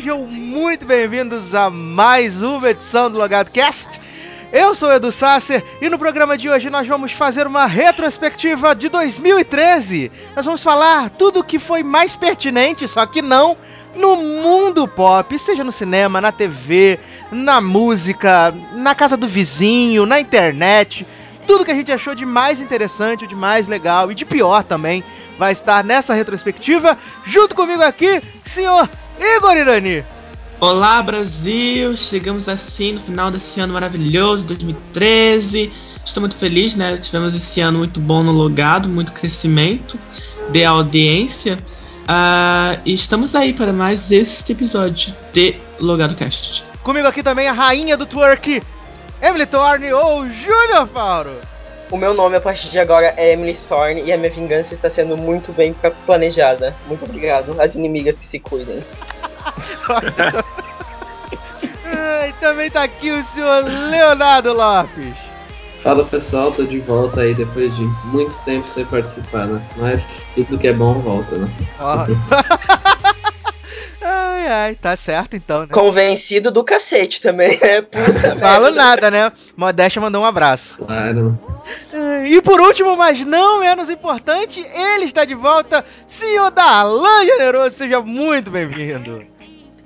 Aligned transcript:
Sejam 0.00 0.26
muito 0.26 0.86
bem-vindos 0.86 1.54
a 1.54 1.68
mais 1.68 2.40
uma 2.40 2.70
edição 2.70 3.10
do 3.10 3.18
Logado 3.18 3.50
Cast. 3.50 4.00
Eu 4.50 4.74
sou 4.74 4.90
Edu 4.90 5.12
Sasser 5.12 5.62
e 5.78 5.90
no 5.90 5.98
programa 5.98 6.38
de 6.38 6.48
hoje 6.48 6.70
nós 6.70 6.88
vamos 6.88 7.12
fazer 7.12 7.46
uma 7.46 7.66
retrospectiva 7.66 8.74
de 8.74 8.88
2013. 8.88 10.10
Nós 10.34 10.46
vamos 10.46 10.62
falar 10.62 11.10
tudo 11.10 11.40
o 11.40 11.44
que 11.44 11.58
foi 11.58 11.82
mais 11.82 12.16
pertinente, 12.16 12.88
só 12.88 13.04
que 13.04 13.20
não 13.20 13.58
no 13.94 14.16
mundo 14.16 14.88
pop, 14.88 15.38
seja 15.38 15.62
no 15.62 15.70
cinema, 15.70 16.18
na 16.18 16.32
TV, 16.32 16.98
na 17.30 17.60
música, 17.60 18.54
na 18.72 18.94
casa 18.94 19.18
do 19.18 19.28
vizinho, 19.28 20.06
na 20.06 20.18
internet. 20.18 21.06
Tudo 21.46 21.62
que 21.62 21.72
a 21.72 21.76
gente 21.76 21.92
achou 21.92 22.14
de 22.14 22.24
mais 22.24 22.58
interessante, 22.58 23.26
de 23.26 23.34
mais 23.34 23.66
legal 23.66 24.10
e 24.10 24.14
de 24.14 24.24
pior 24.24 24.64
também 24.64 25.04
vai 25.38 25.52
estar 25.52 25.84
nessa 25.84 26.14
retrospectiva. 26.14 26.96
Junto 27.26 27.54
comigo 27.54 27.82
aqui, 27.82 28.22
senhor 28.46 28.88
Igor 29.20 29.54
Irani. 29.54 30.02
Olá 30.58 31.02
Brasil, 31.02 31.94
chegamos 31.94 32.48
assim 32.48 32.92
no 32.92 33.00
final 33.00 33.30
desse 33.30 33.60
ano 33.60 33.74
maravilhoso, 33.74 34.46
2013. 34.46 35.70
Estou 36.02 36.22
muito 36.22 36.36
feliz, 36.36 36.74
né? 36.74 36.96
Tivemos 36.96 37.34
esse 37.34 37.60
ano 37.60 37.78
muito 37.78 38.00
bom 38.00 38.22
no 38.22 38.32
logado, 38.32 38.88
muito 38.88 39.12
crescimento 39.12 39.98
de 40.50 40.64
audiência. 40.64 41.58
Ah, 42.08 42.78
e 42.84 42.94
estamos 42.94 43.34
aí 43.34 43.52
para 43.52 43.74
mais 43.74 44.10
este 44.10 44.52
episódio 44.52 45.14
de 45.34 45.54
Logado 45.78 46.14
Cast. 46.14 46.64
Comigo 46.82 47.06
aqui 47.06 47.22
também 47.22 47.46
a 47.46 47.52
rainha 47.52 47.98
do 47.98 48.06
twerk, 48.06 48.62
Emily 49.20 49.44
Thorne 49.44 49.92
ou 49.92 50.26
Júnior 50.26 50.88
Fauro. 50.88 51.49
O 51.90 51.96
meu 51.96 52.14
nome 52.14 52.36
a 52.36 52.40
partir 52.40 52.70
de 52.70 52.78
agora 52.78 53.12
é 53.16 53.32
Emily 53.32 53.58
Thorne 53.68 54.02
e 54.02 54.12
a 54.12 54.16
minha 54.16 54.30
vingança 54.30 54.74
está 54.74 54.88
sendo 54.88 55.16
muito 55.16 55.52
bem 55.52 55.74
planejada. 56.06 56.74
Muito 56.86 57.04
obrigado 57.04 57.60
às 57.60 57.74
inimigas 57.74 58.18
que 58.18 58.26
se 58.26 58.38
cuidem. 58.38 58.82
E 62.30 62.32
também 62.34 62.70
tá 62.70 62.84
aqui 62.84 63.10
o 63.10 63.24
senhor 63.24 63.64
Leonardo 63.64 64.52
Lopes. 64.52 65.16
Fala 65.82 66.04
pessoal, 66.04 66.52
tô 66.52 66.62
de 66.64 66.78
volta 66.78 67.22
aí 67.22 67.34
depois 67.34 67.74
de 67.74 67.82
muito 68.04 68.32
tempo 68.44 68.70
sem 68.72 68.84
participar, 68.84 69.46
né? 69.46 69.60
Mas 69.76 70.00
tudo 70.34 70.58
que 70.58 70.68
é 70.68 70.72
bom 70.72 70.94
volta, 70.94 71.36
né? 71.36 71.50
Ó. 71.80 72.06
ai, 74.02 74.48
ai, 74.48 74.74
tá 74.74 74.96
certo 74.96 75.36
então, 75.36 75.62
né? 75.62 75.68
Convencido 75.70 76.50
do 76.50 76.64
cacete 76.64 77.20
também. 77.20 77.58
É 77.60 77.82
puta 77.82 78.36
Falo 78.36 78.70
nada, 78.70 79.10
né? 79.10 79.30
Modéstia 79.56 80.00
mandou 80.00 80.22
um 80.22 80.24
abraço. 80.24 80.78
Claro. 80.78 81.38
E 82.26 82.40
por 82.42 82.60
último, 82.60 82.96
mas 82.96 83.24
não 83.24 83.60
menos 83.60 83.90
importante, 83.90 84.60
ele 84.60 85.04
está 85.04 85.24
de 85.24 85.34
volta, 85.34 85.84
senhor 86.06 86.50
Darlan 86.50 87.24
Generoso, 87.24 87.76
seja 87.76 88.00
muito 88.00 88.50
bem-vindo. 88.50 89.22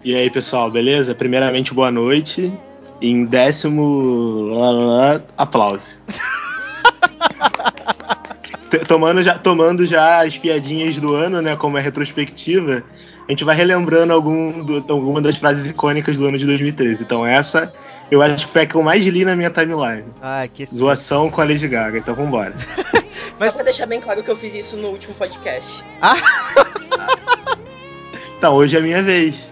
E 0.04 0.14
aí, 0.14 0.30
pessoal, 0.30 0.70
beleza? 0.70 1.14
Primeiramente, 1.14 1.72
boa 1.72 1.90
noite. 1.90 2.52
Em 3.00 3.24
décimo. 3.24 4.52
aplauso. 5.36 5.98
Tomando, 8.88 9.22
já, 9.22 9.38
tomando 9.38 9.86
já 9.86 10.24
as 10.24 10.36
piadinhas 10.36 10.96
do 10.96 11.14
ano, 11.14 11.40
né? 11.40 11.54
Como 11.54 11.78
é 11.78 11.80
retrospectiva, 11.80 12.82
a 13.26 13.30
gente 13.32 13.44
vai 13.44 13.56
relembrando 13.56 14.12
algum 14.12 14.62
do, 14.62 14.84
alguma 14.92 15.20
das 15.20 15.36
frases 15.36 15.68
icônicas 15.68 16.16
do 16.18 16.26
ano 16.26 16.38
de 16.38 16.44
2013. 16.46 17.02
Então, 17.02 17.26
essa 17.26 17.72
eu 18.10 18.20
acho 18.22 18.46
que 18.46 18.52
foi 18.52 18.62
a 18.62 18.66
que 18.66 18.74
eu 18.74 18.82
mais 18.82 19.04
li 19.04 19.24
na 19.24 19.34
minha 19.34 19.50
timeline. 19.50 20.04
Ai, 20.20 20.48
que 20.48 20.66
Zoação 20.66 21.30
com 21.30 21.40
a 21.40 21.44
Lady 21.44 21.66
Gaga. 21.66 21.98
Então, 21.98 22.14
vambora. 22.14 22.54
Mas, 23.40 23.52
Só 23.52 23.56
pra 23.58 23.64
deixar 23.64 23.86
bem 23.86 24.00
claro 24.00 24.22
que 24.22 24.30
eu 24.30 24.36
fiz 24.36 24.54
isso 24.54 24.76
no 24.76 24.88
último 24.88 25.14
podcast. 25.14 25.82
Então, 28.38 28.54
hoje 28.54 28.76
é 28.76 28.78
a 28.78 28.82
minha 28.82 29.02
vez. 29.02 29.42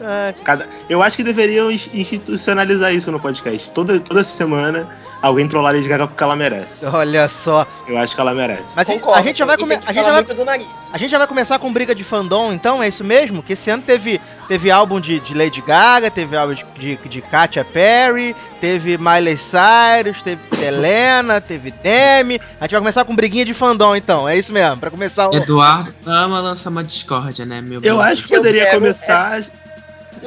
ah, 0.00 0.32
Cada- 0.42 0.66
Eu 0.88 1.02
acho 1.02 1.16
que 1.16 1.22
deveriam 1.22 1.70
ins- 1.70 1.90
institucionalizar 1.92 2.94
isso 2.94 3.12
no 3.12 3.20
podcast. 3.20 3.70
Toda, 3.70 4.00
toda 4.00 4.24
semana 4.24 4.88
alguém 5.22 5.46
trollar 5.48 5.72
a 5.72 5.76
Lady 5.76 5.88
Gaga 5.88 6.06
porque 6.08 6.22
ela 6.22 6.34
merece. 6.36 6.84
olha 6.84 7.28
só. 7.28 7.66
Eu 7.88 7.96
acho 7.96 8.14
que 8.14 8.20
ela 8.20 8.34
merece. 8.34 8.72
Mas 8.76 8.88
a, 8.90 8.92
Concordo, 8.92 9.20
a 9.20 9.22
gente 9.22 9.38
já 9.38 9.44
vai 9.46 9.56
come- 9.56 9.76
tem 9.76 9.80
que 9.94 9.98
a 9.98 10.02
vai 10.02 10.12
muito 10.14 10.34
do 10.34 10.44
nariz. 10.44 10.68
A 10.92 10.98
gente 10.98 11.10
já 11.10 11.18
vai 11.18 11.26
começar 11.26 11.58
com 11.58 11.72
briga 11.72 11.94
de 11.94 12.04
fandom, 12.04 12.52
então, 12.52 12.82
é 12.82 12.88
isso 12.88 13.02
mesmo? 13.04 13.42
Que 13.42 13.52
esse 13.54 13.70
ano 13.70 13.82
teve, 13.82 14.20
teve 14.48 14.70
álbum 14.70 15.00
de, 15.00 15.20
de 15.20 15.32
Lady 15.34 15.60
Gaga, 15.62 16.10
teve 16.10 16.36
álbum 16.36 16.54
de, 16.54 16.64
de, 16.76 16.96
de 16.96 17.22
Katy 17.22 17.62
Perry, 17.72 18.34
teve 18.60 18.98
Miley 18.98 19.36
Cyrus, 19.36 20.20
teve 20.22 20.40
Selena, 20.48 21.40
teve 21.40 21.70
Demi. 21.70 22.40
A 22.60 22.64
gente 22.64 22.72
vai 22.72 22.80
começar 22.80 23.04
com 23.04 23.14
briguinha 23.14 23.44
de 23.44 23.54
fandom, 23.54 23.94
então, 23.94 24.28
é 24.28 24.36
isso 24.36 24.52
mesmo, 24.52 24.76
pra 24.78 24.90
começar 24.90 25.28
o... 25.28 25.34
Eduardo 25.36 25.92
ama 26.06 26.40
lançar 26.40 26.70
uma 26.70 26.82
discórdia, 26.84 27.46
né, 27.46 27.60
meu 27.60 27.80
Eu 27.82 27.96
Brasil? 27.96 28.00
acho 28.00 28.22
que 28.24 28.36
poderia 28.36 28.62
Eu 28.62 28.80
quero 28.80 28.80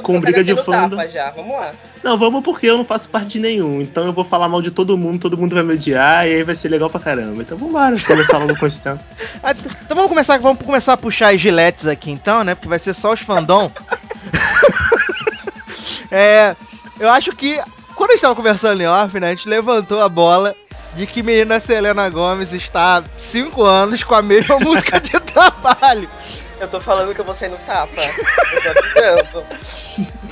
Com 0.01 0.15
tá 0.15 0.19
briga 0.21 0.43
de 0.43 0.55
fandom. 0.63 1.07
já, 1.07 1.29
vamos 1.31 1.55
lá. 1.55 1.71
Não, 2.03 2.17
vamos 2.17 2.43
porque 2.43 2.67
eu 2.67 2.77
não 2.77 2.85
faço 2.85 3.09
parte 3.09 3.29
de 3.29 3.39
nenhum. 3.39 3.81
Então 3.81 4.05
eu 4.05 4.13
vou 4.13 4.23
falar 4.23 4.47
mal 4.47 4.61
de 4.61 4.71
todo 4.71 4.97
mundo, 4.97 5.19
todo 5.19 5.37
mundo 5.37 5.55
vai 5.55 5.63
me 5.63 5.73
odiar 5.73 6.27
e 6.27 6.35
aí 6.35 6.43
vai 6.43 6.55
ser 6.55 6.69
legal 6.69 6.89
pra 6.89 6.99
caramba. 6.99 7.41
Então 7.41 7.57
vambora, 7.57 7.95
começar 7.99 8.37
logo 8.37 8.55
com 8.57 8.65
esse 8.67 8.79
tempo. 8.79 9.03
Ah, 9.43 9.51
Então 9.51 9.95
vamos 9.95 10.09
começar, 10.09 10.37
vamos 10.39 10.63
começar 10.65 10.93
a 10.93 10.97
puxar 10.97 11.33
as 11.33 11.41
giletes 11.41 11.87
aqui, 11.87 12.11
então, 12.11 12.43
né? 12.43 12.55
Porque 12.55 12.67
vai 12.67 12.79
ser 12.79 12.93
só 12.93 13.13
os 13.13 13.19
fandom. 13.19 13.71
é, 16.11 16.55
eu 16.99 17.09
acho 17.09 17.31
que 17.33 17.59
quando 17.95 18.11
a 18.11 18.13
gente 18.13 18.21
tava 18.21 18.35
conversando 18.35 18.81
em 18.81 18.87
off, 18.87 19.19
né? 19.19 19.27
A 19.27 19.35
gente 19.35 19.47
levantou 19.47 20.01
a 20.01 20.09
bola 20.09 20.55
de 20.95 21.05
que 21.05 21.21
menina 21.21 21.59
Selena 21.59 22.09
Gomes 22.09 22.53
está 22.53 22.97
há 22.97 23.03
5 23.17 23.63
anos 23.63 24.03
com 24.03 24.15
a 24.15 24.21
mesma 24.21 24.57
música 24.61 24.99
de 24.99 25.11
trabalho. 25.19 26.09
Eu 26.59 26.67
tô 26.69 26.79
falando 26.79 27.13
que 27.13 27.19
eu 27.19 27.25
vou 27.25 27.33
sair 27.33 27.49
no 27.49 27.57
tapa. 27.59 28.01
Eu 28.01 28.61
tô 28.61 28.79
avisando. 28.79 29.45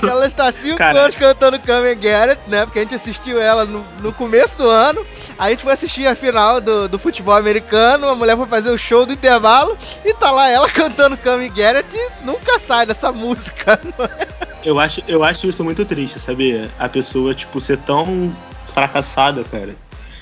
Ela 0.09 0.25
está 0.25 0.47
há 0.47 0.51
5 0.51 0.77
Caraca. 0.77 0.99
anos 0.99 1.15
cantando 1.15 1.59
Come 1.59 1.89
and 1.91 2.01
Get 2.01 2.29
It, 2.29 2.41
né? 2.47 2.65
Porque 2.65 2.79
a 2.79 2.81
gente 2.81 2.95
assistiu 2.95 3.39
ela 3.41 3.65
no, 3.65 3.85
no 4.01 4.11
começo 4.13 4.57
do 4.57 4.69
ano. 4.69 5.05
A 5.37 5.49
gente 5.49 5.63
foi 5.63 5.73
assistir 5.73 6.07
a 6.07 6.15
final 6.15 6.59
do, 6.59 6.87
do 6.87 6.99
futebol 6.99 7.35
americano. 7.35 8.09
A 8.09 8.15
mulher 8.15 8.35
foi 8.35 8.45
fazer 8.45 8.69
o 8.69 8.77
show 8.77 9.05
do 9.05 9.13
intervalo. 9.13 9.77
E 10.03 10.13
tá 10.13 10.31
lá 10.31 10.49
ela 10.49 10.67
cantando 10.71 11.17
Come 11.17 11.47
and 11.47 11.55
Get 11.55 11.75
It 11.75 11.95
e 11.95 12.25
nunca 12.25 12.59
sai 12.59 12.85
dessa 12.85 13.11
música. 13.11 13.79
Eu 14.63 14.79
acho, 14.79 15.03
eu 15.09 15.21
acho 15.25 15.45
isso 15.45 15.61
muito 15.61 15.83
triste, 15.83 16.17
sabia? 16.19 16.71
A 16.79 16.87
pessoa, 16.87 17.35
tipo, 17.35 17.59
ser 17.59 17.77
tão 17.79 18.33
fracassada, 18.73 19.43
cara. 19.43 19.75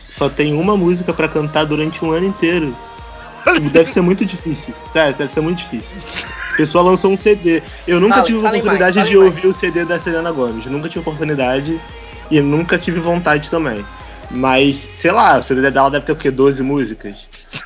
Só 0.09 0.29
tem 0.29 0.53
uma 0.53 0.75
música 0.75 1.13
pra 1.13 1.27
cantar 1.27 1.63
durante 1.63 2.03
um 2.03 2.09
ano 2.09 2.25
inteiro. 2.25 2.75
Deve 3.71 3.89
ser 3.89 4.01
muito 4.01 4.25
difícil. 4.25 4.73
Sério, 4.91 5.15
deve 5.17 5.33
ser 5.33 5.41
muito 5.41 5.59
difícil. 5.59 5.97
A 6.53 6.55
pessoa 6.57 6.83
lançou 6.83 7.11
um 7.11 7.17
CD. 7.17 7.61
Eu 7.87 7.99
nunca 7.99 8.15
Fale, 8.15 8.27
tive 8.27 8.41
fale 8.41 8.57
oportunidade 8.57 8.95
mais, 8.97 9.09
de 9.09 9.15
fale 9.15 9.25
ouvir 9.27 9.47
o 9.47 9.53
CD 9.53 9.85
da 9.85 9.99
Selena 9.99 10.31
Gomez. 10.31 10.65
Nunca 10.65 10.87
tive 10.89 10.99
oportunidade 10.99 11.81
e 12.29 12.39
nunca 12.41 12.77
tive 12.77 12.99
vontade 12.99 13.49
também. 13.49 13.83
Mas, 14.29 14.89
sei 14.95 15.11
lá, 15.11 15.39
o 15.39 15.43
CD 15.43 15.69
dela 15.71 15.89
deve 15.89 16.05
ter 16.05 16.11
o 16.13 16.15
quê? 16.15 16.31
12 16.31 16.63
músicas? 16.63 17.17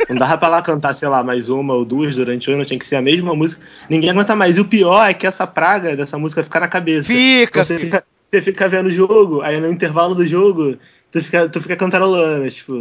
Não 0.10 0.16
dava 0.18 0.38
pra 0.38 0.48
ela 0.48 0.62
cantar, 0.64 0.94
sei 0.94 1.08
lá, 1.08 1.24
mais 1.24 1.48
uma 1.48 1.76
ou 1.76 1.86
duas 1.86 2.16
durante 2.16 2.50
o 2.50 2.54
ano, 2.54 2.66
tinha 2.66 2.80
que 2.80 2.88
ser 2.88 2.96
a 2.96 3.02
mesma 3.02 3.36
música. 3.36 3.62
Ninguém 3.88 4.10
aguenta 4.10 4.36
mais. 4.36 4.58
E 4.58 4.62
o 4.62 4.66
pior 4.66 5.08
é 5.08 5.14
que 5.14 5.28
essa 5.28 5.46
praga 5.46 5.96
dessa 5.96 6.18
música 6.18 6.44
fica 6.44 6.60
na 6.60 6.68
cabeça. 6.68 7.04
Fica, 7.04 7.64
Você 7.64 7.78
fica. 7.78 7.98
fica, 7.98 8.04
você 8.32 8.42
fica 8.42 8.68
vendo 8.68 8.88
o 8.88 8.92
jogo, 8.92 9.42
aí 9.42 9.60
no 9.60 9.70
intervalo 9.70 10.16
do 10.16 10.26
jogo, 10.26 10.78
tu 11.16 11.24
fica, 11.24 11.50
tu 11.50 11.62
fica 11.62 11.76
cantarolando, 11.76 12.50
tipo. 12.52 12.74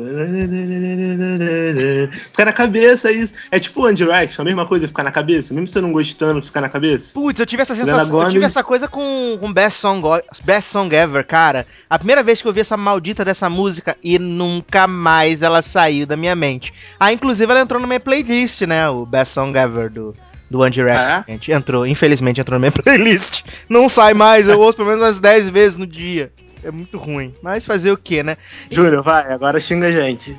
Fica 2.26 2.44
na 2.44 2.52
cabeça 2.52 3.12
isso. 3.12 3.32
É 3.50 3.60
tipo 3.60 3.84
One 3.84 3.94
Direction, 3.94 4.42
a 4.42 4.44
mesma 4.44 4.66
coisa, 4.66 4.88
ficar 4.88 5.04
na 5.04 5.12
cabeça. 5.12 5.54
Mesmo 5.54 5.68
você 5.68 5.80
não 5.80 5.92
gostando, 5.92 6.42
ficar 6.42 6.60
na 6.60 6.68
cabeça. 6.68 7.12
Putz, 7.12 7.38
eu 7.38 7.46
tive 7.46 7.62
essa 7.62 7.74
sensação, 7.74 8.22
eu 8.22 8.30
tive 8.30 8.44
essa 8.44 8.64
coisa 8.64 8.88
com, 8.88 9.38
com 9.40 9.52
Best 9.52 9.78
Song, 9.80 10.02
Best 10.44 10.70
Song 10.70 10.94
Ever, 10.94 11.24
cara. 11.24 11.66
A 11.88 11.98
primeira 11.98 12.22
vez 12.22 12.42
que 12.42 12.48
eu 12.48 12.52
vi 12.52 12.60
essa 12.60 12.76
maldita 12.76 13.24
dessa 13.24 13.48
música 13.48 13.96
e 14.02 14.18
nunca 14.18 14.88
mais 14.88 15.42
ela 15.42 15.62
saiu 15.62 16.06
da 16.06 16.16
minha 16.16 16.34
mente. 16.34 16.72
Ah, 16.98 17.12
inclusive 17.12 17.50
ela 17.50 17.60
entrou 17.60 17.80
na 17.80 17.86
minha 17.86 18.00
playlist, 18.00 18.62
né? 18.62 18.88
O 18.88 19.06
Best 19.06 19.34
Song 19.34 19.56
Ever 19.56 19.90
do, 19.90 20.14
do 20.50 20.60
One 20.60 20.70
Direction. 20.70 21.04
Ah, 21.04 21.24
Gente, 21.28 21.52
entrou, 21.52 21.86
infelizmente 21.86 22.40
entrou 22.40 22.58
na 22.58 22.60
minha 22.60 22.72
playlist. 22.82 23.44
Não 23.68 23.88
sai 23.88 24.12
mais, 24.12 24.48
eu 24.48 24.58
ouço 24.58 24.76
pelo 24.76 24.88
menos 24.88 25.02
umas 25.02 25.18
10 25.20 25.50
vezes 25.50 25.76
no 25.76 25.86
dia. 25.86 26.32
É 26.64 26.70
muito 26.70 26.98
ruim. 26.98 27.34
Mas 27.42 27.64
fazer 27.64 27.92
o 27.92 27.96
quê, 27.96 28.22
né? 28.22 28.36
Júnior, 28.70 29.02
vai, 29.02 29.32
agora 29.32 29.60
xinga 29.60 29.88
a 29.88 29.92
gente. 29.92 30.38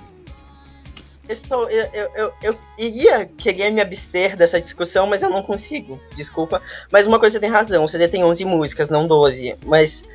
Eu, 1.28 1.34
estou, 1.34 1.70
eu, 1.70 1.86
eu, 1.94 2.10
eu, 2.16 2.34
eu 2.44 2.58
iria 2.78 3.26
querer 3.26 3.72
me 3.72 3.82
abster 3.82 4.38
dessa 4.38 4.62
discussão, 4.62 5.08
mas 5.08 5.24
eu 5.24 5.30
não 5.30 5.42
consigo. 5.42 6.00
Desculpa. 6.16 6.62
Mas 6.92 7.08
uma 7.08 7.20
coisa 7.20 7.34
você 7.34 7.40
tem 7.40 7.50
razão: 7.50 7.84
o 7.84 7.90
CD 7.90 8.08
tem 8.08 8.24
11 8.24 8.46
músicas, 8.46 8.90
não 8.90 9.08
12. 9.08 9.56
Mas 9.66 10.06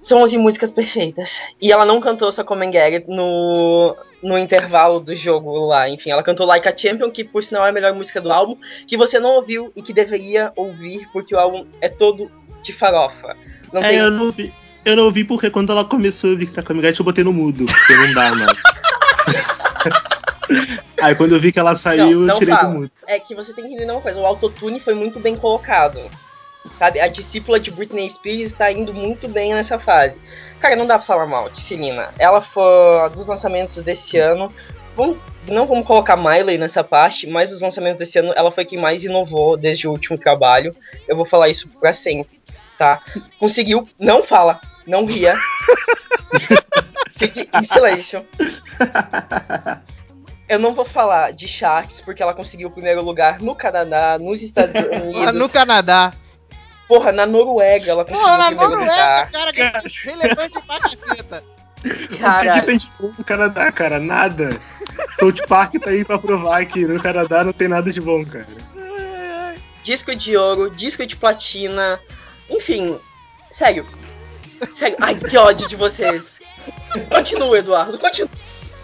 são 0.00 0.22
11 0.22 0.38
músicas 0.38 0.70
perfeitas. 0.70 1.42
E 1.60 1.70
ela 1.72 1.84
não 1.84 2.00
cantou 2.00 2.30
só 2.32 2.44
Come 2.44 2.66
no, 3.08 3.96
no 4.22 4.38
intervalo 4.38 5.00
do 5.00 5.14
jogo 5.14 5.66
lá. 5.66 5.88
Enfim, 5.88 6.10
ela 6.10 6.22
cantou 6.22 6.46
Like 6.46 6.68
a 6.68 6.76
Champion, 6.76 7.10
que 7.10 7.24
por 7.24 7.42
sinal 7.42 7.66
é 7.66 7.70
a 7.70 7.72
melhor 7.72 7.92
música 7.94 8.20
do 8.20 8.32
álbum, 8.32 8.56
que 8.86 8.96
você 8.96 9.18
não 9.18 9.30
ouviu 9.30 9.72
e 9.76 9.82
que 9.82 9.92
deveria 9.92 10.52
ouvir, 10.56 11.08
porque 11.12 11.34
o 11.34 11.38
álbum 11.38 11.66
é 11.80 11.88
todo 11.88 12.30
de 12.62 12.72
farofa. 12.72 13.36
Não 13.72 13.82
É, 13.82 13.90
tem 13.90 13.98
eu 13.98 14.10
não 14.10 14.30
vi. 14.32 14.52
Eu 14.88 14.96
não 14.96 15.10
vi 15.10 15.22
porque 15.22 15.50
quando 15.50 15.70
ela 15.70 15.84
começou 15.84 16.32
a 16.32 16.34
vir 16.34 16.50
pra 16.50 16.62
Kamigate 16.62 16.98
eu 16.98 17.04
botei 17.04 17.22
no 17.22 17.30
mudo, 17.30 17.66
porque 17.66 17.94
não 17.94 18.14
dá, 18.14 18.34
mano. 18.34 18.56
Aí 21.02 21.14
quando 21.14 21.32
eu 21.32 21.40
vi 21.40 21.52
que 21.52 21.58
ela 21.58 21.76
saiu, 21.76 22.20
Não, 22.20 22.34
eu 22.34 22.38
tirei 22.38 22.54
fala. 22.54 22.68
do 22.68 22.74
mudo. 22.74 22.90
É 23.06 23.20
que 23.20 23.34
você 23.34 23.52
tem 23.52 23.66
que 23.66 23.74
entender 23.74 23.92
uma 23.92 24.00
coisa, 24.00 24.18
o 24.18 24.24
autotune 24.24 24.80
foi 24.80 24.94
muito 24.94 25.20
bem 25.20 25.36
colocado. 25.36 26.00
Sabe? 26.72 27.00
A 27.00 27.08
discípula 27.08 27.60
de 27.60 27.70
Britney 27.70 28.08
Spears 28.08 28.46
está 28.46 28.72
indo 28.72 28.94
muito 28.94 29.28
bem 29.28 29.52
nessa 29.52 29.78
fase. 29.78 30.18
Cara, 30.58 30.74
não 30.74 30.86
dá 30.86 30.98
pra 30.98 31.06
falar 31.06 31.26
mal 31.26 31.50
de 31.50 31.60
Celina. 31.60 32.08
Ela 32.18 32.40
foi 32.40 33.10
dos 33.14 33.26
lançamentos 33.26 33.76
desse 33.82 34.16
ano. 34.16 34.50
Vamos, 34.96 35.18
não 35.46 35.66
vamos 35.66 35.86
colocar 35.86 36.16
Miley 36.16 36.56
nessa 36.56 36.82
parte, 36.82 37.26
mas 37.26 37.50
dos 37.50 37.60
lançamentos 37.60 37.98
desse 37.98 38.18
ano, 38.18 38.32
ela 38.34 38.50
foi 38.50 38.64
quem 38.64 38.80
mais 38.80 39.04
inovou 39.04 39.54
desde 39.54 39.86
o 39.86 39.90
último 39.90 40.16
trabalho. 40.16 40.74
Eu 41.06 41.14
vou 41.14 41.26
falar 41.26 41.50
isso 41.50 41.68
pra 41.78 41.92
sempre, 41.92 42.40
tá? 42.78 43.02
Conseguiu, 43.38 43.86
não 43.98 44.22
fala, 44.22 44.58
não 44.88 45.04
ria. 45.04 45.36
Fique 47.16 47.48
em 47.52 47.64
silêncio. 47.64 48.24
Eu 50.48 50.58
não 50.58 50.72
vou 50.72 50.84
falar 50.84 51.32
de 51.32 51.46
Sharks, 51.46 52.00
porque 52.00 52.22
ela 52.22 52.32
conseguiu 52.32 52.68
o 52.68 52.70
primeiro 52.70 53.02
lugar 53.02 53.38
no 53.40 53.54
Canadá, 53.54 54.18
nos 54.18 54.42
Estados 54.42 54.74
Ah, 54.80 54.96
Unidos. 54.96 55.34
no 55.34 55.48
Canadá. 55.48 56.12
Porra, 56.86 57.12
na 57.12 57.26
Noruega 57.26 57.90
ela 57.90 58.04
conseguiu 58.04 58.24
Porra, 58.24 58.38
na 58.38 58.44
o 58.44 58.48
primeiro 58.48 58.70
Noruega, 58.72 58.92
lugar. 58.94 59.30
cara, 59.30 59.52
que 59.52 59.60
é 59.60 59.72
relevante 60.04 60.60
pra 60.66 60.80
caceta. 60.80 61.44
O 61.78 61.80
que 62.08 62.18
Cara, 62.18 62.62
tem 62.62 62.76
de 62.78 62.90
bom 62.98 63.12
no 63.16 63.24
Canadá, 63.24 63.70
cara? 63.70 63.98
Nada. 64.00 64.58
South 65.20 65.46
Park 65.46 65.74
tá 65.74 65.90
aí 65.90 66.04
pra 66.04 66.18
provar 66.18 66.64
que 66.66 66.84
no 66.86 67.00
Canadá 67.00 67.44
não 67.44 67.52
tem 67.52 67.68
nada 67.68 67.92
de 67.92 68.00
bom, 68.00 68.24
cara. 68.24 68.46
disco 69.84 70.16
de 70.16 70.36
ouro, 70.36 70.70
disco 70.70 71.06
de 71.06 71.14
platina. 71.14 72.00
Enfim, 72.50 72.98
sério. 73.50 73.86
Sério, 74.70 74.96
ai 75.00 75.14
que 75.14 75.36
ódio 75.36 75.68
de 75.68 75.76
vocês. 75.76 76.38
Continua, 77.10 77.58
Eduardo, 77.58 77.98
continua. 77.98 78.30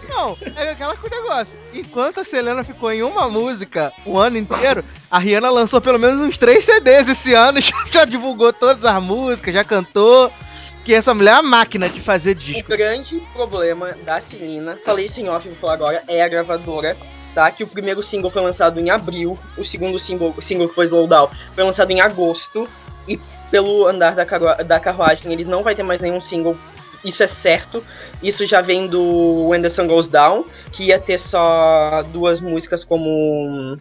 Não, 0.07 0.37
é 0.55 0.69
aquela 0.69 0.95
que 0.95 1.07
o 1.07 1.09
negócio. 1.09 1.57
Enquanto 1.73 2.19
a 2.19 2.23
Selena 2.23 2.63
ficou 2.63 2.91
em 2.91 3.01
uma 3.03 3.27
música 3.27 3.91
o 4.05 4.17
ano 4.19 4.37
inteiro, 4.37 4.83
a 5.09 5.17
Rihanna 5.17 5.49
lançou 5.49 5.81
pelo 5.81 5.97
menos 5.99 6.19
uns 6.21 6.37
três 6.37 6.63
CDs 6.63 7.09
esse 7.09 7.33
ano, 7.33 7.59
já, 7.61 7.75
já 7.91 8.05
divulgou 8.05 8.53
todas 8.53 8.85
as 8.85 9.01
músicas, 9.03 9.53
já 9.53 9.63
cantou. 9.63 10.31
Que 10.83 10.93
essa 10.93 11.15
mulher 11.15 11.31
é 11.31 11.33
a 11.37 11.41
máquina 11.41 11.89
de 11.89 11.99
fazer 11.99 12.31
O 12.31 12.35
disco. 12.35 12.69
grande 12.69 13.19
problema 13.33 13.93
da 14.05 14.21
Celina, 14.21 14.77
falei 14.85 15.05
isso 15.05 15.19
em 15.19 15.27
off, 15.27 15.47
vou 15.49 15.57
falar 15.57 15.73
agora, 15.73 16.03
é 16.07 16.21
a 16.21 16.27
gravadora. 16.27 16.95
Tá, 17.33 17.51
que 17.51 17.63
o 17.65 17.67
primeiro 17.67 18.01
single 18.01 18.29
foi 18.31 18.41
lançado 18.41 18.79
em 18.79 18.89
abril, 18.89 19.37
o 19.57 19.65
segundo 19.65 19.99
single, 19.99 20.33
o 20.37 20.41
single 20.41 20.69
que 20.69 20.75
foi 20.75 20.85
Slowdown, 20.85 21.29
foi 21.53 21.63
lançado 21.65 21.91
em 21.91 21.99
agosto, 21.99 22.65
e 23.05 23.19
pelo 23.51 23.85
andar 23.87 24.15
da, 24.15 24.25
carua- 24.25 24.55
da 24.63 24.79
carruagem 24.79 25.31
eles 25.31 25.45
não 25.47 25.63
vai 25.63 25.75
ter 25.75 25.83
mais 25.83 25.99
nenhum 26.01 26.19
single, 26.21 26.57
isso 27.03 27.21
é 27.23 27.27
certo. 27.27 27.83
Isso 28.23 28.45
já 28.45 28.61
vem 28.61 28.87
do 28.87 29.47
When 29.49 29.61
the 29.61 29.69
Sun 29.69 29.87
Goes 29.87 30.07
Down, 30.09 30.43
que 30.71 30.85
ia 30.85 30.99
ter 30.99 31.17
só 31.19 32.03
duas 32.11 32.39
músicas 32.41 32.83
como 32.83 33.77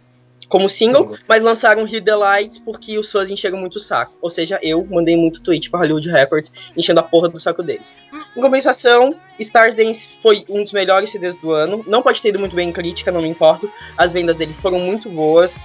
como 0.46 0.69
single, 0.69 1.05
Single. 1.05 1.19
mas 1.26 1.43
lançaram 1.43 1.84
Hit 1.84 2.02
the 2.02 2.14
Lights 2.14 2.58
porque 2.58 2.99
os 2.99 3.11
fãs 3.11 3.31
encheram 3.31 3.56
muito 3.58 3.76
o 3.76 3.81
saco. 3.81 4.12
Ou 4.20 4.28
seja, 4.28 4.58
eu 4.62 4.87
mandei 4.88 5.16
muito 5.16 5.40
tweet 5.43 5.70
pra 5.70 5.81
Hollywood 5.81 6.08
Records 6.11 6.52
enchendo 6.76 7.00
a 7.00 7.02
porra 7.02 7.31
do 7.31 7.40
saco 7.40 7.62
deles. 7.62 7.94
Em 8.37 8.40
compensação, 8.43 9.14
Stars 9.38 9.75
Dance 9.75 10.06
foi 10.22 10.44
um 10.49 10.62
dos 10.62 10.70
melhores 10.72 11.11
CDs 11.11 11.38
do 11.38 11.50
ano. 11.50 11.82
Não 11.88 12.02
pode 12.02 12.20
ter 12.20 12.28
ido 12.28 12.38
muito 12.38 12.55
bem 12.55 12.69
em 12.69 12.72
crítica, 12.72 13.11
não 13.11 13.22
me 13.22 13.28
importo. 13.28 13.70
As 13.96 14.12
vendas 14.12 14.37
dele 14.37 14.55
foram 14.61 14.78
muito 14.78 15.08
boas. 15.08 15.58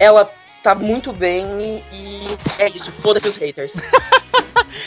Ela 0.00 0.28
tá 0.62 0.74
muito 0.74 1.12
bem 1.12 1.44
e, 1.60 1.84
e 1.94 2.38
é 2.58 2.68
isso. 2.68 2.90
Foda-se 2.92 3.28
os 3.28 3.36
haters. 3.36 3.74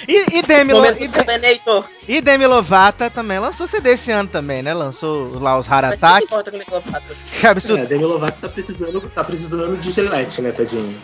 E, 0.08 0.38
e, 0.38 0.42
Demi, 0.42 0.74
Lo- 0.74 0.86
e, 0.86 1.08
Semenator. 1.08 1.86
e 2.08 2.22
Demi 2.22 2.48
Lovato 2.48 3.10
também 3.12 3.40
lançou 3.40 3.68
CD 3.68 3.92
esse 3.92 4.10
ano 4.12 4.28
também, 4.30 4.62
né? 4.64 4.74
Lançou 4.74 5.38
lá 5.40 5.58
os 5.60 5.68
Heart 5.68 5.90
Mas 5.90 6.00
se 6.00 6.06
Attack. 6.06 6.24
importa 6.26 6.52
com 6.52 6.58
Demi 6.58 6.70
Lovato? 6.72 7.16
Que 7.40 7.48
absurdo. 7.48 7.84
É, 7.84 7.86
Demi 7.86 8.06
Lovato 8.06 8.40
tá 8.42 8.50
precisando, 8.50 9.02
tá 9.10 9.24
precisando 9.24 9.78
de 9.78 9.92
gelete, 9.92 10.42
né, 10.42 10.52
tadinho? 10.52 11.00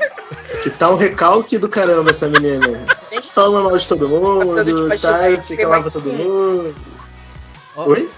Que 0.64 0.70
tá 0.70 0.90
um 0.90 0.96
recalque 0.96 1.58
do 1.58 1.70
caramba 1.70 2.10
essa 2.12 2.28
menina. 2.28 2.86
Fala 3.34 3.64
mal 3.64 3.78
de 3.78 3.88
todo 3.88 4.08
de 4.08 4.14
mundo, 4.14 4.90
tá? 4.90 4.96
Gillette, 4.96 5.46
Sei 5.46 5.58
tem 5.58 5.66
que 5.66 5.70
lava 5.70 5.82
mais 5.82 5.94
todo 5.94 6.10
um. 6.10 6.14
mundo. 6.14 6.76
Oi? 7.76 8.10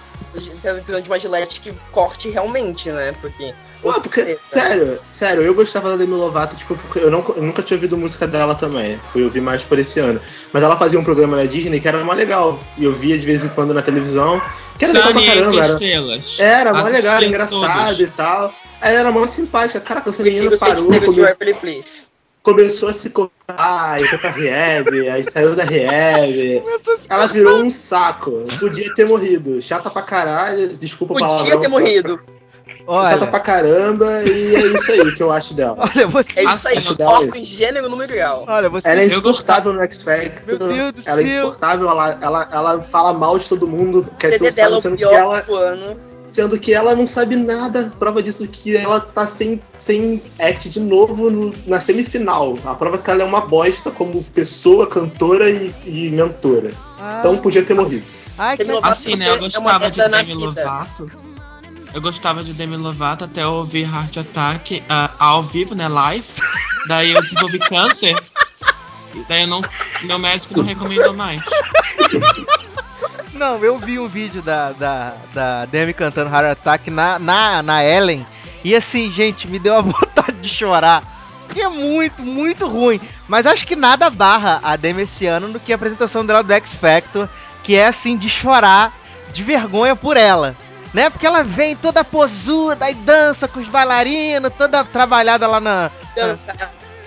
tá 0.62 0.74
precisando 0.74 1.02
de 1.04 1.10
uma 1.10 1.20
gilete 1.20 1.60
que 1.62 1.74
corte 1.92 2.30
realmente, 2.30 2.90
né? 2.92 3.14
Porque. 3.20 3.54
Ué, 3.84 3.94
porque, 4.02 4.38
sério, 4.50 5.00
sério, 5.12 5.42
eu 5.42 5.54
gostava 5.54 5.90
da 5.92 5.96
Demi 5.96 6.14
Lovato, 6.14 6.56
tipo, 6.56 6.76
porque 6.76 7.00
eu, 7.00 7.10
não, 7.10 7.24
eu 7.36 7.42
nunca 7.44 7.62
tinha 7.64 7.78
ouvido 7.78 7.98
música 7.98 8.28
dela 8.28 8.54
também. 8.54 9.00
Fui 9.14 9.24
ouvir 9.24 9.40
mais 9.40 9.64
por 9.64 9.80
esse 9.80 10.00
ano. 10.00 10.20
Mas 10.52 10.62
ela 10.64 10.78
fazia 10.78 11.00
um 11.00 11.04
programa 11.04 11.38
na 11.38 11.46
Disney 11.46 11.80
que 11.80 11.88
era 11.88 12.04
mó 12.04 12.12
legal. 12.14 12.60
E 12.78 12.84
eu 12.84 12.92
via 12.92 13.18
de 13.18 13.26
vez 13.26 13.44
em 13.44 13.48
quando 13.50 13.74
na 13.74 13.82
televisão. 13.82 14.42
Que 14.78 14.86
era 14.86 14.94
legal 14.94 15.12
pra 15.14 15.22
Sunny 15.22 15.28
caramba. 15.28 16.20
Era, 16.40 16.60
era 16.60 16.74
mó 16.74 16.84
legal, 16.90 17.16
era 17.16 17.26
engraçado 17.26 17.86
todos. 17.86 18.00
e 18.02 18.08
tal. 18.08 18.54
Aí 18.82 18.96
era 18.96 19.12
mó 19.12 19.26
simpática. 19.28 19.80
Caraca, 19.80 20.10
essa 20.10 20.24
menina 20.24 20.58
parou, 20.58 20.76
feiticeiros 20.76 21.10
de 21.16 21.22
come- 21.22 21.28
Waverly 21.30 21.54
Place. 21.56 22.06
começou 22.44 22.90
a 22.90 22.94
se 22.94 23.10
copiar, 23.10 24.02
e 24.02 24.08
foi 24.08 24.18
pra 24.18 24.32
Rehab, 24.32 25.10
aí 25.10 25.24
saiu 25.24 25.56
da 25.56 25.64
Rehab. 25.64 26.64
Ela 27.10 27.28
virou 27.28 27.62
um 27.62 27.70
saco. 27.70 28.46
Podia 28.60 28.94
ter 28.94 29.08
morrido. 29.08 29.62
Chata 29.62 29.90
pra 29.90 30.02
caralho, 30.02 30.70
desculpa 30.78 31.14
o 31.14 31.18
Podia 31.18 31.28
palavrão. 31.30 31.62
ter 31.62 31.68
morrido. 31.68 32.20
Chata 32.90 33.28
pra 33.28 33.36
Olha, 33.36 33.40
caramba, 33.40 34.24
e 34.24 34.56
é 34.56 34.66
isso 34.68 34.92
aí 34.92 35.16
que 35.16 35.22
eu 35.24 35.32
acho 35.32 35.54
dela. 35.54 35.76
olha, 35.96 36.08
você. 36.08 36.40
É 36.40 36.44
isso 36.44 36.68
aí, 36.68 36.78
Assim, 36.80 36.96
foco 36.96 37.38
em 37.38 37.44
gênero 37.44 37.90
número 37.90 38.14
grau. 38.14 38.46
Olha, 38.48 38.70
você. 38.70 38.88
Ela 38.88 39.02
é 39.02 39.04
Eu 39.04 39.08
insuportável 39.10 39.74
no 39.74 39.82
X 39.84 40.02
Factor. 40.04 40.44
Meu 40.48 40.58
Deus 40.58 40.94
do 40.94 41.10
ela 41.10 41.22
é 41.22 41.24
céu. 41.24 41.34
insuportável, 41.44 41.90
ela, 41.90 42.18
ela, 42.22 42.50
ela 42.52 42.82
fala 42.84 43.14
mal 43.14 43.38
de 43.38 43.48
todo 43.48 43.68
mundo, 43.68 44.08
O 44.12 44.16
quer 44.18 44.32
CD 44.34 44.46
ser 44.52 44.56
dela 44.62 44.78
é 44.78 44.82
sendo 44.82 44.94
o 44.94 44.98
que 44.98 45.04
pior 45.06 45.14
ela, 45.14 45.42
do 45.42 45.56
ano. 45.56 45.98
sendo 46.32 46.60
que 46.60 46.74
ela 46.74 46.96
não 46.96 47.06
sabe 47.08 47.36
nada. 47.36 47.92
Prova 48.00 48.22
disso 48.24 48.48
que 48.48 48.76
ela 48.76 49.00
tá 49.00 49.28
sem, 49.28 49.62
sem 49.78 50.22
act 50.40 50.70
de 50.70 50.80
novo 50.80 51.30
no- 51.30 51.54
na 51.68 51.80
semifinal. 51.80 52.58
A 52.66 52.74
prova 52.76 52.96
é 52.96 53.00
que 53.00 53.10
ela 53.12 53.24
é 53.24 53.26
uma 53.26 53.42
bosta 53.42 53.92
como 53.92 54.24
pessoa, 54.24 54.88
cantora 54.88 55.50
e, 55.50 55.74
e 55.86 56.10
mentora. 56.10 56.72
Ah, 57.00 57.18
Então 57.20 57.38
podia 57.38 57.64
ter 57.64 57.74
morrido. 57.74 58.06
ai, 58.38 58.58
que 58.58 58.64
Assim, 58.84 59.16
né? 59.16 59.28
Eu 59.30 59.34
é 59.34 59.36
uma 59.38 59.42
gostava 59.48 59.92
de 59.92 60.00
merda 60.00 60.18
na 60.18 60.24
Demi. 60.24 60.46
Lovato. 60.46 61.29
Eu 61.94 62.02
gostava 62.02 62.44
de 62.44 62.54
Demi 62.54 62.78
Lovato 62.78 63.26
até 63.26 63.44
eu 63.44 63.54
ouvir 63.54 63.84
Heart 63.84 64.18
Attack 64.18 64.84
ah, 64.88 65.10
ao 65.18 65.42
vivo, 65.42 65.74
né? 65.74 65.88
Live. 65.88 66.28
Daí 66.88 67.12
eu 67.12 67.22
desenvolvi 67.22 67.58
câncer. 67.68 68.16
Daí 69.28 69.42
eu 69.42 69.48
não, 69.48 69.62
meu 70.04 70.20
médico 70.20 70.58
não 70.58 70.64
recomendou 70.64 71.14
mais. 71.14 71.42
Não, 73.34 73.58
eu 73.64 73.80
vi 73.80 73.98
um 73.98 74.08
vídeo 74.08 74.42
da, 74.42 74.72
da, 74.74 75.16
da 75.34 75.66
Demi 75.66 75.94
cantando 75.94 76.30
Heart 76.30 76.60
Attack 76.60 76.92
na, 76.92 77.18
na, 77.18 77.64
na 77.64 77.84
Ellen. 77.84 78.26
E 78.64 78.76
assim, 78.76 79.12
gente, 79.12 79.48
me 79.48 79.58
deu 79.58 79.76
a 79.78 79.82
vontade 79.82 80.38
de 80.42 80.50
chorar. 80.50 81.04
Porque 81.46 81.62
é 81.62 81.70
muito, 81.70 82.22
muito 82.22 82.68
ruim. 82.68 83.02
Mas 83.28 83.48
acho 83.48 83.66
que 83.66 83.76
nada 83.76 84.10
barra 84.10 84.60
a 84.62 84.76
Demi 84.76 85.04
esse 85.04 85.26
ano 85.26 85.50
do 85.50 85.60
que 85.60 85.72
a 85.72 85.76
apresentação 85.76 86.24
dela 86.24 86.44
do 86.44 86.54
X 86.54 86.76
Factor. 86.76 87.28
Que 87.64 87.76
é 87.76 87.88
assim, 87.88 88.16
de 88.16 88.30
chorar 88.30 88.94
de 89.32 89.44
vergonha 89.44 89.96
por 89.96 90.18
ela. 90.18 90.56
Né? 90.94 91.10
Porque 91.10 91.26
ela 91.28 91.44
vem 91.44 91.76
toda 91.76 92.04
posuda 92.04 92.90
e 92.90 92.94
dança 92.96 93.48
com 93.48 93.60
os 93.60 93.68
bailarinos, 93.68 94.52
toda 94.58 94.84
trabalhada 94.84 95.46
lá 95.48 95.60
na. 95.60 95.92
Dança. 96.16 96.54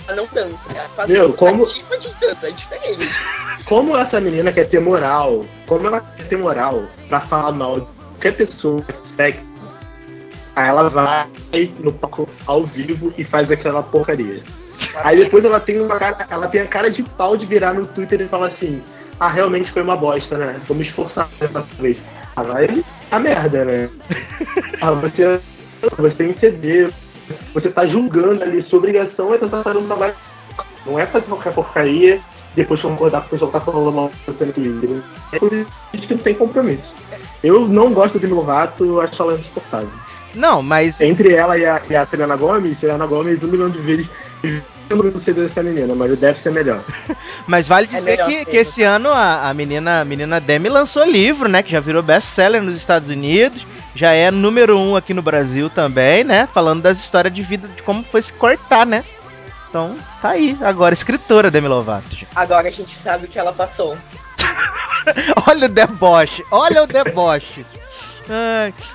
Ela 0.07 0.17
não 0.17 0.27
dança. 0.33 0.71
Ela 0.73 0.89
faz 0.97 1.09
Meu, 1.09 1.33
como- 1.33 1.67
tipo 1.67 1.99
de 1.99 2.09
dança, 2.21 2.49
é 2.49 2.51
diferente. 2.53 3.09
Como 3.67 3.97
essa 3.97 4.21
menina 4.21 4.53
quer 4.53 4.69
ter 4.69 4.81
moral, 4.81 5.47
como 5.67 5.87
ela 5.87 6.01
quer 6.01 6.27
ter 6.27 6.37
moral 6.37 6.85
pra 7.09 7.21
falar 7.21 7.53
mal 7.53 7.81
de 7.81 7.87
qualquer 7.87 8.33
pessoa 8.37 8.83
que 8.83 9.23
aí 10.57 10.69
ela 10.69 10.91
vai 10.91 11.29
no 11.79 11.93
palco 11.93 12.29
ao 12.47 12.67
vivo 12.67 13.15
e 13.17 13.25
faz 13.25 13.51
aquela 13.51 13.83
porcaria. 13.83 14.43
Aí 15.05 15.17
depois 15.23 15.45
ela 15.45 15.61
tem 15.61 15.81
uma 15.81 15.97
cara, 15.99 16.27
ela 16.29 16.49
tem 16.49 16.61
a 16.61 16.67
cara 16.67 16.91
de 16.91 17.03
pau 17.03 17.37
de 17.37 17.47
virar 17.47 17.73
no 17.73 17.87
Twitter 17.87 18.21
e 18.21 18.29
falar 18.29 18.49
assim: 18.49 18.83
"Ah, 19.19 19.29
realmente 19.31 19.71
foi 19.71 19.83
uma 19.83 19.97
bosta, 19.97 20.37
né? 20.37 20.61
Vou 20.67 20.77
me 20.77 20.85
esforçar 20.87 21.29
dessa 21.39 21.61
vez". 21.79 21.99
Ah, 22.37 22.43
vai 22.43 22.85
a 23.11 23.19
merda, 23.19 23.65
né? 23.65 23.89
Ah, 24.81 24.93
você 24.93 25.41
você 25.97 26.35
CD, 26.35 26.89
você 27.53 27.71
tá 27.71 27.87
julgando 27.87 28.43
ali, 28.43 28.63
sua 28.63 28.79
obrigação 28.79 29.35
é 29.35 29.39
tentar 29.39 29.63
fazer 29.63 29.79
um 29.79 29.87
trabalho, 29.87 30.15
não 30.87 30.99
é 30.99 31.07
fazer 31.07 31.27
qualquer 31.27 31.53
porcaria 31.53 32.21
depois 32.55 32.81
concordar 32.81 33.21
com 33.23 33.27
o 33.29 33.31
pessoal 33.31 33.51
que 33.51 33.59
tá 33.59 33.65
falando 33.65 33.93
mal 33.93 34.11
do 34.27 34.35
Twitter. 34.35 35.03
É 35.33 35.39
por 35.39 35.53
isso 35.53 36.07
que 36.07 36.15
não 36.15 36.23
tem 36.23 36.35
compromisso. 36.35 36.93
Eu 37.43 37.67
não 37.67 37.93
gosto 37.93 38.19
de 38.19 38.27
Lovato, 38.27 38.85
eu 38.85 39.01
acho 39.01 39.21
ela 39.23 39.35
insuportável. 39.35 39.91
Não, 40.35 40.63
mas. 40.63 41.01
Entre 41.01 41.35
ela 41.35 41.59
e 41.59 41.65
a, 41.65 41.81
e 41.89 41.97
a 41.97 42.07
Selena 42.07 42.37
Gomez, 42.37 42.79
Selena 42.79 43.07
Gomez 43.07 43.43
um 43.43 43.49
milhão 43.49 43.69
de 43.69 43.79
vezes 43.79 44.07
eu 44.91 44.97
não 44.97 45.23
sei 45.23 45.33
dessa 45.33 45.63
menina, 45.63 45.95
mas 45.95 46.19
deve 46.19 46.41
ser 46.41 46.53
melhor. 46.53 46.83
Mas 47.47 47.67
vale 47.67 47.87
É 47.87 47.91
dizer 47.91 48.11
melhor 48.11 48.29
que, 48.29 48.45
que 48.45 48.57
esse 48.57 48.83
ano 48.83 49.09
a, 49.09 49.49
a 49.49 49.55
menina, 49.55 50.01
a 50.01 50.05
menina 50.05 50.41
Demi 50.41 50.69
lançou 50.69 51.05
livro, 51.05 51.49
né? 51.49 51.63
Que 51.63 51.73
já 51.73 51.81
virou 51.81 52.03
best-seller 52.03 52.63
nos 52.63 52.77
Estados 52.77 53.09
Unidos. 53.09 53.67
Já 53.95 54.13
é 54.13 54.31
número 54.31 54.79
um 54.79 54.95
aqui 54.95 55.13
no 55.13 55.23
Brasil 55.23 55.69
também, 55.71 56.25
né? 56.25 56.49
Falando 56.53 56.83
das 56.83 56.99
histórias 56.99 57.35
de 57.35 57.43
vida, 57.43 57.69
de 57.69 57.83
como 57.83 58.03
foi 58.05 58.23
se 58.23 58.33
cortar, 58.33 58.87
né? 58.87 59.05
Então, 59.69 59.97
tá 60.21 60.31
aí. 60.31 60.57
Agora, 60.61 60.95
escritora 60.95 61.51
Demi 61.51 61.69
Lovato. 61.69 62.17
Agora 62.35 62.69
a 62.69 62.71
gente 62.71 62.97
sabe 63.03 63.27
o 63.27 63.29
que 63.29 63.39
ela 63.39 63.53
passou. 63.53 63.97
Olha 65.49 65.67
o 65.67 65.69
deboche, 65.69 66.45
olha 66.51 66.85
o 66.85 66.87
deboche. 66.87 67.67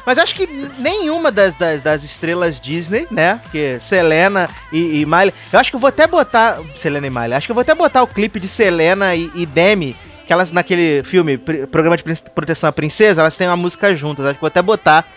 Mas 0.06 0.18
acho 0.18 0.36
que 0.36 0.48
nenhuma 0.80 1.32
das, 1.32 1.56
das, 1.56 1.82
das 1.82 2.04
estrelas 2.04 2.60
Disney, 2.60 3.08
né? 3.12 3.40
Que 3.52 3.80
Selena 3.80 4.50
e, 4.72 5.02
e 5.02 5.06
Miley. 5.06 5.34
Eu 5.52 5.60
acho 5.60 5.70
que 5.70 5.76
eu 5.76 5.80
vou 5.80 5.90
até 5.90 6.08
botar. 6.08 6.60
Selena 6.80 7.08
e 7.08 7.10
Miley. 7.10 7.34
Acho 7.34 7.48
que 7.48 7.52
eu 7.52 7.56
vou 7.56 7.62
até 7.62 7.76
botar 7.76 8.04
o 8.04 8.08
clipe 8.08 8.40
de 8.40 8.48
Selena 8.48 9.16
e, 9.16 9.32
e 9.36 9.46
Demi. 9.46 9.96
Que 10.26 10.34
elas 10.34 10.52
naquele 10.52 11.04
filme, 11.04 11.38
Programa 11.38 11.96
de 11.96 12.04
Proteção 12.36 12.70
à 12.70 12.74
Princesa, 12.74 13.22
elas 13.22 13.36
têm 13.36 13.48
uma 13.48 13.56
música 13.56 13.96
juntas. 13.96 14.26
Acho 14.26 14.36
que 14.36 14.42
vou 14.42 14.48
até 14.48 14.62
botar 14.62 15.08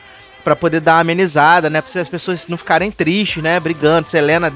pra 0.44 0.54
poder 0.54 0.80
dar 0.80 0.94
uma 0.94 1.00
amenizada, 1.00 1.68
né? 1.68 1.82
Pra 1.82 2.00
as 2.00 2.08
pessoas 2.08 2.46
não 2.48 2.56
ficarem 2.56 2.90
tristes, 2.90 3.42
né? 3.42 3.58
Brigando. 3.58 4.08
Selena, 4.08 4.52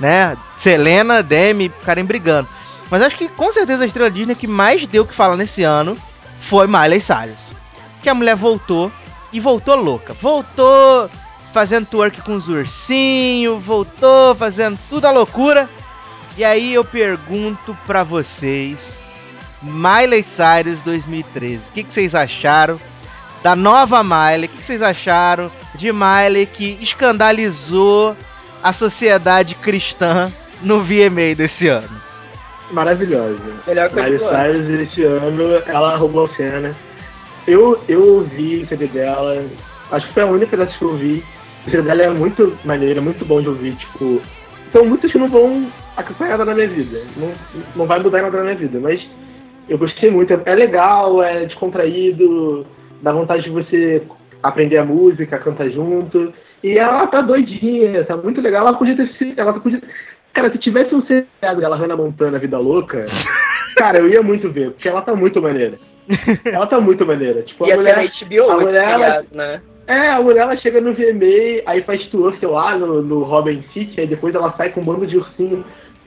né? 0.00 0.36
Selena, 0.58 1.22
Demi 1.22 1.68
ficarem 1.68 2.04
brigando. 2.04 2.48
Mas 2.90 3.00
acho 3.00 3.16
que 3.16 3.28
com 3.28 3.50
certeza 3.52 3.84
a 3.84 3.86
estrela 3.86 4.10
Disney 4.10 4.34
que 4.34 4.46
mais 4.46 4.86
deu 4.86 5.04
o 5.04 5.06
que 5.06 5.14
falar 5.14 5.36
nesse 5.36 5.62
ano 5.62 5.96
foi 6.42 6.66
Miley 6.66 7.00
Cyrus. 7.00 7.61
Que 8.02 8.08
a 8.08 8.14
mulher 8.14 8.36
voltou 8.36 8.90
e 9.32 9.40
voltou 9.40 9.76
louca. 9.76 10.12
Voltou 10.14 11.08
fazendo 11.52 11.86
twerk 11.86 12.20
com 12.22 12.34
os 12.34 12.48
ursinhos, 12.48 13.62
voltou 13.62 14.34
fazendo 14.34 14.78
tudo 14.88 15.06
a 15.06 15.10
loucura. 15.10 15.68
E 16.36 16.44
aí 16.44 16.72
eu 16.74 16.84
pergunto 16.84 17.76
pra 17.86 18.02
vocês, 18.02 18.98
Miley 19.62 20.22
Cyrus 20.22 20.80
2013, 20.80 21.56
o 21.56 21.72
que, 21.72 21.84
que 21.84 21.92
vocês 21.92 22.14
acharam 22.14 22.80
da 23.42 23.54
nova 23.54 24.02
Miley? 24.02 24.46
O 24.46 24.48
que, 24.48 24.58
que 24.58 24.64
vocês 24.64 24.80
acharam 24.80 25.52
de 25.74 25.92
Miley 25.92 26.46
que 26.46 26.78
escandalizou 26.80 28.16
a 28.62 28.72
sociedade 28.72 29.54
cristã 29.56 30.32
no 30.62 30.80
VMA 30.80 31.34
desse 31.36 31.68
ano? 31.68 32.00
Maravilhosa. 32.70 33.38
Melhor 33.66 33.90
coisa 33.90 34.08
Miley. 34.08 34.18
Cyrus, 34.18 34.80
esse 34.80 35.04
ano, 35.04 35.62
ela 35.66 35.96
roubou 35.96 36.24
a 36.24 36.34
cena. 36.34 36.74
Eu, 37.46 37.78
eu 37.88 38.16
ouvi 38.16 38.62
o 38.62 38.68
CD 38.68 38.86
dela, 38.86 39.44
acho 39.90 40.06
que 40.06 40.12
foi 40.14 40.22
a 40.22 40.26
única 40.26 40.56
das 40.56 40.76
que 40.76 40.84
eu 40.84 40.90
ouvi. 40.90 41.22
O 41.66 41.70
CD 41.70 41.82
dela 41.82 42.02
é 42.02 42.10
muito 42.10 42.56
maneiro, 42.64 43.02
muito 43.02 43.24
bom 43.24 43.40
de 43.40 43.48
ouvir, 43.48 43.74
tipo... 43.74 44.20
São 44.72 44.86
muitas 44.86 45.12
que 45.12 45.18
não 45.18 45.28
vão 45.28 45.66
acompanhar 45.96 46.38
nada 46.38 46.46
na 46.46 46.54
minha 46.54 46.68
vida. 46.68 47.02
Não, 47.16 47.32
não 47.76 47.86
vai 47.86 48.00
mudar 48.02 48.22
nada 48.22 48.38
na 48.38 48.44
minha 48.44 48.56
vida, 48.56 48.80
mas 48.80 49.00
eu 49.68 49.78
gostei 49.78 50.10
muito. 50.10 50.32
É 50.32 50.54
legal, 50.54 51.22
é 51.22 51.44
descontraído, 51.44 52.66
dá 53.02 53.12
vontade 53.12 53.44
de 53.44 53.50
você 53.50 54.02
aprender 54.42 54.80
a 54.80 54.84
música, 54.84 55.38
cantar 55.38 55.70
junto. 55.70 56.32
E 56.62 56.78
ela 56.78 57.06
tá 57.06 57.20
doidinha, 57.20 58.04
tá 58.04 58.16
muito 58.16 58.40
legal. 58.40 58.66
Ela 58.66 58.76
podia 58.76 58.96
ter 58.96 59.08
sido. 59.14 59.38
Ela 59.38 59.52
podia. 59.52 59.82
Cara, 60.32 60.50
se 60.50 60.58
tivesse 60.58 60.94
um 60.94 61.02
seriado 61.02 61.60
dela, 61.60 61.76
Hannah 61.76 61.96
Montana, 61.96 62.38
Vida 62.38 62.58
Louca, 62.58 63.04
cara, 63.76 63.98
eu 63.98 64.08
ia 64.08 64.22
muito 64.22 64.48
ver, 64.48 64.70
porque 64.70 64.88
ela 64.88 65.02
tá 65.02 65.14
muito 65.14 65.42
maneira. 65.42 65.78
Ela 66.44 66.66
tá 66.66 66.80
muito 66.80 67.06
maneira. 67.06 67.42
Tipo, 67.42 67.64
a 67.64 67.68
Ia 67.68 67.72
ter 67.74 67.80
mulher. 67.80 67.94
HBO 67.96 68.50
a 68.50 68.54
esse 68.54 68.64
mulher, 68.64 68.88
ela- 68.88 69.22
né? 69.32 69.60
É, 69.86 70.08
a 70.10 70.20
mulher 70.22 70.42
ela 70.42 70.56
chega 70.56 70.80
no 70.80 70.94
VMA, 70.94 71.62
aí 71.66 71.82
faz 71.82 72.06
twerk 72.06 72.44
lá 72.46 72.78
no, 72.78 73.02
no 73.02 73.24
Robin 73.24 73.62
City, 73.74 74.00
aí 74.00 74.06
depois 74.06 74.34
ela 74.34 74.52
sai 74.56 74.70
com 74.70 74.80
um 74.80 74.84
bando 74.84 75.06
de 75.06 75.16
ursinho, 75.16 75.64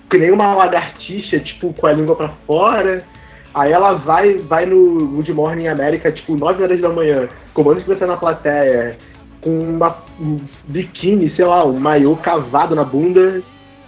que 0.09 0.17
nem 0.17 0.31
uma 0.31 0.55
lagartixa, 0.55 1.39
tipo, 1.39 1.73
com 1.73 1.85
a 1.87 1.91
língua 1.91 2.15
pra 2.15 2.29
fora. 2.47 3.03
Aí 3.53 3.71
ela 3.71 3.91
vai, 3.91 4.35
vai 4.37 4.65
no 4.65 4.97
Good 5.07 5.33
Morning 5.33 5.67
América, 5.67 6.11
tipo, 6.11 6.35
9 6.37 6.63
horas 6.63 6.79
da 6.81 6.89
manhã, 6.89 7.27
com 7.53 7.61
um 7.61 7.65
bando 7.65 7.81
de 7.81 7.85
pessoas 7.85 8.09
na 8.09 8.17
plateia, 8.17 8.97
com 9.41 9.59
uma, 9.59 9.97
um 10.19 10.37
biquíni, 10.67 11.29
sei 11.29 11.45
lá, 11.45 11.63
um 11.65 11.77
maiô 11.79 12.15
cavado 12.15 12.75
na 12.75 12.83
bunda 12.83 13.41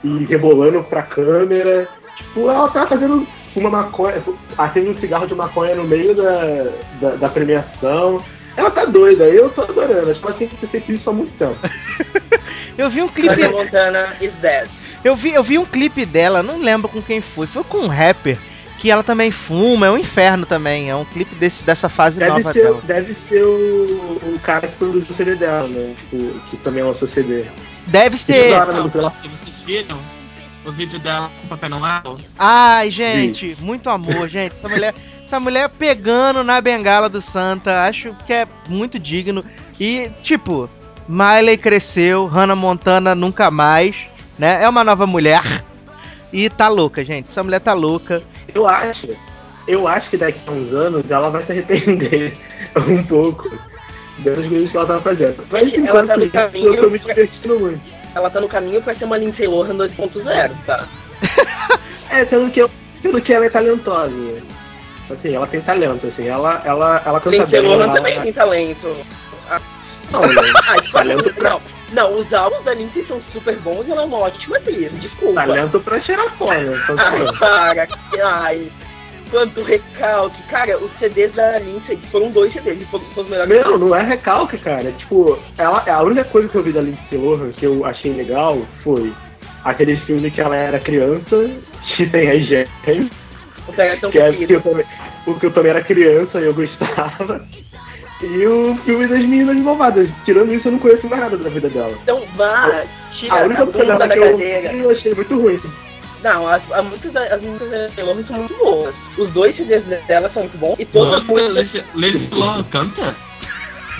e 0.03 0.25
rebolando 0.25 0.83
pra 0.83 1.01
câmera. 1.01 1.87
Tipo, 2.17 2.50
ela 2.50 2.67
tá 2.69 2.86
fazendo 2.88 3.27
uma 3.55 3.69
maconha, 3.69 4.21
acende 4.57 4.89
um 4.89 4.97
cigarro 4.97 5.27
de 5.27 5.36
maconha 5.36 5.75
no 5.75 5.83
meio 5.83 6.15
da, 6.15 6.71
da, 7.01 7.15
da 7.15 7.29
premiação. 7.29 8.21
Ela 8.55 8.71
tá 8.71 8.86
doida, 8.86 9.25
eu 9.25 9.50
tô 9.50 9.62
adorando. 9.62 10.12
Acho 10.12 10.19
que 10.19 10.25
ela 10.25 10.36
tem 10.36 10.47
que 10.47 10.55
ter 10.57 10.67
feito 10.67 10.91
isso 10.91 11.09
há 11.09 11.13
muito 11.13 11.31
tempo. 11.38 11.57
Eu 12.77 12.91
vi 12.91 13.01
um 13.01 13.07
clipe. 13.07 13.47
Montana 13.47 14.15
is 14.21 14.31
dead. 14.36 14.69
Eu 15.03 15.15
vi, 15.15 15.33
eu 15.33 15.43
vi 15.43 15.57
um 15.57 15.65
clipe 15.65 16.05
dela, 16.05 16.43
não 16.43 16.59
lembro 16.59 16.88
com 16.88 17.01
quem 17.01 17.21
foi. 17.21 17.47
Foi 17.47 17.63
com 17.63 17.79
um 17.79 17.88
rapper 17.88 18.38
que 18.77 18.91
ela 18.91 19.03
também 19.03 19.31
fuma, 19.31 19.88
é 19.88 19.91
um 19.91 19.97
inferno 19.97 20.45
também. 20.45 20.89
É 20.89 20.95
um 20.95 21.05
clipe 21.05 21.33
desse, 21.36 21.63
dessa 21.63 21.89
fase 21.89 22.19
Deve 22.19 22.31
nova 22.31 22.53
ser, 22.53 22.63
dela. 22.63 22.81
deve 22.83 23.15
ser 23.27 23.43
o, 23.43 24.19
o 24.36 24.39
cara 24.43 24.67
que 24.67 24.75
produziu 24.75 25.13
o 25.13 25.17
CD 25.17 25.36
dela, 25.36 25.67
né? 25.67 25.95
Tipo, 25.97 26.39
que 26.50 26.57
também 26.57 26.83
lançou 26.83 27.07
CD. 27.07 27.45
Deve 27.88 28.17
ser. 28.17 28.51
Não, 28.51 28.89
vocês 28.89 29.33
viram 29.65 29.97
o 30.67 30.71
vídeo 30.71 31.00
dela 31.00 31.31
com 31.39 31.45
o 31.45 31.50
Papai 31.50 31.69
Noel? 31.69 32.17
Ai, 32.38 32.91
gente, 32.91 33.55
muito 33.62 33.89
amor, 33.89 34.27
gente. 34.27 34.53
Essa 34.53 34.67
mulher, 34.67 34.93
essa 35.24 35.39
mulher 35.39 35.69
pegando 35.69 36.43
na 36.43 36.59
bengala 36.59 37.07
do 37.07 37.21
Santa, 37.21 37.86
acho 37.86 38.13
que 38.25 38.33
é 38.33 38.47
muito 38.67 39.00
digno. 39.00 39.43
E, 39.79 40.12
tipo, 40.21 40.69
Miley 41.07 41.57
cresceu, 41.57 42.27
Hannah 42.27 42.55
Montana 42.55 43.15
nunca 43.15 43.50
mais, 43.50 43.95
né? 44.38 44.62
É 44.62 44.67
uma 44.67 44.83
nova 44.83 45.07
mulher. 45.07 45.41
E 46.33 46.50
tá 46.50 46.67
louca, 46.67 47.03
gente. 47.03 47.29
Essa 47.29 47.41
mulher 47.41 47.62
tá 47.62 47.74
louca. 47.74 48.21
Eu 48.53 48.67
acho, 48.67 49.07
eu 49.67 49.88
acho 49.88 50.09
que 50.09 50.17
daqui 50.17 50.39
a 50.45 50.51
uns 50.51 50.74
anos 50.74 51.09
ela 51.09 51.29
vai 51.29 51.43
se 51.43 51.51
arrepender 51.53 52.33
um 52.75 53.01
pouco 53.03 53.50
das 54.19 54.45
coisas 54.45 54.69
que 54.69 54.75
ela 54.75 54.86
tava 54.86 55.01
fazendo. 55.01 55.45
Mas 55.50 55.74
Ela 55.74 55.77
enquanto 55.77 56.07
tá 56.07 56.17
no 56.17 56.29
caminho 56.29 56.75
eu 56.75 56.83
tô 56.83 56.89
me 56.89 57.00
divertindo 57.00 57.59
muito. 57.59 57.97
Ela 58.17 58.29
tá 58.29 58.39
no 58.41 58.47
caminho 58.47 58.81
pra 58.81 58.95
ser 58.95 59.05
uma 59.05 59.17
Lindsay 59.17 59.47
Lohan 59.47 59.75
2.0, 59.77 60.51
tá? 60.65 60.86
É, 62.09 62.24
sendo 62.25 62.50
que, 62.51 62.62
eu, 62.62 62.71
sendo 63.01 63.21
que 63.21 63.33
ela 63.33 63.45
é 63.45 63.50
talentosa. 63.50 64.12
Assim, 65.12 65.36
ela 65.36 65.45
tem 65.45 65.59
talento, 65.59 66.07
assim, 66.07 66.25
ela, 66.27 66.62
ela, 66.63 67.01
ela 67.05 67.19
canta 67.19 67.36
Lindsay 67.38 67.59
bem. 67.62 67.69
Lohan 67.69 67.83
ela- 67.83 67.93
também 67.93 68.21
tem 68.21 68.31
talento. 68.33 68.97
Não, 70.12 70.21
né? 70.21 70.41
Ah, 70.69 70.75
Talento 70.91 71.43
não. 71.43 71.62
Não, 71.91 72.17
os 72.19 72.33
álbuns 72.33 72.63
da 72.63 72.74
Lindsay 72.74 73.05
são 73.05 73.21
super 73.33 73.55
bons 73.57 73.86
e 73.88 73.91
ela 73.91 74.03
é 74.03 74.05
uma 74.05 74.19
ótima 74.19 74.57
atriz, 74.57 74.89
desculpa. 75.01 75.33
talento 75.41 75.79
pra 75.81 76.00
cheirar 76.00 76.29
fora. 76.38 76.62
então 76.62 76.95
tá 76.95 77.09
Ai, 77.09 77.25
para, 77.38 77.88
ai. 78.24 78.71
Quanto 79.29 79.62
recalque. 79.62 80.41
Cara, 80.43 80.77
os 80.77 80.91
CDs 81.00 81.34
da 81.34 81.60
Lindsay 81.60 81.98
foram 82.12 82.31
dois 82.31 82.53
CDs 82.53 82.88
foram, 82.89 83.03
foram 83.05 83.25
os 83.25 83.29
melhores. 83.31 83.65
Não, 83.65 83.77
não 83.77 83.96
é 83.96 84.01
recalque, 84.03 84.57
cara. 84.57 84.91
Tipo, 84.91 85.38
ela, 85.57 85.84
a 85.88 86.03
única 86.03 86.24
coisa 86.24 86.48
que 86.50 86.55
eu 86.55 86.63
vi 86.63 86.72
da 86.72 86.81
Lindsay 86.81 87.17
Lohan 87.17 87.50
que 87.51 87.65
eu 87.65 87.86
achei 87.86 88.13
legal 88.13 88.57
foi 88.84 89.13
aqueles 89.63 90.00
filmes 90.03 90.34
que 90.34 90.41
ela 90.41 90.55
era 90.55 90.79
criança, 90.79 91.50
que 91.96 92.05
tem 92.05 92.29
as 92.31 92.46
gêmeas, 92.46 92.69
que, 94.12 94.19
é, 94.19 94.31
que 94.31 94.53
eu 94.53 94.62
também, 94.62 94.86
o 95.25 95.34
que 95.36 95.46
eu 95.46 95.51
também 95.51 95.72
era 95.72 95.84
criança 95.84 96.39
e 96.39 96.46
eu 96.46 96.53
gostava. 96.53 97.46
E 98.22 98.46
o 98.48 98.75
filme 98.84 99.07
das 99.07 99.19
meninas 99.19 99.57
malvadas. 99.57 100.10
Tirando 100.25 100.51
isso, 100.53 100.67
eu 100.67 100.72
não 100.72 100.79
conheço 100.79 101.07
mais 101.07 101.22
nada 101.22 101.38
da 101.38 101.50
vida 101.50 101.69
dela. 101.69 101.93
Então 102.01 102.24
vá, 102.36 102.84
tira 103.13 103.34
A 103.34 103.43
única 103.46 103.65
bunda 103.65 103.98
da 103.98 104.07
que 104.10 104.17
eu, 104.17 104.31
cadeira. 104.31 104.74
eu 104.74 104.89
achei 104.89 105.13
muito 105.13 105.39
ruim. 105.39 105.60
Não, 106.24 106.47
as, 106.47 106.62
as 106.71 106.86
músicas 106.86 107.13
da- 107.13 107.24
as 107.36 107.41
músicas 107.43 107.69
da 107.69 107.77
Lindsay 107.77 108.03
Lohan 108.03 108.24
são 108.27 108.36
muito 108.38 108.55
boas. 108.57 108.95
Os 109.17 109.31
dois 109.31 109.55
CDs 109.55 109.83
dela 110.07 110.29
são 110.33 110.43
muito 110.43 110.57
bons 110.57 110.75
e 110.79 110.86
todas 110.86 111.21
as 111.21 111.24
músicas. 111.27 111.83
Lady 111.93 112.27
Lohan 112.31 112.63
canta? 112.63 113.15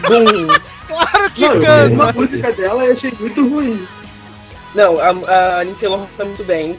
Boom. 0.07 0.47
Claro 0.88 1.31
que 1.31 1.41
Não, 1.41 1.53
eu 1.55 1.62
canta! 1.62 1.93
uma 1.93 2.13
música 2.13 2.51
dela 2.53 2.86
e 2.86 2.91
achei 2.91 3.13
muito 3.19 3.47
ruim. 3.47 3.88
Não, 4.74 4.97
a, 5.00 5.59
a 5.59 5.63
Lindsay 5.63 5.88
Lohan 5.88 6.07
tá 6.17 6.25
muito 6.25 6.43
bem. 6.43 6.77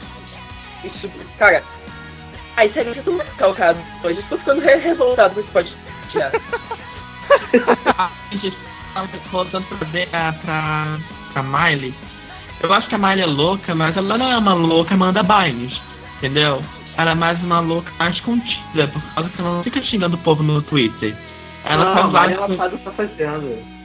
Isso, 0.83 1.09
cara. 1.37 1.63
Ai, 2.57 2.69
sério, 2.73 2.93
eu 2.95 3.03
tô 3.03 3.11
muito 3.11 3.31
calcado 3.37 3.79
hoje. 4.03 4.17
Eu 4.19 4.23
tô 4.29 4.37
ficando 4.37 4.61
re 4.61 4.75
revoltado 4.75 5.33
com 5.35 5.39
esse 5.39 5.49
podcast. 5.49 6.41
a 7.97 8.09
gente 8.31 8.57
tava 8.93 9.07
voltando 9.31 9.65
pra, 9.67 9.87
ah, 10.13 10.33
pra, 10.43 10.97
pra 11.33 11.43
Miley. 11.43 11.93
Eu 12.61 12.73
acho 12.73 12.87
que 12.87 12.95
a 12.95 12.97
Miley 12.97 13.21
é 13.21 13.25
louca, 13.25 13.73
mas 13.73 13.95
ela 13.95 14.17
não 14.17 14.31
é 14.31 14.37
uma 14.37 14.53
louca 14.53 14.93
Amanda 14.93 15.23
Bynes, 15.23 15.81
entendeu? 16.17 16.61
Ela 16.97 17.11
é 17.11 17.15
mais 17.15 17.41
uma 17.41 17.59
louca 17.59 17.91
mais 17.97 18.19
contida, 18.19 18.87
por 18.87 19.01
causa 19.13 19.29
que 19.29 19.41
ela 19.41 19.55
não 19.55 19.63
fica 19.63 19.81
xingando 19.81 20.15
o 20.15 20.19
povo 20.19 20.43
no 20.43 20.61
Twitter. 20.61 21.15
Ela 21.63 21.85
não, 21.85 21.93
faz 21.93 22.05
mas 22.05 22.13
várias 22.13 22.37
ela 22.37 22.57
faz 22.57 22.73
o 22.73 22.77
que 22.77 22.83
tá 22.83 22.91
fazendo. 22.91 23.79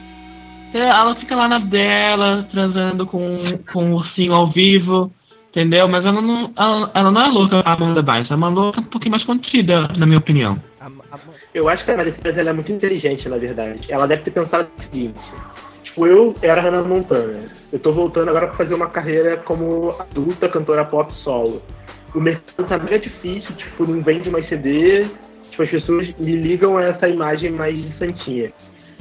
É, 0.73 0.89
ela 0.89 1.15
fica 1.15 1.35
lá 1.35 1.47
na 1.47 1.59
dela, 1.59 2.47
transando 2.51 3.07
com, 3.07 3.37
com 3.71 3.85
um 3.85 3.93
ursinho 3.93 4.33
ao 4.33 4.51
vivo, 4.51 5.11
Entendeu? 5.55 5.87
Mas 5.87 6.05
ela 6.05 6.21
não, 6.21 6.51
ela, 6.57 6.91
ela 6.93 7.11
não 7.11 7.21
é 7.21 7.29
louca 7.29 7.61
a 7.63 7.73
Amanda 7.73 8.01
Bynes, 8.01 8.29
é 8.29 8.35
uma 8.35 8.49
louca 8.49 8.81
um 8.81 8.83
pouquinho 8.83 9.11
mais 9.11 9.23
contida, 9.23 9.87
na 9.97 10.05
minha 10.05 10.17
opinião. 10.17 10.61
Eu 11.53 11.69
acho 11.69 11.85
que 11.85 11.91
a 11.91 11.95
Miley 11.95 12.11
Cyrus 12.11 12.37
ela 12.37 12.49
é 12.49 12.53
muito 12.53 12.73
inteligente, 12.73 13.29
na 13.29 13.37
verdade. 13.37 13.79
Ela 13.87 14.05
deve 14.05 14.23
ter 14.23 14.31
pensado 14.31 14.67
o 14.77 14.81
seguinte: 14.81 15.21
tipo, 15.95 16.07
eu 16.07 16.35
era 16.41 16.61
Hannah 16.61 16.83
Montana. 16.83 17.49
Eu 17.71 17.79
tô 17.79 17.91
voltando 17.91 18.29
agora 18.29 18.47
pra 18.47 18.57
fazer 18.57 18.75
uma 18.75 18.87
carreira 18.87 19.37
como 19.37 19.89
adulta 19.97 20.49
cantora 20.49 20.83
pop 20.83 21.11
solo. 21.13 21.61
O 22.13 22.19
mercado 22.19 22.67
tá 22.67 22.77
mega 22.77 22.99
difícil, 22.99 23.55
tipo, 23.55 23.89
não 23.89 24.01
vende 24.01 24.29
mais 24.29 24.47
CD, 24.47 25.03
tipo, 25.49 25.63
as 25.63 25.69
pessoas 25.69 26.13
me 26.19 26.35
ligam 26.35 26.77
a 26.77 26.83
essa 26.83 27.07
imagem 27.07 27.51
mais 27.51 27.85
santinha. 27.97 28.51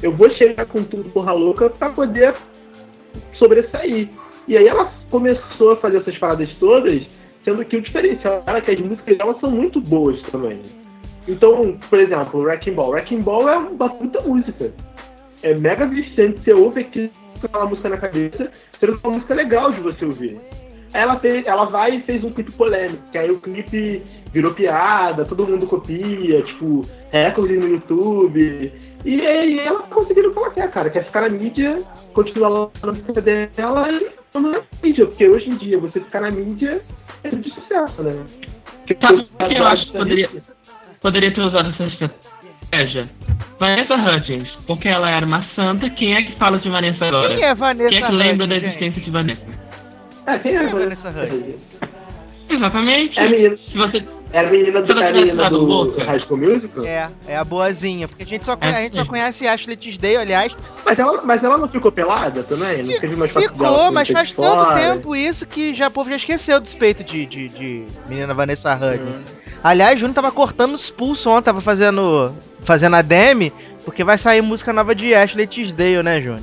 Eu 0.02 0.12
vou 0.12 0.30
chegar 0.36 0.66
com 0.66 0.82
tudo 0.82 1.10
porra 1.10 1.32
louca 1.32 1.68
pra 1.68 1.90
poder 1.90 2.34
sobressair. 3.38 4.08
E 4.46 4.56
aí 4.56 4.66
ela 4.66 4.92
começou 5.10 5.72
a 5.72 5.76
fazer 5.76 5.98
essas 5.98 6.18
paradas 6.18 6.54
todas, 6.56 7.06
sendo 7.44 7.64
que 7.64 7.76
o 7.76 7.82
diferencial 7.82 8.42
era 8.46 8.60
que 8.60 8.72
as 8.72 8.78
músicas 8.78 9.16
dela 9.16 9.36
são 9.40 9.50
muito 9.50 9.80
boas 9.80 10.20
também. 10.22 10.60
Então, 11.26 11.78
por 11.88 11.98
exemplo, 11.98 12.40
Wrecking 12.40 12.74
Ball. 12.74 12.90
Wrecking 12.90 13.20
Ball 13.20 13.48
é 13.48 13.56
uma 13.56 13.88
puta 13.88 14.20
música. 14.24 14.74
É 15.44 15.52
mega 15.54 15.86
viciante, 15.86 16.40
você 16.42 16.54
ouve 16.54 16.80
aqui 16.80 17.12
com 17.38 17.46
aquela 17.46 17.66
música 17.66 17.90
na 17.90 17.98
cabeça, 17.98 18.50
sendo 18.80 18.98
uma 19.04 19.12
música 19.12 19.34
legal 19.34 19.70
de 19.70 19.78
você 19.80 20.02
ouvir. 20.02 20.40
Ela, 20.94 21.18
fez, 21.18 21.44
ela 21.44 21.66
vai 21.66 21.96
e 21.96 22.02
fez 22.02 22.24
um 22.24 22.30
clipe 22.30 22.52
polêmico, 22.52 23.10
que 23.10 23.18
aí 23.18 23.30
o 23.30 23.38
clipe 23.40 24.02
virou 24.32 24.54
piada, 24.54 25.24
todo 25.26 25.46
mundo 25.46 25.66
copia, 25.66 26.40
tipo, 26.40 26.80
recorde 27.10 27.58
no 27.58 27.68
YouTube. 27.68 28.72
E 29.04 29.26
aí 29.26 29.58
ela 29.58 29.82
tá 29.82 29.94
conseguindo 29.94 30.30
o 30.30 30.34
que 30.34 30.50
quer, 30.54 30.70
cara, 30.70 30.88
quer 30.88 31.04
ficar 31.04 31.22
na 31.22 31.28
mídia, 31.28 31.74
continuar 32.14 32.48
lançando 32.48 32.90
a 32.90 32.92
música 32.92 33.20
dela 33.20 33.90
e 33.90 34.38
na 34.38 34.62
mídia, 34.82 35.06
porque 35.06 35.28
hoje 35.28 35.50
em 35.50 35.56
dia 35.56 35.78
você 35.78 36.00
ficar 36.00 36.22
na 36.22 36.30
mídia 36.30 36.80
é 37.22 37.28
de 37.28 37.50
sucesso, 37.50 38.02
né? 38.02 38.24
Sabe 39.02 39.18
o 39.18 39.48
que 39.48 39.58
eu 39.58 39.66
acho 39.66 39.86
que 39.86 39.98
poderia, 39.98 40.28
poderia 41.02 41.34
ter 41.34 41.40
usado 41.40 41.68
essa 41.68 41.82
estratégia? 42.64 43.08
Vanessa 43.58 43.94
Hudgens, 43.94 44.50
porque 44.66 44.88
ela 44.88 45.10
era 45.10 45.24
uma 45.24 45.42
santa, 45.54 45.88
quem 45.90 46.14
é 46.14 46.22
que 46.22 46.36
fala 46.36 46.58
de 46.58 46.68
Vanessa 46.68 47.06
agora? 47.06 47.34
Quem 47.34 47.44
é 47.44 47.54
Vanessa 47.54 47.90
Quem 47.90 48.02
é 48.02 48.06
que 48.06 48.12
lembra 48.12 48.46
da 48.46 48.54
Hudgens, 48.56 48.72
existência 48.72 49.02
de 49.02 49.10
Vanessa? 49.10 49.46
É, 50.26 50.38
quem 50.38 50.56
é, 50.56 50.58
Quem 50.58 50.58
é 50.58 50.64
essa? 50.64 50.78
Vanessa 50.78 51.08
Hudgens? 51.10 51.80
Exatamente. 52.48 53.18
É 53.18 53.22
a 53.24 53.28
menina, 53.30 53.56
Se 53.56 53.76
você. 53.76 54.04
é 54.32 54.40
a 54.40 54.50
menina 54.50 54.80
do, 54.82 54.86
Se 54.86 54.92
ela 54.92 55.00
a 55.00 55.06
tivesse 55.06 55.24
menina 55.24 55.42
dado 55.44 55.58
do 55.58 55.64
louca. 55.64 56.04
High 56.04 56.20
School 56.20 56.38
Musical? 56.38 56.84
É, 56.84 57.08
é 57.26 57.36
a 57.36 57.44
boazinha, 57.44 58.06
porque 58.08 58.22
a 58.22 58.26
gente 58.26 58.44
só, 58.44 58.56
conhe- 58.56 58.72
É, 58.72 58.76
a 58.76 58.80
gente 58.82 58.96
só 58.96 59.04
conhece 59.04 59.46
Ashley 59.48 59.76
Tisdale, 59.76 60.16
aliás. 60.18 60.56
Mas 60.84 60.98
ela, 60.98 61.22
mas 61.22 61.42
ela 61.44 61.56
não 61.56 61.68
ficou 61.68 61.90
pelada 61.90 62.42
também? 62.42 62.82
Não 62.82 63.00
teve 63.00 63.16
dela 63.16 63.28
Ficou, 63.28 63.92
mas 63.92 64.08
faz 64.10 64.32
peito 64.32 64.42
fora? 64.42 64.64
tanto 64.64 64.74
tempo 64.78 65.16
isso 65.16 65.46
que 65.46 65.74
já 65.74 65.88
o 65.88 65.90
povo 65.90 66.10
já 66.10 66.16
esqueceu 66.16 66.60
do 66.60 66.70
peito 66.70 67.02
de, 67.02 67.24
de, 67.26 67.48
de 67.48 67.84
menina 68.08 68.34
Vanessa 68.34 68.74
Hudgens. 68.74 69.32
Aliás, 69.62 69.98
Júnior 69.98 70.14
tava 70.14 70.30
cortando 70.30 70.74
os 70.74 70.90
pulsos 70.90 71.26
ontem, 71.26 71.46
tava 71.46 71.62
fazendo, 71.62 72.36
fazendo 72.60 72.96
a 72.96 73.02
Demi, 73.02 73.50
porque 73.84 74.04
vai 74.04 74.18
sair 74.18 74.42
música 74.42 74.72
nova 74.72 74.94
de 74.94 75.14
Ashley 75.14 75.46
Tisdale, 75.46 76.02
né, 76.02 76.20
Júnior? 76.20 76.42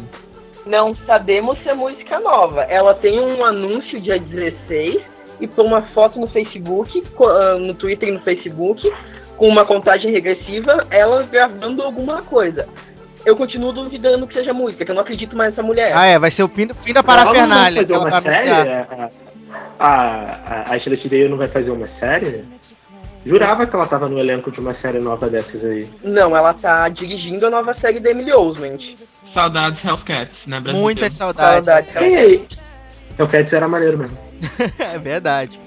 Não 0.66 0.94
sabemos 0.94 1.58
se 1.62 1.70
é 1.70 1.76
música 1.76 2.20
nova. 2.20 2.62
Ela 2.64 2.94
tem 2.96 3.20
um 3.20 3.44
anúncio 3.46 4.00
dia 4.02 4.20
16 4.20 5.02
e 5.40 5.48
põe 5.48 5.66
uma 5.66 5.82
foto 5.82 6.20
no 6.20 6.28
Facebook, 6.28 7.04
ah, 7.24 7.58
no 7.60 7.74
Twitter 7.74 8.10
e 8.10 8.12
no 8.12 8.22
Facebook, 8.22 8.92
com 9.38 9.48
uma 9.48 9.66
contagem 9.66 10.12
regressiva, 10.12 10.86
ela 10.90 11.24
gravando 11.24 11.82
alguma 11.82 12.22
coisa. 12.22 12.68
Eu 13.26 13.36
continuo 13.36 13.72
duvidando 13.72 14.28
que 14.28 14.34
seja 14.34 14.54
música, 14.54 14.84
que 14.84 14.92
eu 14.92 14.96
não 14.96 15.04
acredito 15.04 15.36
mais 15.36 15.52
nessa 15.52 15.64
mulher. 15.64 15.92
Ah, 15.94 16.06
é, 16.06 16.20
vai 16.20 16.32
ser 16.32 16.44
o 16.44 16.48
fim, 16.48 16.68
fim 16.74 16.94
da 16.94 17.04
parafernália 17.04 17.86
que 17.86 17.94
ela 17.94 18.04
vai 18.04 18.12
vai 18.12 18.22
fazer 18.22 18.50
uma 18.50 18.60
anunciar. 18.60 18.88
série? 18.88 19.12
A, 19.80 19.86
a, 19.88 20.72
a 20.72 20.76
Ashley 20.76 20.98
Tisdale 20.98 21.30
não 21.30 21.38
vai 21.38 21.48
fazer 21.48 21.72
uma 21.72 21.86
série? 21.86 22.44
Jurava 23.24 23.68
que 23.68 23.76
ela 23.76 23.86
tava 23.86 24.10
no 24.10 24.20
elenco 24.20 24.52
de 24.52 24.60
uma 24.60 24.74
série 24.82 25.00
nova 25.00 25.30
dessas 25.30 25.64
aí. 25.64 25.88
Não, 26.04 26.36
ela 26.36 26.54
tá 26.54 26.90
dirigindo 26.90 27.46
a 27.46 27.50
nova 27.52 27.78
série 27.78 28.00
da 28.00 28.10
Emily 28.10 28.34
Osment. 28.34 28.96
Saudades 29.34 29.84
Hellcats, 29.86 30.38
né, 30.48 30.60
Brasil? 30.60 30.82
Muitas 30.82 31.14
saudades. 31.14 31.66
Saudades. 31.66 31.98
Aí? 31.98 32.48
O 33.22 33.28
Cats 33.28 33.52
era 33.54 33.68
maneiro 33.68 33.98
mesmo. 33.98 34.18
é 34.80 34.98
verdade. 34.98 35.60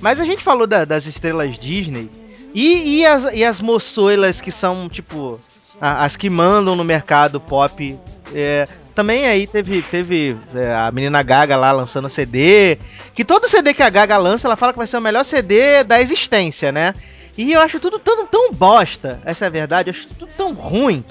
Mas 0.00 0.18
a 0.20 0.24
gente 0.24 0.42
falou 0.42 0.66
da- 0.66 0.84
das 0.84 1.06
estrelas 1.06 1.58
Disney 1.58 2.10
e, 2.54 2.98
e, 3.00 3.06
as, 3.06 3.32
e 3.32 3.44
as 3.44 3.60
moçoilas 3.60 4.40
que 4.40 4.50
são, 4.50 4.88
tipo, 4.88 5.38
a- 5.80 6.04
as 6.04 6.16
que 6.16 6.28
mandam 6.30 6.74
no 6.76 6.84
mercado 6.84 7.40
pop. 7.40 7.98
é, 8.34 8.66
também 8.94 9.26
aí 9.26 9.46
teve, 9.46 9.80
teve 9.82 10.36
é, 10.54 10.74
a 10.74 10.90
menina 10.92 11.22
Gaga 11.22 11.56
lá 11.56 11.72
lançando 11.72 12.10
CD. 12.10 12.76
Que 13.14 13.24
todo 13.24 13.48
CD 13.48 13.72
que 13.72 13.82
a 13.82 13.88
Gaga 13.88 14.18
lança, 14.18 14.46
ela 14.46 14.56
fala 14.56 14.72
que 14.72 14.78
vai 14.78 14.86
ser 14.86 14.98
o 14.98 15.00
melhor 15.00 15.24
CD 15.24 15.82
da 15.84 16.00
existência, 16.00 16.70
né? 16.72 16.92
E 17.38 17.52
eu 17.52 17.60
acho 17.62 17.80
tudo 17.80 17.98
tão, 17.98 18.26
tão 18.26 18.52
bosta, 18.52 19.18
essa 19.24 19.46
é 19.46 19.48
a 19.48 19.50
verdade, 19.50 19.88
eu 19.88 19.94
acho 19.94 20.06
tudo 20.08 20.28
tão 20.36 20.52
ruim. 20.52 21.02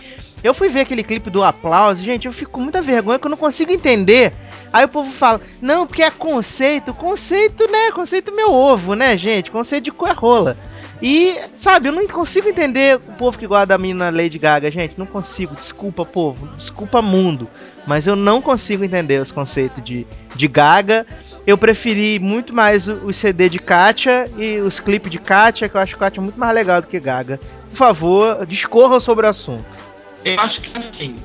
Eu 0.44 0.54
fui 0.54 0.70
ver 0.70 0.82
aquele 0.82 1.04
clipe 1.04 1.30
do 1.30 1.44
aplauso, 1.44 2.04
gente, 2.04 2.26
eu 2.26 2.34
fico 2.34 2.52
com 2.52 2.62
muita 2.62 2.82
vergonha 2.82 3.20
que 3.20 3.26
eu 3.26 3.30
não 3.30 3.38
consigo 3.38 3.72
entender. 3.72 4.34
Aí 4.74 4.86
o 4.86 4.90
povo 4.90 5.12
fala, 5.12 5.42
não, 5.62 5.86
porque 5.86 6.02
é 6.02 6.10
conceito. 6.10 6.94
Conceito, 6.94 7.70
né? 7.70 7.92
Conceito 7.92 8.34
meu 8.34 8.52
ovo, 8.52 8.96
né, 8.96 9.18
gente? 9.18 9.52
Conceito 9.52 9.86
de 9.86 9.92
cu 9.92 10.08
é 10.08 10.14
rola. 10.14 10.58
E, 11.02 11.36
sabe, 11.58 11.90
eu 11.90 11.92
não 11.92 12.08
consigo 12.08 12.48
entender 12.48 12.98
o 12.98 13.14
povo 13.14 13.38
que 13.38 13.48
gosta 13.48 13.66
da 13.66 13.78
menina 13.78 14.10
Lady 14.10 14.38
Gaga, 14.38 14.72
gente. 14.72 14.94
Não 14.98 15.06
consigo. 15.06 15.56
Desculpa, 15.56 16.06
povo. 16.06 16.48
Desculpa, 16.56 17.02
mundo. 17.02 17.50
Mas 17.86 18.08
eu 18.08 18.16
não 18.16 18.42
consigo 18.42 18.84
entender 18.84 19.20
os 19.20 19.32
conceitos 19.32 19.84
de, 19.84 20.06
de 20.36 20.48
Gaga. 20.48 21.06
Eu 21.46 21.58
preferi 21.58 22.20
muito 22.20 22.54
mais 22.54 22.88
o, 22.88 22.94
o 23.06 23.14
CD 23.14 23.50
de 23.50 23.60
Katia 23.60 24.30
e 24.38 24.60
os 24.60 24.80
clipes 24.80 25.12
de 25.12 25.18
Katia, 25.18 25.68
que 25.68 25.76
eu 25.76 25.82
acho 25.82 25.98
Katia 25.98 26.22
muito 26.22 26.40
mais 26.40 26.54
legal 26.54 26.80
do 26.80 26.88
que 26.88 27.00
Gaga. 27.00 27.40
Por 27.72 27.78
favor, 27.78 28.46
discorram 28.46 29.00
sobre 29.00 29.26
o 29.26 29.30
assunto. 29.30 29.91
Eu 30.24 30.40
acho 30.40 30.62
que 30.62 30.78
assim, 30.78 31.16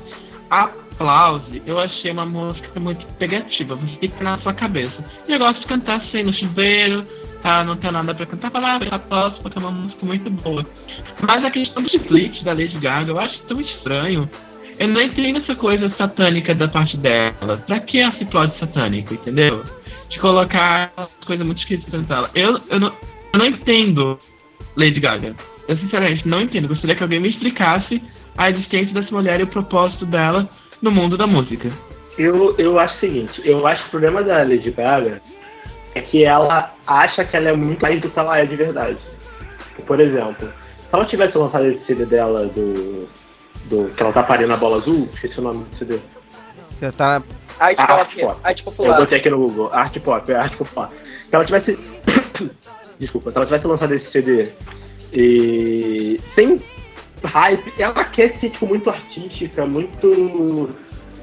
Aplause, 0.49 1.61
eu 1.65 1.79
achei 1.79 2.11
uma 2.11 2.25
música 2.25 2.79
muito 2.79 3.05
pegativa, 3.15 3.75
você 3.75 4.07
fica 4.07 4.23
na 4.23 4.39
sua 4.39 4.53
cabeça. 4.53 5.03
E 5.27 5.33
eu 5.33 5.39
gosto 5.39 5.59
de 5.59 5.65
cantar 5.65 6.01
assim 6.01 6.23
no 6.23 6.33
chuveiro, 6.33 7.05
tá? 7.41 7.63
Não 7.63 7.75
tem 7.75 7.91
nada 7.91 8.15
pra 8.15 8.25
cantar, 8.25 8.51
falar 8.51 8.79
ah, 8.81 8.95
aplauso 8.95 9.37
porque 9.41 9.59
é 9.59 9.61
uma 9.61 9.71
música 9.71 10.05
muito 10.05 10.29
boa. 10.29 10.65
Mas 11.21 11.43
a 11.43 11.51
questão 11.51 11.83
dos 11.83 11.91
clipes 12.03 12.43
da 12.43 12.51
Lady 12.51 12.79
Gaga 12.79 13.11
eu 13.11 13.19
acho 13.19 13.39
tão 13.41 13.59
estranho. 13.59 14.29
Eu 14.79 14.87
não 14.87 15.01
entendo 15.01 15.39
essa 15.39 15.55
coisa 15.55 15.89
satânica 15.89 16.53
da 16.53 16.67
parte 16.67 16.95
dela. 16.97 17.57
Pra 17.65 17.79
que 17.79 17.97
esse 17.97 18.25
plot 18.25 18.57
satânico, 18.57 19.15
entendeu? 19.15 19.65
De 20.07 20.19
colocar 20.19 20.93
coisa 21.25 21.43
muito 21.43 21.59
esquisita 21.59 21.97
dela. 21.99 22.29
Eu, 22.35 22.59
eu, 22.69 22.79
não, 22.79 22.93
eu 23.33 23.39
não 23.39 23.45
entendo 23.45 24.17
Lady 24.75 24.99
Gaga. 24.99 25.35
Eu 25.67 25.77
sinceramente 25.77 26.27
não 26.27 26.41
entendo. 26.41 26.67
Gostaria 26.67 26.95
que 26.95 27.03
alguém 27.03 27.19
me 27.19 27.29
explicasse 27.29 28.01
a 28.37 28.49
existência 28.49 28.93
dessa 28.93 29.11
mulher 29.11 29.39
e 29.39 29.43
o 29.43 29.47
propósito 29.47 30.05
dela 30.05 30.49
no 30.81 30.91
mundo 30.91 31.17
da 31.17 31.27
música. 31.27 31.69
Eu, 32.17 32.55
eu 32.57 32.79
acho 32.79 32.95
o 32.95 32.99
seguinte, 32.99 33.41
eu 33.43 33.67
acho 33.67 33.81
que 33.83 33.87
o 33.89 33.91
problema 33.91 34.23
da 34.23 34.39
Lady 34.39 34.71
Gaga 34.71 35.21
é 35.93 36.01
que 36.01 36.23
ela 36.23 36.73
acha 36.87 37.23
que 37.23 37.37
ela 37.37 37.49
é 37.49 37.55
muito 37.55 37.81
mais 37.81 38.01
do 38.01 38.09
que 38.09 38.19
ela 38.19 38.39
é 38.39 38.45
de 38.45 38.55
verdade. 38.55 38.97
Por 39.85 39.99
exemplo, 39.99 40.51
se 40.77 40.89
ela 40.91 41.05
tivesse 41.05 41.37
lançado 41.37 41.65
esse 41.65 41.85
CD 41.85 42.05
dela 42.05 42.47
do. 42.47 43.07
do 43.65 43.89
que 43.89 44.01
ela 44.01 44.11
tá 44.11 44.23
parindo 44.23 44.53
a 44.53 44.57
bola 44.57 44.77
azul, 44.77 45.07
esqueci 45.13 45.39
o 45.39 45.43
nome 45.43 45.63
do 45.65 45.77
CD. 45.77 45.99
Você 46.69 46.91
tá 46.91 47.21
Arte 47.59 47.75
pop, 47.75 47.91
arte 47.91 48.15
pop. 48.19 48.39
arte 48.43 48.59
Eu 48.59 48.65
popular. 48.65 48.97
botei 48.99 49.17
aqui 49.17 49.29
no 49.29 49.37
Google, 49.39 49.73
Art 49.73 49.99
Pop, 49.99 50.31
é 50.31 50.35
Art 50.35 50.53
Pop. 50.55 50.93
Se 51.03 51.29
ela 51.31 51.45
tivesse. 51.45 51.99
Desculpa, 52.99 53.31
se 53.31 53.37
ela 53.37 53.45
tivesse 53.45 53.67
lançado 53.67 53.93
esse 53.95 54.11
CD 54.11 54.49
e. 55.13 56.19
sem 56.35 56.59
hype, 57.23 57.73
ela 57.79 58.03
quer 58.05 58.39
ser 58.39 58.51
tipo, 58.51 58.67
muito 58.67 58.89
artística, 58.89 59.65
muito. 59.65 60.69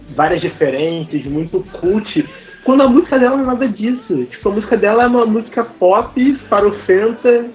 várias 0.09 0.41
diferentes, 0.41 1.25
muito 1.25 1.63
cult. 1.81 2.29
Quando 2.65 2.83
a 2.83 2.89
música 2.89 3.19
dela 3.19 3.37
não 3.37 3.45
é 3.45 3.47
nada 3.47 3.69
disso. 3.69 4.25
Tipo, 4.25 4.49
a 4.49 4.53
música 4.53 4.77
dela 4.77 5.05
é 5.05 5.07
uma 5.07 5.27
música 5.27 5.63
pop, 5.63 6.33
farofenta, 6.35 7.51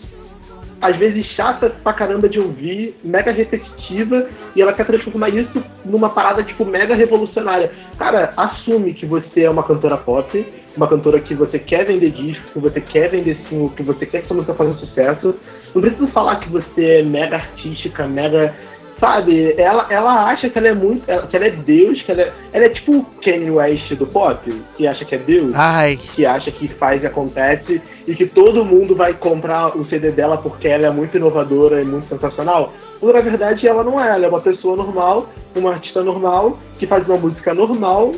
às 0.82 0.96
vezes 0.96 1.26
chata 1.26 1.70
pra 1.70 1.94
caramba 1.94 2.30
de 2.30 2.40
ouvir, 2.40 2.96
mega 3.04 3.32
repetitiva, 3.32 4.28
e 4.56 4.62
ela 4.62 4.74
quer 4.74 4.86
transformar 4.86 5.30
isso 5.30 5.64
numa 5.86 6.10
parada, 6.10 6.44
tipo, 6.44 6.66
mega 6.66 6.96
revolucionária. 6.96 7.72
Cara, 7.98 8.32
assume 8.38 8.94
que 8.94 9.06
você 9.06 9.44
é 9.44 9.50
uma 9.50 9.64
cantora 9.64 9.98
pop, 9.98 10.46
uma 10.76 10.88
cantora 10.88 11.20
que 11.20 11.34
você 11.34 11.60
quer 11.60 11.86
vender 11.86 12.12
disco, 12.12 12.44
que 12.54 12.60
você 12.60 12.80
quer 12.80 13.10
vender 13.10 13.38
single, 13.46 13.70
que 13.70 13.84
você 13.84 14.06
quer 14.06 14.22
que 14.22 14.28
sua 14.28 14.38
música 14.38 14.54
faça 14.54 14.74
sucesso. 14.76 15.36
Não 15.74 15.82
precisa 15.82 16.08
falar 16.08 16.38
que 16.38 16.50
você 16.50 17.00
é 17.00 17.04
mega 17.04 17.36
artística, 17.36 18.08
mega. 18.08 18.56
Sabe, 19.00 19.54
ela, 19.58 19.88
ela 19.90 20.26
acha 20.26 20.50
que 20.50 20.58
ela 20.58 20.68
é 20.68 20.74
muito. 20.74 21.06
que 21.06 21.36
ela 21.36 21.46
é 21.46 21.52
Deus, 21.52 22.02
que 22.02 22.12
ela 22.12 22.22
é. 22.22 22.34
Ela 22.52 22.66
é 22.66 22.70
tipo 22.70 22.98
o 22.98 23.06
Kanye 23.24 23.50
West 23.50 23.94
do 23.94 24.06
pop, 24.06 24.52
que 24.76 24.86
acha 24.86 25.06
que 25.06 25.16
é 25.16 25.18
Deus 25.18 25.54
Ai, 25.56 25.96
que 25.96 26.26
acha 26.26 26.52
que 26.52 26.68
faz 26.68 27.02
e 27.02 27.08
acontece 27.08 27.82
e 28.06 28.14
que 28.14 28.28
todo 28.28 28.66
mundo 28.66 28.96
vai 28.96 29.14
comprar 29.14 29.78
o 29.78 29.86
CD 29.86 30.12
dela 30.12 30.38
porque 30.38 30.68
ela 30.68 30.88
é 30.88 30.90
muito 30.90 31.16
inovadora 31.16 31.82
e 31.82 31.86
muito 31.86 32.08
sensacional. 32.08 32.74
Quando 33.00 33.14
na 33.14 33.22
verdade 33.22 33.68
ela 33.68 33.84
não 33.84 34.04
é, 34.04 34.10
ela 34.10 34.26
é 34.26 34.30
uma 34.30 34.42
pessoa 34.42 34.76
normal, 34.76 35.30
uma 35.56 35.72
artista 35.72 36.04
normal, 36.04 36.60
que 36.78 36.86
faz 36.86 37.08
uma 37.08 37.18
música 37.18 37.54
normal 37.54 38.12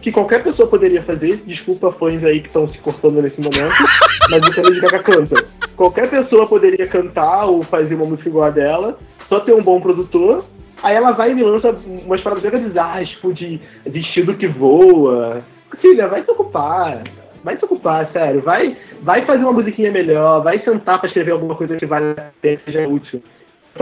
que 0.00 0.10
qualquer 0.10 0.42
pessoa 0.42 0.68
poderia 0.68 1.02
fazer. 1.02 1.36
Desculpa 1.46 1.92
fãs 1.92 2.22
aí 2.24 2.40
que 2.40 2.48
estão 2.48 2.68
se 2.68 2.78
cortando 2.78 3.22
nesse 3.22 3.40
momento, 3.40 3.74
mas 4.30 4.40
o 4.40 4.60
a 4.60 4.64
Lady 4.64 4.80
Gaga 4.80 5.02
canta. 5.02 5.44
Qualquer 5.76 6.08
pessoa 6.08 6.46
poderia 6.46 6.86
cantar 6.86 7.46
ou 7.46 7.62
fazer 7.62 7.94
uma 7.94 8.06
música 8.06 8.28
igual 8.28 8.44
a 8.44 8.50
dela, 8.50 8.98
só 9.20 9.40
ter 9.40 9.54
um 9.54 9.62
bom 9.62 9.80
produtor. 9.80 10.44
Aí 10.82 10.94
ela 10.94 11.12
vai 11.12 11.30
e 11.30 11.34
me 11.34 11.42
lança 11.42 11.74
umas 12.06 12.22
paradas 12.22 12.42
mega 12.42 12.58
bizarras, 12.58 13.08
tipo 13.10 13.34
de 13.34 13.60
vestido 13.84 14.36
que 14.36 14.46
voa. 14.46 15.42
Filha, 15.80 16.08
vai 16.08 16.24
se 16.24 16.30
ocupar. 16.30 17.02
Vai 17.44 17.56
se 17.56 17.64
ocupar, 17.64 18.10
sério. 18.12 18.42
Vai, 18.42 18.76
vai 19.02 19.24
fazer 19.26 19.42
uma 19.42 19.52
musiquinha 19.52 19.90
melhor, 19.90 20.42
vai 20.42 20.58
sentar 20.62 20.98
pra 20.98 21.08
escrever 21.08 21.32
alguma 21.32 21.54
coisa 21.54 21.76
que 21.76 21.86
vale 21.86 22.12
a 22.12 22.30
pena, 22.40 22.60
seja 22.64 22.88
útil. 22.88 23.22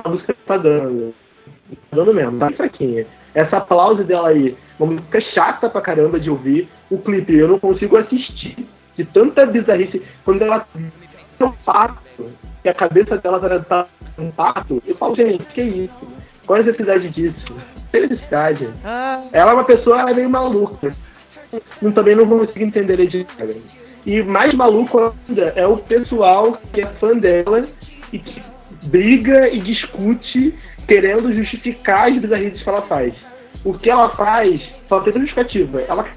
A 0.04 0.08
música 0.08 0.34
tá 0.46 0.56
dando. 0.56 1.14
Tá 1.90 1.96
dando 1.96 2.14
mesmo, 2.14 2.38
tá 2.38 2.50
fraquinha. 2.50 3.06
Essa 3.38 3.58
aplauso 3.58 4.02
dela 4.02 4.30
aí, 4.30 4.56
uma 4.80 4.94
música 4.94 5.20
chata 5.32 5.70
pra 5.70 5.80
caramba 5.80 6.18
de 6.18 6.28
ouvir. 6.28 6.68
O 6.90 6.98
clipe 6.98 7.36
eu 7.36 7.46
não 7.46 7.60
consigo 7.60 7.96
assistir. 7.96 8.66
De 8.96 9.04
tanta 9.04 9.46
bizarrice. 9.46 10.02
Quando 10.24 10.42
ela 10.42 10.66
tem 10.74 11.46
um 11.46 11.52
pato, 11.64 12.02
que 12.64 12.68
a 12.68 12.74
cabeça 12.74 13.16
dela 13.18 13.60
tá 13.60 13.86
um 14.18 14.32
pato, 14.32 14.82
eu 14.84 14.96
falo, 14.96 15.14
gente, 15.14 15.44
que 15.44 15.62
isso? 15.62 16.08
Qual 16.44 16.58
a 16.58 16.62
necessidade 16.64 17.08
disso? 17.10 17.46
Tem 17.92 18.08
necessidade. 18.08 18.68
Ah, 18.84 19.22
Ela 19.32 19.52
é 19.52 19.54
uma 19.54 19.64
pessoa 19.64 20.00
ela 20.00 20.10
é 20.10 20.14
meio 20.14 20.28
maluca. 20.28 20.90
Eu 21.80 21.92
também 21.92 22.16
não 22.16 22.26
consigo 22.26 22.64
entender 22.64 22.98
Lady 22.98 23.24
Gaga. 23.38 23.54
E 24.04 24.20
mais 24.24 24.52
maluco 24.52 25.14
ainda 25.28 25.52
é 25.54 25.64
o 25.64 25.76
pessoal 25.76 26.58
que 26.72 26.80
é 26.80 26.86
fã 26.86 27.16
dela 27.16 27.62
e 28.12 28.18
que 28.18 28.42
briga 28.86 29.48
e 29.48 29.60
discute 29.60 30.54
querendo 30.88 31.32
justificar 31.34 32.10
as 32.10 32.20
bizarrices 32.20 32.62
que 32.62 32.68
ela 32.68 32.82
faz. 32.82 33.14
O 33.62 33.74
que 33.74 33.90
ela 33.90 34.16
faz 34.16 34.62
só 34.88 34.98
tem 35.00 35.12
justificativa. 35.12 35.82
Ela, 35.82 36.08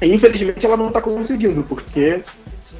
infelizmente, 0.00 0.64
ela 0.64 0.76
não 0.76 0.90
tá 0.90 1.00
conseguindo, 1.00 1.62
porque 1.64 2.22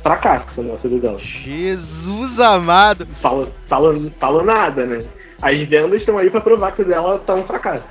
fracassa 0.02 0.62
né, 0.62 0.74
a 0.74 0.80
CD 0.80 0.98
dela. 0.98 1.18
Jesus 1.18 2.40
amado. 2.40 3.06
Fala, 3.20 3.52
fala, 3.68 3.94
fala 4.18 4.42
nada, 4.42 4.86
né? 4.86 4.98
As 5.42 5.68
vendas 5.68 6.00
estão 6.00 6.16
aí 6.16 6.30
pra 6.30 6.40
provar 6.40 6.72
que 6.72 6.82
dela 6.82 7.18
tá 7.18 7.34
um 7.34 7.44
fracasso. 7.44 7.84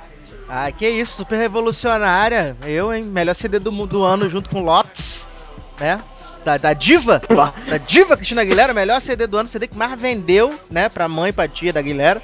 Ah, 0.48 0.70
que 0.72 0.88
isso, 0.88 1.16
super 1.16 1.36
revolucionária. 1.36 2.56
Eu, 2.66 2.92
hein? 2.92 3.04
Melhor 3.04 3.34
CD 3.34 3.58
do, 3.58 3.70
do 3.86 4.02
ano 4.02 4.28
junto 4.28 4.50
com 4.50 4.62
Lotus, 4.62 5.28
né? 5.78 6.02
Da, 6.44 6.56
da 6.56 6.72
Diva. 6.72 7.22
Da 7.70 7.78
Diva 7.78 8.16
Cristina 8.16 8.42
Aguilera, 8.42 8.74
melhor 8.74 9.00
CD 9.00 9.26
do 9.26 9.36
ano, 9.36 9.48
CD 9.48 9.68
que 9.68 9.76
mais 9.76 9.98
vendeu, 9.98 10.52
né? 10.70 10.88
Pra 10.88 11.08
mãe 11.08 11.30
e 11.30 11.32
pra 11.32 11.46
tia 11.46 11.72
da 11.72 11.80
Aguilera. 11.80 12.22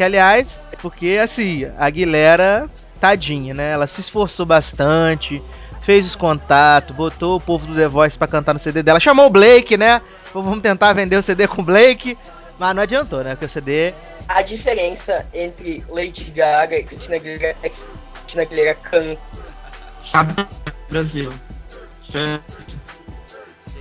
Que 0.00 0.04
aliás, 0.04 0.66
porque 0.80 1.20
assim, 1.22 1.66
a 1.76 1.84
Aguilera, 1.84 2.70
tadinha, 2.98 3.52
né? 3.52 3.72
Ela 3.72 3.86
se 3.86 4.00
esforçou 4.00 4.46
bastante, 4.46 5.42
fez 5.82 6.06
os 6.06 6.14
contatos, 6.14 6.96
botou 6.96 7.36
o 7.36 7.40
povo 7.40 7.66
do 7.66 7.74
The 7.76 7.86
Voice 7.86 8.16
pra 8.16 8.26
cantar 8.26 8.54
no 8.54 8.58
CD 8.58 8.82
dela, 8.82 8.98
chamou 8.98 9.26
o 9.26 9.30
Blake, 9.30 9.76
né? 9.76 10.00
Vamos 10.32 10.62
tentar 10.62 10.94
vender 10.94 11.18
o 11.18 11.22
CD 11.22 11.46
com 11.46 11.60
o 11.60 11.64
Blake. 11.66 12.16
Mas 12.58 12.74
não 12.74 12.82
adiantou, 12.82 13.22
né? 13.22 13.32
Porque 13.32 13.44
o 13.44 13.48
CD. 13.50 13.92
A 14.26 14.40
diferença 14.40 15.26
entre 15.34 15.84
Lady 15.90 16.30
Gaga 16.30 16.78
e 16.78 16.84
Christina 16.84 17.16
Aguilera 17.16 17.56
é 17.62 17.68
que 17.68 17.80
Christina 18.22 18.42
Aguilera 18.44 18.74
canta. 18.76 19.20
Brasil. 20.88 21.28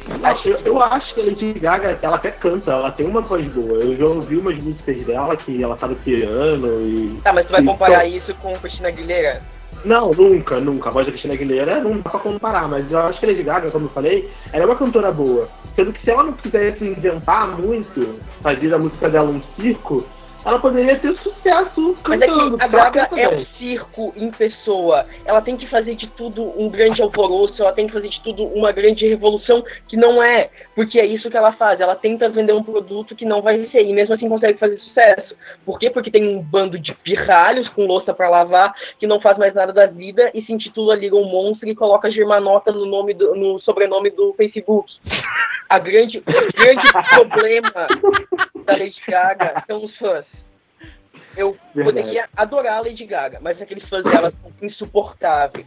É, 0.10 0.50
Eu, 0.50 0.58
eu 0.60 0.82
acho 0.84 1.13
que 1.13 1.22
a 1.22 1.26
Lady 1.26 1.54
Gaga, 1.54 1.98
ela 2.02 2.18
até 2.18 2.32
canta, 2.32 2.72
ela 2.72 2.92
tem 2.92 3.06
uma 3.08 3.22
voz 3.22 3.46
boa. 3.48 3.78
Eu 3.80 3.96
já 3.96 4.06
ouvi 4.06 4.38
umas 4.38 4.63
músicas 4.63 5.04
dela 5.06 5.36
que 5.38 5.63
ela 5.63 5.76
tá 5.76 5.88
no 5.88 5.96
piano 5.96 6.82
e. 6.82 7.20
Tá, 7.24 7.32
mas 7.34 7.46
tu 7.46 7.52
vai 7.52 7.62
Então- 7.62 7.74
comparar 7.74 8.06
isso 8.06 8.34
com 8.36 8.54
Christina 8.54 8.89
Aguilera? 8.89 9.42
Não, 9.86 10.12
nunca, 10.12 10.60
nunca. 10.60 10.89
A 10.89 10.92
voz 10.92 11.06
da 11.06 11.12
Cristina 11.12 11.34
Aguilera 11.36 11.80
não 11.80 11.98
dá 12.02 12.10
pra 12.10 12.20
comparar, 12.20 12.68
mas 12.68 12.92
eu 12.92 13.00
acho 13.00 13.18
que 13.20 13.26
a 13.26 13.30
Lady 13.30 13.44
Gaga, 13.44 13.72
como 13.72 13.86
eu 13.86 13.89
falei, 13.92 14.30
ela 14.52 14.63
é 14.63 14.65
uma 14.65 14.76
cantora 14.76 15.10
boa. 15.12 15.48
Sendo 15.76 15.94
que 15.94 16.04
se 16.04 16.12
ela 16.12 16.24
não 16.24 16.34
quisesse 16.34 16.84
inventar 16.84 17.48
muito, 17.48 18.20
fazer 18.42 18.74
a 18.74 18.78
música 18.78 19.10
dela 19.10 19.30
um 19.30 19.42
circo, 19.58 20.06
ela 20.45 20.60
poderia 20.60 20.97
ter 20.97 21.17
sucesso 21.19 21.95
Mas 22.08 22.21
é 22.21 22.25
cantando. 22.28 22.58
que 22.58 22.63
a 22.63 22.67
Gaga 22.67 23.10
é 23.17 23.28
um 23.30 23.45
circo 23.47 24.13
em 24.15 24.32
pessoa. 24.32 25.06
Ela 25.25 25.41
tem 25.41 25.58
que 25.58 25.67
fazer 25.67 25.95
de 25.95 26.08
tudo 26.08 26.43
um 26.60 26.69
grande 26.69 27.02
alvoroço, 27.02 27.62
ela 27.62 27.73
tem 27.73 27.88
que 27.88 27.93
fazer 27.93 28.10
de 28.10 28.21
tudo 28.21 28.45
uma 28.45 28.71
grande 28.71 29.08
revolução, 29.08 29.63
que 29.88 29.97
não 29.97 30.23
é. 30.23 30.49
Porque 30.75 30.99
é 30.99 31.06
isso 31.06 31.30
que 31.30 31.36
ela 31.38 31.52
faz. 31.54 31.80
Ela 31.82 31.95
tenta 31.95 32.30
vender 32.30 32.54
um 32.54 32.63
produto 32.63 33.15
que 33.15 33.25
não 33.25 33.41
vai 33.41 33.65
ser, 33.67 33.84
e 33.84 33.93
mesmo 33.93 34.13
assim 34.15 34.30
consegue 34.30 34.58
fazer 34.58 34.78
sucesso. 34.80 35.36
Por 35.65 35.78
quê? 35.78 35.89
Porque 35.89 36.10
tem 36.12 36.25
um 36.28 36.41
bando 36.41 36.80
de 36.80 36.93
pirralhos 36.93 37.67
com 37.69 37.86
louça 37.86 38.13
pra 38.13 38.30
lavar, 38.30 38.73
que 38.99 39.06
não 39.08 39.19
faz 39.19 39.38
mais 39.38 39.54
nada 39.54 39.73
da 39.73 39.88
vida, 39.88 40.32
e 40.34 40.41
se 40.43 40.54
intitula 40.54 40.95
Little 40.95 41.25
Monster 41.25 41.67
e 41.69 41.75
coloca 41.75 42.10
Germanota 42.10 42.71
no, 42.71 42.86
nome 42.86 43.13
do- 43.13 43.36
no 43.36 43.60
sobrenome 43.60 44.10
do 44.10 44.34
Facebook. 44.36 44.89
A 45.69 45.78
grande, 45.78 46.17
o 46.17 46.23
grande 46.23 46.82
problema 47.13 47.88
da 48.65 48.73
Lady 48.73 48.95
Gaga 49.08 49.63
são 49.67 49.86
os 49.86 49.95
fãs. 49.97 50.25
Eu 51.39 51.58
Verdade. 51.73 51.97
poderia 51.97 52.30
adorar 52.36 52.80
a 52.80 52.82
Lady 52.82 53.06
Gaga, 53.06 53.39
mas 53.41 53.62
aqueles 53.62 53.88
fãs 53.88 54.04
dela 54.04 54.30
são 54.32 54.52
insuportáveis. 54.62 55.65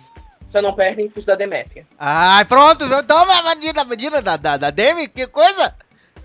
Só 0.51 0.61
não 0.61 0.75
perdem 0.75 1.09
pros 1.09 1.25
da 1.25 1.35
Demetria. 1.35 1.87
Ai, 1.99 2.45
pronto, 2.45 2.85
toma 3.07 3.51
a 3.51 3.55
menina, 3.55 3.81
a 3.81 3.85
menina 3.87 4.21
da, 4.21 4.37
da, 4.37 4.57
da 4.59 4.71
Demi, 4.71 5.09
que 5.09 5.27
coisa! 5.27 5.75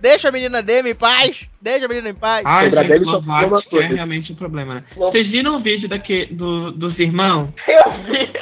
Deixa 0.02 0.28
a 0.28 0.32
menina 0.34 0.62
Demi 0.62 0.92
em 0.92 0.96
paz, 0.96 1.48
deixa 1.62 1.86
a 1.86 1.88
menina 1.88 2.10
em 2.10 2.14
paz. 2.14 2.46
Ai, 2.46 2.66
Sobre 2.66 2.80
a 2.80 2.84
gente, 2.84 2.92
Demi 2.92 3.06
só 3.06 3.22
falou 3.22 3.24
uma 3.24 3.42
Lovato 3.42 3.70
que 3.70 3.78
é 3.78 3.88
realmente 3.88 4.34
um 4.34 4.36
problema, 4.36 4.76
né? 4.76 4.84
Vocês 4.96 5.28
viram 5.28 5.56
o 5.56 5.64
vídeo 5.64 5.88
daqui, 5.88 6.26
do, 6.26 6.72
dos 6.72 7.00
irmãos? 7.00 7.50
Eu 7.68 7.92
vi! 8.04 8.34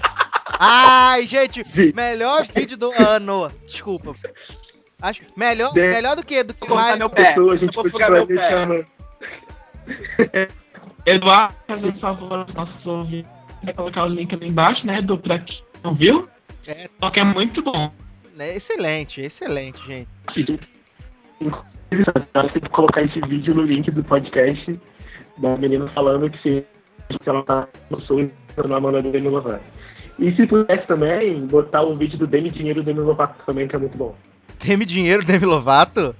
Ai, 0.59 1.23
gente, 1.27 1.63
Vi. 1.71 1.93
melhor 1.93 2.47
vídeo 2.47 2.77
do 2.77 2.91
ano, 2.91 3.49
desculpa. 3.67 4.15
Acho 5.01 5.21
melhor, 5.37 5.71
melhor 5.73 6.15
do 6.15 6.25
que 6.25 6.43
do 6.43 6.53
que 6.53 6.67
mais. 6.69 6.97
meu 6.97 7.09
pé. 7.09 7.25
Pessoa, 7.25 7.53
a 7.53 7.57
gente 7.57 7.75
Vou 7.75 7.89
furar 7.91 8.09
meu 8.09 8.25
pé. 8.25 8.87
Eduardo, 11.05 11.55
fazendo 11.67 11.89
um 11.89 11.99
favor 11.99 12.39
aos 12.39 12.53
nossos 12.53 12.85
ouvintes, 12.85 13.31
vai 13.63 13.73
colocar 13.73 14.05
o 14.05 14.07
link 14.07 14.33
ali 14.33 14.47
embaixo, 14.47 14.85
né? 14.85 15.01
Do 15.01 15.17
pra 15.17 15.39
quem 15.39 15.61
não 15.83 15.93
viu. 15.93 16.27
É. 16.67 16.89
Só 16.99 17.11
que 17.11 17.19
é 17.19 17.23
muito 17.23 17.61
bom. 17.61 17.91
É 18.37 18.55
excelente, 18.55 19.21
excelente, 19.21 19.79
gente. 19.85 20.09
Inclusive, 21.39 22.59
que 22.61 22.69
colocar 22.69 23.03
esse 23.03 23.19
vídeo 23.21 23.53
no 23.53 23.63
link 23.63 23.89
do 23.91 24.03
podcast 24.03 24.79
da 25.37 25.55
menina 25.57 25.87
falando 25.89 26.29
que 26.29 26.41
se, 26.41 26.65
ela 27.25 27.43
tá 27.43 27.67
no 27.89 28.01
sul 28.01 28.29
na 28.67 28.79
mão 28.79 28.91
da 28.91 29.01
Demi 29.01 29.29
Lovato. 29.29 29.63
E 30.17 30.33
se 30.33 30.47
pudesse 30.47 30.87
também, 30.87 31.45
botar 31.47 31.83
o 31.83 31.95
vídeo 31.95 32.17
do 32.17 32.27
Demi 32.27 32.49
Dinheiro 32.49 32.83
Demi 32.83 33.01
Lovato 33.01 33.35
também, 33.45 33.67
que 33.67 33.75
é 33.75 33.79
muito 33.79 33.97
bom. 33.97 34.15
Demi 34.63 34.85
Dinheiro, 34.85 35.23
Demi 35.23 35.45
Lovato? 35.45 36.15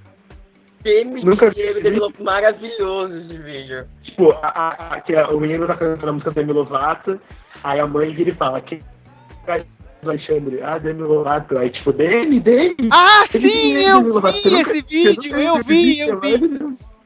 Demi 0.86 1.22
vi. 1.24 1.82
Demi 1.82 1.98
Lovato, 1.98 2.22
maravilhoso 2.24 3.16
esse 3.18 3.38
vídeo. 3.38 3.86
Tipo, 4.04 4.30
a, 4.42 4.48
a, 4.48 4.94
a- 4.94 5.00
que 5.00 5.14
a- 5.16 5.28
o 5.28 5.40
menino 5.40 5.66
tá 5.66 5.74
cantando 5.76 6.08
a 6.08 6.12
música 6.12 6.30
Demi 6.30 6.52
Lovato, 6.52 7.20
aí 7.64 7.80
a 7.80 7.86
mãe 7.86 8.14
vira 8.14 8.30
e 8.30 8.32
fala, 8.32 8.60
quem 8.60 8.80
é 9.48 9.64
o 10.04 10.08
Alexandre? 10.08 10.60
Ah, 10.62 10.78
Demi 10.78 11.02
Lovato. 11.02 11.58
Aí 11.58 11.70
tipo, 11.70 11.92
Demi, 11.92 12.38
Demi! 12.40 12.76
Ah, 12.92 13.24
Demi 13.32 13.44
sim, 13.44 13.48
Dinheiro, 13.48 13.88
eu 13.90 13.98
Demi 14.00 14.12
Lovato. 14.12 14.42
Vi 14.42 14.50
nunca- 14.50 14.70
esse 14.70 14.82
vídeo, 14.82 15.36
eu 15.36 15.38
viu 15.38 15.54
esse 15.56 15.68
vi, 15.68 15.74
vídeo? 15.82 16.08
eu 16.08 16.16
É 16.16 16.20
vi, 16.20 16.32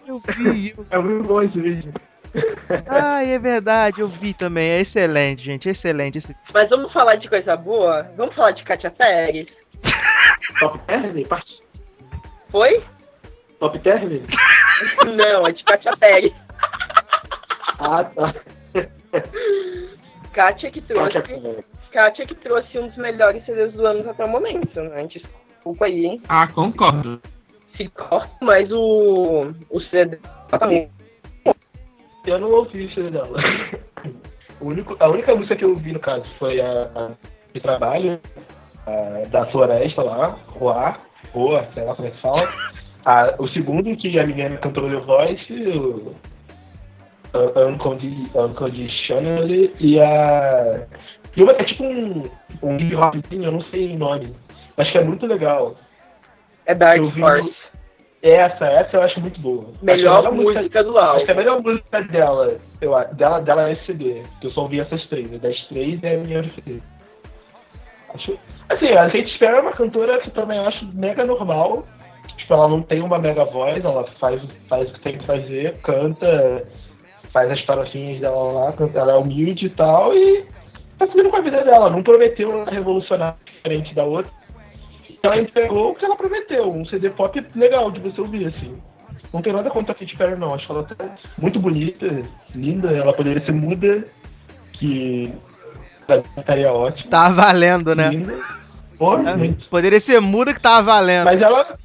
eu 0.06 0.18
vi. 0.18 0.74
eu- 0.76 0.86
É 0.90 0.98
muito 0.98 1.26
bom 1.26 1.42
esse 1.42 1.58
vídeo. 1.60 1.92
Ai, 2.86 3.32
é 3.32 3.38
verdade, 3.40 4.00
eu 4.02 4.08
vi 4.08 4.32
também. 4.34 4.68
É 4.70 4.80
excelente, 4.80 5.42
gente, 5.42 5.68
excelente. 5.68 6.18
esse- 6.18 6.36
Mas 6.54 6.68
vamos 6.70 6.92
falar 6.92 7.16
de 7.16 7.28
coisa 7.28 7.56
boa? 7.56 8.02
Vamos 8.16 8.34
falar 8.36 8.52
de 8.52 8.62
Katia 8.62 8.90
Pérez? 8.90 9.48
Top? 10.60 10.78
Part- 11.28 11.60
Foi? 12.50 12.82
Top 13.60 13.78
Term? 13.78 14.08
Não, 15.04 15.42
é 15.42 15.52
de 15.52 15.62
Katia 15.62 15.92
Pérez. 16.00 16.32
Ah, 17.78 18.04
tá. 18.04 18.34
Katia 20.32 20.70
que 20.70 20.80
trouxe. 20.80 21.12
Katia 21.12 21.40
Perry. 21.40 21.64
Katia 21.92 22.24
que 22.24 22.34
trouxe 22.36 22.78
um 22.78 22.88
dos 22.88 22.96
melhores 22.96 23.44
CDs 23.44 23.72
do 23.74 23.86
ano 23.86 24.08
até 24.08 24.24
o 24.24 24.28
momento, 24.28 24.80
né? 24.80 25.06
Desculpa 25.06 25.84
aí, 25.84 26.06
hein? 26.06 26.22
Ah, 26.28 26.46
concordo. 26.46 27.20
Se 27.76 27.86
corta, 27.88 28.34
mas 28.40 28.70
o. 28.72 29.52
O 29.68 29.80
CD. 29.80 30.18
Eu 32.26 32.38
não 32.38 32.50
ouvi 32.52 32.86
o 32.86 32.94
CD 32.94 33.10
dela. 33.10 33.38
O 34.60 34.66
único, 34.66 34.96
a 35.00 35.08
única 35.08 35.34
música 35.34 35.56
que 35.56 35.64
eu 35.64 35.70
ouvi, 35.70 35.92
no 35.92 36.00
caso, 36.00 36.24
foi 36.38 36.60
a, 36.60 36.90
a 36.94 37.10
de 37.52 37.60
trabalho, 37.60 38.20
a 38.86 39.26
da 39.28 39.46
Floresta 39.46 40.02
lá, 40.02 40.38
Roar, 40.48 41.00
Roa, 41.32 41.66
sei 41.74 41.84
lá 41.84 41.94
como 41.94 42.08
é 42.08 42.10
que 42.10 42.20
fala. 42.20 42.42
A- 43.04 43.34
o 43.38 43.48
segundo, 43.48 43.96
que 43.96 44.18
a 44.18 44.26
menina 44.26 44.56
cantou 44.58 44.88
The 44.90 44.96
Voice, 44.96 45.52
o 45.52 46.14
Uncondi- 47.68 48.30
Unconditionally, 48.34 49.74
e 49.80 50.00
a. 50.00 50.86
E 51.36 51.42
uma 51.42 51.52
é 51.52 51.64
tipo 51.64 51.84
um, 51.84 52.22
um 52.62 52.76
hip 52.76 52.94
hopzinho, 52.96 53.44
eu 53.44 53.52
não 53.52 53.62
sei 53.64 53.94
o 53.94 53.98
nome, 53.98 54.34
mas 54.76 54.90
que 54.90 54.98
é 54.98 55.04
muito 55.04 55.26
legal. 55.26 55.76
É 56.66 56.74
Dark 56.74 57.00
Horse. 57.00 57.54
Essa, 58.22 58.66
essa 58.66 58.96
eu 58.98 59.02
acho 59.02 59.18
muito 59.20 59.40
boa. 59.40 59.68
Acho 59.70 59.80
a 59.80 59.84
Melhor 59.84 60.32
música 60.34 60.84
do 60.84 60.98
Acho 60.98 61.06
álbum. 61.06 61.24
que 61.24 61.30
a 61.30 61.34
melhor 61.34 61.62
música 61.62 62.02
dela, 62.02 62.48
eu, 62.82 62.94
acho, 62.94 63.14
dela, 63.14 63.40
dela 63.40 63.66
nesse 63.68 63.86
CD, 63.86 64.22
que 64.40 64.46
eu 64.48 64.50
só 64.50 64.62
ouvi 64.62 64.78
essas 64.80 65.02
três, 65.06 65.30
das 65.40 65.58
três 65.68 66.02
é 66.02 66.16
a 66.16 66.18
minha 66.18 66.42
preferida. 66.42 66.82
Acho, 68.12 68.38
assim, 68.68 68.88
a 68.88 69.08
gente 69.08 69.30
espera 69.30 69.62
uma 69.62 69.72
cantora 69.72 70.20
que 70.20 70.30
também 70.32 70.58
eu 70.58 70.66
acho 70.66 70.84
mega 70.92 71.24
normal. 71.24 71.84
Tipo, 72.40 72.54
ela 72.54 72.68
não 72.68 72.82
tem 72.82 73.02
uma 73.02 73.18
mega 73.18 73.44
voz, 73.44 73.84
ela 73.84 74.04
faz, 74.18 74.40
faz 74.68 74.88
o 74.88 74.92
que 74.94 75.00
tem 75.00 75.18
que 75.18 75.26
fazer, 75.26 75.76
canta, 75.82 76.66
faz 77.32 77.50
as 77.50 77.60
farofinhas 77.64 78.20
dela 78.20 78.52
lá, 78.52 78.74
ela 78.94 79.12
é 79.12 79.16
humilde 79.16 79.66
e 79.66 79.70
tal, 79.70 80.14
e 80.14 80.44
tá 80.98 81.06
seguindo 81.06 81.30
com 81.30 81.36
a 81.36 81.42
vida 81.42 81.62
dela. 81.62 81.90
Não 81.90 82.02
prometeu 82.02 82.48
uma 82.48 82.70
revolucionária 82.70 83.36
diferente 83.44 83.94
da 83.94 84.04
outra. 84.04 84.32
Ela 85.22 85.38
entregou 85.38 85.90
o 85.90 85.94
que 85.94 86.04
ela 86.04 86.16
prometeu, 86.16 86.70
um 86.70 86.84
CD 86.86 87.10
pop 87.10 87.40
legal 87.54 87.90
de 87.90 88.00
você 88.00 88.20
ouvir, 88.20 88.46
assim. 88.46 88.80
Não 89.32 89.42
tem 89.42 89.52
nada 89.52 89.70
contra 89.70 89.92
a 89.92 89.94
Katy 89.94 90.16
Perry, 90.16 90.36
não. 90.36 90.54
Acho 90.54 90.72
ela 90.72 90.80
até 90.80 91.08
muito 91.38 91.60
bonita, 91.60 92.06
linda. 92.54 92.90
Ela 92.90 93.12
poderia 93.12 93.44
ser 93.44 93.52
muda, 93.52 94.04
que 94.72 95.32
estaria 96.36 96.72
ótimo. 96.72 97.10
Tá 97.10 97.28
valendo, 97.28 97.94
né? 97.94 98.08
Linda. 98.08 98.38
Pô, 98.98 99.16
É. 99.16 99.54
Poderia 99.70 100.00
ser 100.00 100.20
muda 100.20 100.52
que 100.52 100.60
tava 100.60 100.92
valendo. 100.92 101.26
Mas 101.26 101.40
ela, 101.40 101.78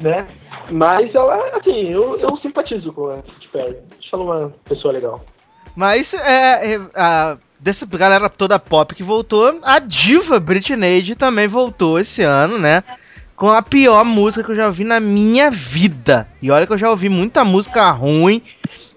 né? 0.00 0.26
Mas 0.70 1.14
ela, 1.14 1.36
assim, 1.56 1.90
eu, 1.90 2.18
eu 2.18 2.36
simpatizo 2.38 2.92
com 2.92 3.08
a 3.10 3.16
Katy 3.16 3.48
Perry. 3.52 3.76
Acho 3.98 4.14
ela 4.16 4.22
uma 4.24 4.52
pessoa 4.68 4.92
legal. 4.92 5.24
Mas 5.74 6.12
é, 6.14 6.74
é, 6.74 6.80
a- 6.94 7.36
dessa 7.58 7.86
galera 7.86 8.28
toda 8.28 8.58
pop 8.58 8.94
que 8.94 9.02
voltou, 9.02 9.58
a 9.62 9.78
diva 9.78 10.38
Britney 10.40 11.14
também 11.14 11.48
voltou 11.48 11.98
esse 11.98 12.22
ano, 12.22 12.58
né? 12.58 12.82
Com 13.36 13.50
a 13.50 13.62
pior 13.62 14.04
música 14.04 14.44
que 14.44 14.52
eu 14.52 14.56
já 14.56 14.66
ouvi 14.66 14.84
na 14.84 15.00
minha 15.00 15.50
vida. 15.50 16.28
E 16.40 16.50
olha 16.50 16.66
que 16.66 16.72
eu 16.72 16.78
já 16.78 16.90
ouvi 16.90 17.08
muita 17.08 17.44
música 17.44 17.90
ruim. 17.90 18.42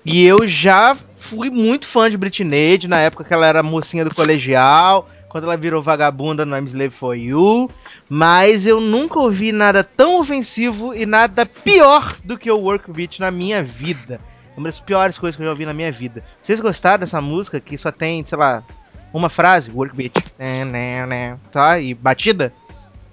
E 0.05 0.23
eu 0.25 0.47
já 0.47 0.95
fui 1.17 1.49
muito 1.49 1.87
fã 1.87 2.09
de 2.09 2.17
Britney, 2.17 2.79
na 2.87 2.99
época 2.99 3.23
que 3.23 3.33
ela 3.33 3.47
era 3.47 3.63
mocinha 3.63 4.05
do 4.05 4.13
colegial, 4.13 5.09
quando 5.35 5.43
ela 5.43 5.57
virou 5.57 5.83
vagabunda 5.83 6.45
no 6.45 6.55
I'm 6.55 6.65
Slave 6.65 6.91
For 6.91 7.13
You. 7.13 7.69
Mas 8.07 8.65
eu 8.65 8.79
nunca 8.79 9.19
ouvi 9.19 9.51
nada 9.51 9.83
tão 9.83 10.17
ofensivo 10.17 10.93
e 10.93 11.05
nada 11.05 11.45
pior 11.45 12.15
do 12.23 12.37
que 12.37 12.49
o 12.49 12.57
Work 12.57 12.89
Beat 12.89 13.19
na 13.19 13.29
minha 13.29 13.61
vida. 13.61 14.21
Uma 14.55 14.69
das 14.69 14.79
piores 14.79 15.17
coisas 15.17 15.35
que 15.35 15.41
eu 15.41 15.47
já 15.47 15.51
ouvi 15.51 15.65
na 15.65 15.73
minha 15.73 15.91
vida. 15.91 16.23
Vocês 16.41 16.61
gostaram 16.61 16.99
dessa 16.99 17.19
música 17.19 17.59
que 17.59 17.77
só 17.77 17.91
tem, 17.91 18.25
sei 18.25 18.37
lá, 18.37 18.63
uma 19.11 19.29
frase? 19.29 19.69
Work 19.69 19.93
Beat. 19.93 20.13
Né, 20.39 20.63
né, 20.63 21.05
né, 21.05 21.37
Tá? 21.51 21.81
E 21.81 21.93
batida? 21.93 22.53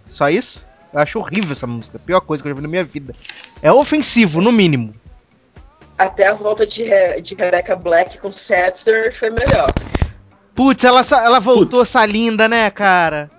Só 0.08 0.30
isso? 0.30 0.64
Eu 0.92 1.00
acho 1.00 1.18
horrível 1.18 1.50
essa 1.50 1.66
música. 1.66 1.96
A 1.96 2.06
pior 2.06 2.20
coisa 2.20 2.40
que 2.40 2.48
eu 2.48 2.52
já 2.52 2.56
vi 2.56 2.62
na 2.62 2.68
minha 2.68 2.85
vida. 2.85 3.12
É 3.64 3.72
ofensivo, 3.72 4.40
no 4.40 4.52
mínimo. 4.52 4.94
Até 5.98 6.28
a 6.28 6.35
volta 6.35 6.64
de, 6.64 6.85
de 7.20 7.35
Rebecca 7.35 7.74
Black 7.74 8.18
com 8.18 8.30
Setzer 8.30 9.12
foi 9.18 9.30
melhor. 9.30 9.66
Putz, 10.55 10.85
ela, 10.85 11.03
ela 11.25 11.41
voltou 11.41 11.81
Putz. 11.81 11.91
essa 11.91 12.05
linda, 12.05 12.49
né, 12.49 12.71
cara? 12.71 13.31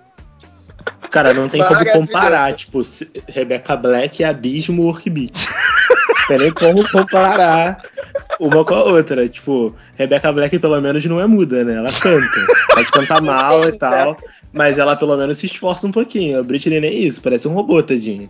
Cara, 1.10 1.32
não 1.32 1.48
tem 1.48 1.64
como 1.64 1.84
comparar, 1.92 2.52
tipo, 2.54 2.82
Rebecca 3.28 3.76
Black 3.76 4.20
e 4.20 4.24
Abismo 4.24 4.82
Workbeat. 4.82 5.48
Não 6.08 6.26
tem 6.28 6.38
nem 6.38 6.50
como 6.52 6.90
comparar 6.90 7.82
uma 8.40 8.64
com 8.64 8.74
a 8.74 8.82
outra. 8.82 9.28
Tipo, 9.28 9.74
Rebecca 9.94 10.32
Black 10.32 10.58
pelo 10.58 10.80
menos 10.80 11.04
não 11.04 11.20
é 11.20 11.26
muda, 11.26 11.62
né? 11.62 11.74
Ela 11.74 11.92
canta. 11.92 12.46
Pode 12.74 12.90
cantar 12.90 13.22
mal 13.22 13.68
e 13.68 13.72
tal, 13.78 14.16
mas 14.52 14.78
ela 14.78 14.96
pelo 14.96 15.16
menos 15.16 15.38
se 15.38 15.46
esforça 15.46 15.86
um 15.86 15.92
pouquinho. 15.92 16.38
A 16.38 16.42
Britney 16.42 16.80
nem 16.80 17.04
isso, 17.04 17.22
parece 17.22 17.46
um 17.46 17.52
robô, 17.52 17.82
tadinho. 17.82 18.28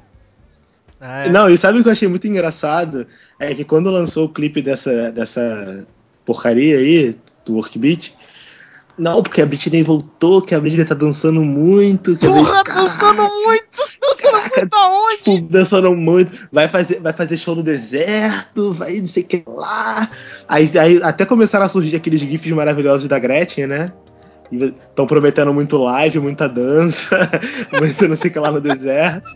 É. 1.01 1.29
Não, 1.29 1.49
e 1.49 1.57
sabe 1.59 1.79
o 1.79 1.83
que 1.83 1.89
eu 1.89 1.93
achei 1.93 2.09
muito 2.09 2.27
engraçado? 2.27 3.07
É 3.39 3.55
que 3.55 3.65
quando 3.65 3.91
lançou 3.91 4.27
o 4.27 4.33
clipe 4.33 4.63
dessa, 4.63 5.11
dessa 5.11 5.87
porcaria 6.25 6.79
aí, 6.79 7.17
do 7.45 7.55
Workbeat, 7.55 8.15
não, 8.99 9.23
porque 9.23 9.43
a 9.43 9.47
Britney 9.47 9.83
voltou, 9.83 10.41
que 10.43 10.55
a 10.55 10.61
Britney 10.61 10.85
tá 10.85 10.95
dançando 10.95 11.41
muito. 11.43 12.17
Que 12.17 12.27
a 12.27 12.31
Porra, 12.31 12.63
Britney- 12.63 12.85
dançando 12.85 13.23
muito! 13.23 13.65
Dançando 14.01 14.39
muito 14.57 14.75
aonde? 14.75 15.17
tipo, 15.19 15.41
dançando 15.53 15.95
muito, 15.97 16.49
vai 16.53 16.69
fazer, 16.69 17.01
vai 17.01 17.13
fazer 17.13 17.37
show 17.37 17.55
no 17.57 17.63
deserto, 17.63 18.73
vai 18.73 19.01
não 19.01 19.07
sei 19.07 19.23
o 19.23 19.27
que 19.27 19.45
lá. 19.47 20.09
Aí, 20.49 20.71
aí 20.79 21.03
até 21.03 21.25
começaram 21.25 21.65
a 21.67 21.69
surgir 21.69 21.97
aqueles 21.97 22.21
gifs 22.21 22.53
maravilhosos 22.53 23.09
da 23.09 23.19
Gretchen, 23.19 23.67
né? 23.67 23.93
Estão 24.53 25.07
prometendo 25.07 25.53
muito 25.53 25.77
live, 25.79 26.21
muita 26.21 26.49
dança, 26.49 27.29
muito 27.79 28.07
não 28.07 28.17
sei 28.17 28.31
o 28.31 28.33
que 28.33 28.39
lá 28.39 28.53
no 28.53 28.61
deserto. 28.61 29.29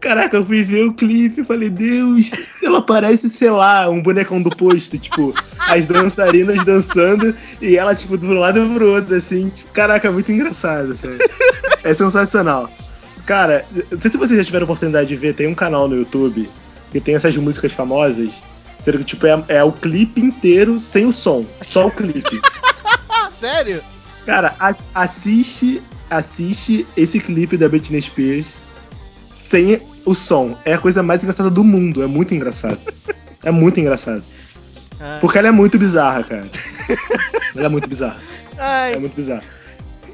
Caraca, 0.00 0.36
eu 0.36 0.46
fui 0.46 0.62
ver 0.64 0.84
o 0.86 0.94
clipe 0.94 1.40
e 1.40 1.44
falei, 1.44 1.68
Deus, 1.70 2.30
ela 2.62 2.80
parece, 2.82 3.28
sei 3.30 3.50
lá, 3.50 3.88
um 3.88 4.02
bonecão 4.02 4.40
do 4.40 4.50
posto, 4.50 4.98
tipo, 4.98 5.34
as 5.58 5.84
dançarinas 5.86 6.64
dançando 6.64 7.34
e 7.60 7.76
ela, 7.76 7.94
tipo, 7.94 8.16
de 8.16 8.26
um 8.26 8.34
lado 8.34 8.64
e 8.64 8.74
pro 8.74 8.92
outro, 8.92 9.14
assim. 9.14 9.50
Tipo, 9.50 9.70
caraca, 9.72 10.10
muito 10.10 10.30
engraçado, 10.32 10.96
sabe? 10.96 11.18
É 11.84 11.92
sensacional. 11.92 12.70
Cara, 13.26 13.64
não 13.90 14.00
sei 14.00 14.10
se 14.10 14.16
vocês 14.16 14.38
já 14.38 14.44
tiveram 14.44 14.64
a 14.64 14.68
oportunidade 14.70 15.08
de 15.08 15.16
ver, 15.16 15.34
tem 15.34 15.46
um 15.46 15.54
canal 15.54 15.86
no 15.88 15.96
YouTube 15.96 16.48
que 16.90 17.00
tem 17.00 17.14
essas 17.14 17.36
músicas 17.36 17.72
famosas. 17.72 18.42
Sendo 18.82 18.98
que, 18.98 19.04
tipo, 19.04 19.26
é, 19.26 19.44
é 19.48 19.64
o 19.64 19.72
clipe 19.72 20.20
inteiro 20.20 20.78
sem 20.80 21.06
o 21.06 21.12
som. 21.12 21.44
Só 21.62 21.88
o 21.88 21.90
clipe. 21.90 22.40
Sério? 23.40 23.82
Cara, 24.24 24.54
as- 24.60 24.84
assiste, 24.94 25.82
assiste 26.08 26.86
esse 26.96 27.18
clipe 27.18 27.56
da 27.56 27.68
Britney 27.68 28.00
Spears 28.00 28.46
sem 29.48 29.80
o 30.04 30.14
som. 30.14 30.56
É 30.64 30.74
a 30.74 30.78
coisa 30.78 31.02
mais 31.02 31.22
engraçada 31.22 31.50
do 31.50 31.62
mundo. 31.64 32.02
É 32.02 32.06
muito 32.06 32.34
engraçado. 32.34 32.78
É 33.44 33.50
muito 33.50 33.78
engraçado. 33.80 34.22
Ah. 35.00 35.18
Porque 35.20 35.38
ela 35.38 35.48
é 35.48 35.52
muito 35.52 35.78
bizarra, 35.78 36.22
cara. 36.24 36.46
Ela 37.54 37.66
é 37.66 37.68
muito 37.68 37.88
bizarra. 37.88 38.20
Ai, 38.58 38.94
É 38.94 38.98
muito 38.98 39.14
bizarra. 39.14 39.42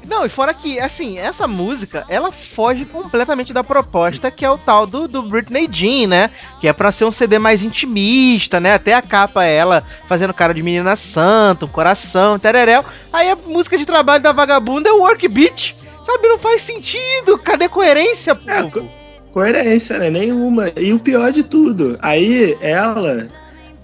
Não, 0.05 0.25
e 0.25 0.29
fora 0.29 0.53
que, 0.53 0.77
assim, 0.81 1.17
essa 1.17 1.47
música, 1.47 2.03
ela 2.09 2.29
foge 2.29 2.83
completamente 2.83 3.53
da 3.53 3.63
proposta 3.63 4.29
que 4.29 4.43
é 4.43 4.49
o 4.51 4.57
tal 4.57 4.85
do, 4.85 5.07
do 5.07 5.23
Britney 5.23 5.65
Jean, 5.71 6.07
né? 6.07 6.29
Que 6.59 6.67
é 6.67 6.73
pra 6.73 6.91
ser 6.91 7.05
um 7.05 7.11
CD 7.11 7.39
mais 7.39 7.63
intimista, 7.63 8.59
né? 8.59 8.73
Até 8.73 8.93
a 8.93 9.01
capa 9.01 9.45
é 9.45 9.55
ela 9.55 9.81
fazendo 10.09 10.33
cara 10.33 10.53
de 10.53 10.61
menina 10.61 10.97
santa, 10.97 11.63
um 11.63 11.69
coração, 11.69 12.37
tereréu. 12.37 12.83
Aí 13.13 13.29
a 13.29 13.35
música 13.37 13.77
de 13.77 13.85
trabalho 13.85 14.21
da 14.21 14.33
vagabunda 14.33 14.89
é 14.89 14.91
o 14.91 14.99
Work 14.99 15.25
Beat. 15.29 15.73
Sabe, 16.05 16.27
não 16.27 16.37
faz 16.37 16.61
sentido. 16.61 17.37
Cadê 17.37 17.69
coerência, 17.69 18.37
É, 18.45 18.61
povo? 18.63 18.81
co- 18.81 19.02
coerência, 19.33 19.97
né? 19.97 20.09
Nenhuma. 20.09 20.71
E 20.79 20.93
o 20.93 20.99
pior 20.99 21.31
de 21.31 21.43
tudo, 21.43 21.97
aí 22.01 22.55
ela. 22.61 23.27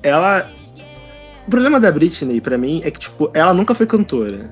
Ela. 0.02 0.50
O 1.46 1.50
problema 1.50 1.80
da 1.80 1.92
Britney, 1.92 2.40
pra 2.40 2.58
mim, 2.58 2.80
é 2.84 2.92
que, 2.92 3.00
tipo, 3.00 3.30
ela 3.34 3.54
nunca 3.54 3.74
foi 3.74 3.88
cantora. 3.88 4.52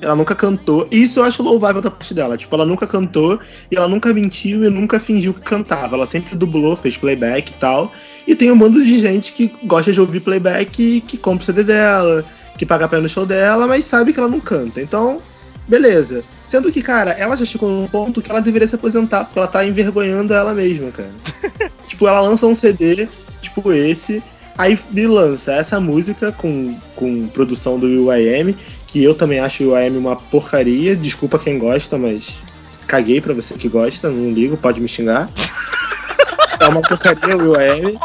Ela 0.00 0.16
nunca 0.16 0.34
cantou. 0.34 0.86
E 0.90 1.02
isso 1.02 1.20
eu 1.20 1.24
acho 1.24 1.42
louvável 1.42 1.82
da 1.82 1.90
parte 1.90 2.14
dela. 2.14 2.36
Tipo, 2.36 2.54
ela 2.54 2.66
nunca 2.66 2.86
cantou 2.86 3.38
e 3.70 3.76
ela 3.76 3.88
nunca 3.88 4.12
mentiu 4.12 4.64
e 4.64 4.70
nunca 4.70 4.98
fingiu 4.98 5.34
que 5.34 5.40
cantava. 5.40 5.96
Ela 5.96 6.06
sempre 6.06 6.36
dublou, 6.36 6.76
fez 6.76 6.96
playback 6.96 7.50
e 7.50 7.54
tal. 7.54 7.92
E 8.26 8.34
tem 8.34 8.50
um 8.50 8.58
bando 8.58 8.82
de 8.82 8.98
gente 9.00 9.32
que 9.32 9.52
gosta 9.64 9.92
de 9.92 10.00
ouvir 10.00 10.20
playback 10.20 10.80
e 10.80 11.00
que 11.00 11.16
compra 11.16 11.42
o 11.42 11.46
CD 11.46 11.64
dela, 11.64 12.24
que 12.56 12.66
paga 12.66 12.88
pra 12.88 12.98
ir 12.98 13.02
no 13.02 13.08
show 13.08 13.26
dela, 13.26 13.66
mas 13.66 13.84
sabe 13.84 14.12
que 14.12 14.18
ela 14.18 14.28
não 14.28 14.40
canta. 14.40 14.80
Então, 14.80 15.20
beleza. 15.68 16.24
Sendo 16.52 16.70
que, 16.70 16.82
cara, 16.82 17.12
ela 17.12 17.34
já 17.34 17.46
chegou 17.46 17.70
num 17.70 17.88
ponto 17.88 18.20
que 18.20 18.30
ela 18.30 18.42
deveria 18.42 18.68
se 18.68 18.74
aposentar, 18.74 19.24
porque 19.24 19.38
ela 19.38 19.48
tá 19.48 19.64
envergonhando 19.64 20.34
ela 20.34 20.52
mesma, 20.52 20.90
cara. 20.90 21.10
tipo, 21.88 22.06
ela 22.06 22.20
lança 22.20 22.46
um 22.46 22.54
CD, 22.54 23.08
tipo 23.40 23.72
esse, 23.72 24.22
aí 24.58 24.78
me 24.90 25.06
lança 25.06 25.54
essa 25.54 25.80
música 25.80 26.30
com, 26.30 26.76
com 26.94 27.26
produção 27.28 27.78
do 27.78 27.86
Will.i.am, 27.86 28.54
que 28.86 29.02
eu 29.02 29.14
também 29.14 29.40
acho 29.40 29.64
o 29.64 29.68
Will.i.am 29.68 29.96
uma 29.96 30.14
porcaria, 30.14 30.94
desculpa 30.94 31.38
quem 31.38 31.58
gosta, 31.58 31.96
mas 31.96 32.34
caguei 32.86 33.18
pra 33.18 33.32
você 33.32 33.54
que 33.54 33.66
gosta, 33.66 34.10
não 34.10 34.30
ligo, 34.30 34.54
pode 34.58 34.78
me 34.78 34.88
xingar. 34.88 35.30
é 36.60 36.68
uma 36.68 36.82
porcaria 36.82 37.34
o 37.34 37.52
Will.i.am. 37.52 37.98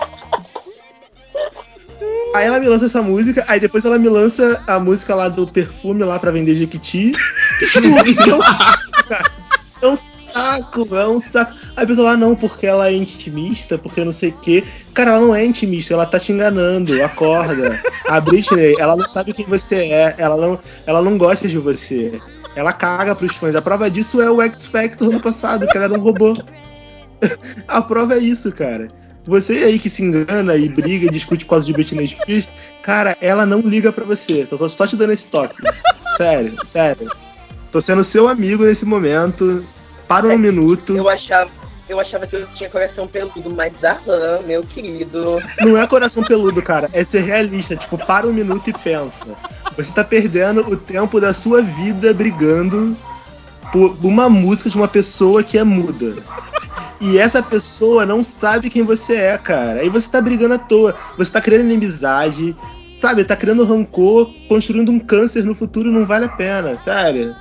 Aí 2.34 2.46
ela 2.46 2.60
me 2.60 2.68
lança 2.68 2.86
essa 2.86 3.02
música, 3.02 3.44
aí 3.48 3.60
depois 3.60 3.84
ela 3.84 3.98
me 3.98 4.08
lança 4.08 4.64
a 4.68 4.80
música 4.80 5.16
lá 5.16 5.28
do 5.28 5.48
perfume 5.48 6.04
lá 6.04 6.20
pra 6.20 6.32
vender 6.32 6.56
Jequiti. 6.56 7.12
É 9.82 9.88
um 9.88 9.96
saco. 9.96 10.96
É 10.96 11.08
um 11.08 11.22
saco. 11.22 11.54
Aí 11.76 11.84
a 11.84 11.88
pessoa 11.88 12.12
lá, 12.12 12.18
não, 12.18 12.36
porque 12.36 12.66
ela 12.66 12.88
é 12.88 12.94
intimista, 12.94 13.78
porque 13.78 14.04
não 14.04 14.12
sei 14.12 14.30
o 14.30 14.34
quê. 14.34 14.64
Cara, 14.94 15.12
ela 15.12 15.22
não 15.22 15.36
é 15.36 15.46
intimista, 15.46 15.94
ela 15.94 16.06
tá 16.06 16.20
te 16.20 16.32
enganando, 16.32 17.04
acorda. 17.04 17.80
A 18.08 18.20
Britney, 18.20 18.76
ela 18.80 18.96
não 18.96 19.08
sabe 19.08 19.34
quem 19.34 19.46
você 19.46 19.76
é, 19.76 20.16
ela 20.18 20.38
não, 20.38 20.60
ela 20.86 21.02
não 21.02 21.18
gosta 21.18 21.48
de 21.48 21.58
você. 21.58 22.20
Ela 22.56 22.74
caga 22.74 23.16
pros 23.16 23.36
fãs. 23.36 23.56
A 23.56 23.62
prova 23.62 23.90
disso 23.90 24.20
é 24.22 24.32
o 24.32 24.42
X 24.42 24.66
Factor 24.66 25.12
no 25.12 25.20
passado, 25.20 25.68
que 25.68 25.78
ela 25.78 25.86
era 25.86 25.94
um 25.94 26.02
robô. 26.02 26.36
A 27.68 27.82
prova 27.82 28.16
é 28.16 28.20
isso, 28.20 28.52
cara. 28.52 28.88
Você 29.26 29.54
aí 29.54 29.78
que 29.78 29.90
se 29.90 30.02
engana 30.02 30.56
e 30.56 30.70
briga 30.70 31.06
e 31.06 31.10
discute 31.10 31.44
por 31.44 31.52
causa 31.52 31.66
de 31.66 31.74
Britney 31.74 32.08
Spears, 32.08 32.48
cara, 32.82 33.18
ela 33.20 33.46
não 33.46 33.60
liga 33.60 33.92
pra 33.92 34.06
você. 34.06 34.46
Só 34.48 34.68
só 34.68 34.88
te 34.88 34.96
dando 34.96 35.12
esse 35.12 35.26
toque. 35.26 35.56
Sério, 36.16 36.54
sério. 36.66 37.12
Tô 37.72 37.82
sendo 37.82 38.04
seu 38.04 38.28
amigo 38.28 38.64
nesse 38.64 38.86
momento. 38.86 39.64
Para 40.08 40.28
um 40.28 40.38
minuto. 40.38 40.96
Eu 40.96 41.10
achava, 41.10 41.52
eu 41.90 42.00
achava 42.00 42.26
que 42.26 42.36
eu 42.36 42.48
tinha 42.56 42.70
coração 42.70 43.08
peludo, 43.08 43.54
mas 43.54 43.74
Darlan, 43.82 44.40
meu 44.46 44.64
querido. 44.64 45.38
Não 45.60 45.78
é 45.78 45.86
coração 45.86 46.24
peludo, 46.24 46.62
cara. 46.62 46.90
É 46.94 47.04
ser 47.04 47.22
realista. 47.22 47.76
Tipo, 47.76 47.98
para 47.98 48.26
um 48.26 48.34
minuto 48.34 48.70
e 48.70 48.74
pensa. 48.74 49.28
Você 49.76 49.92
tá 49.92 50.04
perdendo 50.04 50.62
o 50.62 50.78
tempo 50.78 51.20
da 51.20 51.34
sua 51.34 51.62
vida 51.62 52.14
brigando 52.14 52.96
por 53.72 53.98
uma 54.04 54.30
música 54.30 54.70
de 54.70 54.78
uma 54.78 54.88
pessoa 54.88 55.44
que 55.44 55.58
é 55.58 55.64
muda. 55.64 56.16
E 57.00 57.18
essa 57.18 57.44
pessoa 57.44 58.06
não 58.06 58.24
sabe 58.24 58.70
quem 58.70 58.84
você 58.84 59.16
é, 59.16 59.38
cara. 59.38 59.82
Aí 59.82 59.90
você 59.90 60.10
tá 60.10 60.22
brigando 60.22 60.56
à 60.56 60.58
toa. 60.58 60.96
Você 61.18 61.32
tá 61.32 61.40
criando 61.40 61.66
inimizade, 61.66 62.56
sabe? 63.00 63.24
Tá 63.24 63.36
criando 63.36 63.66
rancor, 63.66 64.30
construindo 64.50 64.92
um 64.92 65.00
câncer 65.00 65.44
no 65.44 65.54
futuro 65.54 65.92
não 65.92 66.06
vale 66.06 66.26
a 66.26 66.30
pena, 66.30 66.78
sério. 66.78 67.36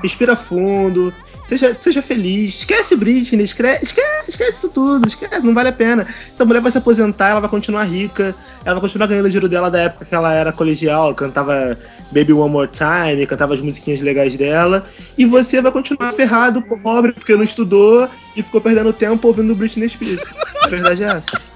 Respira 0.00 0.36
fundo, 0.36 1.12
seja, 1.48 1.76
seja 1.80 2.00
feliz. 2.00 2.56
Esquece 2.56 2.94
Britney, 2.94 3.44
esquece, 3.44 3.84
esquece, 3.84 4.30
esquece 4.30 4.50
isso 4.52 4.68
tudo, 4.68 5.08
esquece, 5.08 5.40
não 5.40 5.54
vale 5.54 5.70
a 5.70 5.72
pena. 5.72 6.06
Essa 6.32 6.44
mulher 6.44 6.60
vai 6.60 6.70
se 6.70 6.78
aposentar, 6.78 7.30
ela 7.30 7.40
vai 7.40 7.50
continuar 7.50 7.82
rica, 7.84 8.34
ela 8.64 8.74
vai 8.74 8.82
continuar 8.82 9.06
ganhando 9.08 9.26
o 9.26 9.28
dinheiro 9.28 9.48
dela 9.48 9.70
da 9.70 9.80
época 9.80 10.04
que 10.04 10.14
ela 10.14 10.32
era 10.32 10.52
colegial, 10.52 11.14
cantava 11.14 11.76
Baby 12.12 12.32
One 12.32 12.50
More 12.50 12.70
Time, 12.70 13.26
cantava 13.26 13.54
as 13.54 13.60
musiquinhas 13.60 14.00
legais 14.00 14.36
dela, 14.36 14.86
e 15.16 15.24
você 15.24 15.60
vai 15.60 15.72
continuar 15.72 16.12
ferrado, 16.12 16.62
pobre, 16.62 17.12
porque 17.12 17.34
não 17.34 17.42
estudou 17.42 18.08
e 18.36 18.42
ficou 18.42 18.60
perdendo 18.60 18.92
tempo 18.92 19.26
ouvindo 19.26 19.54
Britney 19.54 19.88
Spears. 19.88 20.22
A 20.62 20.68
verdade 20.68 21.02
é 21.02 21.08
essa. 21.08 21.47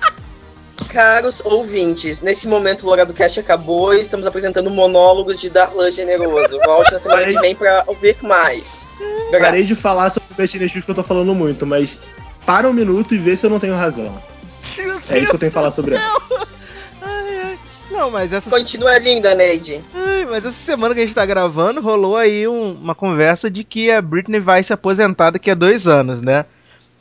Caros 0.89 1.41
ouvintes, 1.45 2.21
nesse 2.21 2.47
momento 2.47 2.83
o 2.83 2.87
Logado 2.87 3.09
do 3.09 3.15
Cast 3.15 3.39
acabou 3.41 3.95
e 3.95 4.01
estamos 4.01 4.27
apresentando 4.27 4.71
monólogos 4.71 5.41
de 5.41 5.49
Darlan 5.49 5.91
Generoso. 5.91 6.59
Volte 6.65 6.93
na 6.93 6.99
semana 6.99 7.25
que 7.25 7.41
vem 7.41 7.55
pra 7.55 7.85
ouvir 7.87 8.17
mais. 8.23 8.87
Obrigado. 9.29 9.41
Parei 9.43 9.65
de 9.65 9.75
falar 9.75 10.11
sobre 10.11 10.29
Britney 10.35 10.69
Spears 10.69 10.85
porque 10.85 10.91
eu 10.91 10.95
tô 10.95 11.03
falando 11.03 11.35
muito, 11.35 11.67
mas 11.67 11.99
para 12.45 12.69
um 12.69 12.73
minuto 12.73 13.15
e 13.15 13.19
vê 13.19 13.37
se 13.37 13.47
eu 13.47 13.51
não 13.51 13.59
tenho 13.61 13.75
razão. 13.75 14.23
É 15.11 15.19
isso 15.19 15.29
que 15.31 15.35
eu 15.35 15.39
tenho 15.39 15.51
que 15.51 15.55
falar 15.55 15.71
sobre 15.71 15.95
ela. 15.95 16.47
Não, 17.91 18.11
mas 18.11 18.33
essa, 18.33 18.49
Continua 18.49 18.99
linda, 18.99 19.35
Neide. 19.35 19.81
ai, 19.95 20.25
mas 20.25 20.39
essa 20.47 20.53
semana 20.53 20.95
que 20.95 21.01
a 21.01 21.05
gente 21.05 21.15
tá 21.15 21.27
gravando, 21.27 21.81
rolou 21.81 22.17
aí 22.17 22.49
um- 22.49 22.73
uma 22.73 22.95
conversa 22.95 23.51
de 23.51 23.63
que 23.65 23.91
a 23.91 24.01
Britney 24.01 24.41
vai 24.41 24.63
se 24.63 24.73
aposentar 24.73 25.31
daqui 25.31 25.51
a 25.51 25.55
dois 25.55 25.87
anos, 25.87 26.21
né? 26.23 26.47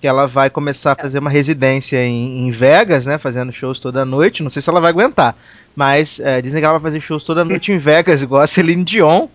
Que 0.01 0.07
ela 0.07 0.27
vai 0.27 0.49
começar 0.49 0.93
a 0.93 0.95
fazer 0.95 1.19
uma 1.19 1.29
residência 1.29 2.03
em, 2.03 2.47
em 2.47 2.51
Vegas, 2.51 3.05
né? 3.05 3.19
Fazendo 3.19 3.53
shows 3.53 3.79
toda 3.79 4.03
noite. 4.03 4.41
Não 4.41 4.49
sei 4.49 4.61
se 4.61 4.69
ela 4.69 4.81
vai 4.81 4.89
aguentar. 4.89 5.37
Mas 5.75 6.19
é, 6.19 6.41
dizem 6.41 6.59
que 6.59 6.65
ela 6.65 6.79
vai 6.79 6.91
fazer 6.91 6.99
shows 6.99 7.23
toda 7.23 7.45
noite 7.45 7.71
em 7.71 7.77
Vegas, 7.77 8.21
igual 8.23 8.41
a 8.41 8.47
Celine 8.47 8.83
Dion. 8.83 9.27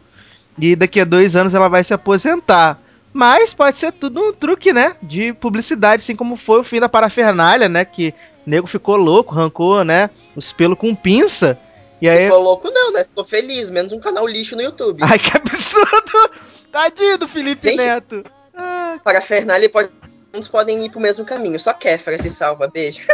E 0.59 0.74
daqui 0.74 1.00
a 1.00 1.05
dois 1.05 1.37
anos 1.37 1.55
ela 1.55 1.68
vai 1.68 1.85
se 1.85 1.94
aposentar. 1.94 2.81
Mas 3.12 3.55
pode 3.55 3.79
ser 3.79 3.92
tudo 3.92 4.20
um 4.20 4.33
truque, 4.33 4.72
né? 4.72 4.96
De 5.02 5.33
publicidade, 5.33 6.02
assim 6.02 6.16
como 6.16 6.37
foi 6.37 6.61
o 6.61 6.64
fim 6.64 6.81
da 6.81 6.88
parafernália, 6.88 7.68
né? 7.68 7.85
Que 7.85 8.12
o 8.46 8.50
nego 8.50 8.66
ficou 8.66 8.96
louco, 8.96 9.35
arrancou, 9.35 9.85
né? 9.85 10.11
Os 10.35 10.52
pelos 10.52 10.79
com 10.79 10.94
pinça. 10.94 11.59
E 12.00 12.09
aí. 12.09 12.24
Ficou 12.24 12.42
louco 12.42 12.70
não, 12.70 12.92
né? 12.92 13.05
Ficou 13.05 13.24
feliz, 13.24 13.70
menos 13.70 13.92
um 13.92 14.00
canal 14.00 14.26
lixo 14.26 14.55
no 14.55 14.62
YouTube. 14.62 15.00
Ai, 15.02 15.18
que 15.18 15.37
absurdo! 15.37 16.31
Tadinho 16.70 17.16
do 17.16 17.26
Felipe 17.26 17.70
Gente. 17.70 17.79
Neto. 17.79 18.24
Ah, 18.55 18.98
Para 19.02 19.20
a 19.20 19.22
Fernalha 19.22 19.68
pode, 19.70 19.88
uns 20.37 20.49
podem 20.49 20.85
ir 20.85 20.90
pro 20.90 21.01
mesmo 21.01 21.25
caminho. 21.25 21.59
Só 21.59 21.72
Kéfera 21.72 22.18
se 22.18 22.31
salva. 22.31 22.68
Beijo. 22.68 23.07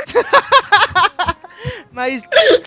mas. 1.92 2.24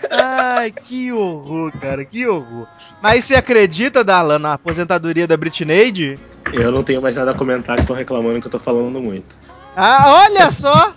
Ai, 0.09 0.71
que 0.71 1.11
horror, 1.11 1.71
cara, 1.79 2.05
que 2.05 2.27
horror. 2.27 2.67
Mas 3.01 3.25
você 3.25 3.35
acredita, 3.35 4.03
Dalan, 4.03 4.39
na 4.39 4.53
aposentadoria 4.53 5.27
da 5.27 5.37
Britney? 5.37 6.17
Eu 6.53 6.71
não 6.71 6.83
tenho 6.83 7.01
mais 7.01 7.15
nada 7.15 7.31
a 7.31 7.35
comentar, 7.35 7.77
que 7.77 7.85
tô 7.85 7.93
reclamando 7.93 8.39
que 8.39 8.47
eu 8.47 8.51
tô 8.51 8.59
falando 8.59 9.01
muito. 9.01 9.35
Ah, 9.75 10.23
olha 10.25 10.49
só! 10.51 10.93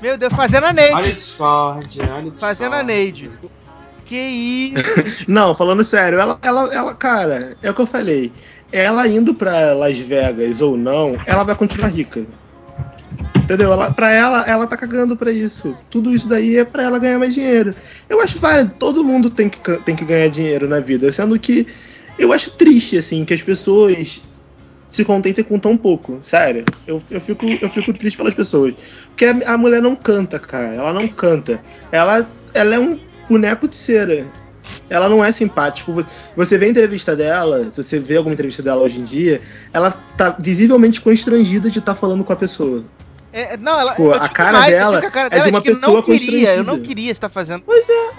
Meu 0.00 0.16
Deus, 0.16 0.32
fazendo 0.32 0.64
a 0.64 0.72
Neide. 0.72 0.94
Olha 0.94 1.12
Discord, 1.12 2.00
olha. 2.00 2.32
Fazendo 2.36 2.74
a 2.74 2.82
Neide. 2.82 3.30
Que 4.04 4.16
isso? 4.16 4.84
Não, 5.28 5.54
falando 5.54 5.84
sério, 5.84 6.18
ela, 6.18 6.38
ela, 6.42 6.74
ela, 6.74 6.94
cara, 6.94 7.56
é 7.62 7.70
o 7.70 7.74
que 7.74 7.82
eu 7.82 7.86
falei. 7.86 8.32
Ela 8.72 9.06
indo 9.06 9.34
pra 9.34 9.74
Las 9.74 9.98
Vegas 9.98 10.60
ou 10.60 10.76
não, 10.76 11.18
ela 11.24 11.42
vai 11.42 11.54
continuar 11.54 11.88
rica. 11.88 12.26
Entendeu? 13.36 13.72
Ela, 13.72 13.90
pra 13.90 14.10
ela, 14.12 14.44
ela 14.46 14.66
tá 14.66 14.76
cagando 14.76 15.16
pra 15.16 15.32
isso. 15.32 15.76
Tudo 15.90 16.14
isso 16.14 16.28
daí 16.28 16.56
é 16.58 16.64
pra 16.64 16.82
ela 16.82 16.98
ganhar 16.98 17.18
mais 17.18 17.34
dinheiro. 17.34 17.74
Eu 18.08 18.20
acho 18.20 18.38
válido, 18.38 18.74
todo 18.78 19.04
mundo 19.04 19.30
tem 19.30 19.48
que, 19.48 19.58
tem 19.82 19.96
que 19.96 20.04
ganhar 20.04 20.28
dinheiro 20.28 20.68
na 20.68 20.80
vida. 20.80 21.10
Sendo 21.10 21.38
que 21.38 21.66
eu 22.18 22.32
acho 22.32 22.50
triste, 22.50 22.98
assim, 22.98 23.24
que 23.24 23.32
as 23.32 23.40
pessoas 23.42 24.20
se 24.90 25.04
contentem 25.04 25.44
com 25.44 25.58
tão 25.58 25.76
pouco. 25.76 26.18
Sério. 26.22 26.64
Eu, 26.86 27.02
eu, 27.10 27.20
fico, 27.20 27.46
eu 27.46 27.70
fico 27.70 27.92
triste 27.94 28.16
pelas 28.16 28.34
pessoas. 28.34 28.74
Porque 29.08 29.24
a, 29.24 29.54
a 29.54 29.58
mulher 29.58 29.80
não 29.80 29.96
canta, 29.96 30.38
cara. 30.38 30.74
Ela 30.74 30.92
não 30.92 31.08
canta. 31.08 31.60
Ela, 31.90 32.28
ela 32.52 32.74
é 32.74 32.78
um 32.78 32.98
boneco 33.30 33.66
de 33.66 33.76
cera. 33.76 34.26
Ela 34.90 35.08
não 35.08 35.24
é 35.24 35.32
simpática. 35.32 35.90
Você- 35.90 36.08
Você 36.36 36.58
vê 36.58 36.66
a 36.66 36.70
entrevista 36.70 37.16
dela, 37.16 37.64
se 37.72 37.82
você 37.82 37.98
vê 37.98 38.16
alguma 38.16 38.34
entrevista 38.34 38.62
dela 38.62 38.82
hoje 38.82 39.00
em 39.00 39.04
dia, 39.04 39.40
ela 39.72 39.90
tá 39.90 40.36
visivelmente 40.38 41.00
constrangida 41.00 41.70
de 41.70 41.78
estar 41.78 41.94
falando 41.94 42.22
com 42.24 42.32
a 42.32 42.36
pessoa. 42.36 42.84
É, 43.32 43.56
não, 43.56 43.78
ela, 43.78 43.94
Pô, 43.94 44.06
eu 44.06 44.14
a 44.14 44.28
cara 44.28 44.58
mais, 44.58 44.72
eu 44.72 44.78
dela 44.78 44.98
a 44.98 45.10
cara 45.10 45.26
é 45.26 45.30
dela 45.30 45.44
de 45.44 45.50
uma 45.50 45.62
que 45.62 45.70
não 45.70 45.80
pessoa 45.80 46.02
queria, 46.02 46.54
eu 46.54 46.64
não 46.64 46.80
queria 46.80 47.12
estar 47.12 47.28
fazendo. 47.28 47.62
Pois 47.64 47.88
é. 47.88 48.10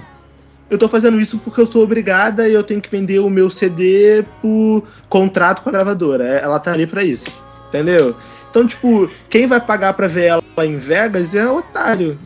Eu 0.70 0.78
tô 0.78 0.88
fazendo 0.88 1.20
isso 1.20 1.40
porque 1.40 1.60
eu 1.60 1.66
sou 1.66 1.84
obrigada 1.84 2.48
e 2.48 2.54
eu 2.54 2.64
tenho 2.64 2.80
que 2.80 2.92
vender 2.92 3.20
o 3.20 3.30
meu 3.30 3.50
CD 3.50 4.24
por 4.40 4.84
contrato 5.10 5.64
com 5.64 5.70
a 5.70 5.72
gravadora. 5.72 6.28
É, 6.28 6.44
Ela 6.44 6.60
tá 6.60 6.72
ali 6.72 6.86
pra 6.86 7.04
isso. 7.04 7.30
Entendeu? 7.70 8.16
Então, 8.50 8.66
tipo, 8.68 9.10
quem 9.30 9.48
vai 9.48 9.60
pagar 9.60 9.94
pra 9.94 10.08
ver 10.08 10.26
ela 10.26 10.44
em 10.62 10.78
Vegas 10.78 11.34
é 11.34 11.48
otário. 11.48 12.20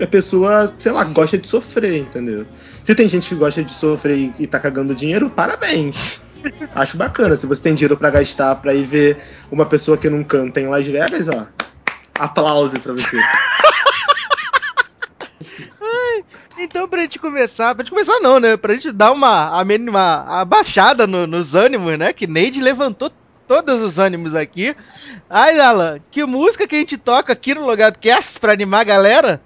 A 0.00 0.06
pessoa, 0.06 0.74
sei 0.78 0.92
lá, 0.92 1.04
gosta 1.04 1.38
de 1.38 1.46
sofrer, 1.48 1.98
entendeu? 1.98 2.46
Se 2.84 2.94
tem 2.94 3.08
gente 3.08 3.28
que 3.28 3.34
gosta 3.34 3.64
de 3.64 3.72
sofrer 3.72 4.32
e, 4.38 4.46
tá 4.46 4.60
cagando 4.60 4.94
dinheiro, 4.94 5.30
parabéns. 5.30 6.20
Acho 6.74 6.96
bacana. 6.96 7.36
Se 7.36 7.46
você 7.46 7.62
tem 7.62 7.74
dinheiro 7.74 7.96
pra 7.96 8.10
gastar 8.10 8.54
pra 8.56 8.74
ir 8.74 8.84
ver 8.84 9.18
uma 9.50 9.64
pessoa 9.64 9.96
que 9.96 10.10
não 10.10 10.22
canta 10.22 10.60
em 10.60 10.68
Las 10.68 10.86
Vegas, 10.86 11.28
ó. 11.28 11.46
Aplauso 12.18 12.78
pra 12.80 12.92
você. 12.92 13.18
Então, 16.58 16.88
pra 16.88 17.02
gente 17.02 17.18
começar, 17.18 17.74
pra 17.74 17.84
gente 17.84 17.92
começar 17.92 18.18
não, 18.20 18.40
né? 18.40 18.56
Pra 18.56 18.72
gente 18.74 18.90
dar 18.90 19.12
uma, 19.12 19.62
uma 19.62 20.40
abaixada 20.40 21.06
no- 21.06 21.26
nos 21.26 21.54
ânimos, 21.54 21.98
né? 21.98 22.12
Que 22.12 22.26
Neide 22.26 22.62
levantou 22.62 23.12
todos 23.46 23.80
os 23.82 23.98
ânimos 23.98 24.34
aqui. 24.34 24.74
Ai, 25.28 25.60
Alan, 25.60 25.98
que 26.10 26.24
música 26.24 26.66
que 26.66 26.74
a 26.74 26.78
gente 26.78 26.96
toca 26.96 27.32
aqui 27.32 27.54
no 27.54 27.66
Logado 27.66 27.98
Cast 27.98 28.40
pra 28.40 28.52
animar 28.52 28.80
a 28.80 28.84
galera? 28.84 29.40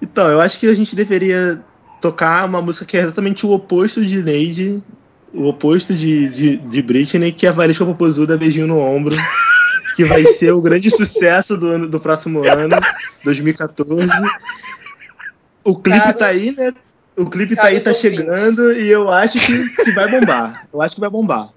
Então, 0.00 0.28
eu 0.30 0.40
acho 0.40 0.60
que 0.60 0.66
a 0.66 0.74
gente 0.74 0.94
deveria 0.94 1.60
tocar 2.00 2.44
uma 2.46 2.60
música 2.60 2.84
que 2.84 2.96
é 2.96 3.00
exatamente 3.00 3.46
o 3.46 3.50
oposto 3.52 4.04
de 4.04 4.22
Neide, 4.22 4.82
o 5.32 5.48
oposto 5.48 5.94
de, 5.94 6.28
de, 6.28 6.56
de 6.58 6.82
Britney, 6.82 7.32
que 7.32 7.46
é 7.46 7.48
a 7.48 7.52
Varisca 7.52 7.84
Popozuda 7.84 8.36
Beijinho 8.36 8.66
no 8.66 8.78
Ombro, 8.78 9.16
que 9.94 10.04
vai 10.04 10.24
ser 10.24 10.52
o 10.52 10.60
grande 10.60 10.90
sucesso 10.90 11.56
do, 11.56 11.66
ano, 11.66 11.88
do 11.88 12.00
próximo 12.00 12.42
ano, 12.46 12.76
2014. 13.24 14.08
O 15.64 15.76
clipe 15.76 15.98
Carlos- 15.98 16.18
tá 16.18 16.26
aí, 16.26 16.52
né? 16.52 16.72
O 17.16 17.28
clipe 17.28 17.54
tá 17.54 17.64
aí, 17.66 17.80
tá 17.80 17.90
ouvintes. 17.90 18.00
chegando 18.18 18.72
e 18.72 18.88
eu 18.88 19.10
acho 19.10 19.38
que, 19.38 19.84
que 19.84 19.90
vai 19.92 20.08
bombar. 20.10 20.66
Eu 20.72 20.80
acho 20.80 20.94
que 20.94 21.00
vai 21.00 21.10
bombar. 21.10 21.48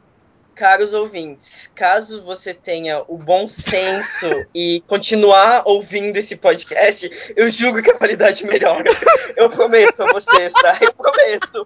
Caros 0.54 0.94
ouvintes, 0.94 1.70
caso 1.76 2.24
você 2.24 2.54
tenha 2.54 3.04
o 3.10 3.18
bom 3.18 3.46
senso 3.46 4.26
e 4.54 4.82
continuar 4.88 5.64
ouvindo 5.66 6.16
esse 6.16 6.38
podcast, 6.38 7.12
eu 7.36 7.50
julgo 7.50 7.82
que 7.82 7.92
a 7.92 7.98
qualidade 7.98 8.46
melhora. 8.46 8.86
Eu 9.36 9.50
prometo 9.50 10.04
a 10.04 10.14
vocês, 10.14 10.54
tá? 10.54 10.78
Eu 10.80 10.94
prometo. 10.94 11.66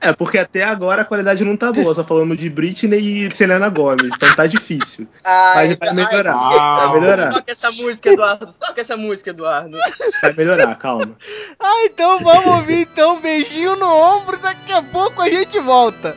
É, 0.00 0.12
porque 0.12 0.38
até 0.38 0.62
agora 0.62 1.02
a 1.02 1.04
qualidade 1.04 1.44
não 1.44 1.56
tá 1.56 1.72
boa, 1.72 1.94
só 1.94 2.04
falando 2.04 2.36
de 2.36 2.50
Britney 2.50 3.26
e 3.26 3.34
Selena 3.34 3.68
Gomes, 3.68 4.12
então 4.14 4.34
tá 4.34 4.46
difícil. 4.46 5.06
Ai, 5.24 5.68
Mas 5.68 5.78
vai 5.78 5.94
melhorar, 5.94 6.36
ai, 6.36 6.88
vai 6.88 7.00
melhorar. 7.00 7.32
Toca 7.32 7.52
essa 7.52 7.70
música, 7.72 8.10
Eduardo. 8.10 8.52
Toca 8.52 8.80
essa 8.80 8.96
música, 8.96 9.30
Eduardo. 9.30 9.76
Vai 10.20 10.32
melhorar, 10.34 10.74
calma. 10.76 11.16
Ah, 11.58 11.84
então 11.84 12.22
vamos 12.22 12.46
ouvir 12.46 12.82
então, 12.82 13.20
beijinho 13.20 13.76
no 13.76 13.86
ombro, 13.86 14.38
daqui 14.38 14.72
a 14.72 14.82
pouco 14.82 15.22
a 15.22 15.28
gente 15.30 15.58
volta. 15.60 16.16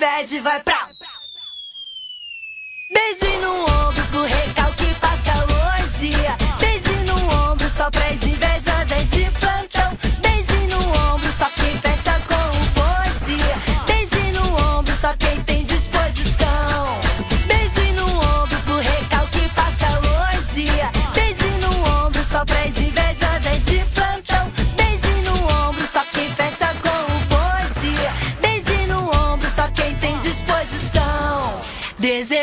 Inveja 0.00 0.40
vai 0.40 0.62
pra. 0.62 0.88
Beijo 2.94 3.38
no 3.40 3.64
ombro 3.64 4.06
pro 4.06 4.22
recalque 4.22 4.94
passa 4.98 5.44
longe. 5.44 6.10
Beijo 6.58 7.04
no 7.04 7.52
ombro 7.52 7.68
só 7.70 7.90
pras 7.90 8.14
invejosas 8.14 8.39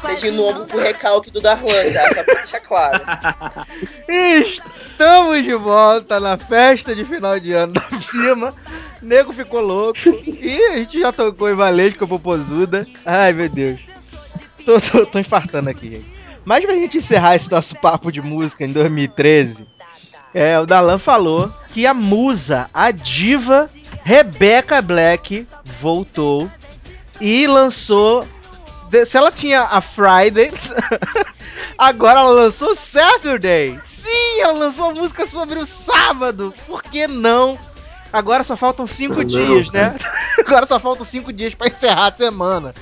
quase 0.00 0.22
Beijinho 0.22 0.42
no 0.42 0.48
ombro 0.48 0.60
não 0.60 0.66
pro 0.66 0.80
recalque 0.80 1.30
do 1.30 1.40
Darlan, 1.40 1.92
tá? 1.92 2.14
Só 2.14 2.24
pra 2.24 2.34
deixar 2.34 2.60
claro. 2.60 3.04
Estamos 4.08 5.44
de 5.44 5.54
volta 5.54 6.18
na 6.18 6.36
festa 6.36 6.94
de 6.94 7.04
final 7.04 7.38
de 7.38 7.52
ano 7.52 7.74
da 7.74 7.80
firma. 8.00 8.54
Nego 9.02 9.32
ficou 9.32 9.60
louco. 9.60 9.98
E 10.26 10.62
a 10.64 10.76
gente 10.78 11.00
já 11.00 11.12
tocou 11.12 11.50
em 11.50 11.54
Valesca 11.54 12.06
Popozuda. 12.06 12.86
Ai, 13.04 13.32
meu 13.32 13.48
Deus. 13.48 13.80
Tô, 14.64 14.80
tô, 14.80 15.06
tô 15.06 15.18
infartando 15.18 15.70
aqui, 15.70 15.90
gente. 15.90 16.20
Mas 16.44 16.64
pra 16.64 16.74
gente 16.74 16.98
encerrar 16.98 17.36
esse 17.36 17.50
nosso 17.50 17.76
papo 17.76 18.10
de 18.10 18.20
música 18.20 18.64
em 18.64 18.72
2013, 18.72 19.66
é, 20.32 20.58
o 20.58 20.66
Dalan 20.66 20.98
falou 20.98 21.52
que 21.68 21.86
a 21.86 21.94
musa, 21.94 22.70
a 22.72 22.90
diva 22.90 23.68
Rebecca 24.02 24.80
Black 24.80 25.46
voltou 25.80 26.50
e 27.20 27.46
lançou. 27.46 28.26
Se 29.06 29.16
ela 29.16 29.30
tinha 29.30 29.62
a 29.62 29.80
Friday, 29.80 30.50
agora 31.78 32.20
ela 32.20 32.30
lançou 32.30 32.74
Saturday. 32.74 33.78
Sim, 33.82 34.40
ela 34.40 34.52
lançou 34.52 34.90
a 34.90 34.94
música 34.94 35.26
sobre 35.26 35.58
o 35.58 35.66
sábado. 35.66 36.52
Por 36.66 36.82
que 36.82 37.06
não? 37.06 37.58
Agora 38.12 38.42
só 38.42 38.56
faltam 38.56 38.86
cinco 38.86 39.14
Ah, 39.14 39.16
não, 39.18 39.24
dias, 39.26 39.70
né? 39.70 39.94
Agora 40.38 40.66
só 40.66 40.80
faltam 40.80 41.04
cinco 41.04 41.32
dias 41.32 41.54
pra 41.54 41.68
encerrar 41.68 42.08
a 42.08 42.12
semana. 42.12 42.74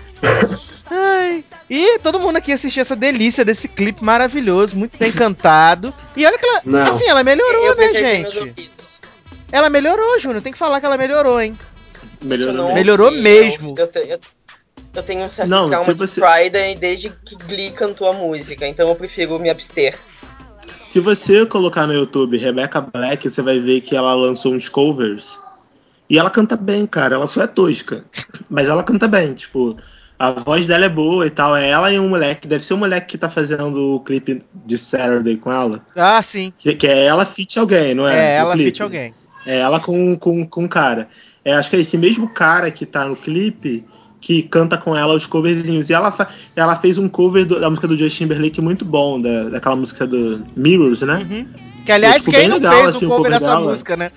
Ai. 0.90 1.44
E 1.68 1.98
todo 1.98 2.18
mundo 2.18 2.36
aqui 2.36 2.50
assistiu 2.50 2.80
essa 2.80 2.96
delícia 2.96 3.44
desse 3.44 3.68
clipe 3.68 4.02
maravilhoso, 4.02 4.74
muito 4.74 4.96
bem 4.98 5.12
cantado. 5.12 5.92
E 6.16 6.24
olha 6.24 6.38
que 6.38 6.46
ela. 6.46 6.62
Não. 6.64 6.82
Assim, 6.84 7.06
ela 7.06 7.22
melhorou, 7.22 7.66
eu 7.66 7.76
né, 7.76 7.88
gente? 7.92 8.70
Ela 9.52 9.68
melhorou, 9.68 10.18
Júnior. 10.18 10.40
Tem 10.40 10.52
que 10.52 10.58
falar 10.58 10.80
que 10.80 10.86
ela 10.86 10.96
melhorou, 10.96 11.40
hein? 11.40 11.54
Melhorou 12.22 12.54
não. 12.54 12.74
Melhorou 12.74 13.10
mesmo. 13.10 13.74
Eu, 13.76 14.02
eu, 14.02 14.20
eu, 14.94 15.02
tenho 15.02 15.24
um 15.24 15.30
certo 15.30 15.48
Não, 15.48 15.68
trauma 15.68 15.84
se 15.84 15.92
de 15.92 15.98
você- 15.98 16.20
Friday 16.20 16.74
desde 16.74 17.10
que 17.10 17.36
Glee 17.36 17.70
cantou 17.70 18.08
a 18.08 18.12
música, 18.12 18.66
então 18.66 18.88
eu 18.88 18.94
prefiro 18.94 19.38
me 19.38 19.50
abster. 19.50 19.98
Se 20.86 21.00
você 21.00 21.44
colocar 21.44 21.86
no 21.86 21.92
YouTube 21.92 22.36
Rebecca 22.38 22.80
Black, 22.80 23.28
você 23.28 23.42
vai 23.42 23.58
ver 23.60 23.82
que 23.82 23.94
ela 23.94 24.14
lançou 24.14 24.54
uns 24.54 24.68
covers. 24.68 25.38
E 26.08 26.18
ela 26.18 26.30
canta 26.30 26.56
bem, 26.56 26.86
cara. 26.86 27.16
Ela 27.16 27.26
só 27.26 27.42
é 27.42 27.46
tosca. 27.46 28.04
Mas 28.48 28.68
ela 28.68 28.82
canta 28.82 29.06
bem, 29.06 29.34
tipo. 29.34 29.76
A 30.18 30.30
voz 30.32 30.66
dela 30.66 30.86
é 30.86 30.88
boa 30.88 31.26
e 31.26 31.30
tal. 31.30 31.54
É 31.54 31.68
ela 31.68 31.92
e 31.92 31.98
um 32.00 32.08
moleque. 32.08 32.48
Deve 32.48 32.64
ser 32.64 32.72
o 32.72 32.78
moleque 32.78 33.08
que 33.08 33.18
tá 33.18 33.28
fazendo 33.28 33.96
o 33.96 34.00
clipe 34.00 34.42
de 34.64 34.78
Saturday 34.78 35.36
com 35.36 35.52
ela. 35.52 35.84
Ah, 35.94 36.22
sim. 36.22 36.52
Que, 36.58 36.74
que 36.74 36.86
é 36.86 37.04
ela 37.04 37.26
fit 37.26 37.58
alguém, 37.58 37.94
não 37.94 38.08
é? 38.08 38.18
É, 38.18 38.36
ela 38.36 38.54
fit 38.54 38.82
alguém. 38.82 39.14
É 39.46 39.58
ela 39.58 39.78
com, 39.78 40.16
com, 40.16 40.46
com 40.46 40.64
um 40.64 40.68
cara. 40.68 41.08
É, 41.44 41.52
acho 41.52 41.68
que 41.68 41.76
é 41.76 41.80
esse 41.80 41.98
mesmo 41.98 42.32
cara 42.32 42.70
que 42.70 42.86
tá 42.86 43.04
no 43.04 43.14
clipe 43.14 43.84
que 44.20 44.42
canta 44.42 44.76
com 44.76 44.96
ela 44.96 45.14
os 45.14 45.26
coverzinhos. 45.26 45.88
E 45.88 45.92
ela, 45.92 46.12
ela 46.56 46.76
fez 46.76 46.98
um 46.98 47.08
cover 47.08 47.44
do- 47.46 47.60
da 47.60 47.68
música 47.70 47.86
do 47.88 47.96
Justin 47.96 48.24
Timberlake 48.24 48.60
muito 48.60 48.84
bom, 48.84 49.20
da, 49.20 49.48
daquela 49.50 49.76
música 49.76 50.06
do 50.06 50.44
Mirrors, 50.56 51.02
né? 51.02 51.26
Uhum. 51.30 51.46
Que 51.84 51.92
aliás, 51.92 52.24
tipo, 52.24 52.36
quem 52.36 52.48
não 52.48 52.56
legal, 52.56 52.74
fez 52.74 52.88
assim, 52.96 53.06
o 53.06 53.08
cover 53.08 53.16
cover 53.24 53.30
dessa 53.40 53.46
dela. 53.46 53.70
música, 53.72 53.96
né? 53.96 54.12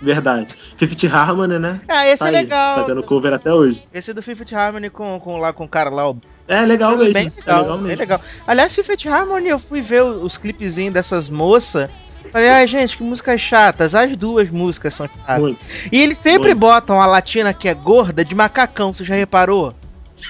Verdade. 0.00 0.56
Fifth 0.76 1.04
Harmony, 1.12 1.58
né? 1.60 1.80
Ah, 1.86 2.06
esse 2.08 2.18
Tá 2.18 2.26
é 2.26 2.28
aí, 2.30 2.34
legal. 2.42 2.74
Fazendo 2.76 3.02
cover 3.04 3.32
até 3.32 3.52
hoje. 3.52 3.84
Esse 3.94 4.10
é 4.10 4.14
do 4.14 4.22
Fifth 4.22 4.52
Harmony 4.52 4.90
com, 4.90 5.20
com, 5.20 5.36
lá, 5.38 5.52
com 5.52 5.64
o 5.64 5.68
cara 5.68 5.90
lá, 5.90 6.10
o 6.10 6.16
É 6.48 6.60
legal 6.62 6.96
mesmo. 6.96 7.12
bem 7.14 7.26
é 7.28 7.40
legal, 7.40 7.60
legal 7.62 7.76
bem 7.78 7.86
mesmo. 7.86 7.98
legal. 8.00 8.20
Aliás, 8.46 8.74
Fifth 8.74 9.06
Harmony, 9.06 9.48
eu 9.50 9.60
fui 9.60 9.80
ver 9.80 10.02
os 10.02 10.36
clipezinhos 10.36 10.92
dessas 10.94 11.30
moças. 11.30 11.88
Falei, 12.30 12.48
ai 12.48 12.66
gente, 12.66 12.96
que 12.96 13.02
músicas 13.02 13.40
chatas. 13.40 13.94
As 13.94 14.16
duas 14.16 14.50
músicas 14.50 14.94
são 14.94 15.08
chatas. 15.08 15.40
Muito. 15.40 15.64
E 15.90 16.00
eles 16.00 16.18
sempre 16.18 16.48
Muito. 16.48 16.58
botam 16.58 17.00
a 17.00 17.06
latina 17.06 17.52
que 17.52 17.68
é 17.68 17.74
gorda 17.74 18.24
de 18.24 18.34
macacão, 18.34 18.92
você 18.94 19.04
já 19.04 19.14
reparou? 19.14 19.74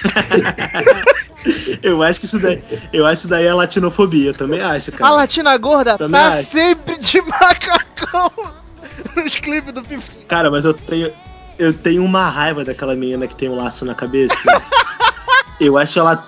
Eu 1.81 2.01
acho 2.01 2.19
que 2.21 2.25
isso 2.25 2.39
daí, 2.39 2.63
eu 2.93 3.05
acho 3.05 3.27
daí 3.27 3.45
é 3.45 3.53
latinofobia, 3.53 4.33
também 4.33 4.61
acho, 4.61 4.91
A 4.91 4.93
cara. 4.93 5.13
latina 5.15 5.57
gorda 5.57 5.97
Também 5.97 6.19
tá 6.21 6.27
acho. 6.29 6.49
sempre 6.51 6.97
de 6.97 7.21
macacão 7.21 8.31
nos 9.15 9.35
clipes 9.35 9.73
do 9.73 9.83
Fifth. 9.83 10.25
Cara, 10.27 10.49
mas 10.49 10.63
eu 10.63 10.73
tenho 10.73 11.11
eu 11.59 11.73
tenho 11.73 12.03
uma 12.03 12.29
raiva 12.29 12.63
daquela 12.63 12.95
menina 12.95 13.27
que 13.27 13.35
tem 13.35 13.49
um 13.49 13.55
laço 13.55 13.83
na 13.83 13.93
cabeça. 13.93 14.33
eu 15.59 15.77
acho 15.77 15.99
ela 15.99 16.25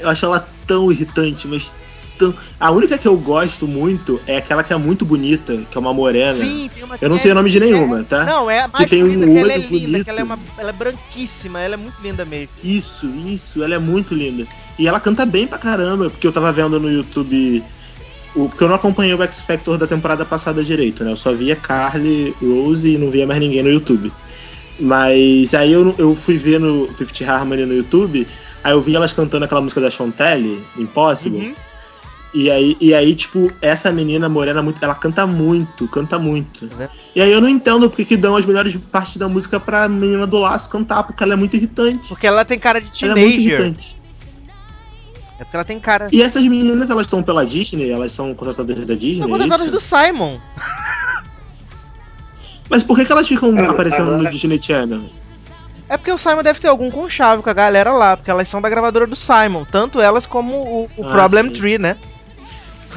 eu 0.00 0.08
acho 0.08 0.24
ela 0.24 0.48
tão 0.66 0.90
irritante, 0.90 1.46
mas 1.46 1.74
a 2.60 2.70
única 2.70 2.96
que 2.96 3.06
eu 3.08 3.16
gosto 3.16 3.66
muito 3.66 4.20
é 4.26 4.36
aquela 4.36 4.62
que 4.62 4.72
é 4.72 4.76
muito 4.76 5.04
bonita, 5.04 5.56
que 5.70 5.76
é 5.76 5.80
uma 5.80 5.92
morena. 5.92 6.34
Sim, 6.44 6.70
tem 6.72 6.84
uma 6.84 6.96
Eu 7.00 7.08
não 7.08 7.16
que 7.16 7.22
sei 7.22 7.30
é- 7.30 7.34
o 7.34 7.36
nome 7.36 7.50
de 7.50 7.56
é- 7.58 7.60
nenhuma, 7.60 8.04
tá? 8.04 8.24
Não, 8.24 8.50
é 8.50 8.60
a 8.60 8.68
mais 8.68 8.88
tem 8.88 9.02
um 9.02 9.08
bonita 9.08 9.26
que 9.26 9.38
ela 9.38 9.52
é 9.52 9.56
olho 9.56 9.62
linda, 9.68 9.86
bonito. 9.88 10.04
que 10.04 10.10
ela 10.10 10.20
é, 10.20 10.24
uma, 10.24 10.38
ela 10.58 10.68
é 10.70 10.72
branquíssima, 10.72 11.60
ela 11.60 11.74
é 11.74 11.76
muito 11.76 12.00
linda 12.02 12.24
mesmo. 12.24 12.48
Isso, 12.62 13.06
isso, 13.26 13.62
ela 13.62 13.74
é 13.74 13.78
muito 13.78 14.14
linda. 14.14 14.46
E 14.78 14.86
ela 14.88 15.00
canta 15.00 15.24
bem 15.26 15.46
pra 15.46 15.58
caramba, 15.58 16.10
porque 16.10 16.26
eu 16.26 16.32
tava 16.32 16.52
vendo 16.52 16.78
no 16.80 16.90
YouTube. 16.90 17.62
O, 18.34 18.48
porque 18.48 18.64
eu 18.64 18.68
não 18.68 18.74
acompanhei 18.74 19.14
o 19.14 19.22
X 19.22 19.40
Factor 19.42 19.78
da 19.78 19.86
temporada 19.86 20.24
passada 20.24 20.64
direito, 20.64 21.04
né? 21.04 21.12
Eu 21.12 21.16
só 21.16 21.32
via 21.32 21.54
Carly, 21.54 22.34
Rose 22.42 22.88
e 22.88 22.98
não 22.98 23.10
via 23.10 23.26
mais 23.26 23.38
ninguém 23.38 23.62
no 23.62 23.70
YouTube. 23.70 24.12
Mas 24.78 25.54
aí 25.54 25.72
eu, 25.72 25.94
eu 25.98 26.16
fui 26.16 26.36
ver 26.36 26.58
no 26.58 26.88
Fifth 26.94 27.22
Harmony 27.22 27.64
no 27.64 27.74
YouTube, 27.74 28.26
aí 28.62 28.72
eu 28.72 28.80
vi 28.82 28.96
elas 28.96 29.12
cantando 29.12 29.44
aquela 29.44 29.60
música 29.60 29.80
da 29.80 29.90
Chantelle, 29.90 30.60
Impossible. 30.76 31.38
Uhum. 31.48 31.54
E 32.34 32.50
aí, 32.50 32.76
e 32.80 32.92
aí, 32.92 33.14
tipo, 33.14 33.46
essa 33.62 33.92
menina 33.92 34.28
morena, 34.28 34.60
muito, 34.60 34.82
ela 34.84 34.94
canta 34.94 35.24
muito, 35.24 35.86
canta 35.86 36.18
muito. 36.18 36.66
Vendo? 36.66 36.90
E 37.14 37.20
aí 37.22 37.30
eu 37.30 37.40
não 37.40 37.48
entendo 37.48 37.88
porque 37.88 38.04
que 38.04 38.16
dão 38.16 38.34
as 38.36 38.44
melhores 38.44 38.76
partes 38.76 39.18
da 39.18 39.28
música 39.28 39.60
pra 39.60 39.86
menina 39.88 40.26
do 40.26 40.38
laço 40.40 40.68
cantar, 40.68 41.04
porque 41.04 41.22
ela 41.22 41.34
é 41.34 41.36
muito 41.36 41.54
irritante. 41.56 42.08
Porque 42.08 42.26
ela 42.26 42.44
tem 42.44 42.58
cara 42.58 42.80
de 42.80 43.04
Ela 43.04 43.12
é 43.12 43.22
muito 43.22 43.36
teenager. 43.36 43.60
irritante. 43.60 43.96
É 45.38 45.44
porque 45.44 45.56
ela 45.56 45.64
tem 45.64 45.78
cara. 45.78 46.08
E 46.12 46.20
essas 46.22 46.42
meninas, 46.44 46.90
elas 46.90 47.06
estão 47.06 47.22
pela 47.22 47.46
Disney? 47.46 47.88
Elas 47.90 48.12
são 48.12 48.34
contratadas 48.34 48.84
da 48.84 48.94
Disney? 48.94 49.18
São 49.18 49.28
é 49.28 49.30
contratadas 49.30 49.66
isso? 49.66 49.72
do 49.72 49.80
Simon. 49.80 50.38
Mas 52.68 52.82
por 52.82 52.96
que, 52.96 53.04
que 53.04 53.12
elas 53.12 53.28
ficam 53.28 53.54
Cara, 53.54 53.70
aparecendo 53.70 54.06
no 54.10 54.14
agora- 54.16 54.30
Disney 54.30 54.60
Channel? 54.60 55.02
É 55.88 55.96
porque 55.98 56.10
o 56.10 56.18
Simon 56.18 56.42
deve 56.42 56.58
ter 56.60 56.66
algum 56.68 56.88
conchavo 56.90 57.42
com 57.42 57.50
a 57.50 57.52
galera 57.52 57.92
lá, 57.92 58.16
porque 58.16 58.30
elas 58.30 58.48
são 58.48 58.60
da 58.60 58.70
gravadora 58.70 59.06
do 59.06 59.14
Simon, 59.14 59.64
tanto 59.70 60.00
elas 60.00 60.24
como 60.24 60.56
o, 60.60 60.90
o 60.96 61.06
Ah, 61.06 61.12
Problem 61.12 61.44
sim. 61.50 61.60
Tree, 61.60 61.78
né? 61.78 61.96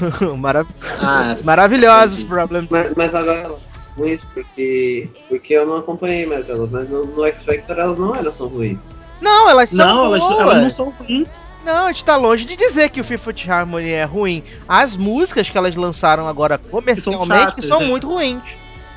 Marav- 0.37 0.67
Ah, 1.01 1.33
Os 1.35 1.43
maravilhosos 1.43 2.19
entendi. 2.19 2.29
Problem 2.29 2.65
Tree. 2.67 2.83
Mas, 2.83 2.93
mas 2.95 3.15
agora 3.15 3.37
elas 3.39 3.59
são 3.61 3.95
ruins 3.97 4.21
porque, 4.33 5.09
porque 5.27 5.53
eu 5.53 5.65
não 5.65 5.77
acompanhei 5.77 6.25
mais 6.25 6.47
elas, 6.49 6.69
mas 6.69 6.89
no, 6.89 7.01
no 7.03 7.25
X 7.25 7.43
Factor 7.45 7.77
elas 7.79 7.99
não 7.99 8.15
eram 8.15 8.31
tão 8.31 8.47
ruins. 8.47 8.77
Não, 9.21 9.49
elas 9.49 9.69
são 9.71 9.85
não, 9.85 10.05
elas, 10.05 10.19
boas. 10.19 10.39
elas 10.39 10.61
não 10.63 10.69
são 10.69 10.89
ruins. 10.91 11.27
Não, 11.65 11.85
a 11.87 11.91
gente 11.91 12.05
tá 12.05 12.15
longe 12.15 12.45
de 12.45 12.55
dizer 12.55 12.89
que 12.89 13.01
o 13.01 13.03
Fifth 13.03 13.49
Harmony 13.49 13.89
é 13.89 14.05
ruim. 14.05 14.43
As 14.67 14.95
músicas 14.95 15.49
que 15.49 15.57
elas 15.57 15.75
lançaram 15.75 16.25
agora 16.27 16.57
comercialmente 16.57 17.27
que 17.27 17.61
chatas, 17.61 17.65
são 17.65 17.79
né? 17.79 17.87
muito 17.87 18.07
ruins, 18.07 18.41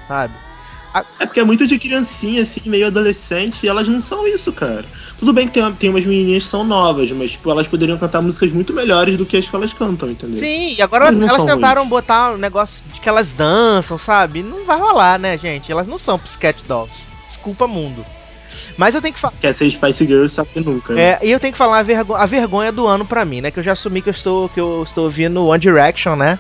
sabe? 0.07 0.32
É 1.20 1.26
porque 1.26 1.38
é 1.41 1.45
muito 1.45 1.66
de 1.66 1.78
criancinha, 1.78 2.43
assim, 2.43 2.61
meio 2.66 2.86
adolescente, 2.88 3.64
e 3.64 3.68
elas 3.68 3.86
não 3.86 4.01
são 4.01 4.26
isso, 4.26 4.53
cara. 4.53 4.84
Tudo 5.18 5.32
bem 5.32 5.47
que 5.47 5.53
tem, 5.55 5.72
tem 5.74 5.91
umas 5.91 6.05
menininhas 6.05 6.43
que 6.45 6.49
são 6.49 6.64
novas, 6.64 7.12
mas, 7.12 7.30
tipo, 7.32 7.49
elas 7.51 7.68
poderiam 7.68 7.97
cantar 7.97 8.20
músicas 8.20 8.53
muito 8.53 8.72
melhores 8.74 9.16
do 9.16 9.24
que 9.24 9.36
as 9.36 9.49
que 9.49 9.55
elas 9.55 9.72
cantam, 9.72 10.09
entendeu? 10.11 10.41
Sim, 10.41 10.74
e 10.76 10.82
agora 10.82 11.07
Elas 11.07 11.20
elas, 11.22 11.45
tentaram 11.45 11.82
ruins. 11.82 11.91
botar 11.91 12.32
um 12.32 12.36
negócio 12.38 12.76
de 12.93 13.01
que 13.01 13.09
elas 13.09 13.32
dançam, 13.32 13.97
sabe? 13.99 14.43
Não 14.43 14.66
vai 14.66 14.78
rolar, 14.80 15.18
né, 15.18 15.38
gente? 15.38 15.70
Elas 15.70 15.86
não 15.86 15.99
são 15.99 16.18
Pussycat 16.18 16.62
Dolls. 16.66 17.07
Desculpa, 17.26 17.66
mundo. 17.68 18.05
Mas 18.76 18.95
eu 18.95 19.01
tenho 19.01 19.14
que 19.14 19.20
falar. 19.20 19.34
Quer 19.41 19.53
ser 19.55 19.70
Spice 19.70 20.07
Girl, 20.07 20.26
sabe 20.26 20.49
nunca, 20.57 20.93
né? 20.95 21.03
É, 21.03 21.18
e 21.22 21.30
eu 21.30 21.38
tenho 21.38 21.53
que 21.53 21.59
falar 21.59 21.78
a, 21.78 21.82
vergo- 21.82 22.14
a 22.14 22.26
vergonha 22.26 22.72
do 22.72 22.86
ano 22.86 23.05
pra 23.05 23.24
mim, 23.24 23.41
né? 23.41 23.51
Que 23.51 23.59
eu 23.61 23.64
já 23.64 23.72
assumi 23.72 24.03
que 24.03 24.09
eu 24.09 24.12
estou, 24.12 24.49
que 24.49 24.61
eu 24.61 24.82
estou 24.82 25.05
ouvindo 25.05 25.47
One 25.47 25.59
Direction, 25.61 26.16
né? 26.16 26.38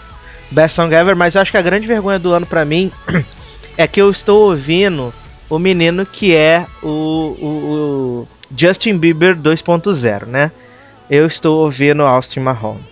Best 0.50 0.74
Song 0.74 0.92
Ever, 0.92 1.14
mas 1.14 1.34
eu 1.34 1.40
acho 1.42 1.50
que 1.52 1.56
a 1.56 1.62
grande 1.62 1.86
vergonha 1.86 2.18
do 2.18 2.32
ano 2.32 2.44
pra 2.44 2.64
mim 2.64 2.90
é 3.80 3.86
que 3.86 4.00
eu 4.00 4.10
estou 4.10 4.50
ouvindo 4.50 5.10
o 5.48 5.58
menino 5.58 6.04
que 6.04 6.34
é 6.36 6.66
o, 6.82 6.86
o, 6.86 7.46
o 7.46 8.28
Justin 8.54 8.98
Bieber 8.98 9.34
2.0, 9.34 10.26
né? 10.26 10.52
Eu 11.08 11.26
estou 11.26 11.64
ouvindo 11.64 12.02
Austin 12.02 12.40
Mahone. 12.40 12.84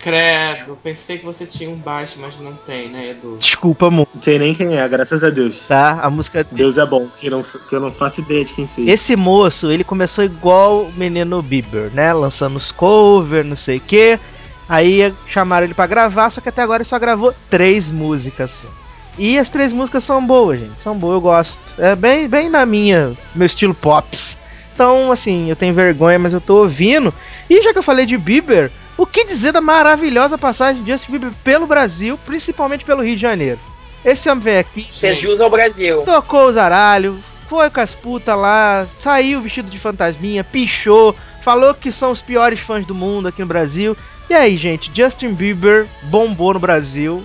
Credo, 0.00 0.78
pensei 0.82 1.16
que 1.18 1.24
você 1.24 1.46
tinha 1.46 1.70
um 1.70 1.76
baixo, 1.76 2.18
mas 2.20 2.38
não 2.38 2.52
tem, 2.52 2.90
né, 2.90 3.10
Edu? 3.10 3.38
Desculpa, 3.40 3.90
muito, 3.90 4.10
Não 4.14 4.22
sei 4.22 4.38
nem 4.38 4.54
quem 4.54 4.76
é, 4.76 4.86
graças 4.86 5.24
a 5.24 5.30
Deus. 5.30 5.66
tá? 5.66 6.00
A 6.02 6.10
música 6.10 6.44
Deus 6.44 6.76
é 6.76 6.84
bom, 6.84 7.08
que, 7.18 7.30
não, 7.30 7.42
que 7.42 7.74
eu 7.74 7.80
não 7.80 7.90
faço 7.90 8.20
ideia 8.20 8.44
de 8.44 8.52
quem 8.52 8.68
seja. 8.68 8.88
Esse 8.88 9.16
moço, 9.16 9.72
ele 9.72 9.82
começou 9.82 10.22
igual 10.22 10.82
o 10.82 10.92
menino 10.92 11.40
Bieber, 11.40 11.90
né? 11.94 12.12
Lançando 12.12 12.56
os 12.56 12.70
covers, 12.70 13.46
não 13.46 13.56
sei 13.56 13.78
o 13.78 13.80
quê. 13.80 14.20
Aí 14.68 15.12
chamaram 15.26 15.64
ele 15.64 15.74
pra 15.74 15.86
gravar, 15.86 16.28
só 16.28 16.42
que 16.42 16.50
até 16.50 16.60
agora 16.60 16.82
ele 16.82 16.88
só 16.88 16.98
gravou 16.98 17.34
três 17.48 17.90
músicas 17.90 18.50
só. 18.50 18.85
E 19.18 19.38
as 19.38 19.48
três 19.48 19.72
músicas 19.72 20.04
são 20.04 20.24
boas, 20.24 20.58
gente. 20.58 20.82
São 20.82 20.96
boas, 20.96 21.14
eu 21.14 21.20
gosto. 21.20 21.60
É 21.78 21.94
bem, 21.94 22.28
bem 22.28 22.48
na 22.50 22.66
minha, 22.66 23.12
meu 23.34 23.46
estilo 23.46 23.74
pops. 23.74 24.36
Então, 24.74 25.10
assim, 25.10 25.48
eu 25.48 25.56
tenho 25.56 25.72
vergonha, 25.72 26.18
mas 26.18 26.32
eu 26.34 26.40
tô 26.40 26.58
ouvindo. 26.58 27.12
E 27.48 27.62
já 27.62 27.72
que 27.72 27.78
eu 27.78 27.82
falei 27.82 28.04
de 28.04 28.18
Bieber, 28.18 28.70
o 28.98 29.06
que 29.06 29.24
dizer 29.24 29.52
da 29.52 29.60
maravilhosa 29.60 30.36
passagem 30.36 30.82
de 30.82 30.92
Justin 30.92 31.12
Bieber 31.12 31.30
pelo 31.42 31.66
Brasil, 31.66 32.18
principalmente 32.26 32.84
pelo 32.84 33.02
Rio 33.02 33.16
de 33.16 33.22
Janeiro? 33.22 33.58
Esse 34.04 34.28
homem 34.28 34.44
veio 34.44 34.60
aqui, 34.60 34.82
Fez 34.82 35.18
jus 35.18 35.40
ao 35.40 35.50
Brasil. 35.50 36.02
tocou 36.02 36.48
os 36.48 36.56
aralhos, 36.56 37.18
foi 37.48 37.70
com 37.70 37.80
as 37.80 37.94
putas 37.94 38.36
lá, 38.38 38.86
saiu 39.00 39.40
vestido 39.40 39.70
de 39.70 39.78
fantasminha, 39.78 40.44
pichou, 40.44 41.14
falou 41.42 41.74
que 41.74 41.90
são 41.90 42.10
os 42.10 42.20
piores 42.20 42.60
fãs 42.60 42.86
do 42.86 42.94
mundo 42.94 43.28
aqui 43.28 43.40
no 43.40 43.48
Brasil. 43.48 43.96
E 44.28 44.34
aí, 44.34 44.56
gente, 44.56 44.90
Justin 44.94 45.32
Bieber 45.32 45.86
bombou 46.04 46.52
no 46.52 46.60
Brasil, 46.60 47.22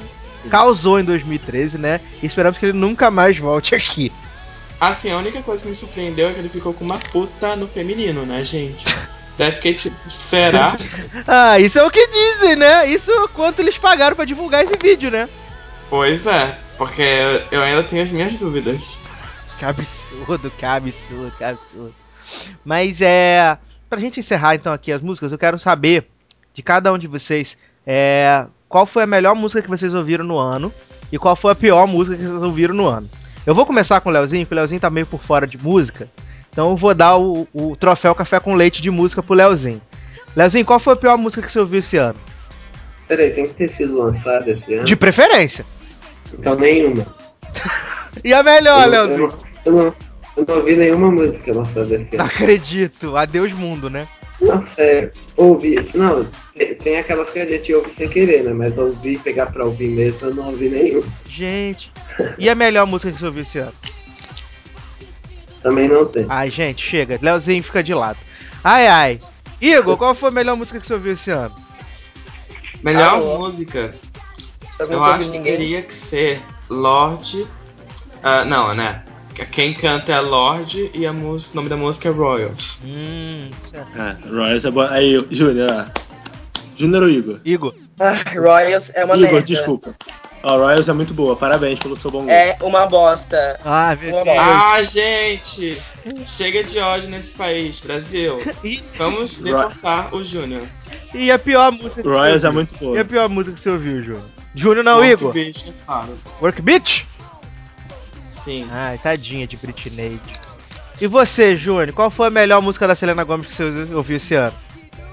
causou 0.49 0.99
em 0.99 1.03
2013, 1.03 1.77
né? 1.77 1.99
E 2.21 2.25
esperamos 2.25 2.57
que 2.57 2.65
ele 2.65 2.77
nunca 2.77 3.11
mais 3.11 3.37
volte 3.37 3.75
aqui. 3.75 4.11
Assim, 4.79 5.11
a 5.11 5.17
única 5.17 5.41
coisa 5.43 5.61
que 5.61 5.69
me 5.69 5.75
surpreendeu 5.75 6.29
é 6.29 6.33
que 6.33 6.39
ele 6.39 6.49
ficou 6.49 6.73
com 6.73 6.83
uma 6.83 6.97
puta 6.97 7.55
no 7.55 7.67
feminino, 7.67 8.25
né, 8.25 8.43
gente? 8.43 8.85
Deve 9.37 9.55
fiquei 9.57 9.73
tipo, 9.73 10.09
será? 10.09 10.77
Ah, 11.27 11.59
isso 11.59 11.77
é 11.79 11.83
o 11.83 11.91
que 11.91 12.07
dizem, 12.07 12.55
né? 12.55 12.87
Isso 12.87 13.11
é 13.11 13.27
quanto 13.27 13.59
eles 13.59 13.77
pagaram 13.77 14.15
pra 14.15 14.25
divulgar 14.25 14.63
esse 14.63 14.77
vídeo, 14.81 15.11
né? 15.11 15.29
pois 15.89 16.25
é, 16.25 16.57
porque 16.77 17.03
eu 17.51 17.61
ainda 17.61 17.83
tenho 17.83 18.01
as 18.01 18.11
minhas 18.11 18.39
dúvidas. 18.39 18.97
Que 19.59 19.65
absurdo, 19.65 20.49
que 20.49 20.65
absurdo, 20.65 21.33
que 21.37 21.43
absurdo. 21.43 21.95
Mas 22.63 23.01
é. 23.01 23.57
Pra 23.89 23.99
gente 23.99 24.19
encerrar 24.19 24.55
então 24.55 24.71
aqui 24.71 24.91
as 24.91 25.01
músicas, 25.01 25.31
eu 25.31 25.37
quero 25.37 25.59
saber 25.59 26.07
de 26.53 26.63
cada 26.63 26.93
um 26.93 26.97
de 26.97 27.07
vocês 27.07 27.57
é, 27.85 28.45
qual 28.71 28.85
foi 28.85 29.03
a 29.03 29.07
melhor 29.07 29.35
música 29.35 29.61
que 29.61 29.69
vocês 29.69 29.93
ouviram 29.93 30.23
no 30.23 30.37
ano 30.37 30.73
e 31.11 31.19
qual 31.19 31.35
foi 31.35 31.51
a 31.51 31.55
pior 31.55 31.85
música 31.85 32.15
que 32.15 32.23
vocês 32.23 32.41
ouviram 32.41 32.73
no 32.73 32.87
ano. 32.87 33.07
Eu 33.45 33.53
vou 33.53 33.65
começar 33.65 33.99
com 33.99 34.09
o 34.09 34.13
Leozinho, 34.13 34.45
porque 34.45 34.55
o 34.55 34.57
Leozinho 34.57 34.79
tá 34.79 34.89
meio 34.89 35.05
por 35.05 35.21
fora 35.21 35.45
de 35.45 35.57
música. 35.57 36.09
Então 36.49 36.69
eu 36.69 36.77
vou 36.77 36.93
dar 36.95 37.17
o, 37.17 37.45
o 37.53 37.75
troféu 37.75 38.15
Café 38.15 38.39
com 38.39 38.55
Leite 38.55 38.81
de 38.81 38.89
música 38.89 39.21
pro 39.21 39.35
Leozinho. 39.35 39.81
Leozinho, 40.35 40.65
qual 40.65 40.79
foi 40.79 40.93
a 40.93 40.95
pior 40.95 41.17
música 41.17 41.41
que 41.41 41.51
você 41.51 41.59
ouviu 41.59 41.79
esse 41.79 41.97
ano? 41.97 42.17
Peraí, 43.09 43.31
tem 43.31 43.45
que 43.45 43.53
ter 43.55 43.69
sido 43.75 43.97
lançado 43.97 44.49
esse 44.49 44.73
ano? 44.73 44.85
De 44.85 44.95
preferência. 44.95 45.65
Então 46.33 46.55
nenhuma. 46.55 47.05
E 48.25 48.33
a 48.33 48.43
melhor, 48.43 48.83
eu, 48.83 48.89
Leozinho? 48.89 49.19
eu, 49.19 49.37
eu, 49.65 49.71
não, 49.71 49.95
eu 50.35 50.45
não 50.45 50.55
ouvi 50.55 50.75
nenhuma 50.75 51.09
música 51.09 51.55
lançada 51.55 51.95
esse 51.95 52.17
Não 52.17 52.25
ano. 52.25 52.33
acredito. 52.33 53.15
Adeus 53.15 53.53
mundo, 53.53 53.89
né? 53.89 54.05
Não, 54.41 54.65
sério. 54.75 55.11
Ouvi. 55.37 55.75
Não, 55.93 56.25
tem- 56.83 56.97
aquelas 56.97 57.29
que 57.29 57.39
a 57.39 57.45
gente 57.47 57.73
ouve 57.73 57.93
sem 57.97 58.09
querer, 58.09 58.43
né? 58.43 58.51
Mas 58.53 58.75
ouvir, 58.77 59.19
pegar 59.19 59.45
pra 59.47 59.65
ouvir 59.65 59.89
mesmo, 59.89 60.17
eu 60.29 60.33
não 60.35 60.47
ouvi 60.49 60.67
nenhum. 60.69 61.03
Gente. 61.29 61.91
E 62.37 62.49
a 62.49 62.55
melhor 62.55 62.85
música 62.87 63.11
que 63.11 63.19
você 63.19 63.25
ouviu 63.27 63.43
esse 63.43 63.59
ano? 63.59 63.71
Também 65.61 65.87
não 65.87 66.05
tem. 66.05 66.25
Ai, 66.27 66.49
gente, 66.49 66.83
chega. 66.83 67.19
Leozinho 67.21 67.63
fica 67.63 67.83
de 67.83 67.93
lado. 67.93 68.17
Ai, 68.63 68.87
ai. 68.87 69.21
Igor, 69.61 69.95
qual 69.95 70.15
foi 70.15 70.29
a 70.29 70.31
melhor 70.31 70.55
música 70.57 70.79
que 70.79 70.87
você 70.87 70.93
ouviu 70.93 71.13
esse 71.13 71.29
ano? 71.29 71.55
Melhor 72.83 73.13
Alô? 73.15 73.37
música, 73.39 73.93
Eu 74.79 74.87
não 74.87 74.93
eu 74.95 75.03
acho 75.03 75.29
que 75.31 75.39
teria 75.39 75.83
que 75.83 75.93
ser 75.93 76.41
Lorde. 76.67 77.45
ah, 78.23 78.43
não, 78.43 78.73
né? 78.73 79.03
Quem 79.51 79.73
canta 79.73 80.11
é 80.11 80.19
Lorde 80.19 80.91
e 80.93 81.05
a 81.05 81.13
música, 81.13 81.53
o 81.53 81.55
nome 81.57 81.69
da 81.69 81.77
música 81.77 82.09
é 82.09 82.11
Royals. 82.11 82.79
Hum, 82.85 83.49
certo. 83.63 83.91
Ah, 83.97 84.15
Royals 84.29 84.65
é 84.65 84.71
bom. 84.71 84.81
Aí, 84.81 85.25
Júnior, 85.31 85.69
ó. 85.71 86.01
Júnior 86.77 87.03
ou 87.03 87.09
Igor? 87.09 87.39
Igor. 87.45 87.73
Ah, 87.99 88.13
Royals 88.35 88.85
é 88.93 89.03
uma 89.05 89.15
Igor, 89.15 89.31
merda. 89.31 89.41
desculpa. 89.43 89.95
Ó, 90.43 90.57
Royals 90.57 90.89
é 90.89 90.93
muito 90.93 91.13
boa, 91.13 91.35
parabéns 91.35 91.77
pelo 91.79 91.95
seu 91.95 92.09
bom 92.09 92.19
gosto. 92.25 92.31
É 92.31 92.57
uma 92.63 92.85
bosta. 92.87 93.59
Ah, 93.63 93.95
Uma 94.03 94.23
Deus. 94.23 94.37
Ah, 94.39 94.83
gente! 94.83 95.81
Chega 96.25 96.63
de 96.63 96.79
ódio 96.79 97.09
nesse 97.09 97.35
país, 97.35 97.79
Brasil. 97.79 98.39
Vamos 98.97 99.37
deportar 99.37 100.13
o 100.15 100.23
Júnior. 100.23 100.63
e 101.13 101.29
a 101.31 101.37
pior 101.37 101.71
música 101.71 102.01
que 102.01 102.07
Royals 102.07 102.41
você 102.41 102.47
é 102.47 102.49
ouviu? 102.49 102.53
muito 102.53 102.73
E 102.73 102.77
a 102.77 103.03
boa. 103.03 103.05
pior 103.05 103.29
música 103.29 103.55
que 103.55 103.61
você 103.61 103.69
ouviu, 103.69 104.01
Júnior? 104.01 104.23
Júnior 104.55 104.83
não, 104.83 104.97
Work 104.97 105.11
Igor. 105.11 105.33
Beat, 105.33 105.67
é 105.67 105.71
claro. 105.85 106.17
Work 106.41 106.61
Beat? 106.61 107.05
Sim. 108.43 108.67
Ai, 108.71 108.97
tadinha 108.97 109.45
de 109.47 109.57
Britney. 109.57 110.19
E 110.99 111.07
você, 111.07 111.55
Júnior, 111.57 111.91
qual 111.93 112.09
foi 112.09 112.27
a 112.27 112.31
melhor 112.31 112.61
música 112.61 112.87
da 112.87 112.95
Selena 112.95 113.23
Gomez 113.23 113.47
que 113.47 113.53
você 113.53 113.93
ouviu 113.93 114.17
esse 114.17 114.35
ano? 114.35 114.53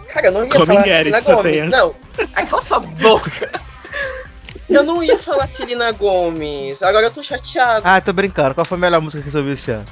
Cara, 0.08 0.26
eu 0.28 0.32
não 0.32 0.44
ia 0.44 0.50
Come 0.50 0.66
falar 0.74 0.84
Selena 0.84 1.20
Gomes. 1.42 1.58
essa. 1.60 1.68
Não, 1.76 1.94
ai, 2.34 2.46
cala 2.46 2.62
sua 2.62 2.78
boca. 2.80 3.50
Eu 4.68 4.82
não 4.82 5.02
ia 5.02 5.18
falar 5.18 5.46
Selena 5.46 5.90
Gomes. 5.92 6.82
Agora 6.82 7.06
eu 7.06 7.10
tô 7.10 7.22
chateado. 7.22 7.82
Ah, 7.84 8.00
tô 8.00 8.12
brincando. 8.12 8.54
Qual 8.54 8.66
foi 8.66 8.76
a 8.76 8.80
melhor 8.80 9.00
música 9.00 9.22
que 9.22 9.30
você 9.30 9.38
ouviu 9.38 9.54
esse 9.54 9.70
ano? 9.70 9.86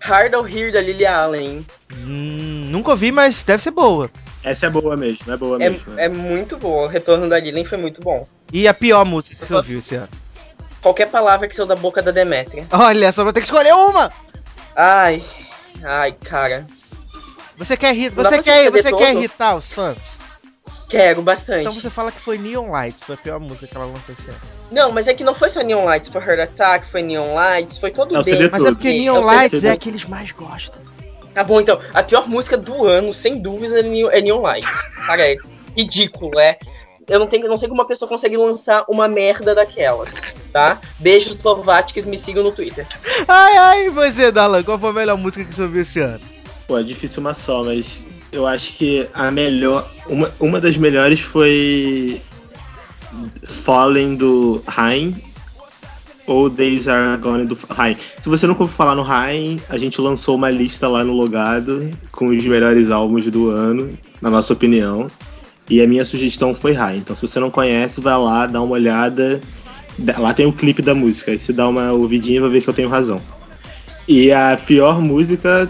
Hard 0.00 0.32
or 0.34 0.46
Here 0.50 0.72
da 0.72 0.80
Lily 0.80 1.04
Allen. 1.04 1.66
Hum, 1.94 2.68
nunca 2.70 2.90
ouvi, 2.92 3.10
mas 3.12 3.42
deve 3.42 3.62
ser 3.62 3.72
boa. 3.72 4.10
Essa 4.42 4.66
é 4.66 4.70
boa 4.70 4.96
mesmo, 4.96 5.30
é 5.32 5.36
boa 5.36 5.56
É, 5.62 5.68
mesmo. 5.70 5.92
né? 5.92 6.04
é 6.04 6.08
muito 6.08 6.56
boa. 6.56 6.84
O 6.84 6.88
retorno 6.88 7.28
da 7.28 7.38
Lily 7.38 7.66
foi 7.66 7.76
muito 7.76 8.00
bom. 8.00 8.26
E 8.52 8.66
a 8.66 8.72
pior 8.72 9.04
música 9.04 9.36
que 9.36 9.44
você 9.46 9.54
ouviu 9.54 9.76
esse 9.78 9.94
ano? 9.96 10.08
Qualquer 10.88 11.10
palavra 11.10 11.46
que 11.46 11.54
saiu 11.54 11.66
da 11.66 11.76
boca 11.76 12.00
da 12.00 12.10
Demetria. 12.10 12.66
Olha, 12.72 13.12
só 13.12 13.22
vou 13.22 13.30
ter 13.30 13.40
que 13.40 13.46
escolher 13.46 13.74
uma! 13.74 14.10
Ai. 14.74 15.22
Ai, 15.84 16.12
cara. 16.12 16.66
Você 17.58 17.76
quer, 17.76 17.92
ri- 17.94 18.08
você 18.08 18.42
quer, 18.42 18.70
você 18.70 18.88
todo? 18.88 18.98
quer 18.98 19.12
irritar 19.14 19.54
os 19.54 19.70
fãs? 19.70 19.98
Quero 20.88 21.20
bastante. 21.20 21.60
Então 21.60 21.72
você 21.74 21.90
fala 21.90 22.10
que 22.10 22.18
foi 22.18 22.38
Neon 22.38 22.70
Lights, 22.70 23.02
foi 23.02 23.16
a 23.16 23.18
pior 23.18 23.38
música 23.38 23.66
que 23.66 23.76
ela 23.76 23.84
lançou 23.84 24.14
esse 24.18 24.30
ano. 24.30 24.40
Não, 24.70 24.90
mas 24.90 25.06
é 25.08 25.12
que 25.12 25.22
não 25.22 25.34
foi 25.34 25.50
só 25.50 25.60
Neon 25.60 25.84
Lights. 25.84 26.08
Foi 26.08 26.22
Heart 26.22 26.40
Attack, 26.40 26.86
foi 26.86 27.02
Neon 27.02 27.34
Lights, 27.34 27.76
foi 27.76 27.90
todo 27.90 28.16
É 28.16 28.20
o. 28.20 28.24
CD 28.24 28.48
Mas 28.50 28.64
é 28.64 28.70
porque 28.70 28.90
Sim, 28.90 28.98
Neon 29.00 29.22
sei 29.22 29.24
Lights 29.36 29.64
é 29.64 29.70
a 29.72 29.76
que 29.76 29.90
eles 29.90 30.04
mais 30.04 30.32
gostam. 30.32 30.80
Tá 31.34 31.44
bom, 31.44 31.60
então. 31.60 31.78
A 31.92 32.02
pior 32.02 32.26
música 32.26 32.56
do 32.56 32.86
ano, 32.86 33.12
sem 33.12 33.42
dúvidas, 33.42 33.74
é 33.74 33.82
Neon, 33.82 34.08
é 34.10 34.22
Neon 34.22 34.40
Lights. 34.40 34.70
Cara, 35.06 35.30
é 35.30 35.36
ridículo, 35.76 36.40
é. 36.40 36.58
Eu 37.08 37.18
não, 37.18 37.26
tenho, 37.26 37.48
não 37.48 37.56
sei 37.56 37.68
como 37.68 37.80
uma 37.80 37.86
pessoa 37.86 38.08
consegue 38.08 38.36
lançar 38.36 38.84
uma 38.86 39.08
merda 39.08 39.54
daquelas, 39.54 40.14
tá? 40.52 40.78
Beijos 40.98 41.36
Slováticos, 41.36 42.04
me 42.04 42.16
sigam 42.16 42.44
no 42.44 42.52
Twitter. 42.52 42.86
Ai, 43.26 43.56
ai, 43.56 43.90
você, 43.90 44.30
Dalan, 44.30 44.62
qual 44.62 44.78
foi 44.78 44.90
a 44.90 44.92
melhor 44.92 45.16
música 45.16 45.44
que 45.44 45.54
você 45.54 45.62
ouviu 45.62 45.82
esse 45.82 46.00
ano? 46.00 46.20
Pô, 46.66 46.78
é 46.78 46.82
difícil 46.82 47.20
uma 47.22 47.32
só, 47.32 47.64
mas 47.64 48.04
eu 48.30 48.46
acho 48.46 48.74
que 48.74 49.08
a 49.14 49.30
melhor. 49.30 49.90
Uma, 50.06 50.30
uma 50.38 50.60
das 50.60 50.76
melhores 50.76 51.20
foi. 51.20 52.20
Fallen 53.42 54.16
do 54.16 54.62
Rain. 54.66 55.16
Ou 56.26 56.50
Days 56.50 56.86
Are 56.88 57.18
Gone 57.18 57.46
do 57.46 57.58
Rain. 57.70 57.96
Se 58.20 58.28
você 58.28 58.46
nunca 58.46 58.62
ouviu 58.62 58.76
falar 58.76 58.94
no 58.94 59.02
Rain, 59.02 59.58
a 59.70 59.78
gente 59.78 59.98
lançou 59.98 60.34
uma 60.34 60.50
lista 60.50 60.86
lá 60.86 61.02
no 61.02 61.14
Logado 61.14 61.90
com 62.12 62.26
os 62.26 62.44
melhores 62.44 62.90
álbuns 62.90 63.24
do 63.30 63.48
ano, 63.48 63.98
na 64.20 64.28
nossa 64.28 64.52
opinião. 64.52 65.10
E 65.68 65.82
a 65.82 65.86
minha 65.86 66.04
sugestão 66.04 66.54
foi 66.54 66.72
Rain. 66.72 66.98
Então 66.98 67.14
se 67.14 67.22
você 67.22 67.38
não 67.38 67.50
conhece, 67.50 68.00
vai 68.00 68.16
lá, 68.16 68.46
dá 68.46 68.60
uma 68.62 68.72
olhada. 68.74 69.40
Lá 70.16 70.32
tem 70.32 70.46
o 70.46 70.52
clipe 70.52 70.80
da 70.80 70.94
música. 70.94 71.30
Aí 71.30 71.38
você 71.38 71.52
dá 71.52 71.68
uma 71.68 71.92
ouvidinha 71.92 72.36
e 72.38 72.40
vai 72.40 72.50
ver 72.50 72.62
que 72.62 72.68
eu 72.68 72.74
tenho 72.74 72.88
razão. 72.88 73.20
E 74.06 74.32
a 74.32 74.56
pior 74.64 75.00
música 75.02 75.68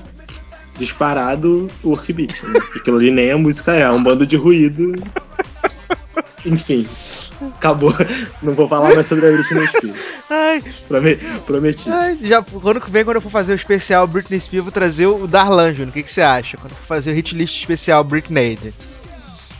disparado 0.78 1.66
o 1.82 1.88
Workbeat. 1.90 2.44
Né? 2.46 2.60
Aquilo 2.76 2.98
ali 2.98 3.10
nem 3.10 3.32
a 3.32 3.38
música 3.38 3.74
é, 3.74 3.80
é 3.80 3.90
um 3.90 4.02
bando 4.02 4.24
de 4.26 4.36
ruído. 4.36 4.92
Enfim, 6.46 6.86
acabou. 7.56 7.92
Não 8.42 8.52
vou 8.52 8.68
falar 8.68 8.94
mais 8.94 9.06
sobre 9.06 9.26
a 9.26 9.32
Britney 9.32 9.66
Spears. 9.66 9.98
Ai, 10.30 10.62
Prome- 10.86 11.16
Prometi. 11.46 11.90
ai, 11.90 12.16
já, 12.22 12.40
quando 12.42 12.80
que 12.80 12.90
vem, 12.90 13.04
quando 13.04 13.16
eu 13.16 13.20
for 13.22 13.30
fazer 13.30 13.52
o 13.52 13.56
especial 13.56 14.06
Britney 14.06 14.40
Spears, 14.40 14.58
eu 14.58 14.62
vou 14.62 14.72
trazer 14.72 15.06
o 15.06 15.26
Darlan, 15.26 15.72
Júnior. 15.72 15.88
O 15.88 15.92
que, 15.92 16.02
que 16.04 16.10
você 16.10 16.20
acha? 16.20 16.56
Quando 16.56 16.70
eu 16.72 16.76
for 16.78 16.86
fazer 16.86 17.10
o 17.10 17.14
hit 17.14 17.34
list 17.34 17.58
especial 17.58 18.04
Britney. 18.04 18.56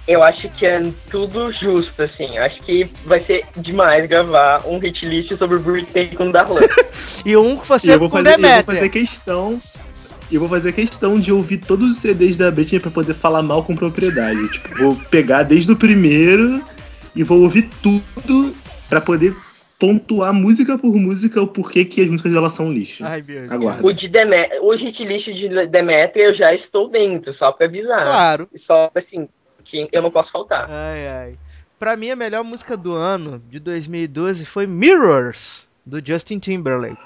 Eu 0.08 0.22
acho 0.22 0.48
que 0.48 0.64
é 0.64 0.80
tudo 1.10 1.52
justo, 1.52 2.02
assim. 2.02 2.38
Acho 2.38 2.58
que 2.62 2.84
vai 3.04 3.20
ser 3.20 3.44
demais 3.58 4.06
gravar 4.06 4.66
um 4.66 4.78
hit 4.78 5.04
list 5.04 5.36
sobre 5.36 5.58
Britney 5.58 6.08
com 6.16 6.30
Darlan. 6.30 6.62
E 7.26 7.36
um 7.36 7.56
que 7.56 7.64
E 7.64 7.68
você 7.68 7.94
eu 7.94 7.98
vou 7.98 8.08
fazer, 8.08 8.28
eu 8.28 8.32
vou 8.32 8.40
Demetria. 8.42 8.64
fazer 8.64 8.88
questão. 8.88 9.60
Eu 10.32 10.40
vou 10.40 10.48
fazer 10.48 10.72
questão 10.72 11.18
de 11.20 11.32
ouvir 11.32 11.58
todos 11.58 11.90
os 11.90 11.98
CDs 11.98 12.36
da 12.36 12.50
Britney 12.50 12.80
pra 12.80 12.90
poder 12.90 13.12
falar 13.12 13.42
mal 13.42 13.62
com 13.64 13.76
propriedade. 13.76 14.48
Tipo, 14.50 14.74
vou 14.76 14.96
pegar 15.10 15.42
desde 15.42 15.72
o 15.72 15.76
primeiro 15.76 16.62
e 17.14 17.22
vou 17.22 17.42
ouvir 17.42 17.68
tudo 17.82 18.54
pra 18.88 19.00
poder 19.00 19.34
pontuar 19.78 20.32
música 20.32 20.76
por 20.78 20.94
música 20.96 21.40
o 21.42 21.46
porquê 21.46 21.84
que 21.84 22.00
as 22.00 22.08
músicas 22.08 22.32
delas 22.32 22.52
são 22.52 22.66
um 22.66 22.72
lixo. 22.72 23.04
Ai, 23.04 23.22
meu 23.26 23.40
Deus. 23.40 23.52
Aguarda. 23.52 23.86
O, 23.86 23.92
de 23.92 24.08
Deme 24.08 24.48
o 24.60 24.74
hit 24.74 25.04
list 25.04 25.26
de 25.26 25.66
Demetria 25.66 26.24
eu 26.24 26.34
já 26.34 26.54
estou 26.54 26.88
dentro, 26.88 27.32
só 27.34 27.52
pra 27.52 27.66
avisar. 27.66 28.02
Claro. 28.02 28.48
Só 28.66 28.90
assim, 28.94 29.28
que 29.70 29.88
eu 29.92 30.02
não 30.02 30.10
posso 30.10 30.30
faltar. 30.32 30.66
Ai, 30.70 31.08
ai. 31.08 31.38
Pra 31.78 31.96
mim, 31.96 32.10
a 32.10 32.16
melhor 32.16 32.42
música 32.42 32.76
do 32.76 32.94
ano, 32.94 33.40
de 33.48 33.60
2012, 33.60 34.44
foi 34.44 34.66
Mirrors, 34.66 35.66
do 35.86 36.04
Justin 36.04 36.38
Timberlake. 36.38 36.98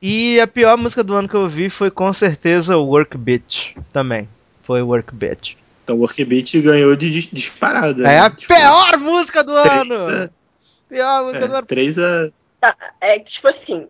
E 0.00 0.40
a 0.40 0.46
pior 0.46 0.76
música 0.76 1.02
do 1.02 1.14
ano 1.14 1.28
que 1.28 1.34
eu 1.34 1.42
ouvi 1.42 1.68
foi, 1.68 1.90
com 1.90 2.12
certeza, 2.12 2.76
Work 2.76 3.16
Bitch, 3.18 3.74
também. 3.92 4.28
Foi 4.62 4.80
Work 4.80 5.14
Bitch. 5.14 5.56
Então 5.84 5.96
o 5.96 6.00
Workbeat 6.00 6.60
ganhou 6.60 6.94
de 6.94 7.10
dis- 7.10 7.30
disparada. 7.32 8.02
É 8.02 8.06
né? 8.06 8.20
a 8.20 8.30
Tipo, 8.30 8.54
pior 8.54 8.98
música 8.98 9.42
do 9.42 9.52
ano! 9.52 10.30
Pior 10.88 11.24
música 11.24 11.46
do 11.48 11.52
a, 11.54 11.56
é, 11.56 11.58
ano. 11.58 11.66
três 11.66 11.98
a. 11.98 12.30
Tá, 12.60 12.76
é 13.00 13.18
que, 13.20 13.30
tipo 13.30 13.48
assim, 13.48 13.88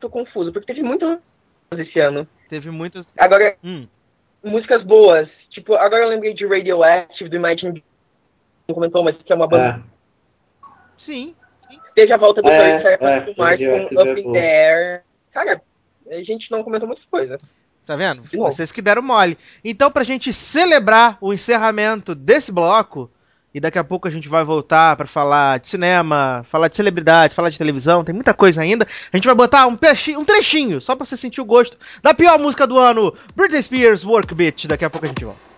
tô 0.00 0.08
confuso, 0.08 0.50
porque 0.52 0.66
teve 0.72 0.82
muito 0.82 1.20
esse 1.76 2.00
ano. 2.00 2.26
Teve 2.48 2.70
muitas. 2.70 3.12
Agora, 3.18 3.54
Hum, 3.62 3.86
músicas 4.42 4.82
boas. 4.82 5.28
Tipo, 5.50 5.74
agora 5.74 6.04
eu 6.04 6.08
lembrei 6.08 6.32
de 6.32 6.46
Radioactive, 6.46 7.28
do 7.28 7.36
Imagine 7.36 7.82
não 8.68 8.74
comentou, 8.74 9.02
mas 9.02 9.16
que 9.16 9.32
é 9.32 9.36
uma 9.36 9.48
banda. 9.48 9.82
É. 10.64 10.68
sim. 10.96 11.34
Teve 11.94 12.12
a 12.12 12.16
volta 12.16 12.40
do 12.40 12.48
É, 12.48 12.70
Kurt 12.70 12.82
Serpa 12.82 13.10
é, 13.10 13.20
com 13.34 13.44
é 13.44 13.54
Up 13.54 14.20
in 14.20 14.22
boa. 14.22 14.34
the 14.34 14.68
Air. 14.68 15.02
Cara, 15.32 15.60
a 16.08 16.22
gente 16.22 16.50
não 16.50 16.62
comentou 16.62 16.86
muitas 16.86 17.04
coisas. 17.06 17.40
Tá 17.84 17.96
vendo? 17.96 18.22
Vocês 18.32 18.70
que 18.70 18.80
deram 18.80 19.02
mole. 19.02 19.36
Então, 19.64 19.90
pra 19.90 20.04
gente 20.04 20.32
celebrar 20.32 21.18
o 21.20 21.32
encerramento 21.32 22.14
desse 22.14 22.52
bloco, 22.52 23.10
e 23.52 23.60
daqui 23.60 23.78
a 23.78 23.84
pouco 23.84 24.06
a 24.06 24.10
gente 24.10 24.28
vai 24.28 24.44
voltar 24.44 24.96
pra 24.96 25.06
falar 25.06 25.58
de 25.58 25.68
cinema, 25.68 26.44
falar 26.48 26.68
de 26.68 26.76
celebridades, 26.76 27.34
falar 27.34 27.50
de 27.50 27.58
televisão, 27.58 28.04
tem 28.04 28.14
muita 28.14 28.32
coisa 28.32 28.62
ainda. 28.62 28.86
A 29.12 29.16
gente 29.16 29.26
vai 29.26 29.34
botar 29.34 29.66
um, 29.66 29.76
um 30.18 30.24
trechinho, 30.24 30.80
só 30.80 30.94
pra 30.94 31.04
você 31.04 31.16
sentir 31.16 31.40
o 31.40 31.44
gosto 31.44 31.76
da 32.02 32.14
pior 32.14 32.38
música 32.38 32.66
do 32.66 32.78
ano, 32.78 33.14
Britney 33.34 33.62
Spears 33.62 34.04
Work 34.04 34.34
Bitch. 34.34 34.66
Daqui 34.66 34.84
a 34.84 34.90
pouco 34.90 35.06
a 35.06 35.08
gente 35.08 35.24
volta. 35.24 35.50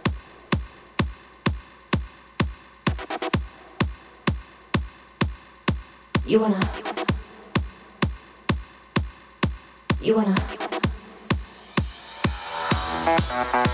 You 6.25 6.41
wanna. 6.41 6.59
You 10.01 10.15
wanna. 10.15 10.35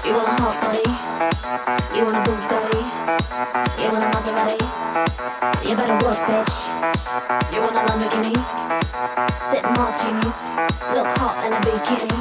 You 0.04 0.14
want 0.14 0.28
a 0.28 0.42
hot 0.42 0.56
body? 0.64 1.96
You 1.96 2.04
want 2.06 2.16
a 2.16 2.22
Bugatti? 2.22 2.77
You 3.08 3.88
want 3.88 4.04
a 4.04 4.08
Maserati? 4.12 4.60
You 5.64 5.74
better 5.74 5.96
work, 6.04 6.20
bitch. 6.28 6.52
You 7.54 7.62
want 7.64 7.72
a 7.72 7.80
Lamborghini? 7.88 8.36
Sip 9.48 9.64
martinis, 9.80 10.38
look 10.92 11.08
hot 11.16 11.40
in 11.40 11.56
a 11.56 11.60
bikini. 11.64 12.12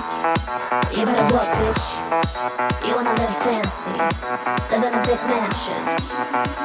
You 0.95 1.03
better 1.03 1.27
work, 1.35 1.51
bitch. 1.59 1.83
You 2.88 2.95
wanna 2.95 3.11
live 3.19 3.35
fancy, 3.43 3.99
live 4.71 4.88
in 4.88 4.93
a 4.95 5.01
big 5.03 5.19
mansion, 5.27 5.83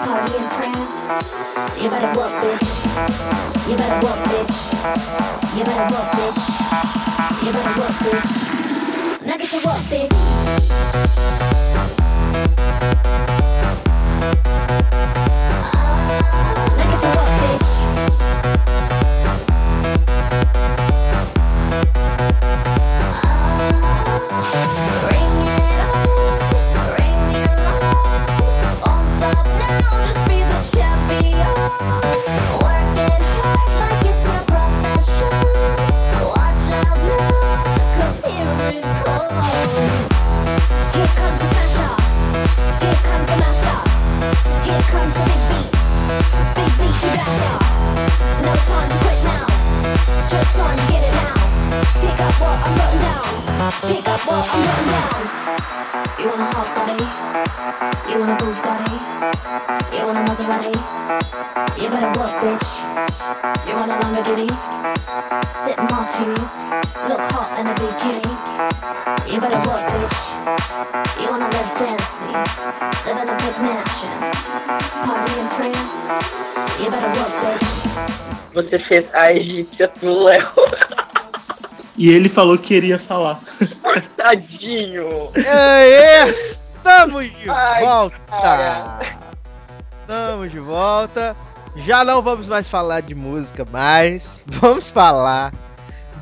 party 0.06 0.38
in 0.38 0.46
France. 0.54 1.02
You 1.82 1.90
better 1.90 2.14
work, 2.14 2.30
bitch. 2.38 2.70
You 3.66 3.74
better 3.74 4.06
work, 4.06 4.22
bitch. 4.30 4.54
You 5.58 5.64
better 5.66 5.86
work, 5.90 6.14
bitch. 6.14 6.46
You 7.42 7.50
better 7.50 7.74
work, 7.74 7.96
bitch. 8.06 8.30
Now 9.26 9.36
get 9.36 9.50
to 9.50 9.58
work, 9.66 9.82
bitch. 9.90 10.14
Bring 25.00 25.51
Você 78.62 78.78
fez 78.78 79.14
a 79.14 79.32
egípcia 79.32 79.88
pro 79.88 80.24
Léo. 80.24 80.48
E 81.96 82.10
ele 82.10 82.28
falou 82.28 82.56
que 82.56 82.68
queria 82.68 82.98
falar. 82.98 83.38
Tadinho. 84.16 85.30
É, 85.36 86.26
estamos 86.28 87.24
de 87.24 87.50
Ai, 87.50 87.84
volta! 87.84 88.16
cara. 88.28 89.16
Estamos 90.00 90.50
de 90.50 90.58
volta. 90.58 91.36
Já 91.76 92.04
não 92.04 92.20
vamos 92.20 92.48
mais 92.48 92.68
falar 92.68 93.00
de 93.00 93.14
música, 93.14 93.66
mas 93.70 94.42
vamos 94.46 94.90
falar 94.90 95.52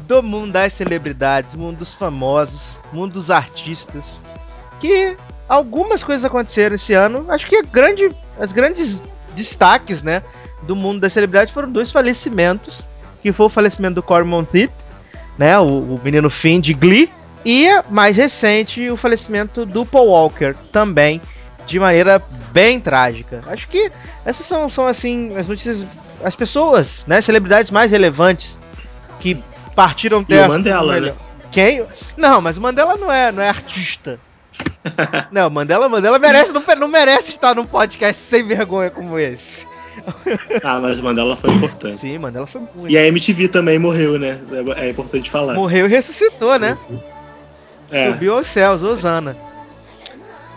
do 0.07 0.23
mundo 0.23 0.53
das 0.53 0.73
celebridades, 0.73 1.55
mundo 1.55 1.79
dos 1.79 1.95
famosos, 1.95 2.79
mundo 2.93 3.15
dos 3.15 3.31
artistas. 3.31 4.21
Que 4.81 5.17
algumas 5.49 6.03
coisas 6.03 6.25
aconteceram 6.25 6.75
esse 6.77 6.95
ano. 6.95 7.27
Acho 7.29 7.47
que 7.47 7.57
a 7.57 7.63
grande, 7.63 8.15
as 8.39 8.53
grandes 8.53 9.03
destaques, 9.35 10.03
né, 10.03 10.23
do 10.63 10.77
mundo 10.77 11.01
das 11.01 11.13
celebridades 11.13 11.53
foram 11.53 11.71
dois 11.71 11.91
falecimentos, 11.91 12.89
que 13.23 13.33
foi 13.33 13.47
o 13.47 13.51
falecimento 13.51 13.97
do 13.97 14.03
Corey 14.03 14.27
Monteith, 14.27 14.73
né, 15.39 15.59
o, 15.59 15.65
o 15.65 16.01
menino 16.03 16.29
Finn 16.31 16.61
de 16.61 16.75
Glee, 16.75 17.11
e 17.45 17.69
mais 17.89 18.17
recente 18.17 18.91
o 18.91 18.97
falecimento 18.97 19.65
do 19.65 19.87
Paul 19.87 20.09
Walker, 20.09 20.55
também 20.71 21.21
de 21.67 21.79
maneira 21.79 22.23
bem 22.53 22.81
trágica. 22.81 23.43
Acho 23.47 23.69
que 23.69 23.91
essas 24.25 24.45
são, 24.45 24.69
são 24.69 24.87
assim 24.87 25.37
as 25.37 25.49
notícias, 25.49 25.87
as 26.23 26.35
pessoas, 26.35 27.05
né, 27.07 27.21
celebridades 27.21 27.71
mais 27.71 27.91
relevantes 27.91 28.59
que 29.19 29.43
partiram 29.75 30.21
E 30.21 30.23
o 30.23 30.27
dessa. 30.27 30.49
Mandela, 30.49 31.01
né? 31.01 31.15
Quem? 31.51 31.87
Não, 32.17 32.41
mas 32.41 32.57
o 32.57 32.61
Mandela 32.61 32.97
não 32.97 33.11
é, 33.11 33.33
não 33.33 33.43
é 33.43 33.49
artista. 33.49 34.19
não, 35.31 35.49
Mandela, 35.49 35.89
Mandela 35.89 36.19
merece, 36.19 36.53
não, 36.53 36.63
não 36.77 36.89
merece 36.89 37.31
estar 37.31 37.55
num 37.55 37.65
podcast 37.65 38.23
sem 38.23 38.47
vergonha 38.47 38.91
como 38.91 39.19
esse. 39.19 39.67
Ah, 40.63 40.81
mas 40.81 40.99
o 40.99 41.03
Mandela 41.03 41.37
foi 41.37 41.51
importante. 41.51 42.01
Sim, 42.01 42.19
Mandela 42.19 42.47
foi 42.47 42.61
muito. 42.61 42.91
E 42.91 42.99
a 42.99 43.07
MTV 43.07 43.49
também 43.49 43.79
morreu, 43.79 44.19
né? 44.19 44.39
É, 44.77 44.87
é 44.87 44.91
importante 44.91 45.31
falar. 45.31 45.55
Morreu 45.55 45.87
e 45.87 45.89
ressuscitou, 45.89 46.59
né? 46.59 46.77
É. 47.91 48.13
Subiu 48.13 48.37
aos 48.37 48.49
céus, 48.49 48.83
Osana. 48.83 49.37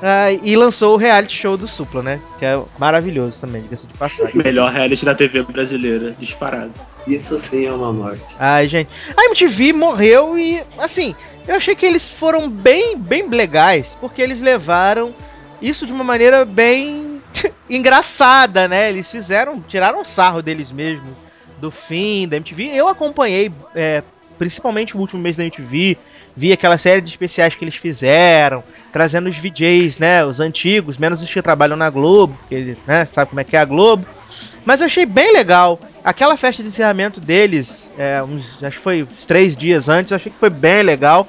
Ah, 0.06 0.32
e 0.32 0.56
lançou 0.58 0.96
o 0.96 0.98
reality 0.98 1.34
show 1.38 1.56
do 1.56 1.66
Supla, 1.66 2.04
né? 2.04 2.20
Que 2.38 2.44
é 2.44 2.62
maravilhoso 2.78 3.40
também, 3.40 3.62
diga-se 3.62 3.88
de 3.88 3.94
passagem. 3.94 4.36
Melhor 4.36 4.70
reality 4.70 5.06
da 5.06 5.16
TV 5.16 5.44
brasileira, 5.44 6.14
disparado. 6.20 6.74
Isso 7.08 7.42
sim 7.50 7.66
é 7.66 7.72
uma 7.72 7.94
morte. 7.94 8.22
Ai, 8.38 8.68
gente. 8.68 8.90
A 9.16 9.26
MTV 9.26 9.72
morreu 9.72 10.38
e, 10.38 10.62
assim, 10.78 11.16
eu 11.48 11.56
achei 11.56 11.74
que 11.74 11.86
eles 11.86 12.10
foram 12.10 12.50
bem, 12.50 12.98
bem 12.98 13.30
legais, 13.30 13.98
porque 14.02 14.22
eles 14.22 14.42
levaram 14.42 15.14
isso 15.62 15.86
de 15.86 15.94
uma 15.94 16.04
maneira 16.04 16.44
bem 16.44 17.13
engraçada, 17.70 18.68
né? 18.68 18.90
Eles 18.90 19.10
fizeram, 19.10 19.62
tiraram 19.62 20.04
sarro 20.06 20.42
deles 20.42 20.72
mesmos, 20.72 21.14
do 21.60 21.72
fim 21.72 22.28
da 22.28 22.38
MTV. 22.38 22.66
Eu 22.74 22.88
acompanhei, 22.88 23.52
é, 23.76 24.04
principalmente 24.38 24.96
o 24.96 25.00
último 25.00 25.22
mês 25.22 25.36
da 25.36 25.44
MTV, 25.44 25.98
vi 26.36 26.52
aquela 26.52 26.78
série 26.78 27.02
de 27.02 27.10
especiais 27.10 27.56
que 27.56 27.64
eles 27.64 27.76
fizeram, 27.76 28.64
trazendo 28.92 29.30
os 29.30 29.38
VJs, 29.38 30.00
né? 30.00 30.26
Os 30.26 30.40
antigos, 30.40 30.98
menos 30.98 31.22
os 31.22 31.32
que 31.32 31.42
trabalham 31.42 31.78
na 31.78 31.90
Globo, 31.90 32.38
porque, 32.40 32.76
né? 32.88 33.06
Sabe 33.06 33.30
como 33.30 33.40
é 33.40 33.44
que 33.44 33.56
é 33.56 33.60
a 33.60 33.66
Globo. 33.66 34.06
Mas 34.66 34.80
eu 34.80 34.88
achei 34.88 35.06
bem 35.06 35.34
legal. 35.34 35.80
Aquela 36.04 36.38
festa 36.38 36.64
de 36.64 36.70
encerramento 36.70 37.20
deles, 37.20 37.88
é, 37.98 38.22
uns, 38.24 38.64
acho 38.64 38.78
que 38.78 38.84
foi 38.84 39.04
uns 39.04 39.26
três 39.26 39.56
dias 39.56 39.90
antes, 39.90 40.12
eu 40.12 40.16
achei 40.16 40.32
que 40.32 40.38
foi 40.38 40.50
bem 40.50 40.84
legal. 40.84 41.28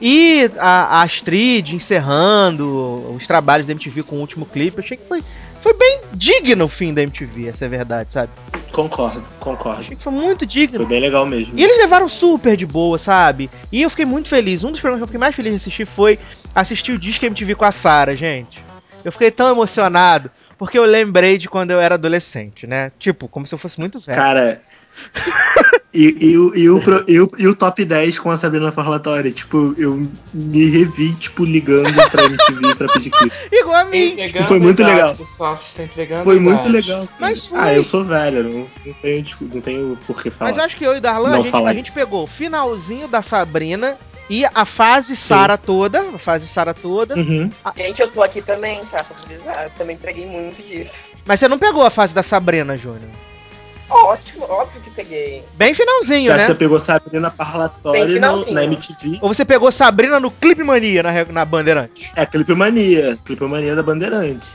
E 0.00 0.50
a, 0.58 0.98
a 0.98 1.02
Astrid 1.02 1.74
encerrando 1.74 3.14
os 3.14 3.26
trabalhos 3.26 3.66
da 3.66 3.72
MTV 3.72 4.02
com 4.02 4.16
o 4.16 4.20
último 4.20 4.44
clipe, 4.44 4.78
eu 4.78 4.84
achei 4.84 4.96
que 4.96 5.06
foi, 5.06 5.22
foi 5.62 5.74
bem 5.74 6.00
digno 6.12 6.66
o 6.66 6.68
fim 6.68 6.92
da 6.92 7.02
MTV, 7.02 7.48
essa 7.48 7.64
é 7.64 7.66
a 7.66 7.70
verdade, 7.70 8.12
sabe? 8.12 8.30
Concordo, 8.72 9.24
concordo. 9.40 9.80
Achei 9.80 9.96
que 9.96 10.02
foi 10.02 10.12
muito 10.12 10.44
digno. 10.44 10.76
Foi 10.76 10.86
bem 10.86 11.00
legal 11.00 11.24
mesmo. 11.24 11.58
E 11.58 11.64
eles 11.64 11.78
levaram 11.78 12.08
super 12.08 12.56
de 12.56 12.66
boa, 12.66 12.98
sabe? 12.98 13.48
E 13.72 13.80
eu 13.80 13.88
fiquei 13.88 14.04
muito 14.04 14.28
feliz. 14.28 14.64
Um 14.64 14.70
dos 14.70 14.80
programas 14.80 15.00
que 15.00 15.04
eu 15.04 15.08
fiquei 15.08 15.20
mais 15.20 15.34
feliz 15.34 15.52
de 15.52 15.56
assistir 15.56 15.86
foi 15.86 16.18
assistir 16.54 16.92
o 16.92 16.98
Disque 16.98 17.24
MTV 17.24 17.54
com 17.54 17.64
a 17.64 17.72
Sara, 17.72 18.14
gente. 18.14 18.62
Eu 19.02 19.10
fiquei 19.12 19.30
tão 19.30 19.50
emocionado 19.50 20.30
porque 20.58 20.78
eu 20.78 20.84
lembrei 20.84 21.38
de 21.38 21.48
quando 21.48 21.70
eu 21.70 21.80
era 21.80 21.94
adolescente, 21.94 22.66
né? 22.66 22.92
Tipo, 22.98 23.28
como 23.28 23.46
se 23.46 23.54
eu 23.54 23.58
fosse 23.58 23.78
muito 23.78 23.98
velho. 24.00 24.16
Cara. 24.16 24.60
E, 25.92 26.16
e, 26.20 26.38
o- 26.38 26.54
e, 26.54 26.68
o, 26.70 26.82
e, 27.08 27.20
o, 27.20 27.30
e 27.38 27.46
o 27.48 27.54
top 27.56 27.84
10 27.84 28.18
com 28.18 28.30
a 28.30 28.36
Sabrina 28.36 28.70
Parlatória, 28.70 29.30
tipo, 29.32 29.74
eu 29.78 30.06
me 30.34 30.68
revi, 30.68 31.14
tipo, 31.14 31.44
ligando 31.44 31.94
pra 32.10 32.24
MTV 32.24 32.74
pra 32.74 32.88
pedir 32.92 33.10
clipe. 33.10 33.34
Igual 33.50 33.76
a 33.76 33.84
mim. 33.84 34.08
Entregando 34.10 34.46
Foi 34.46 34.58
muito 34.58 34.80
a 34.82 34.84
idade, 34.84 35.00
legal. 35.00 35.16
Pessoal, 35.16 35.56
vocês 35.56 35.68
estão 35.68 35.84
entregando 35.84 36.24
Foi 36.24 36.36
a 36.36 36.40
muito 36.40 36.68
idade. 36.68 36.72
legal. 36.72 37.08
Mas 37.18 37.46
foi. 37.46 37.58
Ah, 37.58 37.72
eu 37.74 37.84
sou 37.84 38.04
velho, 38.04 38.42
não, 38.42 38.66
não 38.84 38.92
tenho, 39.00 39.22
discu- 39.22 39.50
não 39.52 39.60
tenho 39.60 39.98
por 40.06 40.22
que 40.22 40.30
falar. 40.30 40.50
Mas 40.50 40.58
eu 40.58 40.64
acho 40.64 40.76
que 40.76 40.84
eu 40.84 40.94
e 40.94 40.98
o 40.98 41.00
Darlan, 41.00 41.38
a 41.38 41.42
gente, 41.42 41.54
a 41.56 41.72
gente 41.74 41.92
pegou 41.92 42.24
o 42.24 42.26
finalzinho 42.26 43.08
da 43.08 43.22
Sabrina 43.22 43.96
e 44.28 44.44
a 44.44 44.64
fase 44.64 45.16
Sara 45.16 45.56
toda. 45.56 46.00
A 46.14 46.18
fase 46.18 46.46
Sara 46.46 46.74
toda. 46.74 47.14
Uhum. 47.16 47.50
Gente, 47.78 48.00
eu 48.02 48.10
tô 48.10 48.22
aqui 48.22 48.42
também, 48.42 48.78
tá? 48.84 49.04
Eu 49.64 49.70
também 49.78 49.96
peguei 49.96 50.26
muito 50.26 50.62
disso. 50.62 50.90
Mas 51.24 51.40
você 51.40 51.48
não 51.48 51.58
pegou 51.58 51.82
a 51.84 51.90
fase 51.90 52.12
da 52.14 52.22
Sabrina, 52.22 52.76
Júnior. 52.76 53.10
Ótimo, 53.88 54.44
óbvio 54.48 54.82
que 54.82 54.90
peguei. 54.90 55.44
Bem 55.54 55.72
finalzinho, 55.72 56.30
Já 56.32 56.36
né? 56.36 56.46
Você 56.46 56.54
pegou 56.54 56.80
Sabrina 56.80 57.30
Parlatória 57.30 58.04
Bem 58.04 58.20
no, 58.20 58.52
na 58.52 58.64
MTV. 58.64 59.18
Ou 59.22 59.32
você 59.32 59.44
pegou 59.44 59.70
Sabrina 59.70 60.18
no 60.18 60.30
Clipe 60.30 60.64
Mania 60.64 61.02
na, 61.02 61.24
na 61.26 61.44
Bandeirante? 61.44 62.10
É, 62.16 62.26
Clipe 62.26 62.54
Mania. 62.54 63.16
Clipe 63.24 63.44
Mania 63.44 63.76
da 63.76 63.82
Bandeirante. 63.82 64.48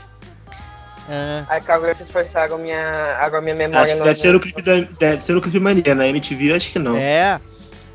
É. 1.08 1.44
Aí 1.48 1.60
que 1.60 1.70
agora 1.70 1.94
vocês 1.94 2.10
forçaram 2.10 2.58
minha, 2.58 3.16
agora 3.20 3.40
minha 3.40 3.54
memória. 3.54 3.82
Acho 3.82 3.96
que 3.96 4.02
deve 4.02 4.20
ser, 4.20 4.34
o 4.34 4.40
clipe 4.40 4.62
da, 4.62 4.80
deve 4.98 5.22
ser 5.22 5.36
o 5.36 5.40
Clipe 5.40 5.58
Mania. 5.60 5.94
Na 5.94 6.06
MTV, 6.06 6.50
eu 6.50 6.56
acho 6.56 6.70
que 6.70 6.78
não. 6.78 6.96
É. 6.96 7.40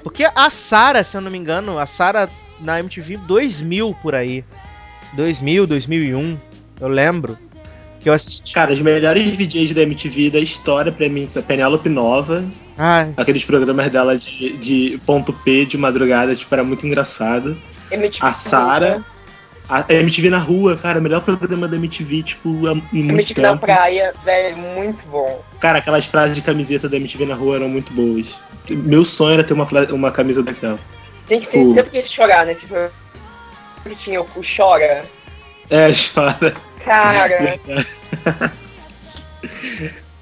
Porque 0.03 0.23
a 0.23 0.49
Sara, 0.49 1.03
se 1.03 1.15
eu 1.15 1.21
não 1.21 1.31
me 1.31 1.38
engano, 1.38 1.77
a 1.77 1.85
Sara 1.85 2.29
na 2.59 2.79
MTV 2.79 3.17
2000 3.17 3.95
por 4.01 4.15
aí. 4.15 4.43
2000, 5.13 5.67
2001. 5.67 6.38
Eu 6.79 6.88
lembro. 6.88 7.38
Que 7.99 8.09
eu 8.09 8.13
assisti. 8.13 8.53
Cara, 8.53 8.71
os 8.71 8.79
melhores 8.81 9.29
VJs 9.35 9.73
da 9.73 9.81
MTV 9.81 10.29
da 10.29 10.39
história 10.39 10.91
pra 10.91 11.09
mim 11.09 11.25
são 11.27 11.41
a 11.41 11.45
Penélope 11.45 11.89
Nova, 11.89 12.45
Ai, 12.77 13.13
aqueles 13.17 13.43
programas 13.43 13.89
dela 13.89 14.17
de, 14.17 14.53
de 14.57 15.01
ponto 15.05 15.33
P 15.33 15.65
de 15.65 15.77
madrugada, 15.77 16.35
tipo, 16.35 16.53
era 16.53 16.63
muito 16.63 16.85
engraçado. 16.85 17.57
MTV 17.91 18.19
A 18.25 18.33
Sara, 18.33 19.03
a 19.67 19.83
MTV 19.93 20.29
na 20.29 20.37
rua, 20.37 20.77
cara, 20.77 20.99
o 20.99 21.01
melhor 21.01 21.21
programa 21.21 21.67
da 21.67 21.75
MTV, 21.75 22.23
tipo, 22.23 22.49
há 22.67 22.71
em 22.93 23.03
muito 23.03 23.11
MTV 23.13 23.41
na 23.41 23.49
tempo. 23.51 23.65
praia, 23.65 24.13
velho, 24.23 24.57
muito 24.57 25.05
bom. 25.07 25.43
Cara, 25.59 25.79
aquelas 25.79 26.05
frases 26.05 26.35
de 26.35 26.41
camiseta 26.41 26.87
da 26.87 26.97
MTV 26.97 27.25
na 27.25 27.35
rua 27.35 27.55
eram 27.55 27.67
muito 27.69 27.91
boas. 27.93 28.35
Meu 28.69 29.03
sonho 29.05 29.33
era 29.33 29.43
ter 29.43 29.53
uma, 29.53 29.67
uma 29.91 30.11
camisa 30.11 30.43
daquela. 30.43 30.79
Tem 31.27 31.39
Uh. 31.39 31.73
sempre 31.73 31.89
que 31.89 32.03
chorar, 32.03 32.45
né? 32.45 32.53
Tipo, 32.53 32.75
que 33.83 33.95
tinha 34.03 34.21
o, 34.21 34.25
o 34.35 34.41
Chora. 34.55 35.03
É, 35.69 35.89
chora. 36.13 36.53
Cara, 36.88 37.59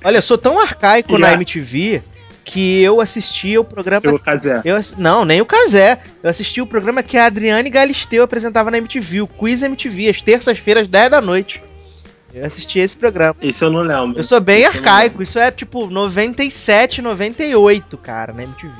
olha, 0.04 0.18
eu 0.18 0.22
sou 0.22 0.38
tão 0.38 0.60
arcaico 0.60 1.18
na 1.18 1.34
MTV 1.34 2.02
que 2.44 2.82
eu 2.82 3.02
assistia 3.02 3.60
o 3.60 3.64
programa. 3.64 4.06
Eu 4.06 4.20
casé. 4.20 4.62
Eu, 4.64 4.80
não, 4.98 5.26
nem 5.26 5.42
o 5.42 5.46
Casé. 5.46 6.00
Eu 6.24 6.30
assisti 6.30 6.62
o 6.62 6.68
programa 6.68 7.02
que 7.02 7.18
a 7.18 7.26
Adriane 7.26 7.70
Galisteu 7.70 8.24
apresentava 8.24 8.70
na 8.70 8.78
MTV, 8.78 9.22
o 9.22 9.28
Quiz 9.28 9.64
MTV, 9.64 10.10
às 10.10 10.22
terças-feiras, 10.22 10.88
10 10.88 11.12
da 11.12 11.20
noite. 11.20 11.62
Eu 12.34 12.46
assisti 12.46 12.80
esse 12.80 12.96
programa. 12.96 13.36
Esse 13.42 13.64
eu 13.64 13.72
não 13.72 13.80
lembro. 13.82 14.20
Eu 14.20 14.24
sou 14.24 14.40
bem 14.40 14.62
não 14.62 14.70
arcaico, 14.70 15.24
isso 15.24 15.40
é 15.40 15.50
tipo 15.50 15.88
97, 15.88 17.02
98, 17.02 17.98
cara, 17.98 18.34
na 18.34 18.44
MTV. 18.44 18.74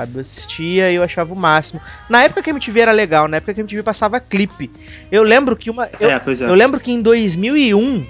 Sabe, 0.00 0.16
eu 0.16 0.20
assistia 0.22 0.90
e 0.90 0.94
eu 0.94 1.02
achava 1.02 1.32
o 1.32 1.36
máximo. 1.36 1.80
Na 2.08 2.22
época 2.22 2.42
que 2.42 2.48
a 2.50 2.52
MTV 2.52 2.80
era 2.80 2.92
legal, 2.92 3.28
na 3.28 3.36
época 3.36 3.52
que 3.52 3.60
a 3.60 3.62
MTV 3.62 3.82
passava 3.82 4.18
clipe. 4.18 4.70
Eu 5.12 5.22
lembro 5.22 5.54
que 5.56 5.68
uma. 5.68 5.88
Eu, 6.00 6.10
É, 6.10 6.18
pois 6.18 6.40
é. 6.40 6.46
eu 6.46 6.54
lembro 6.54 6.80
que 6.80 6.90
em 6.90 7.02
2001 7.02 8.06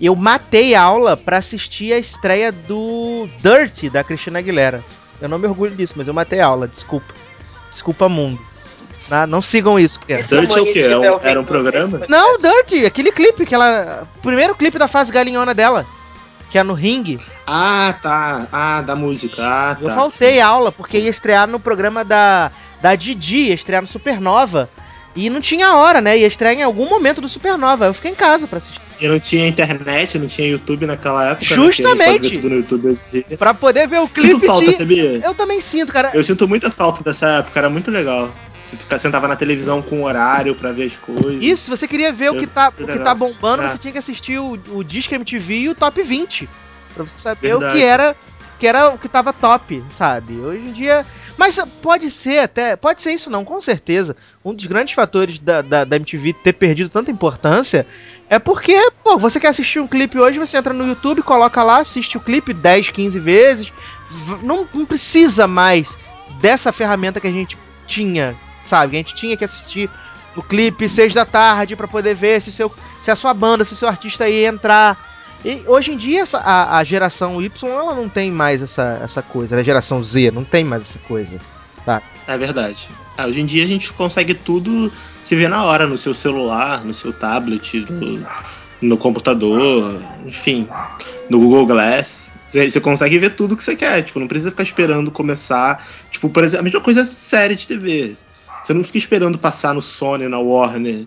eu 0.00 0.14
matei 0.14 0.74
aula 0.74 1.16
pra 1.16 1.38
assistir 1.38 1.92
a 1.94 1.98
estreia 1.98 2.52
do 2.52 3.26
Dirt 3.42 3.90
da 3.90 4.04
Cristina 4.04 4.38
Aguilera. 4.38 4.84
Eu 5.20 5.28
não 5.28 5.38
me 5.38 5.46
orgulho 5.46 5.74
disso, 5.74 5.94
mas 5.96 6.08
eu 6.08 6.14
matei 6.14 6.40
aula, 6.40 6.68
desculpa. 6.68 7.12
Desculpa, 7.70 8.08
mundo. 8.08 8.40
Não 9.28 9.42
sigam 9.42 9.78
isso, 9.78 9.98
cara. 10.00 10.22
Dirt 10.22 10.56
é 10.56 10.60
o 10.60 10.72
quê? 10.72 10.80
É 10.80 10.96
um- 10.98 11.20
era 11.22 11.40
um 11.40 11.44
programa? 11.44 12.02
Não, 12.08 12.38
Dirt, 12.38 12.84
aquele 12.86 13.10
clipe 13.12 13.44
que 13.46 13.54
ela. 13.54 14.06
O 14.16 14.20
primeiro 14.20 14.54
clipe 14.54 14.78
da 14.78 14.86
fase 14.88 15.10
galinhona 15.10 15.54
dela. 15.54 15.84
Que 16.50 16.58
é 16.58 16.62
no 16.62 16.74
ringue. 16.74 17.20
Ah, 17.46 17.94
tá. 18.02 18.48
Ah, 18.50 18.82
da 18.82 18.96
música. 18.96 19.42
Ah, 19.42 19.74
tá. 19.76 19.80
Eu 19.82 19.94
faltei 19.94 20.40
aula 20.40 20.72
porque 20.72 20.98
ia 20.98 21.10
estrear 21.10 21.46
no 21.46 21.60
programa 21.60 22.04
da, 22.04 22.50
da 22.82 22.94
Didi, 22.94 23.48
ia 23.48 23.54
estrear 23.54 23.80
no 23.80 23.88
Supernova. 23.88 24.68
E 25.14 25.30
não 25.30 25.40
tinha 25.40 25.74
hora, 25.76 26.00
né? 26.00 26.18
Ia 26.18 26.26
estrear 26.26 26.54
em 26.54 26.62
algum 26.62 26.88
momento 26.88 27.20
do 27.20 27.28
Supernova. 27.28 27.86
Eu 27.86 27.94
fiquei 27.94 28.10
em 28.10 28.14
casa 28.14 28.46
pra 28.46 28.58
assistir. 28.58 28.80
E 29.00 29.08
não 29.08 29.18
tinha 29.18 29.48
internet, 29.48 30.18
não 30.18 30.26
tinha 30.26 30.46
YouTube 30.46 30.86
naquela 30.86 31.30
época. 31.30 31.54
Justamente. 31.54 32.34
Né, 32.34 32.36
tudo 32.36 32.50
no 32.50 32.56
YouTube. 32.56 33.36
Pra 33.38 33.54
poder 33.54 33.88
ver 33.88 34.00
o 34.00 34.06
Sinto 34.06 34.20
clipe 34.20 34.46
falta, 34.46 34.66
de... 34.66 34.76
sabia? 34.76 35.20
Eu 35.24 35.34
também 35.34 35.60
sinto, 35.60 35.92
cara. 35.92 36.10
Eu 36.12 36.22
sinto 36.22 36.46
muita 36.46 36.70
falta 36.70 37.02
dessa 37.02 37.26
época, 37.38 37.58
era 37.58 37.70
muito 37.70 37.90
legal. 37.90 38.30
Você 38.70 38.76
fica- 38.76 38.98
sentava 38.98 39.26
na 39.26 39.34
televisão 39.36 39.82
com 39.82 40.04
horário 40.04 40.54
pra 40.54 40.70
ver 40.72 40.84
as 40.84 40.96
coisas. 40.96 41.42
Isso, 41.42 41.64
se 41.64 41.70
você 41.70 41.88
queria 41.88 42.12
ver 42.12 42.30
o 42.30 42.38
que 42.38 42.46
tá, 42.46 42.68
o 42.68 42.72
que 42.86 42.98
tá 43.00 43.14
bombando, 43.14 43.64
É. 43.64 43.70
você 43.70 43.78
tinha 43.78 43.92
que 43.92 43.98
assistir 43.98 44.38
o, 44.38 44.52
o 44.68 44.84
Disque 44.84 45.14
MTV 45.14 45.54
e 45.54 45.68
o 45.68 45.74
Top 45.74 46.00
20. 46.02 46.48
Pra 46.94 47.04
você 47.04 47.18
saber 47.18 47.54
o 47.56 47.58
Verdade. 47.58 47.78
que 47.78 47.84
era 47.84 48.16
que 48.58 48.66
era 48.66 48.90
o 48.90 48.98
que 48.98 49.08
tava 49.08 49.32
top, 49.32 49.82
sabe? 49.96 50.34
Hoje 50.36 50.68
em 50.68 50.72
dia. 50.72 51.06
Mas 51.38 51.58
pode 51.80 52.10
ser 52.10 52.40
até. 52.40 52.76
Pode 52.76 53.00
ser 53.00 53.12
isso 53.12 53.30
não, 53.30 53.42
com 53.42 53.58
certeza. 53.58 54.14
Um 54.44 54.52
dos 54.52 54.66
grandes 54.66 54.92
fatores 54.92 55.38
da, 55.38 55.62
da, 55.62 55.82
da 55.84 55.96
MTV 55.96 56.34
ter 56.34 56.52
perdido 56.52 56.90
tanta 56.90 57.10
importância 57.10 57.86
é 58.28 58.38
porque, 58.38 58.90
pô, 59.02 59.16
você 59.16 59.40
quer 59.40 59.48
assistir 59.48 59.80
um 59.80 59.86
clipe 59.86 60.18
hoje, 60.18 60.38
você 60.38 60.58
entra 60.58 60.74
no 60.74 60.86
YouTube, 60.86 61.22
coloca 61.22 61.62
lá, 61.62 61.78
assiste 61.78 62.18
o 62.18 62.20
clipe 62.20 62.52
10, 62.52 62.90
15 62.90 63.18
vezes. 63.18 63.72
Não, 64.42 64.68
não 64.74 64.84
precisa 64.84 65.46
mais 65.46 65.96
dessa 66.40 66.70
ferramenta 66.70 67.18
que 67.18 67.26
a 67.26 67.32
gente 67.32 67.56
tinha, 67.86 68.36
sabe? 68.70 68.96
A 68.96 69.00
gente 69.00 69.14
tinha 69.14 69.36
que 69.36 69.44
assistir 69.44 69.90
o 70.36 70.42
clipe 70.42 70.88
6 70.88 71.12
da 71.12 71.24
tarde 71.24 71.74
pra 71.74 71.88
poder 71.88 72.14
ver 72.14 72.40
se, 72.40 72.52
seu, 72.52 72.72
se 73.02 73.10
a 73.10 73.16
sua 73.16 73.34
banda, 73.34 73.64
se 73.64 73.72
o 73.72 73.76
seu 73.76 73.88
artista 73.88 74.28
ia 74.28 74.48
entrar. 74.48 75.10
E 75.44 75.64
hoje 75.66 75.92
em 75.92 75.96
dia 75.96 76.22
essa, 76.22 76.38
a, 76.38 76.78
a 76.78 76.84
geração 76.84 77.42
Y 77.42 77.68
ela 77.68 77.94
não 77.94 78.08
tem 78.08 78.30
mais 78.30 78.62
essa, 78.62 79.00
essa 79.02 79.22
coisa, 79.22 79.56
né? 79.56 79.62
a 79.62 79.64
geração 79.64 80.04
Z 80.04 80.30
não 80.30 80.44
tem 80.44 80.64
mais 80.64 80.82
essa 80.82 80.98
coisa. 81.00 81.38
É 82.26 82.38
verdade. 82.38 82.88
Ah, 83.16 83.26
hoje 83.26 83.40
em 83.40 83.46
dia 83.46 83.64
a 83.64 83.66
gente 83.66 83.92
consegue 83.92 84.34
tudo 84.34 84.92
se 85.24 85.34
ver 85.34 85.48
na 85.48 85.64
hora, 85.64 85.86
no 85.86 85.98
seu 85.98 86.14
celular, 86.14 86.84
no 86.84 86.94
seu 86.94 87.12
tablet, 87.12 87.86
no, 87.90 88.24
no 88.80 88.96
computador, 88.96 90.00
enfim, 90.26 90.68
no 91.28 91.40
Google 91.40 91.66
Glass. 91.66 92.30
Você 92.52 92.80
consegue 92.80 93.18
ver 93.18 93.30
tudo 93.30 93.56
que 93.56 93.62
você 93.62 93.76
quer, 93.76 94.02
tipo, 94.02 94.18
não 94.18 94.26
precisa 94.26 94.50
ficar 94.50 94.64
esperando 94.64 95.10
começar. 95.10 95.86
Tipo, 96.10 96.28
por 96.28 96.42
exemplo, 96.42 96.60
a 96.60 96.64
mesma 96.64 96.80
coisa 96.80 97.02
é 97.02 97.04
série 97.04 97.54
de 97.54 97.66
TV. 97.66 98.16
Você 98.70 98.74
não 98.74 98.84
fica 98.84 98.98
esperando 98.98 99.36
passar 99.36 99.74
no 99.74 99.82
Sony, 99.82 100.28
na 100.28 100.38
Warner. 100.38 101.04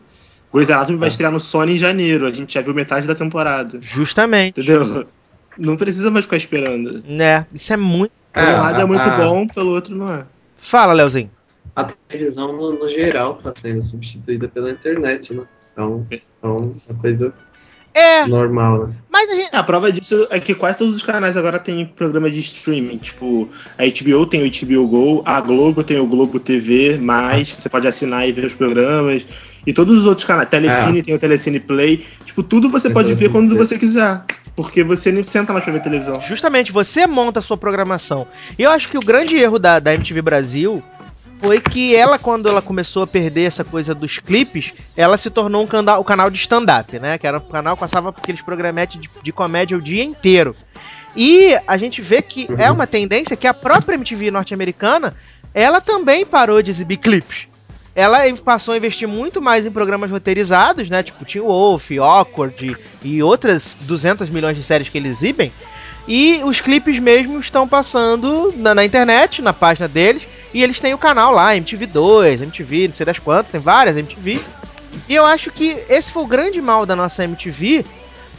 Grey's 0.54 0.70
Anatomy 0.70 0.98
vai 0.98 1.08
estrear 1.08 1.32
no 1.32 1.40
Sony 1.40 1.76
em 1.76 1.78
janeiro, 1.78 2.26
a 2.28 2.32
gente 2.32 2.54
já 2.56 2.62
viu 2.62 2.74
metade 2.74 3.08
da 3.08 3.16
temporada. 3.16 3.80
Justamente. 3.82 4.60
Entendeu? 4.60 5.08
Não 5.58 5.78
precisa 5.78 6.12
mais 6.12 6.26
ficar 6.26 6.36
esperando. 6.36 7.02
Né? 7.08 7.48
Isso 7.54 7.72
é 7.72 7.78
muito. 7.78 8.12
É, 8.34 8.42
lado 8.52 8.82
é 8.82 8.84
a- 8.84 8.88
muito 8.88 9.08
a- 9.08 9.16
bom, 9.18 9.48
pelo 9.48 9.72
outro 9.72 9.96
não 9.96 10.14
é. 10.14 10.26
Fala, 10.58 10.92
Leozinho. 10.92 11.32
A 11.74 11.86
televisão, 12.10 12.52
no, 12.52 12.74
no 12.78 12.90
geral, 12.90 13.38
está 13.38 13.54
sendo 13.62 13.86
substituída 13.86 14.50
pela 14.50 14.70
internet, 14.72 15.34
né? 15.34 15.44
Então, 15.72 16.06
então 16.12 16.76
é 16.90 16.92
uma 16.92 17.00
coisa 17.02 17.34
É, 17.94 18.26
normal, 18.26 18.88
né? 18.88 18.94
mas 19.12 19.30
a 19.30 19.34
gente. 19.36 19.54
É, 19.54 19.58
A 19.58 19.64
prova 19.64 19.92
disso 19.92 20.28
é 20.30 20.40
que 20.40 20.56
quase 20.56 20.78
todos 20.80 20.94
os 20.96 21.04
canais 21.04 21.38
agora 21.38 21.60
têm 21.60 21.86
programa 21.86 22.30
de 22.30 22.40
streaming. 22.40 22.98
Tipo, 22.98 23.48
a 23.78 23.84
HBO 23.84 24.26
tem 24.26 24.42
o 24.44 24.50
HBO 24.52 24.88
Go, 24.88 25.22
a 25.26 25.40
Globo 25.42 25.84
tem 25.84 26.00
o 26.00 26.08
Globo 26.08 26.40
TV, 26.40 26.98
mais, 26.98 27.52
que 27.52 27.62
você 27.62 27.70
pode 27.70 27.88
assinar 27.88 28.28
e 28.28 28.32
ver 28.32 28.46
os 28.46 28.54
programas. 28.56 29.26
E 29.66 29.72
todos 29.72 30.00
os 30.00 30.06
outros 30.06 30.26
canais. 30.26 30.50
Telecine 30.50 31.02
tem 31.02 31.16
o 31.16 31.20
Telecine 31.20 31.60
Play. 31.60 32.06
Tipo, 32.26 32.44
tudo 32.44 32.70
você 32.70 32.88
Tem 32.90 32.94
pode 32.94 33.08
ver 33.14 33.30
Telecine 33.30 33.34
quando 33.34 33.56
Play. 33.56 33.66
você 33.66 33.78
quiser. 33.80 34.22
Porque 34.56 34.84
você 34.84 35.12
nem 35.12 35.26
senta 35.28 35.54
mais 35.54 35.64
pra 35.64 35.74
ver 35.74 35.82
televisão. 35.82 36.20
Justamente, 36.28 36.72
você 36.72 37.08
monta 37.08 37.40
a 37.40 37.42
sua 37.42 37.58
programação. 37.58 38.28
E 38.60 38.62
eu 38.64 38.72
acho 38.72 38.90
que 38.90 38.98
o 38.98 39.02
grande 39.02 39.36
erro 39.38 39.58
da, 39.58 39.80
da 39.80 39.94
MTV 39.94 40.22
Brasil 40.22 40.84
foi 41.44 41.60
que 41.60 41.94
ela, 41.94 42.18
quando 42.18 42.48
ela 42.48 42.62
começou 42.62 43.04
a 43.04 43.08
perder 43.08 43.44
essa 43.44 43.66
coisa 43.66 43.94
dos 43.94 44.18
clipes, 44.18 44.72
ela 44.96 45.18
se 45.18 45.30
tornou 45.30 45.62
um 45.62 45.68
cana 45.68 45.98
o 45.98 46.04
canal 46.04 46.30
de 46.30 46.38
stand-up, 46.38 46.98
né? 47.00 47.18
Que 47.18 47.28
era 47.28 47.38
um 47.38 47.50
canal 47.50 47.76
que 47.76 47.82
passava 47.82 48.14
por 48.14 48.22
aqueles 48.22 48.42
programetes 48.42 49.02
de, 49.02 49.10
de 49.22 49.32
comédia 49.34 49.76
o 49.76 49.82
dia 49.82 50.02
inteiro. 50.02 50.56
E 51.14 51.54
a 51.68 51.76
gente 51.76 52.02
vê 52.02 52.22
que 52.22 52.48
é 52.58 52.72
uma 52.72 52.88
tendência 52.88 53.36
que 53.36 53.46
a 53.46 53.54
própria 53.54 53.96
MTV 53.96 54.32
norte-americana, 54.32 55.14
ela 55.54 55.82
também 55.82 56.26
parou 56.26 56.62
de 56.62 56.72
exibir 56.72 56.96
clipes. 56.96 57.46
ela 57.94 58.20
passou 58.38 58.74
a 58.74 58.78
investir 58.78 59.08
muito 59.08 59.42
mais 59.42 59.66
em 59.66 59.72
programas 59.72 60.10
roteirizados, 60.10 60.90
né? 60.90 61.04
Tipo, 61.04 61.26
Teen 61.26 61.44
Wolf, 61.44 61.92
Awkward 62.00 62.78
e 63.04 63.22
outras 63.22 63.76
200 63.82 64.30
milhões 64.30 64.56
de 64.56 64.64
séries 64.64 64.88
que 64.88 64.98
eles 64.98 65.18
exibem. 65.18 65.52
E 66.08 66.42
os 66.44 66.60
clipes 66.60 67.00
mesmo 67.00 67.40
estão 67.40 67.68
passando 67.68 68.54
na, 68.58 68.76
na, 68.76 68.84
internet, 68.84 69.42
na 69.42 69.54
página 69.54 69.88
deles. 69.88 70.24
E 70.54 70.62
eles 70.62 70.80
têm 70.80 70.94
o 70.94 70.98
canal 70.98 71.34
lá, 71.34 71.56
MTV2, 71.56 72.42
MTV, 72.42 72.90
não 72.90 72.96
sei 72.96 73.06
das 73.06 73.20
quantas, 73.20 73.52
tem 73.52 73.62
várias 73.62 73.98
MTV. 73.98 74.42
E 75.10 75.16
eu 75.16 75.26
acho 75.26 75.50
que 75.52 75.84
esse 75.90 76.12
foi 76.12 76.24
o 76.24 76.28
grande 76.28 76.62
mal 76.62 76.86
da 76.86 76.96
nossa 76.96 77.24
MTV. 77.24 77.86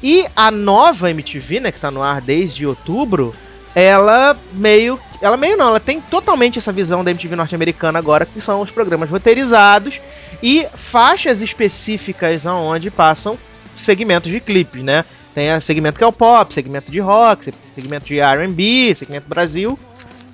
E 0.02 0.26
a 0.36 0.50
nova 0.50 1.10
MTV, 1.10 1.60
né, 1.60 1.72
que 1.72 1.80
tá 1.80 1.90
no 1.90 2.02
ar 2.02 2.20
desde 2.20 2.66
outubro, 2.66 3.34
ela 3.74 4.36
meio. 4.52 5.00
Ela 5.20 5.36
meio 5.36 5.56
não, 5.56 5.68
ela 5.68 5.80
tem 5.80 6.00
totalmente 6.00 6.58
essa 6.58 6.70
visão 6.70 7.02
da 7.02 7.10
MTV 7.10 7.34
norte-americana 7.34 7.98
agora, 7.98 8.26
que 8.26 8.40
são 8.40 8.60
os 8.60 8.70
programas 8.70 9.08
roteirizados 9.08 10.00
e 10.42 10.66
faixas 10.74 11.40
específicas 11.40 12.46
aonde 12.46 12.90
passam 12.90 13.38
segmentos 13.78 14.30
de 14.30 14.40
clipes, 14.40 14.82
né? 14.82 15.04
Tem 15.34 15.50
a 15.50 15.60
segmento 15.60 15.98
que 15.98 16.04
é 16.04 16.06
o 16.06 16.12
pop, 16.12 16.54
segmento 16.54 16.92
de 16.92 17.00
rock, 17.00 17.52
segmento 17.74 18.06
de 18.06 18.20
R&B, 18.20 18.94
segmento 18.94 19.28
Brasil. 19.28 19.78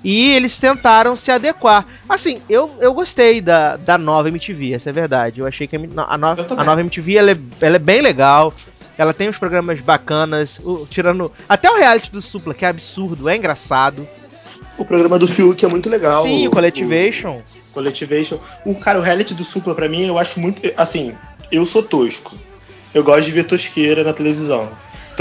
E 0.03 0.31
eles 0.31 0.57
tentaram 0.57 1.15
se 1.15 1.31
adequar. 1.31 1.85
Assim, 2.09 2.41
eu, 2.49 2.71
eu 2.79 2.93
gostei 2.93 3.39
da, 3.39 3.77
da 3.77 3.97
nova 3.97 4.29
MTV, 4.29 4.73
essa 4.73 4.89
é 4.89 4.91
a 4.91 4.93
verdade. 4.93 5.39
Eu 5.39 5.47
achei 5.47 5.67
que 5.67 5.75
a, 5.75 5.79
a, 5.79 6.17
no, 6.17 6.27
a 6.27 6.63
nova 6.63 6.81
MTV 6.81 7.15
ela 7.15 7.31
é, 7.31 7.37
ela 7.59 7.75
é 7.75 7.79
bem 7.79 8.01
legal. 8.01 8.53
Ela 8.97 9.13
tem 9.13 9.29
uns 9.29 9.37
programas 9.37 9.79
bacanas, 9.79 10.59
o, 10.63 10.85
tirando. 10.87 11.31
Até 11.47 11.69
o 11.69 11.77
reality 11.77 12.11
do 12.11 12.21
Supla, 12.21 12.53
que 12.53 12.65
é 12.65 12.67
absurdo, 12.67 13.29
é 13.29 13.35
engraçado. 13.35 14.07
O 14.77 14.85
programa 14.85 15.17
do 15.17 15.27
Fiuk 15.27 15.63
é 15.63 15.67
muito 15.67 15.89
legal. 15.89 16.23
Sim, 16.23 16.47
o, 16.47 16.51
Collectivation. 16.51 17.41
O 17.69 17.73
Collectivation. 17.73 18.39
O 18.65 18.75
cara, 18.75 18.99
o 18.99 19.01
reality 19.01 19.33
do 19.33 19.43
Supla, 19.43 19.75
pra 19.75 19.89
mim, 19.89 20.05
eu 20.05 20.17
acho 20.17 20.39
muito. 20.39 20.61
Assim, 20.77 21.15
eu 21.51 21.65
sou 21.65 21.83
tosco. 21.83 22.35
Eu 22.93 23.03
gosto 23.03 23.25
de 23.25 23.31
ver 23.31 23.45
tosqueira 23.45 24.03
na 24.03 24.13
televisão. 24.13 24.69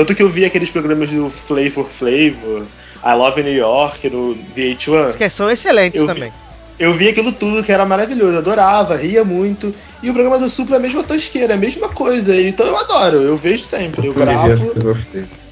Tanto 0.01 0.15
que 0.15 0.23
eu 0.23 0.31
vi 0.31 0.47
aqueles 0.47 0.71
programas 0.71 1.11
do 1.11 1.29
Flavor 1.29 1.87
Flavor, 1.87 2.67
I 3.05 3.15
Love 3.15 3.43
New 3.43 3.53
York, 3.53 4.09
no 4.09 4.35
VH1. 4.57 5.15
Que 5.15 5.29
são 5.29 5.51
excelentes 5.51 6.01
eu 6.01 6.07
também. 6.07 6.31
Vi, 6.31 6.37
eu 6.79 6.95
vi 6.95 7.11
aquilo 7.11 7.33
tudo 7.33 7.63
que 7.63 7.71
era 7.71 7.85
maravilhoso, 7.85 8.39
adorava, 8.39 8.97
ria 8.97 9.23
muito. 9.25 9.75
E 10.03 10.09
o 10.09 10.15
programa 10.15 10.39
do 10.39 10.49
Supla 10.49 10.77
é 10.77 10.79
a 10.79 10.81
mesma 10.81 11.03
tosqueira, 11.03 11.53
é 11.53 11.57
a 11.57 11.59
mesma 11.59 11.91
coisa. 11.91 12.35
Então 12.35 12.67
eu 12.67 12.79
adoro, 12.79 13.19
eu 13.19 13.37
vejo 13.37 13.63
sempre. 13.63 14.07
Eu 14.07 14.15
gravo. 14.15 14.73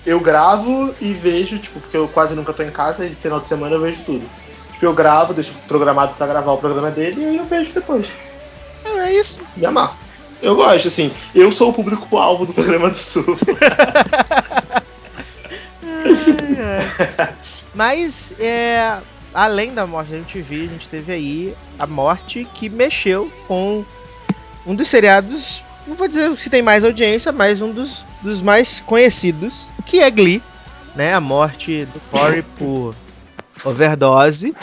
Eu 0.06 0.18
gravo 0.18 0.94
e 0.98 1.12
vejo, 1.12 1.58
tipo, 1.58 1.78
porque 1.80 1.98
eu 1.98 2.08
quase 2.08 2.34
nunca 2.34 2.54
tô 2.54 2.62
em 2.62 2.70
casa, 2.70 3.04
e 3.04 3.14
final 3.16 3.40
de 3.40 3.48
semana 3.48 3.74
eu 3.74 3.82
vejo 3.82 3.98
tudo. 4.06 4.26
Tipo, 4.72 4.86
eu 4.86 4.94
gravo, 4.94 5.34
deixo 5.34 5.52
programado 5.68 6.14
pra 6.14 6.26
gravar 6.26 6.52
o 6.52 6.56
programa 6.56 6.90
dele 6.90 7.20
e 7.20 7.24
aí 7.26 7.36
eu 7.36 7.44
vejo 7.44 7.70
depois. 7.74 8.06
É 8.86 9.12
isso. 9.12 9.42
Me 9.54 9.66
amar. 9.66 10.07
Eu 10.40 10.56
gosto, 10.56 10.88
assim. 10.88 11.12
Eu 11.34 11.52
sou 11.52 11.70
o 11.70 11.72
público-alvo 11.72 12.44
do 12.46 12.52
programa 12.52 12.90
do 12.90 12.96
Supla. 12.96 13.34
Mas, 17.74 18.32
é, 18.40 18.98
além 19.32 19.74
da 19.74 19.86
morte 19.86 20.10
da 20.10 20.18
MTV, 20.18 20.64
a 20.64 20.66
gente 20.66 20.88
teve 20.88 21.12
aí 21.12 21.54
a 21.78 21.86
morte 21.86 22.44
que 22.54 22.68
mexeu 22.68 23.32
com 23.46 23.84
um 24.66 24.74
dos 24.74 24.88
seriados, 24.88 25.62
não 25.86 25.94
vou 25.96 26.08
dizer 26.08 26.36
se 26.36 26.50
tem 26.50 26.60
mais 26.60 26.84
audiência, 26.84 27.32
mas 27.32 27.62
um 27.62 27.72
dos, 27.72 28.04
dos 28.20 28.42
mais 28.42 28.80
conhecidos, 28.80 29.66
que 29.86 30.00
é 30.00 30.10
Glee, 30.10 30.42
né? 30.94 31.14
A 31.14 31.20
morte 31.20 31.86
do 31.86 32.00
Corey 32.10 32.42
por 32.42 32.94
overdose. 33.64 34.54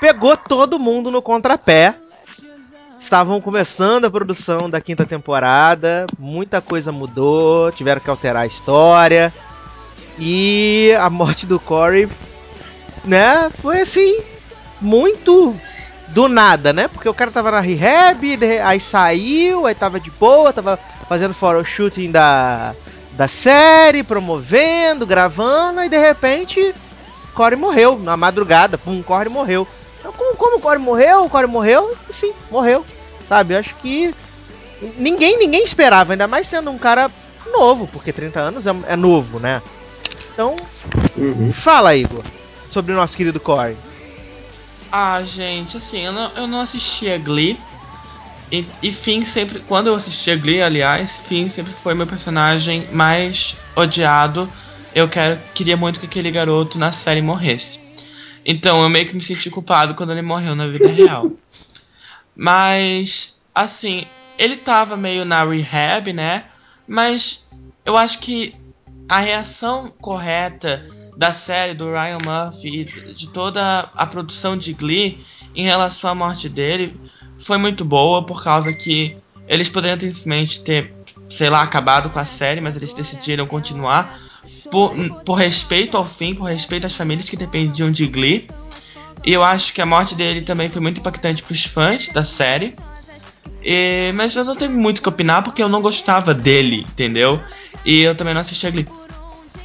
Pegou 0.00 0.36
todo 0.36 0.78
mundo 0.78 1.10
no 1.10 1.22
contrapé. 1.22 1.94
Estavam 3.00 3.40
começando 3.40 4.06
a 4.06 4.10
produção 4.10 4.68
da 4.68 4.80
quinta 4.80 5.04
temporada, 5.04 6.06
muita 6.18 6.60
coisa 6.60 6.90
mudou, 6.90 7.70
tiveram 7.72 8.00
que 8.00 8.10
alterar 8.10 8.42
a 8.42 8.46
história. 8.46 9.32
E 10.18 10.92
a 10.98 11.10
morte 11.10 11.46
do 11.46 11.60
Corey, 11.60 12.08
né, 13.04 13.50
foi 13.60 13.80
assim, 13.82 14.20
muito 14.80 15.54
do 16.08 16.28
nada, 16.28 16.72
né? 16.72 16.88
Porque 16.88 17.08
o 17.08 17.14
cara 17.14 17.30
tava 17.30 17.50
na 17.50 17.60
rehab, 17.60 18.38
aí 18.64 18.80
saiu, 18.80 19.66
aí 19.66 19.74
tava 19.74 20.00
de 20.00 20.10
boa, 20.10 20.52
tava 20.52 20.78
fazendo 21.08 21.34
shooting 21.64 22.10
da, 22.10 22.74
da 23.12 23.28
série, 23.28 24.02
promovendo, 24.02 25.06
gravando, 25.06 25.82
e 25.82 25.88
de 25.88 25.98
repente 25.98 26.74
Corey 27.34 27.58
morreu 27.58 27.98
na 27.98 28.16
madrugada, 28.16 28.78
pum, 28.78 29.02
Corey 29.02 29.30
morreu. 29.30 29.68
Então, 30.06 30.12
como, 30.12 30.36
como 30.36 30.56
o 30.58 30.60
Corey 30.60 30.78
morreu? 30.78 31.24
O 31.24 31.28
Corey 31.30 31.48
morreu? 31.48 31.96
Sim, 32.12 32.32
morreu. 32.48 32.86
Sabe? 33.28 33.54
Eu 33.54 33.58
acho 33.58 33.74
que 33.76 34.14
ninguém 34.96 35.36
ninguém 35.36 35.64
esperava, 35.64 36.12
ainda 36.12 36.28
mais 36.28 36.46
sendo 36.46 36.70
um 36.70 36.78
cara 36.78 37.10
novo, 37.50 37.88
porque 37.88 38.12
30 38.12 38.38
anos 38.38 38.66
é, 38.66 38.74
é 38.86 38.94
novo, 38.94 39.40
né? 39.40 39.60
Então, 40.32 40.54
uhum. 41.16 41.52
fala, 41.52 41.96
Igor, 41.96 42.22
sobre 42.70 42.92
o 42.92 42.96
nosso 42.96 43.16
querido 43.16 43.40
Corey. 43.40 43.76
Ah, 44.92 45.20
gente, 45.24 45.76
assim, 45.76 46.04
eu 46.04 46.12
não, 46.12 46.30
eu 46.36 46.46
não 46.46 46.60
assistia 46.60 47.18
Glee. 47.18 47.58
E, 48.52 48.64
e 48.80 48.92
Finn 48.92 49.22
sempre. 49.22 49.58
Quando 49.58 49.88
eu 49.88 49.94
assistia 49.96 50.36
Glee, 50.36 50.62
aliás, 50.62 51.18
Finn 51.18 51.48
sempre 51.48 51.72
foi 51.72 51.94
meu 51.94 52.06
personagem 52.06 52.86
mais 52.92 53.56
odiado. 53.74 54.48
Eu 54.94 55.08
quero, 55.08 55.36
queria 55.52 55.76
muito 55.76 55.98
que 55.98 56.06
aquele 56.06 56.30
garoto 56.30 56.78
na 56.78 56.92
série 56.92 57.20
morresse. 57.20 57.80
Então 58.48 58.80
eu 58.80 58.88
meio 58.88 59.08
que 59.08 59.14
me 59.14 59.20
senti 59.20 59.50
culpado 59.50 59.94
quando 59.96 60.12
ele 60.12 60.22
morreu 60.22 60.54
na 60.54 60.68
vida 60.68 60.86
real. 60.86 61.32
Mas, 62.36 63.42
assim, 63.52 64.06
ele 64.38 64.56
tava 64.56 64.96
meio 64.96 65.24
na 65.24 65.42
rehab, 65.42 66.12
né? 66.12 66.44
Mas 66.86 67.50
eu 67.84 67.96
acho 67.96 68.20
que 68.20 68.54
a 69.08 69.18
reação 69.18 69.92
correta 70.00 70.86
da 71.16 71.32
série 71.32 71.74
do 71.74 71.86
Ryan 71.90 72.18
Murphy 72.24 72.82
e 72.82 73.14
de 73.14 73.28
toda 73.30 73.90
a 73.94 74.06
produção 74.06 74.56
de 74.56 74.72
Glee 74.74 75.24
em 75.54 75.64
relação 75.64 76.10
à 76.10 76.14
morte 76.14 76.48
dele 76.48 77.00
foi 77.38 77.58
muito 77.58 77.84
boa 77.84 78.24
por 78.24 78.44
causa 78.44 78.72
que 78.72 79.16
eles 79.48 79.68
poderiam 79.68 79.98
simplesmente 79.98 80.62
ter, 80.62 80.94
sei 81.28 81.50
lá, 81.50 81.62
acabado 81.62 82.10
com 82.10 82.18
a 82.18 82.24
série, 82.24 82.60
mas 82.60 82.76
eles 82.76 82.92
decidiram 82.92 83.46
continuar 83.46 84.20
por, 84.70 84.94
por 85.24 85.34
respeito 85.34 85.96
ao 85.96 86.04
fim, 86.04 86.34
por 86.34 86.44
respeito 86.44 86.86
às 86.86 86.94
famílias 86.94 87.28
que 87.28 87.36
dependiam 87.36 87.90
de 87.90 88.06
Glee. 88.06 88.48
E 89.24 89.32
eu 89.32 89.42
acho 89.42 89.72
que 89.72 89.82
a 89.82 89.86
morte 89.86 90.14
dele 90.14 90.42
também 90.42 90.68
foi 90.68 90.80
muito 90.80 91.00
impactante 91.00 91.42
para 91.42 91.52
os 91.52 91.64
fãs 91.64 92.08
da 92.08 92.24
série. 92.24 92.74
E, 93.62 94.12
mas 94.14 94.36
eu 94.36 94.44
não 94.44 94.54
tenho 94.54 94.70
muito 94.70 94.98
o 94.98 95.02
que 95.02 95.08
opinar 95.08 95.42
porque 95.42 95.62
eu 95.62 95.68
não 95.68 95.82
gostava 95.82 96.32
dele, 96.32 96.86
entendeu? 96.88 97.40
E 97.84 98.02
eu 98.02 98.14
também 98.14 98.34
não 98.34 98.40
assisti 98.40 98.66
a 98.66 98.70
Glee. 98.70 98.86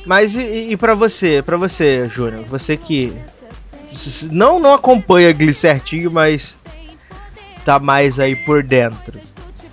Mas 0.05 0.35
e, 0.35 0.71
e 0.71 0.77
para 0.77 0.95
você, 0.95 1.41
para 1.41 1.57
você, 1.57 2.09
Júnior, 2.09 2.43
você 2.45 2.75
que 2.75 3.15
não 4.31 4.59
não 4.59 4.73
acompanha 4.73 5.31
Glee 5.31 5.53
certinho, 5.53 6.09
mas 6.09 6.57
tá 7.63 7.79
mais 7.79 8.19
aí 8.19 8.35
por 8.35 8.63
dentro. 8.63 9.19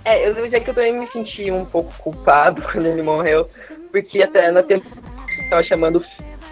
É, 0.05 0.27
eu 0.27 0.33
devo 0.33 0.45
dizer 0.45 0.61
que 0.61 0.69
eu 0.69 0.73
também 0.73 0.99
me 0.99 1.07
senti 1.07 1.51
um 1.51 1.65
pouco 1.65 1.93
culpado 1.97 2.61
quando 2.71 2.85
ele 2.85 3.01
morreu, 3.01 3.49
porque 3.91 4.21
até 4.21 4.51
na 4.51 4.61
tempo 4.61 4.87
tava 5.49 5.63
chamando 5.63 6.03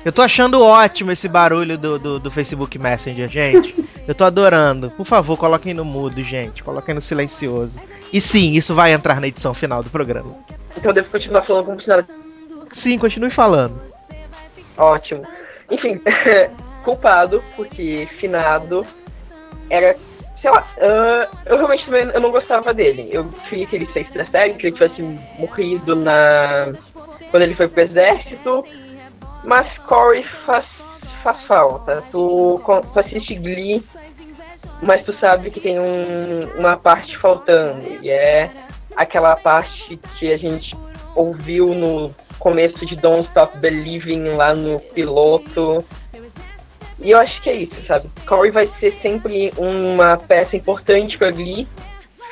eu 0.08 0.14
tô 0.14 0.22
achando 0.22 0.62
ótimo 0.62 1.12
esse 1.12 1.28
barulho 1.28 1.78
do, 1.78 2.00
do, 2.00 2.18
do, 2.18 2.32
Facebook 2.32 2.80
Messenger, 2.80 3.28
gente. 3.28 3.76
Eu 4.08 4.16
tô 4.16 4.24
adorando. 4.24 4.90
Por 4.92 5.06
favor, 5.06 5.38
coloquem 5.38 5.74
no 5.74 5.84
mudo, 5.84 6.22
gente. 6.22 6.64
Coloquem 6.64 6.96
no 6.96 7.02
silencioso. 7.02 7.78
E 8.14 8.22
sim, 8.22 8.54
isso 8.54 8.74
vai 8.74 8.94
entrar 8.94 9.20
na 9.20 9.28
edição 9.28 9.54
final 9.54 9.84
do 9.84 9.90
programa. 9.90 10.34
Então 10.78 10.92
eu 10.92 10.94
devo 10.94 11.10
continuar 11.10 11.46
falando 11.46 11.66
como 11.66 11.82
se 11.82 11.90
nada. 11.90 12.08
Sim, 12.72 12.98
continue 12.98 13.30
falando. 13.30 13.82
Ótimo. 14.78 15.24
Enfim, 15.70 16.00
culpado, 16.86 17.44
porque 17.58 18.08
finado 18.18 18.86
era. 19.70 19.94
Sei 20.38 20.50
lá, 20.50 20.64
uh, 20.78 21.38
eu 21.48 21.58
realmente 21.58 21.84
também 21.84 22.04
eu 22.04 22.22
não 22.22 22.32
gostava 22.32 22.74
dele. 22.74 23.10
Eu 23.12 23.26
queria 23.50 23.66
que 23.66 23.76
ele 23.76 23.90
da 24.16 24.26
série, 24.28 24.54
que 24.54 24.68
ele 24.68 24.74
tivesse 24.74 25.02
morrido 25.38 25.98
na. 25.98 26.72
quando 27.30 27.44
ele 27.44 27.56
foi 27.56 27.68
pro 27.68 27.84
exército. 27.84 28.64
Mas 29.48 29.78
Corey 29.78 30.24
faz, 30.46 30.66
faz 31.24 31.42
falta. 31.44 32.04
Tu, 32.12 32.62
tu 32.94 33.00
assiste 33.00 33.34
Glee, 33.36 33.82
mas 34.82 35.06
tu 35.06 35.14
sabe 35.14 35.50
que 35.50 35.62
tem 35.62 35.80
um, 35.80 36.42
uma 36.58 36.76
parte 36.76 37.18
faltando. 37.18 37.82
E 38.04 38.10
é 38.10 38.52
aquela 38.98 39.38
parte 39.38 39.98
que 40.20 40.34
a 40.34 40.38
gente 40.38 40.76
ouviu 41.16 41.74
no 41.74 42.14
começo 42.38 42.86
de 42.86 42.98
Don't 42.98 43.26
Stop 43.30 43.58
Believing 43.60 44.32
lá 44.32 44.54
no 44.54 44.82
piloto. 44.82 45.82
E 47.00 47.12
eu 47.12 47.18
acho 47.18 47.42
que 47.42 47.50
é 47.50 47.56
isso, 47.56 47.76
sabe? 47.88 48.12
Corey 48.28 48.52
vai 48.52 48.70
ser 48.82 49.00
sempre 49.02 49.54
uma 49.58 50.18
peça 50.18 50.58
importante 50.58 51.18
para 51.18 51.32
Glee. 51.32 51.66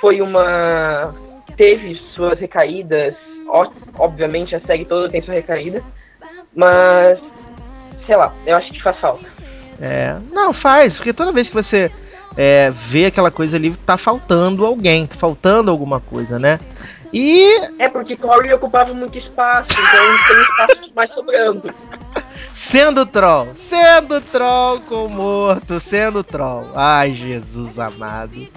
Foi 0.02 0.20
uma. 0.20 1.16
teve 1.56 1.96
suas 1.96 2.38
recaídas. 2.38 3.16
Obviamente 3.98 4.54
a 4.54 4.60
série 4.60 4.84
toda 4.84 5.08
tem 5.08 5.22
sua 5.22 5.36
recaída. 5.36 5.82
Mas. 6.56 7.20
sei 8.06 8.16
lá, 8.16 8.34
eu 8.46 8.56
acho 8.56 8.70
que 8.70 8.82
faz 8.82 8.98
falta. 8.98 9.26
É. 9.80 10.16
Não, 10.32 10.54
faz, 10.54 10.98
porque 10.98 11.14
toda 11.14 11.32
vez 11.32 11.50
que 11.50 11.56
você 11.56 11.92
é, 12.38 12.72
vê 12.72 13.06
aquela 13.06 13.32
coisa 13.32 13.58
ali, 13.58 13.76
tá 13.76 13.98
faltando 13.98 14.66
alguém, 14.66 15.06
tá 15.06 15.16
faltando 15.16 15.72
alguma 15.72 16.00
coisa, 16.00 16.40
né? 16.40 16.60
E 17.14 17.62
É 17.80 17.88
porque 17.88 18.18
Corey 18.18 18.52
ocupava 18.54 18.94
muito 18.94 19.18
espaço, 19.18 19.68
então 19.70 20.28
tem 20.28 20.42
espaço 20.42 20.92
mais 20.94 21.14
sobrando. 21.14 21.74
sendo 22.54 23.06
troll, 23.06 23.50
sendo 23.56 24.20
troll 24.22 24.82
com 24.82 25.08
morto, 25.08 25.80
sendo 25.80 26.24
troll. 26.24 26.66
Ai, 26.76 27.14
Jesus 27.14 27.80
amado. 27.80 28.48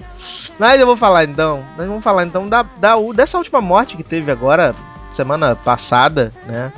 Mas 0.57 0.79
eu 0.79 0.85
vou 0.85 0.97
falar 0.97 1.23
então, 1.23 1.65
nós 1.77 1.87
vamos 1.87 2.03
falar 2.03 2.25
então 2.25 2.47
da, 2.47 2.63
da 2.63 2.95
dessa 3.15 3.37
última 3.37 3.61
morte 3.61 3.95
que 3.95 4.03
teve 4.03 4.29
agora, 4.31 4.75
semana 5.13 5.55
passada, 5.55 6.33
né? 6.45 6.73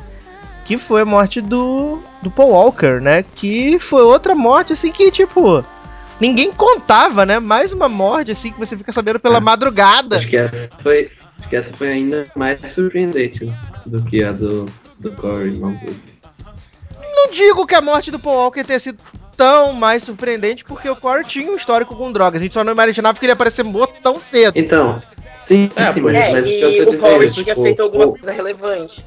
Que 0.66 0.78
foi 0.78 1.02
a 1.02 1.06
morte 1.06 1.42
do, 1.42 2.00
do 2.22 2.30
Paul 2.32 2.52
Walker, 2.52 3.00
né? 3.02 3.24
Que 3.36 3.78
foi 3.80 4.04
outra 4.04 4.36
morte 4.36 4.74
assim 4.74 4.92
que, 4.92 5.10
tipo, 5.12 5.66
ninguém 6.20 6.52
contava, 6.52 7.26
né? 7.26 7.40
Mais 7.40 7.74
uma 7.74 7.90
morte 7.90 8.32
assim 8.32 8.52
que 8.52 8.60
você 8.60 8.78
fica 8.78 8.92
sabendo 8.92 9.20
pela 9.20 9.38
É. 9.38 9.42
madrugada. 9.42 10.18
Acho 10.20 10.28
que 10.28 10.38
essa 10.38 10.70
foi, 10.84 11.12
acho 11.40 11.50
que 11.50 11.56
essa 11.56 11.74
foi 11.74 11.90
ainda 11.90 12.26
mais 12.36 12.60
surpreendente 12.74 13.44
né, 13.46 13.58
do 13.86 14.02
que 14.04 14.24
a 14.24 14.32
do, 14.32 14.66
do 15.00 15.12
Corey 15.14 15.52
Malbrook. 15.52 15.96
Não 17.16 17.32
digo 17.32 17.66
que 17.68 17.76
a 17.76 17.82
morte 17.82 18.12
do 18.12 18.20
Paul 18.20 18.36
Walker 18.38 18.64
tenha 18.64 18.80
sido 18.80 19.00
tão 19.36 19.74
mais 19.74 20.04
surpreendente, 20.04 20.64
porque 20.64 20.88
o 20.90 20.96
Corey 20.96 21.26
tinha 21.26 21.52
um 21.52 21.56
histórico 21.56 21.96
com 21.96 22.12
drogas. 22.12 22.40
A 22.40 22.44
gente 22.44 22.54
só 22.54 22.64
não 22.64 22.72
imaginava 22.74 23.18
que 23.20 23.26
ele 23.26 23.32
ia 23.32 23.34
aparecer 23.34 23.64
morto 23.64 23.96
tão 24.02 24.22
cedo. 24.22 24.54
Então, 24.58 25.02
sim, 25.48 25.70
É, 25.76 25.92
sim, 25.94 26.02
mas, 26.02 26.14
mas 26.32 26.34
É, 26.34 26.40
o 26.40 26.44
que 26.44 26.64
eu 26.64 26.72
e 26.72 26.86
tô 26.86 26.92
o 26.92 26.98
Corey 27.00 27.20
dizendo, 27.28 27.34
tinha 27.44 27.56
tipo, 27.56 27.64
feito 27.64 27.82
alguma 27.82 28.06
o- 28.06 28.12
coisa 28.12 28.32
relevante. 28.32 29.04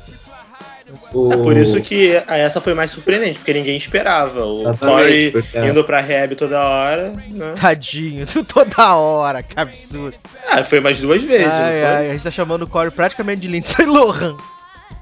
O- 1.12 1.32
É 1.32 1.36
por 1.36 1.56
isso 1.56 1.80
que 1.82 2.12
essa 2.28 2.60
foi 2.60 2.74
mais 2.74 2.90
surpreendente, 2.90 3.38
porque 3.38 3.52
ninguém 3.52 3.76
esperava. 3.76 4.44
O 4.44 4.62
Exatamente, 4.62 4.78
Corey 4.96 5.30
porque- 5.30 5.58
indo 5.66 5.84
pra 5.84 6.00
rehab 6.00 6.34
toda 6.34 6.62
hora, 6.62 7.10
né? 7.30 7.54
Tadinho, 7.60 8.26
toda 8.48 8.94
hora, 8.94 9.42
que 9.42 9.58
absurdo. 9.58 10.16
Ah, 10.50 10.62
foi 10.64 10.80
mais 10.80 11.00
duas 11.00 11.22
vezes, 11.22 11.46
não 11.46 11.52
Ai, 11.54 11.72
foi? 11.72 11.84
ai, 11.84 12.08
a 12.10 12.12
gente 12.12 12.24
tá 12.24 12.30
chamando 12.30 12.62
o 12.62 12.66
Corey 12.66 12.90
praticamente 12.90 13.40
de 13.42 13.48
Lindsay 13.48 13.86
Lohan. 13.86 14.36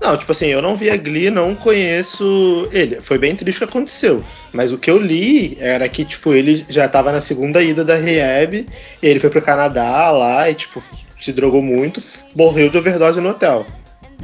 Não, 0.01 0.16
tipo 0.16 0.32
assim, 0.32 0.47
eu 0.47 0.61
não 0.61 0.74
vi 0.76 0.90
a 0.90 0.97
Glee, 0.97 1.30
não 1.30 1.55
conheço 1.55 2.68
ele. 2.72 3.01
Foi 3.01 3.18
bem 3.18 3.36
triste 3.36 3.59
o 3.59 3.61
que 3.61 3.64
aconteceu. 3.70 4.24
Mas 4.53 4.72
o 4.72 4.78
que 4.78 4.90
eu 4.90 4.99
li 4.99 5.57
era 5.61 5.88
que, 5.88 6.05
tipo, 6.05 6.32
ele 6.32 6.64
já 6.68 6.88
tava 6.88 7.12
na 7.12 7.20
segunda 7.20 7.62
ida 7.62 7.84
da 7.84 7.95
rehab, 7.95 8.66
e 9.01 9.07
ele 9.07 9.20
foi 9.20 9.30
pro 9.30 9.40
Canadá 9.40 10.11
lá 10.11 10.51
e, 10.51 10.55
tipo, 10.55 10.82
se 11.20 11.32
drogou 11.32 11.62
muito, 11.62 12.03
morreu 12.36 12.68
de 12.68 12.78
overdose 12.78 13.20
no 13.20 13.28
hotel. 13.30 13.64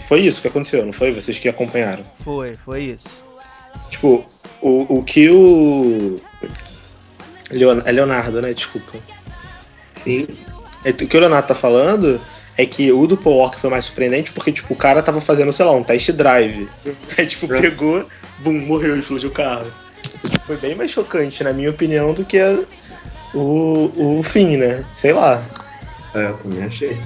Foi 0.01 0.21
isso 0.21 0.41
que 0.41 0.49
aconteceu, 0.49 0.85
não 0.87 0.93
foi? 0.93 1.13
Vocês 1.13 1.39
que 1.39 1.49
acompanharam. 1.49 2.03
Foi, 2.25 2.55
foi 2.65 2.83
isso. 2.83 3.05
Tipo, 3.91 4.25
o, 4.63 4.99
o 4.99 5.03
que 5.05 5.29
o. 5.31 6.17
Leon- 7.51 7.83
é 7.85 7.93
Leonardo, 7.93 8.41
né? 8.43 8.53
Desculpa. 8.53 8.99
Sim, 10.05 10.27
É, 10.85 10.91
O 10.91 10.95
que 10.95 11.17
o 11.17 11.21
Leonardo 11.21 11.49
tá 11.49 11.55
falando 11.55 12.21
é 12.57 12.67
que 12.67 12.91
o 12.93 13.07
do 13.07 13.17
Paul 13.17 13.37
Walker 13.39 13.59
foi 13.59 13.71
mais 13.71 13.85
surpreendente 13.87 14.33
porque, 14.33 14.53
tipo, 14.53 14.73
o 14.75 14.77
cara 14.77 15.03
tava 15.03 15.21
fazendo, 15.21 15.53
sei 15.53 15.65
lá, 15.65 15.73
um 15.73 15.83
test 15.83 16.11
drive. 16.13 16.69
Aí, 17.17 17.27
tipo, 17.27 17.49
pegou, 17.49 18.07
bum, 18.39 18.53
morreu, 18.53 18.99
explodiu 18.99 19.31
o 19.31 19.33
carro. 19.33 19.67
Foi 20.47 20.57
bem 20.57 20.75
mais 20.75 20.91
chocante, 20.91 21.43
na 21.45 21.53
minha 21.53 21.71
opinião, 21.71 22.13
do 22.15 22.25
que 22.25 22.39
a- 22.39 22.59
o, 23.35 24.19
o 24.19 24.23
fim, 24.23 24.57
né? 24.57 24.85
Sei 24.93 25.13
lá. 25.13 25.45
é, 26.15 26.27
eu 26.27 26.39
também 26.39 26.65
achei. 26.65 26.99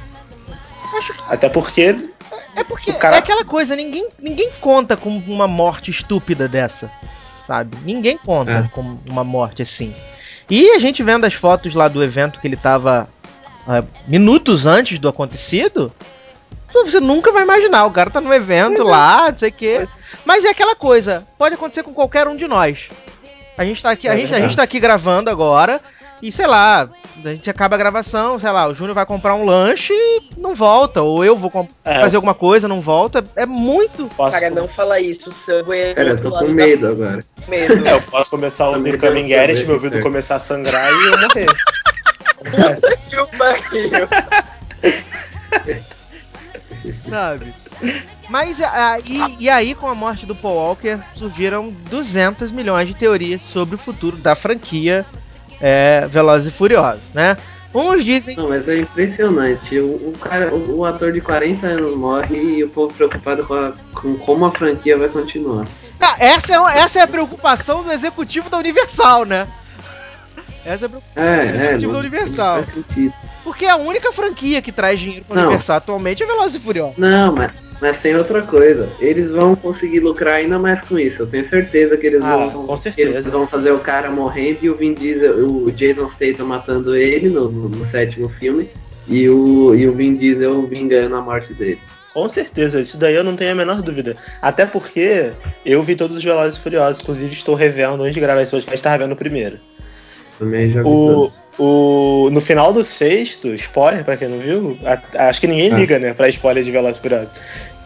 Acho 0.97 1.15
que 1.15 1.23
Até 1.27 1.49
porque. 1.49 1.97
É 2.57 2.65
porque 2.65 2.93
cara- 2.95 3.17
é 3.17 3.19
aquela 3.19 3.45
coisa, 3.45 3.75
ninguém, 3.77 4.09
ninguém 4.19 4.51
conta 4.61 4.97
com 4.97 5.11
uma 5.27 5.49
morte 5.49 5.91
estúpida 5.91 6.47
dessa, 6.49 6.91
sabe? 7.47 7.77
Ninguém 7.85 8.17
conta 8.19 8.53
É. 8.53 8.63
com 8.73 8.99
uma 9.09 9.25
morte 9.25 9.63
assim. 9.63 9.95
E 10.51 10.71
a 10.73 10.79
gente 10.79 11.03
vendo 11.03 11.25
as 11.25 11.35
fotos 11.35 11.75
lá 11.75 11.89
do 11.89 12.03
evento 12.03 12.41
que 12.41 12.47
ele 12.47 12.57
tava 12.57 13.09
ah, 13.67 13.83
minutos 14.07 14.67
antes 14.67 14.99
do 14.99 15.09
acontecido, 15.09 15.93
você 16.73 17.01
nunca 17.01 17.31
vai 17.33 17.43
imaginar, 17.43 17.85
o 17.87 17.91
cara 17.91 18.11
tá 18.11 18.21
num 18.21 18.33
evento 18.35 18.83
lá, 18.83 19.31
não 19.31 19.39
sei 19.39 19.51
o 19.51 19.53
quê. 19.53 19.89
Mas 20.25 20.45
é 20.45 20.49
aquela 20.51 20.75
coisa, 20.75 21.27
pode 21.39 21.55
acontecer 21.55 21.83
com 21.83 21.93
qualquer 21.95 22.27
um 22.27 22.37
de 22.37 22.47
nós. 22.47 22.89
A 23.57 23.65
gente 23.65 23.83
tá 23.83 23.91
aqui, 23.91 24.09
a, 24.09 24.15
É 24.15 24.17
gente, 24.17 24.35
a 24.35 24.41
gente 24.41 24.57
tá 24.57 24.63
aqui 24.63 24.81
gravando 24.81 25.31
agora, 25.31 25.81
e 26.23 26.31
sei 26.31 26.47
lá, 26.47 26.89
a 27.25 27.29
gente 27.29 27.51
acaba 27.51 27.75
a 27.75 27.79
gravação, 27.79 28.39
sei 28.39 28.51
lá, 28.51 28.69
o 28.69 28.75
Júnior 28.75 28.95
vai 28.95 29.05
comprar 29.05 29.35
um 29.35 29.45
lanche 29.45 29.93
e 29.93 30.23
não 30.39 30.55
volta, 30.55 31.03
ou 31.03 31.25
eu 31.25 31.37
vou 31.37 31.69
É, 31.85 32.01
fazer 32.01 32.17
alguma 32.17 32.33
coisa, 32.35 32.69
não 32.69 32.81
volta. 32.81 33.25
É 33.37 33.45
muito. 33.45 34.07
posso, 34.17 34.33
Cara, 34.39 34.49
não 34.51 34.69
fala 34.69 35.01
isso, 35.01 35.29
o 35.29 35.33
Subway 35.45 35.81
é 35.91 35.95
Cara, 35.95 36.11
eu 36.11 36.23
tô 36.23 36.31
com 36.31 36.47
da- 36.47 36.53
medo 36.53 36.87
agora. 36.87 37.25
medo. 37.49 37.89
É, 37.89 37.93
eu 37.95 38.03
posso 38.03 38.31
começar 38.31 38.67
a 38.67 38.71
ouvir 38.71 38.99
Coming 38.99 39.29
Garrett, 39.29 39.65
meu 39.65 39.75
ouvido 39.75 39.93
certo. 39.95 40.05
começar 40.05 40.37
a 40.37 40.39
sangrar 40.39 40.91
e 40.93 41.07
eu 41.07 41.19
morrer. 41.21 41.47
Puta 42.81 42.97
que 43.09 43.17
o 43.17 43.27
pariu. 43.39 44.09
Sabe? 47.09 47.55
Mas 48.29 48.61
ah, 48.61 48.99
e, 49.05 49.37
e 49.45 49.49
aí, 49.51 49.75
com 49.75 49.89
a 49.89 49.95
morte 49.95 50.25
do 50.27 50.35
Paul 50.35 50.57
Walker, 50.57 50.99
surgiram 51.15 51.71
200 51.71 52.51
milhões 52.51 52.89
de 52.89 52.95
teorias 52.95 53.43
sobre 53.43 53.75
o 53.75 53.79
futuro 53.79 54.17
da 54.17 54.35
franquia 54.35 55.05
é, 55.63 56.07
Velozes 56.11 56.49
e 56.53 56.57
Furiosos, 56.57 57.01
né? 57.15 57.37
Uns 57.75 58.05
dizem. 58.05 58.37
Não, 58.37 58.51
mas 58.51 58.69
é 58.69 58.81
impressionante. 58.81 59.79
O, 59.79 59.87
o 60.11 60.15
cara, 60.21 60.53
o, 60.53 60.81
o 60.81 60.85
ator 60.85 61.11
de 61.11 61.23
40 61.23 61.67
anos 61.67 61.97
morre 61.97 62.37
e 62.59 62.65
o 62.65 62.69
povo 62.69 62.93
preocupado 62.93 63.47
com, 63.47 63.55
a- 63.55 63.73
com 63.95 64.15
como 64.19 64.45
a 64.45 64.51
franquia 64.51 64.99
vai 64.99 65.09
continuar. 65.09 65.65
Ah, 65.99 66.17
essa, 66.19 66.53
é, 66.55 66.79
essa 66.81 66.99
é 66.99 67.03
a 67.03 67.07
preocupação 67.07 67.83
do 67.83 67.91
executivo 67.91 68.51
da 68.51 68.59
Universal, 68.59 69.25
né? 69.25 69.49
Essa 70.67 70.85
é 70.85 70.87
a 70.87 70.89
preocupação 70.91 71.25
É, 71.25 71.37
do 71.47 71.51
é. 71.51 71.55
executivo 71.57 71.87
Não, 71.93 71.93
da 71.93 71.99
Universal. 72.01 72.65
Porque 73.43 73.65
a 73.67 73.77
única 73.77 74.13
franquia 74.13 74.61
que 74.61 74.71
traz 74.71 75.01
dinheiro 75.01 75.25
pra 75.25 75.37
Não. 75.37 75.43
Universal 75.45 75.77
atualmente 75.77 76.23
é 76.23 76.27
Velozes 76.27 76.57
e 76.57 76.61
Furiosos. 76.61 76.99
Não, 76.99 77.33
mas, 77.33 77.53
mas 77.83 78.01
tem 78.01 78.17
outra 78.17 78.41
coisa. 78.43 78.89
Eles 79.01 79.29
vão 79.31 79.55
conseguir 79.57 79.99
lucrar 80.01 80.37
ainda 80.37 80.59
mais 80.59 80.81
com 80.87 80.99
isso. 80.99 81.23
Eu 81.23 81.27
tenho 81.27 81.47
certeza 81.51 81.97
que 81.99 82.07
eles 82.07 82.23
Ah, 82.23 82.47
vão. 82.47 82.65
com 82.67 82.77
certeza. 82.79 83.11
Eles 83.11 83.27
vão 83.27 83.47
fazer 83.47 83.73
o 83.73 83.79
cara 83.81 84.11
morrendo 84.11 84.59
e 84.63 84.71
o 84.71 84.77
Vin 84.77 84.95
Diesel, 84.95 85.35
o 85.47 85.71
Jason 85.73 86.09
Statham 86.15 86.47
matando 86.47 86.95
ele 86.97 87.29
no, 87.29 87.51
no- 87.51 87.91
sétimo 87.91 88.29
filme. 88.39 88.69
E 89.09 89.29
o, 89.29 89.75
e 89.75 89.87
o 89.89 89.93
Vin 89.93 90.15
Diesel 90.17 90.65
vingando 90.69 91.17
a 91.17 91.21
morte 91.21 91.53
dele. 91.55 91.81
Com 92.15 92.29
certeza, 92.29 92.79
isso 92.81 92.97
daí 92.97 93.15
eu 93.15 93.25
não 93.25 93.35
tenho 93.35 93.51
a 93.53 93.55
menor 93.55 93.83
dúvida. 93.83 94.17
Até 94.41 94.65
porque 94.65 95.31
eu 95.67 95.83
vi 95.83 95.97
todos 95.97 96.19
os 96.19 96.23
Velozes 96.23 96.57
e 96.59 96.61
Furiosos, 96.63 97.01
inclusive 97.03 97.33
estou 97.33 97.55
revendo, 97.57 98.03
antes 98.03 98.15
de 98.15 98.21
gravar 98.21 98.43
esse 98.43 98.53
podcast, 98.53 98.77
estava 98.77 99.03
vendo 99.03 99.13
o 99.13 99.17
primeiro. 99.17 99.59
Também 100.39 100.71
já 100.71 100.83
vi 100.83 100.89
O, 100.89 101.33
o, 101.59 102.31
no 102.31 102.41
final 102.41 102.73
do 102.73 102.85
sexto, 102.85 103.49
spoiler 103.55 104.05
pra 104.05 104.17
quem 104.17 104.29
não 104.29 104.39
viu, 104.39 104.79
a- 104.85 105.29
acho 105.29 105.41
que 105.41 105.47
ninguém 105.47 105.73
Ah. 105.73 105.77
liga, 105.79 105.99
né, 105.99 106.13
pra 106.15 106.29
spoiler 106.29 106.63
de 106.63 106.71
Velozes 106.71 106.99
e 106.99 107.01
Furiosos. 107.01 107.31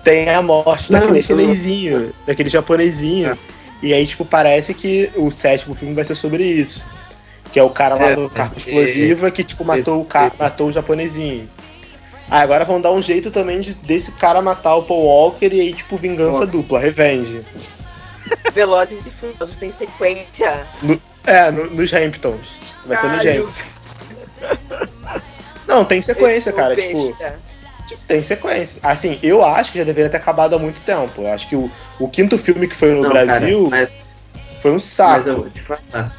Tem 0.06 0.28
a 0.28 0.40
morte 0.40 0.92
Não, 0.92 1.00
daquele 1.00 1.20
chinesinho, 1.20 2.14
daquele 2.24 2.48
japonesinho. 2.48 3.36
E 3.82 3.92
aí, 3.92 4.06
tipo, 4.06 4.24
parece 4.24 4.72
que 4.72 5.10
o 5.16 5.32
sétimo 5.32 5.74
filme 5.74 5.94
vai 5.94 6.04
ser 6.04 6.14
sobre 6.14 6.44
isso. 6.44 6.84
Que 7.52 7.58
é 7.58 7.62
o 7.64 7.70
cara 7.70 7.96
lá 7.96 8.10
É, 8.10 8.14
do 8.14 8.30
carro 8.30 8.52
é, 8.54 8.58
explosiva 8.58 9.30
que, 9.32 9.42
tipo, 9.42 9.64
matou 9.64 10.00
o, 10.02 10.04
ca 10.04 10.30
matou 10.38 10.68
o 10.68 10.72
japonesinho. 10.72 11.50
Ah, 12.30 12.38
agora 12.38 12.64
vão 12.64 12.80
dar 12.80 12.92
um 12.92 13.02
jeito 13.02 13.32
também 13.32 13.60
de, 13.60 13.74
desse 13.74 14.12
cara 14.12 14.40
matar 14.40 14.76
o 14.76 14.84
Paul 14.84 15.06
Walker 15.06 15.52
e 15.52 15.60
aí, 15.60 15.74
tipo, 15.74 15.96
vingança 15.96 16.46
dupla, 16.46 16.78
revenge. 16.78 17.42
Velozes 18.54 19.00
e 19.04 19.10
Furiosos 19.10 19.58
tem 19.58 19.72
sequência. 19.72 20.64
É, 21.26 21.50
no- 21.50 21.68
nos 21.70 21.92
Hamptons. 21.92 22.78
Vai 22.86 22.96
ser 22.96 23.08
nos 23.08 23.16
Caralho, 23.18 23.48
Hamptons. 23.48 24.76
Não, 25.66 25.84
tem 25.84 26.00
sequência, 26.00 26.52
cara. 26.52 26.76
Tipo, 26.76 27.16
tipo, 27.86 28.00
tem 28.06 28.22
sequência. 28.22 28.80
Assim, 28.82 29.18
eu 29.22 29.44
acho 29.44 29.72
que 29.72 29.78
já 29.78 29.84
deveria 29.84 30.10
ter 30.10 30.16
acabado 30.16 30.54
há 30.54 30.58
muito 30.58 30.80
tempo. 30.84 31.22
Eu 31.22 31.32
acho 31.32 31.48
que 31.48 31.56
o, 31.56 31.70
o 32.00 32.08
quinto 32.08 32.36
filme 32.38 32.66
que 32.66 32.74
foi 32.76 32.90
no 32.92 33.02
Não, 33.02 33.10
cara, 33.12 33.24
Brasil 33.26 33.68
mas, 33.70 33.88
foi 34.60 34.70
um 34.72 34.74
mas 34.74 34.82
saco. 34.84 35.28
eu 35.28 35.36
vou 35.36 35.50
te 35.50 35.60
falar. 35.62 36.16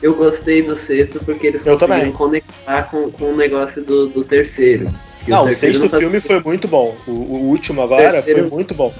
Eu 0.00 0.14
gostei 0.14 0.62
do 0.62 0.78
sexto 0.86 1.20
porque 1.24 1.48
eles 1.48 1.66
Eu 1.66 1.76
conseguiram 1.76 1.98
também. 2.00 2.12
conectar 2.12 2.82
com, 2.84 3.10
com 3.10 3.24
o 3.32 3.36
negócio 3.36 3.82
do, 3.82 4.06
do 4.08 4.24
terceiro. 4.24 4.88
Não, 5.26 5.42
o 5.42 5.46
terceiro 5.46 5.78
sexto 5.78 5.92
não 5.92 5.98
filme 6.00 6.20
foi 6.20 6.40
muito 6.40 6.68
bom. 6.68 6.96
O, 7.06 7.10
o 7.10 7.36
último 7.48 7.82
agora 7.82 8.12
Terceiro- 8.22 8.48
foi 8.48 8.50
muito 8.50 8.74
bom. 8.74 8.94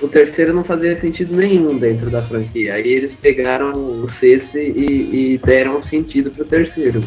O 0.00 0.08
terceiro 0.08 0.52
não 0.52 0.64
fazia 0.64 0.98
sentido 1.00 1.34
nenhum 1.36 1.76
dentro 1.78 2.08
da 2.10 2.20
franquia. 2.22 2.74
Aí 2.74 2.86
eles 2.86 3.12
pegaram 3.20 3.72
o 3.74 4.08
sexto 4.20 4.56
e, 4.58 5.34
e 5.34 5.40
deram 5.44 5.82
sentido 5.82 6.30
pro 6.30 6.44
terceiro. 6.44 7.02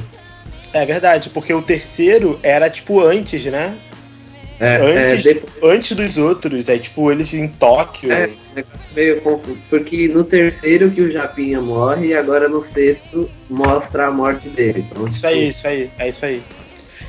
É 0.74 0.86
verdade, 0.86 1.30
porque 1.30 1.54
o 1.54 1.62
terceiro 1.62 2.38
era 2.44 2.70
tipo 2.70 3.00
antes, 3.02 3.44
né? 3.46 3.76
É, 4.60 4.76
Antes, 4.78 5.26
é, 5.26 5.34
depois- 5.34 5.54
antes 5.76 5.96
dos 5.96 6.18
outros. 6.18 6.68
É 6.70 6.78
tipo 6.80 7.12
eles 7.12 7.34
em 7.34 7.48
Tóquio. 7.48 8.12
é, 8.12 8.30
é 8.56 8.64
meio 8.96 9.22
confuso. 9.22 9.58
Porque 9.70 10.08
no 10.08 10.24
terceiro 10.24 10.90
que 10.90 11.02
o 11.02 11.12
Japinha 11.12 11.62
morre 11.62 12.08
e 12.08 12.14
agora 12.16 12.48
no 12.50 12.66
sexto 12.72 13.30
mostra 13.50 14.08
a 14.08 14.12
morte 14.12 14.50
dele. 14.50 14.86
Então, 14.90 15.08
Isso 15.08 15.28
aí, 15.28 15.50
isso 15.50 15.68
aí, 15.68 15.90
é 16.00 16.10
isso 16.10 16.26
aí. 16.26 16.42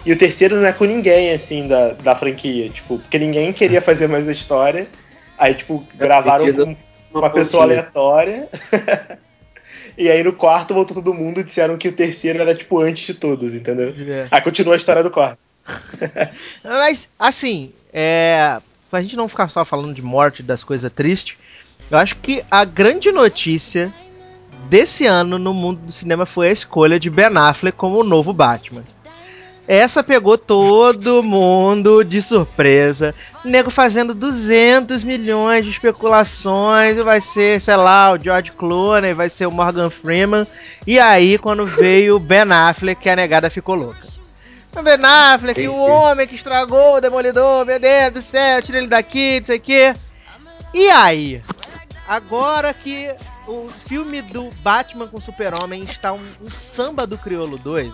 E 0.05 0.13
o 0.13 0.17
terceiro 0.19 0.57
não 0.57 0.67
é 0.67 0.73
com 0.73 0.85
ninguém, 0.85 1.33
assim, 1.33 1.67
da, 1.67 1.93
da 1.93 2.15
franquia, 2.15 2.69
tipo, 2.71 2.99
porque 2.99 3.19
ninguém 3.19 3.53
queria 3.53 3.81
fazer 3.81 4.07
mais 4.09 4.29
a 4.29 4.33
história. 4.33 4.87
Aí, 5.39 5.55
tipo, 5.55 5.87
gravaram 5.97 6.53
com 6.53 6.77
uma 7.19 7.31
pessoa 7.31 7.65
pontinha. 7.65 7.81
aleatória. 7.81 8.49
E 9.97 10.09
aí 10.09 10.23
no 10.23 10.33
quarto 10.33 10.75
voltou 10.75 10.95
todo 10.95 11.13
mundo 11.13 11.41
e 11.41 11.43
disseram 11.45 11.77
que 11.77 11.89
o 11.89 11.93
terceiro 11.93 12.41
era 12.41 12.55
tipo 12.55 12.79
antes 12.79 13.05
de 13.05 13.15
todos, 13.15 13.53
entendeu? 13.53 13.93
É. 14.09 14.29
Aí 14.31 14.41
continua 14.41 14.75
a 14.75 14.77
história 14.77 15.03
do 15.03 15.11
quarto. 15.11 15.39
Mas, 16.65 17.09
assim, 17.19 17.73
é. 17.93 18.61
Pra 18.91 19.03
gente 19.03 19.17
não 19.17 19.29
ficar 19.29 19.51
só 19.51 19.65
falando 19.67 19.95
de 19.95 20.01
morte, 20.01 20.43
das 20.43 20.65
coisas 20.65 20.91
tristes, 20.91 21.37
eu 21.91 21.99
acho 21.99 22.17
que 22.17 22.43
a 22.51 22.65
grande 22.65 23.13
notícia 23.13 23.93
desse 24.69 25.05
ano 25.05 25.39
no 25.39 25.53
mundo 25.53 25.81
do 25.81 25.93
cinema 25.93 26.25
foi 26.25 26.49
a 26.49 26.53
escolha 26.53 26.99
de 26.99 27.11
Ben 27.11 27.37
Affleck 27.37 27.77
como 27.77 28.01
o 28.01 28.05
novo 28.05 28.33
Batman. 28.33 28.85
Essa 29.67 30.03
pegou 30.03 30.39
todo 30.39 31.23
mundo 31.23 32.03
de 32.03 32.23
surpresa. 32.23 33.15
O 33.45 33.49
nego 33.49 33.71
fazendo 33.71 34.15
200 34.15 35.05
milhões 35.05 35.63
de 35.63 35.71
especulações. 35.71 36.97
Vai 36.97 37.21
ser, 37.21 37.61
sei 37.61 37.77
lá, 37.77 38.11
o 38.11 38.19
George 38.19 38.51
Clooney, 38.53 39.13
vai 39.13 39.29
ser 39.29 39.45
o 39.45 39.51
Morgan 39.51 39.91
Freeman. 39.91 40.47
E 40.87 40.99
aí, 40.99 41.37
quando 41.37 41.67
veio 41.67 42.17
o 42.17 42.19
Ben 42.19 42.51
Affleck, 42.51 43.07
a 43.11 43.17
negada 43.17 43.51
ficou 43.51 43.75
louca. 43.75 44.18
Ben 44.83 45.05
Affleck, 45.05 45.67
o 45.67 45.75
homem 45.77 46.27
que 46.27 46.37
estragou 46.37 46.97
o 46.97 47.01
Demolidor, 47.01 47.65
meu 47.67 47.81
Deus 47.81 48.13
do 48.13 48.23
céu, 48.23 48.63
tira 48.63 48.79
ele 48.79 48.87
daqui, 48.87 49.41
não 49.41 49.47
sei 49.47 49.57
o 49.57 49.61
quê. 49.61 49.95
E 50.73 50.89
aí? 50.91 51.43
Agora 52.07 52.73
que 52.73 53.11
o 53.47 53.69
filme 53.87 54.23
do 54.23 54.51
Batman 54.63 55.09
com 55.09 55.21
Super-Homem 55.21 55.83
está 55.83 56.13
um, 56.13 56.25
um 56.41 56.51
samba 56.51 57.07
do 57.07 57.19
Criolo 57.19 57.57
2, 57.59 57.93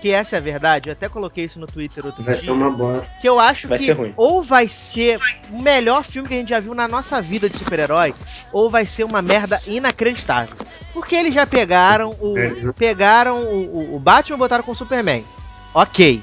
que 0.00 0.10
essa 0.10 0.36
é 0.36 0.38
a 0.38 0.42
verdade, 0.42 0.88
eu 0.88 0.92
até 0.92 1.08
coloquei 1.08 1.44
isso 1.44 1.58
no 1.60 1.66
Twitter 1.66 2.06
outro 2.06 2.24
Vai 2.24 2.34
dia, 2.34 2.44
ser 2.44 2.50
uma 2.52 2.70
bosta. 2.70 3.06
que 3.20 3.28
eu 3.28 3.38
acho 3.38 3.68
Vai 3.68 3.78
que 3.78 3.94
ou 4.16 4.42
vai 4.42 4.66
ser 4.66 5.20
o 5.50 5.60
melhor 5.60 6.04
filme 6.04 6.26
que 6.28 6.34
a 6.34 6.38
gente 6.38 6.48
já 6.50 6.60
viu 6.60 6.74
na 6.74 6.88
nossa 6.88 7.20
vida 7.20 7.50
de 7.50 7.58
super-herói, 7.58 8.14
ou 8.52 8.70
vai 8.70 8.86
ser 8.86 9.04
uma 9.04 9.20
merda 9.20 9.60
inacreditável. 9.66 10.56
Porque 10.94 11.14
eles 11.14 11.34
já 11.34 11.46
pegaram 11.46 12.16
o 12.20 12.36
É, 12.38 12.48
né? 12.50 12.72
pegaram 12.76 13.42
o, 13.42 13.76
o- 13.92 13.96
o 13.96 13.98
Batman 14.00 14.36
e 14.36 14.38
botaram 14.38 14.64
com 14.64 14.72
o 14.72 14.76
Superman. 14.76 15.24
Ok. 15.74 16.22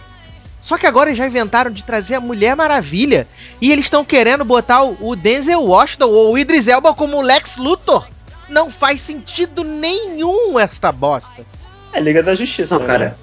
Só 0.65 0.77
que 0.79 0.87
agora 0.87 1.09
eles 1.11 1.19
já 1.19 1.27
inventaram 1.27 1.69
de 1.69 1.83
trazer 1.83 2.15
a 2.15 2.19
Mulher 2.19 2.55
Maravilha 2.55 3.27
e 3.61 3.71
eles 3.71 3.85
estão 3.85 4.03
querendo 4.03 4.43
botar 4.43 4.83
o, 4.83 5.15
Denzel 5.15 5.61
Washington 5.61 6.09
ou 6.09 6.33
o 6.33 6.37
Idris 6.39 6.67
Elba 6.67 6.91
como 6.91 7.17
o 7.17 7.21
Lex 7.21 7.55
Luthor. 7.55 8.07
Não 8.49 8.71
faz 8.71 9.01
sentido 9.01 9.63
nenhum 9.63 10.59
esta 10.59 10.91
bosta. 10.91 11.45
É 11.93 11.99
Liga 11.99 12.23
da 12.23 12.33
Justiça. 12.33 12.79
Não, 12.79 12.85
cara, 12.85 13.15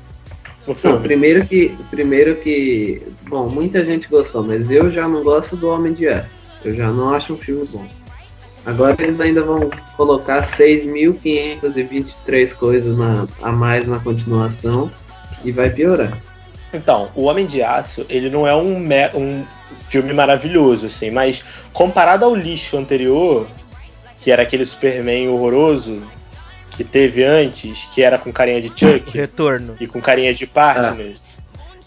O 0.68 0.76
Não, 0.84 1.02
primeiro 1.02 1.44
que, 1.44 1.76
primeiro 1.90 2.36
que, 2.36 3.02
bom, 3.28 3.48
muita 3.48 3.84
gente 3.84 4.06
gostou, 4.06 4.44
mas 4.44 4.70
eu 4.70 4.88
já 4.92 5.08
não 5.08 5.24
gosto 5.24 5.56
do 5.56 5.68
Homem 5.68 5.94
de 5.94 6.06
Aço. 6.06 6.30
Eu 6.64 6.76
já 6.76 6.92
não 6.92 7.12
acho 7.12 7.34
um 7.34 7.38
filme 7.38 7.66
bom. 7.72 7.84
Agora 8.64 8.94
eles 9.02 9.20
ainda 9.20 9.42
vão 9.42 9.68
colocar 9.96 10.56
6.523 10.56 12.52
coisas 12.54 12.96
na, 12.96 13.26
a 13.42 13.50
mais 13.50 13.88
na 13.88 13.98
continuação 13.98 14.88
e 15.44 15.52
vai 15.52 15.70
piorar. 15.70 16.16
Então, 16.72 17.10
O 17.14 17.24
Homem 17.24 17.44
de 17.46 17.62
Aço, 17.62 18.06
ele 18.08 18.30
não 18.30 18.46
é 18.46 18.54
um, 18.56 18.78
um 19.14 19.44
filme 19.80 20.12
maravilhoso, 20.14 20.86
assim, 20.86 21.10
mas 21.10 21.42
comparado 21.72 22.24
ao 22.24 22.34
lixo 22.34 22.78
anterior, 22.78 23.46
que 24.16 24.30
era 24.30 24.42
aquele 24.42 24.64
Superman 24.64 25.28
horroroso 25.28 26.00
que 26.70 26.82
teve 26.82 27.22
antes, 27.24 27.86
que 27.94 28.02
era 28.02 28.16
com 28.16 28.32
carinha 28.32 28.60
de 28.60 28.68
Chuck 28.68 29.16
retorno. 29.16 29.76
e 29.78 29.86
com 29.86 30.00
carinha 30.00 30.32
de 30.32 30.46
Partners, 30.46 31.28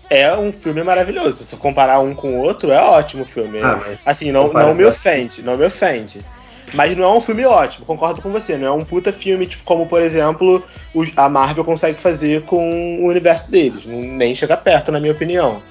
é 0.07 0.31
um 0.37 0.53
filme 0.53 0.83
maravilhoso. 0.83 1.37
Se 1.37 1.45
você 1.45 1.55
comparar 1.55 1.99
um 2.01 2.13
com 2.13 2.35
o 2.35 2.41
outro, 2.41 2.71
é 2.71 2.79
ótimo 2.79 3.23
o 3.23 3.27
filme. 3.27 3.59
Ah, 3.59 3.79
Assim, 4.05 4.31
não, 4.31 4.53
não 4.53 4.75
me 4.75 4.85
ofende, 4.85 5.41
não 5.41 5.57
me 5.57 5.65
ofende. 5.65 6.19
Mas 6.73 6.95
não 6.95 7.03
é 7.03 7.17
um 7.17 7.21
filme 7.21 7.45
ótimo, 7.45 7.85
concordo 7.85 8.21
com 8.21 8.31
você. 8.31 8.57
Não 8.57 8.67
é 8.67 8.71
um 8.71 8.83
puta 8.83 9.13
filme, 9.13 9.47
tipo, 9.47 9.63
como, 9.63 9.87
por 9.87 10.01
exemplo, 10.01 10.63
a 11.15 11.29
Marvel 11.29 11.63
consegue 11.63 11.99
fazer 11.99 12.43
com 12.43 12.99
o 13.01 13.07
universo 13.07 13.49
deles. 13.49 13.85
Nem 13.85 14.35
chega 14.35 14.57
perto, 14.57 14.91
na 14.91 14.99
minha 14.99 15.13
opinião. 15.13 15.61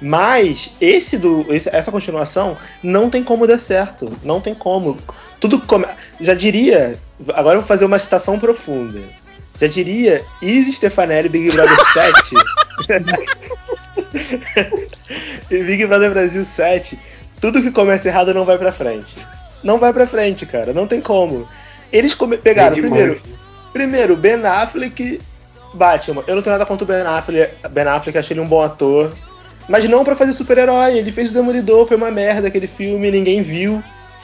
Mas 0.00 0.70
esse 0.80 1.16
do, 1.16 1.46
essa 1.50 1.90
continuação 1.90 2.56
não 2.82 3.08
tem 3.08 3.22
como 3.22 3.46
dar 3.46 3.58
certo. 3.58 4.12
Não 4.22 4.40
tem 4.40 4.54
como. 4.54 4.98
Tudo 5.40 5.60
come... 5.60 5.86
Já 6.20 6.34
diria. 6.34 6.98
Agora 7.32 7.56
eu 7.56 7.60
vou 7.60 7.68
fazer 7.68 7.84
uma 7.84 7.98
citação 7.98 8.38
profunda. 8.38 9.00
Já 9.58 9.66
diria 9.66 10.24
Izzy 10.42 10.72
Stefanelli 10.72 11.28
Big 11.28 11.50
Brother 11.52 11.78
7. 11.94 12.34
E 15.50 15.62
Big 15.64 15.86
Brother 15.86 16.10
Brasil 16.10 16.44
7. 16.44 16.98
Tudo 17.40 17.62
que 17.62 17.70
começa 17.70 18.08
errado 18.08 18.34
não 18.34 18.44
vai 18.44 18.58
pra 18.58 18.72
frente. 18.72 19.16
Não 19.64 19.78
vai 19.78 19.92
pra 19.92 20.06
frente, 20.06 20.46
cara. 20.46 20.72
Não 20.72 20.86
tem 20.86 21.00
como. 21.00 21.48
Eles 21.92 22.14
come- 22.14 22.36
pegaram, 22.36 22.76
primeiro, 22.76 23.14
morte. 23.14 23.28
primeiro, 23.72 24.16
Ben 24.16 24.44
Affleck, 24.44 25.20
Batman. 25.72 26.22
Eu 26.26 26.36
não 26.36 26.42
tenho 26.42 26.52
nada 26.54 26.66
contra 26.66 26.84
o 26.84 26.86
Ben 26.86 27.02
Affleck. 27.02 27.54
Ben 27.70 27.84
Affleck, 27.84 28.18
achei 28.18 28.34
ele 28.34 28.40
um 28.40 28.46
bom 28.46 28.62
ator. 28.62 29.12
Mas 29.68 29.88
não 29.88 30.04
pra 30.04 30.14
fazer 30.14 30.32
super-herói. 30.34 30.98
Ele 30.98 31.10
fez 31.10 31.30
o 31.30 31.34
Demolidor, 31.34 31.86
foi 31.88 31.96
uma 31.96 32.10
merda 32.10 32.48
aquele 32.48 32.66
filme, 32.66 33.10
ninguém 33.10 33.42
viu. 33.42 33.82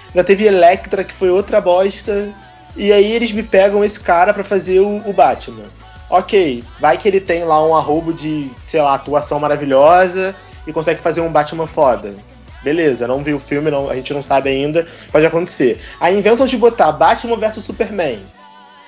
Ainda 0.09 0.23
teve 0.25 0.45
Electra, 0.47 1.03
que 1.03 1.15
foi 1.15 1.31
outra 1.31 1.61
bosta. 1.61 2.29
E 2.77 2.93
aí 2.93 3.11
eles 3.13 3.33
me 3.33 3.43
pegam 3.43 3.83
esse 3.83 3.99
cara 3.99 4.35
pra 4.35 4.45
fazer 4.45 4.81
o, 4.81 5.03
o 5.07 5.13
Batman. 5.13 5.65
Ok, 6.11 6.63
vai 6.81 6.99
que 6.99 7.07
ele 7.09 7.21
tem 7.21 7.45
lá 7.45 7.65
um 7.67 7.75
arrobo 7.75 8.13
de, 8.13 8.51
sei 8.67 8.83
lá, 8.83 8.95
atuação 8.95 9.39
maravilhosa 9.39 10.35
e 10.67 10.73
consegue 10.73 11.01
fazer 11.01 11.21
um 11.21 11.31
Batman 11.31 11.67
foda. 11.69 12.15
Beleza, 12.63 13.07
não 13.09 13.23
vi 13.23 13.33
o 13.33 13.39
filme, 13.41 13.71
não, 13.71 13.89
a 13.89 13.95
gente 13.95 14.13
não 14.13 14.23
sabe 14.23 14.51
ainda, 14.51 14.87
pode 15.11 15.25
acontecer. 15.25 15.81
Aí 15.99 16.17
inventam 16.19 16.47
de 16.47 16.57
botar 16.57 16.93
Batman 16.93 17.37
vs 17.37 17.65
Superman. 17.65 18.19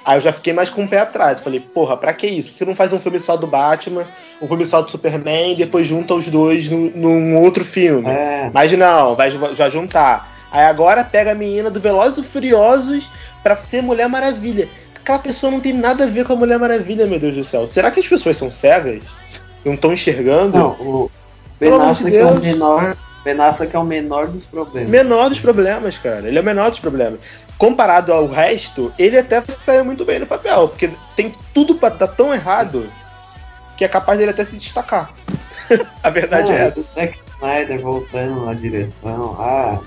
Aí 0.04 0.16
eu 0.18 0.20
já 0.20 0.32
fiquei 0.32 0.52
mais 0.52 0.68
com 0.68 0.84
o 0.84 0.88
pé 0.88 0.98
atrás. 0.98 1.40
Falei, 1.40 1.60
porra, 1.60 1.96
pra 1.96 2.12
que 2.12 2.26
isso? 2.26 2.48
Por 2.50 2.58
que 2.58 2.64
não 2.64 2.74
faz 2.74 2.92
um 2.92 2.98
filme 2.98 3.20
só 3.20 3.36
do 3.36 3.46
Batman, 3.46 4.04
um 4.42 4.48
filme 4.48 4.66
só 4.66 4.82
do 4.82 4.90
Superman 4.90 5.52
e 5.52 5.56
depois 5.56 5.86
junta 5.86 6.12
os 6.14 6.26
dois 6.28 6.68
no- 6.68 6.90
num 6.90 7.36
outro 7.40 7.64
filme? 7.64 8.10
É, 8.10 8.50
Mas 8.52 8.72
não, 8.72 9.14
vai 9.14 9.30
já 9.30 9.70
juntar. 9.70 10.28
Aí 10.50 10.64
agora 10.64 11.02
pega 11.04 11.32
a 11.32 11.34
menina 11.34 11.70
do 11.70 11.80
Velozes 11.80 12.18
e 12.18 12.28
Furiosos 12.28 13.08
pra 13.42 13.56
ser 13.56 13.80
Mulher 13.80 14.08
Maravilha. 14.08 14.68
Aquela 14.96 15.18
pessoa 15.20 15.50
não 15.50 15.60
tem 15.60 15.72
nada 15.72 16.04
a 16.04 16.06
ver 16.08 16.24
com 16.26 16.32
a 16.32 16.36
Mulher 16.36 16.58
Maravilha, 16.58 17.06
meu 17.06 17.18
Deus 17.20 17.36
do 17.36 17.44
céu. 17.44 17.66
Será 17.66 17.90
que 17.90 18.00
as 18.00 18.06
pessoas 18.06 18.36
são 18.36 18.50
cegas? 18.50 19.02
Não 19.64 19.74
estão 19.74 19.92
enxergando? 19.92 20.58
não, 20.58 20.70
o 20.72 21.10
Ben 21.60 21.70
Pelo 21.70 21.80
amor 21.80 21.94
de 21.94 22.00
Affleck 22.00 22.16
é 22.16 22.24
o 22.24 22.30
Deus. 22.30 22.40
menor, 22.42 22.96
Ben 23.24 23.38
Affleck 23.40 23.74
é 23.74 23.78
o 23.78 23.84
menor 23.84 24.26
dos 24.26 24.44
problemas. 24.44 24.90
Menor 24.90 25.28
dos 25.28 25.38
problemas, 25.40 25.96
cara. 25.98 26.26
Ele 26.26 26.38
é 26.38 26.40
o 26.40 26.44
menor 26.44 26.70
dos 26.70 26.80
problemas. 26.80 27.20
Comparado 27.56 28.12
ao 28.12 28.26
resto, 28.26 28.92
ele 28.98 29.16
até 29.16 29.40
saiu 29.60 29.84
muito 29.84 30.04
bem 30.04 30.18
no 30.18 30.26
papel, 30.26 30.68
porque 30.68 30.90
tem 31.14 31.32
tudo 31.54 31.76
pra 31.76 31.90
dar 31.90 32.08
tão 32.08 32.34
errado 32.34 32.88
que 33.76 33.84
é 33.84 33.88
capaz 33.88 34.18
dele 34.18 34.32
até 34.32 34.44
se 34.44 34.56
destacar. 34.56 35.12
a 36.02 36.10
verdade 36.10 36.50
é 36.52 36.56
Ah, 36.56 36.64
essa. 36.64 36.80
o 36.80 36.82
Zack 36.94 37.18
Snyder 37.36 37.80
voltando 37.80 38.44
na 38.46 38.54
direção. 38.54 39.36
Ah, 39.38 39.78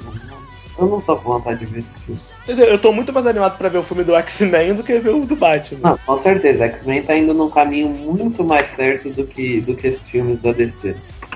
eu 0.77 0.87
não 0.87 1.01
tô 1.01 1.15
com 1.17 1.31
vontade 1.33 1.59
de 1.59 1.65
ver 1.65 1.79
esse 1.79 2.05
filme. 2.05 2.21
Entendeu? 2.43 2.65
Eu 2.67 2.77
tô 2.79 2.91
muito 2.93 3.11
mais 3.11 3.25
animado 3.27 3.57
pra 3.57 3.69
ver 3.69 3.77
o 3.79 3.83
filme 3.83 4.03
do 4.03 4.15
X-Men 4.15 4.73
do 4.75 4.83
que 4.83 4.97
ver 4.99 5.09
o 5.09 5.25
do 5.25 5.35
Batman. 5.35 5.79
Não, 5.89 5.97
com 5.97 6.21
certeza, 6.23 6.65
X-Men 6.65 7.03
tá 7.03 7.17
indo 7.17 7.33
num 7.33 7.49
caminho 7.49 7.89
muito 7.89 8.43
mais 8.43 8.73
certo 8.75 9.09
do 9.09 9.25
que, 9.25 9.59
do 9.61 9.75
que 9.75 9.87
esses 9.87 10.01
filmes 10.09 10.41
da 10.41 10.51
DC. 10.51 10.95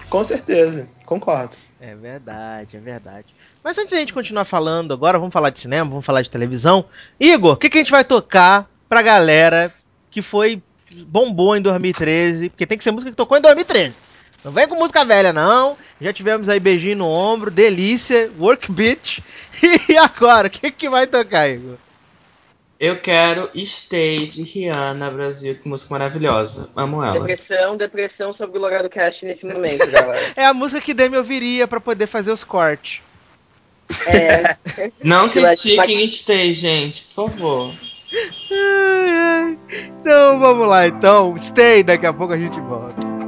Com 0.10 0.24
certeza, 0.24 0.88
concordo. 1.10 1.56
É 1.82 1.96
verdade, 1.96 2.78
é 2.78 2.80
verdade. 2.80 3.26
Mas 3.64 3.76
antes 3.80 3.92
da 3.92 3.98
gente 3.98 4.14
continuar 4.14 4.46
falando, 4.46 4.94
agora 4.94 5.18
vamos 5.18 5.34
falar 5.34 5.50
de 5.50 5.60
cinema, 5.60 5.90
vamos 5.90 6.06
falar 6.06 6.22
de 6.22 6.30
televisão. 6.30 6.86
Igor, 7.20 7.54
o 7.54 7.58
que, 7.58 7.68
que 7.68 7.80
a 7.80 7.82
gente 7.82 7.92
vai 7.92 8.04
tocar 8.04 8.70
pra 8.88 9.02
galera 9.02 9.66
que 10.12 10.22
foi 10.22 10.62
bombou 11.08 11.58
em 11.58 11.62
2013? 11.62 12.50
Porque 12.50 12.68
tem 12.68 12.78
que 12.78 12.84
ser 12.84 12.92
música 12.92 13.10
que 13.10 13.18
tocou 13.18 13.38
em 13.38 13.42
2013. 13.42 13.96
Não 14.46 14.52
vem 14.52 14.68
com 14.68 14.76
música 14.76 15.04
velha, 15.04 15.34
não. 15.34 15.76
Já 16.00 16.14
tivemos 16.14 16.48
aí 16.48 16.60
beijinho 16.60 16.98
no 16.98 17.10
ombro, 17.10 17.50
delícia, 17.50 18.32
work 18.38 18.72
beat. 18.72 19.20
E 19.90 19.98
agora, 19.98 20.48
o 20.48 20.50
que, 20.50 20.72
que 20.72 20.90
vai 20.90 21.06
tocar, 21.06 21.50
Igor? 21.50 21.76
Eu 22.80 22.96
quero 22.98 23.50
Stay 23.56 24.26
de 24.26 24.42
Rihanna 24.42 25.12
Brasil, 25.12 25.54
que 25.56 25.68
música 25.68 25.94
maravilhosa. 25.94 26.70
Amo 26.78 27.04
ela. 27.04 27.26
Depressão, 27.26 27.76
depressão 27.76 28.34
sobre 28.38 28.58
o 28.58 28.62
Logado 28.62 28.90
Cast 28.90 29.26
nesse 29.26 29.46
momento, 29.46 29.86
galera. 29.92 30.32
É 30.38 30.46
a 30.46 30.54
música 30.54 30.80
que 30.80 30.94
Demi 30.94 31.18
ouviria 31.18 31.68
pra 31.68 31.82
poder 31.82 32.08
fazer 32.08 32.32
os 32.32 32.44
cortes. 32.44 33.02
É, 34.08 34.56
Não 35.04 35.28
Mas- 35.28 35.62
critiquem 35.62 36.08
Stay, 36.08 36.54
gente, 36.54 37.04
por 37.14 37.30
favor. 37.30 37.74
Então 40.00 40.40
vamos 40.40 40.68
lá, 40.68 40.88
então. 40.88 41.38
Stay, 41.38 41.84
daqui 41.84 42.06
a 42.06 42.14
pouco 42.14 42.32
a 42.34 42.38
gente 42.38 42.58
volta. 42.62 43.19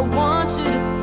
Want 0.00 0.50
you 0.58 0.70
to 0.70 0.97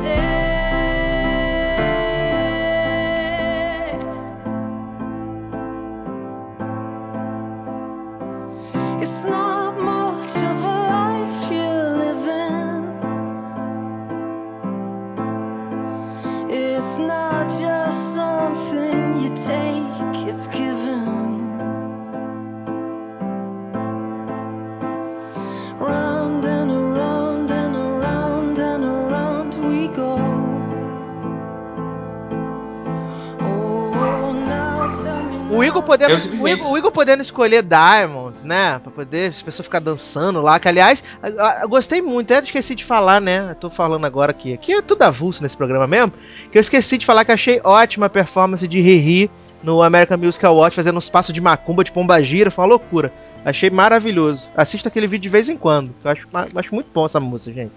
podendo, 35.98 36.42
o 36.42 36.48
Igor, 36.48 36.72
o 36.72 36.78
Igor 36.78 36.92
podendo 36.92 37.22
escolher 37.22 37.62
Diamond, 37.62 38.36
né? 38.44 38.78
Pra 38.78 38.90
poder 38.90 39.30
as 39.30 39.42
pessoas 39.42 39.66
ficar 39.66 39.80
dançando 39.80 40.40
lá. 40.40 40.58
Que 40.58 40.68
aliás, 40.68 41.02
eu, 41.22 41.30
eu 41.62 41.68
gostei 41.68 42.00
muito, 42.00 42.32
até 42.32 42.44
esqueci 42.44 42.74
de 42.74 42.84
falar, 42.84 43.20
né? 43.20 43.50
Eu 43.50 43.54
tô 43.54 43.70
falando 43.70 44.04
agora 44.04 44.30
aqui. 44.30 44.52
Aqui 44.52 44.72
é 44.72 44.82
tudo 44.82 45.02
avulso 45.02 45.42
nesse 45.42 45.56
programa 45.56 45.86
mesmo. 45.86 46.12
Que 46.50 46.58
eu 46.58 46.60
esqueci 46.60 46.98
de 46.98 47.06
falar 47.06 47.24
que 47.24 47.32
achei 47.32 47.60
ótima 47.64 48.06
a 48.06 48.10
performance 48.10 48.66
de 48.66 48.80
Riri 48.80 49.30
no 49.62 49.82
American 49.82 50.18
Music 50.18 50.44
Awards, 50.44 50.76
fazendo 50.76 50.98
uns 50.98 51.08
passos 51.08 51.34
de 51.34 51.40
macumba 51.40 51.82
de 51.82 51.92
pombagira. 51.92 52.50
Foi 52.50 52.64
uma 52.64 52.70
loucura. 52.70 53.12
Achei 53.44 53.70
maravilhoso. 53.70 54.42
Assista 54.56 54.88
aquele 54.88 55.06
vídeo 55.06 55.22
de 55.22 55.28
vez 55.28 55.48
em 55.48 55.56
quando. 55.56 55.94
Eu 56.04 56.10
acho, 56.10 56.26
acho 56.54 56.74
muito 56.74 56.88
bom 56.92 57.06
essa 57.06 57.20
música, 57.20 57.52
gente. 57.54 57.72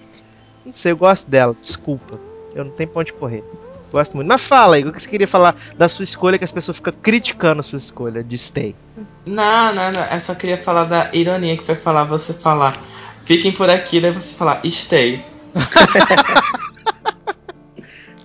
Não 0.66 0.74
sei, 0.74 0.92
eu 0.92 0.98
gosto 0.98 1.30
dela. 1.30 1.56
Desculpa. 1.62 2.20
Eu 2.56 2.66
não 2.66 2.72
tenho 2.72 2.90
pra 2.90 3.02
onde 3.02 3.14
correr. 3.14 3.44
Gosto 3.92 4.16
muito. 4.16 4.28
Mas 4.28 4.44
fala 4.44 4.76
aí, 4.76 4.84
o 4.84 4.94
que 4.94 5.02
você 5.02 5.10
queria 5.10 5.28
falar 5.28 5.56
da 5.78 5.90
sua 5.90 6.04
escolha 6.04 6.38
que 6.38 6.44
as 6.44 6.52
pessoas 6.52 6.78
ficam 6.78 6.94
criticando 7.02 7.62
a 7.62 7.64
sua 7.64 7.80
escolha 7.80 8.24
de 8.24 8.38
stay? 8.38 8.76
Não, 9.26 9.74
não, 9.74 9.92
não. 9.92 10.04
Eu 10.12 10.20
só 10.20 10.36
queria 10.36 10.58
falar 10.58 10.84
da 10.86 11.10
ironia 11.14 11.58
que 11.58 11.64
foi 11.64 11.76
falar 11.76 12.04
você 12.04 12.34
falar. 12.34 12.74
Fiquem 13.26 13.52
por 13.52 13.70
aqui, 13.70 14.00
daí 14.00 14.12
você 14.12 14.36
falar 14.36 14.62
stay. 14.66 15.24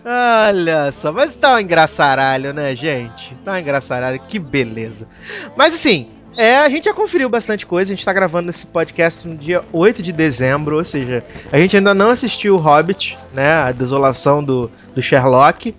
Olha 0.06 0.92
só, 0.92 1.10
mas 1.10 1.34
tá 1.34 1.54
um 1.54 1.58
engraçaralho, 1.58 2.52
né, 2.52 2.76
gente? 2.76 3.34
Tá 3.42 3.52
um 3.52 3.58
engraçaralho, 3.58 4.20
que 4.28 4.38
beleza. 4.38 5.08
Mas 5.56 5.72
assim, 5.72 6.10
é, 6.36 6.58
a 6.58 6.68
gente 6.68 6.84
já 6.84 6.94
conferiu 6.94 7.28
bastante 7.28 7.66
coisa, 7.66 7.92
a 7.92 7.96
gente 7.96 8.04
tá 8.04 8.12
gravando 8.12 8.50
esse 8.50 8.66
podcast 8.66 9.26
no 9.26 9.36
dia 9.36 9.62
8 9.72 10.02
de 10.02 10.12
dezembro, 10.12 10.76
ou 10.76 10.84
seja, 10.84 11.24
a 11.52 11.58
gente 11.58 11.76
ainda 11.76 11.94
não 11.94 12.10
assistiu 12.10 12.56
o 12.56 12.58
Hobbit, 12.58 13.16
né, 13.32 13.52
a 13.52 13.72
desolação 13.72 14.42
do, 14.42 14.70
do 14.94 15.02
Sherlock, 15.02 15.74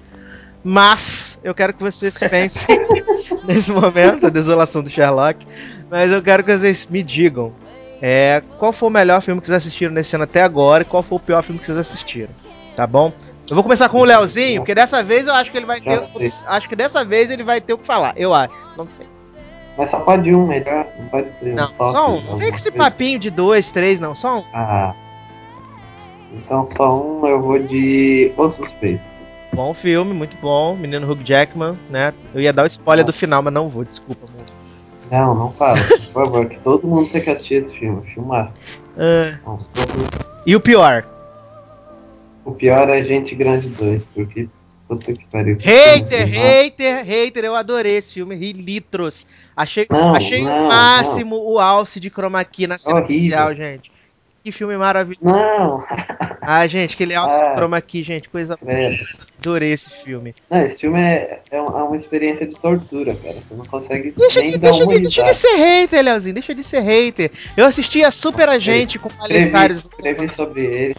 mas 0.64 1.38
eu 1.44 1.54
quero 1.54 1.74
que 1.74 1.84
vocês 1.84 2.18
pensem 2.30 2.80
nesse 3.46 3.72
momento, 3.72 4.28
a 4.28 4.30
desolação 4.30 4.82
do 4.82 4.90
Sherlock, 4.90 5.46
mas 5.90 6.12
eu 6.12 6.22
quero 6.22 6.44
que 6.44 6.58
vocês 6.58 6.88
me 6.90 7.04
digam 7.04 7.54
é, 8.02 8.42
qual 8.58 8.74
foi 8.74 8.90
o 8.90 8.92
melhor 8.92 9.22
filme 9.22 9.42
que 9.42 9.48
vocês 9.48 9.58
assistiram 9.58 9.94
nesse 9.94 10.16
ano 10.16 10.26
até 10.26 10.42
agora 10.42 10.84
e 10.84 10.86
qual 10.86 11.04
foi 11.04 11.18
o 11.18 11.22
pior 11.22 11.44
filme 11.44 11.60
que 11.60 11.66
vocês 11.66 11.78
assistiram, 11.78 12.30
tá 12.76 12.86
bom? 12.86 13.12
Eu 13.50 13.56
vou 13.56 13.64
começar 13.64 13.90
com 13.90 14.00
o 14.00 14.04
Leozinho, 14.04 14.62
porque 14.62 14.74
dessa 14.74 15.04
vez 15.04 15.28
eu 15.28 15.34
acho 15.34 15.52
que 15.52 15.58
ele 15.58 15.68
vai 15.68 15.80
ter. 15.80 16.02
Acho 16.48 16.68
que 16.68 16.76
dessa 16.76 17.06
vez 17.06 17.30
ele 17.30 17.44
vai 17.44 17.62
ter 17.62 17.74
o 17.74 17.78
que 17.78 17.86
falar. 17.86 18.14
Eu 18.18 18.34
acho. 18.34 18.52
Não 18.76 18.86
sei. 18.86 19.06
Mas 19.78 19.92
só 19.92 20.00
pode 20.00 20.34
um 20.34 20.48
melhor, 20.48 20.86
não 20.98 21.08
pode 21.08 21.28
ser 21.40 21.54
Não, 21.54 21.70
top, 21.74 21.92
só 21.92 22.10
um. 22.16 22.22
Não 22.22 22.38
vem 22.38 22.50
com 22.50 22.56
esse 22.56 22.72
coisa. 22.72 22.78
papinho 22.90 23.20
de 23.20 23.30
dois, 23.30 23.72
três, 23.72 24.00
não. 24.00 24.16
Só 24.16 24.40
um. 24.40 24.44
Ah. 24.54 24.94
Então 26.34 26.68
só 26.76 27.02
um 27.02 27.28
eu 27.28 27.42
vou 27.42 27.60
de 27.60 28.32
O 28.38 28.50
Suspeito. 28.52 29.04
Bom 29.54 29.74
filme, 29.74 30.14
muito 30.14 30.36
bom. 30.42 30.76
Menino 30.76 31.10
Hugh 31.10 31.24
Jackman, 31.24 31.78
né? 31.90 32.14
Eu 32.34 32.42
ia 32.42 32.52
dar 32.54 32.64
o 32.64 32.68
spoiler 32.68 33.06
do 33.06 33.14
final, 33.14 33.42
mas 33.42 33.54
não 33.54 33.70
vou, 33.70 33.86
desculpa, 33.86 34.22
amor. 34.30 34.46
Não, 35.12 35.36
não 35.36 35.52
fala, 35.52 35.78
por 35.78 36.26
favor, 36.26 36.46
que 36.50 36.58
todo 36.60 36.88
mundo 36.88 37.10
tem 37.10 37.22
que 37.22 37.30
assistir 37.30 37.64
esse 37.64 37.78
filme, 37.78 38.00
filmaço. 38.14 38.52
Ah, 38.98 39.38
Não, 39.46 39.58
todo- 39.58 40.26
e 40.46 40.56
o 40.56 40.60
pior? 40.60 41.06
O 42.44 42.52
pior 42.52 42.90
é 42.90 43.04
Gente 43.04 43.34
Grande 43.36 43.68
2, 43.70 44.04
porque 44.14 44.50
puta 44.88 45.14
que 45.14 45.26
pariu. 45.28 45.58
Hater, 45.60 46.28
Não, 46.28 46.34
hater, 46.34 47.06
hater. 47.06 47.44
Eu 47.46 47.56
adorei 47.56 47.98
esse 47.98 48.14
filme. 48.14 48.36
Ri 48.36 48.54
litros. 48.54 49.26
Achei, 49.56 49.88
Não, 49.90 50.14
achei 50.16 50.42
o 50.42 50.46
não, 50.46 50.68
máximo 50.68 51.38
o 51.38 51.60
alce 51.60 52.00
de 52.00 52.10
chroma 52.10 52.44
key 52.44 52.68
na 52.68 52.78
cena 52.78 52.98
Horrível. 52.98 53.16
inicial, 53.18 53.56
gente. 53.56 53.92
Que 54.44 54.52
filme 54.52 54.78
maravilhoso. 54.78 55.24
Não, 55.26 55.84
Ah, 56.48 56.68
gente, 56.68 56.94
aquele 56.94 57.16
alce 57.16 57.36
Ah. 57.36 57.50
de 57.50 57.56
chroma 57.56 57.82
key, 57.82 58.04
gente. 58.04 58.30
Coisa. 58.30 58.56
credo. 58.58 59.04
Adorei 59.40 59.72
esse 59.74 59.90
filme. 60.04 60.36
Não, 60.52 60.62
esse 60.66 60.78
filme 60.78 61.00
é, 61.00 61.42
é 61.50 61.58
é 61.58 61.62
uma 61.62 61.98
experiência 61.98 62.46
de 62.46 62.54
tortura, 62.56 63.16
cara. 63.16 63.36
Você 63.36 63.56
não 63.56 63.66
consegue 63.66 64.12
Deixa 64.16 64.44
de, 64.44 64.58
deixa, 64.60 64.86
de, 64.86 65.00
deixa 65.00 65.24
de 65.24 65.34
ser 65.34 65.56
hater, 65.56 66.04
Leozinho. 66.04 66.34
Deixa 66.36 66.54
de 66.54 66.64
ser 66.64 66.82
hater. 66.82 67.32
Eu 67.58 67.66
assisti 67.66 68.04
a 68.04 68.12
Super 68.12 68.48
Agente 68.50 69.00
com 69.00 69.10
Miley 69.22 69.50
Escrevi, 69.72 70.30
sobre 70.36 70.66
ele. 70.66 70.96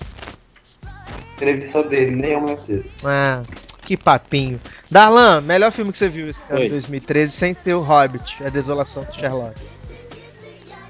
Escrevi 1.32 1.70
sobre 1.70 1.96
ele, 1.98 2.16
nem 2.16 2.36
o 2.36 2.40
meu 2.40 2.56
texto. 2.56 2.84
Ah, 3.04 3.42
que 3.86 3.96
papinho. 3.96 4.60
Darlan, 4.90 5.40
melhor 5.40 5.70
filme 5.70 5.92
que 5.92 5.98
você 5.98 6.08
viu 6.08 6.26
esse 6.26 6.42
ano 6.50 6.58
Oi. 6.58 6.64
de 6.64 6.70
2013, 6.70 7.30
sem 7.32 7.54
ser 7.54 7.74
o 7.74 7.80
Hobbit, 7.80 8.36
A 8.44 8.48
Desolação 8.48 9.04
do 9.04 9.14
Sherlock. 9.14 9.54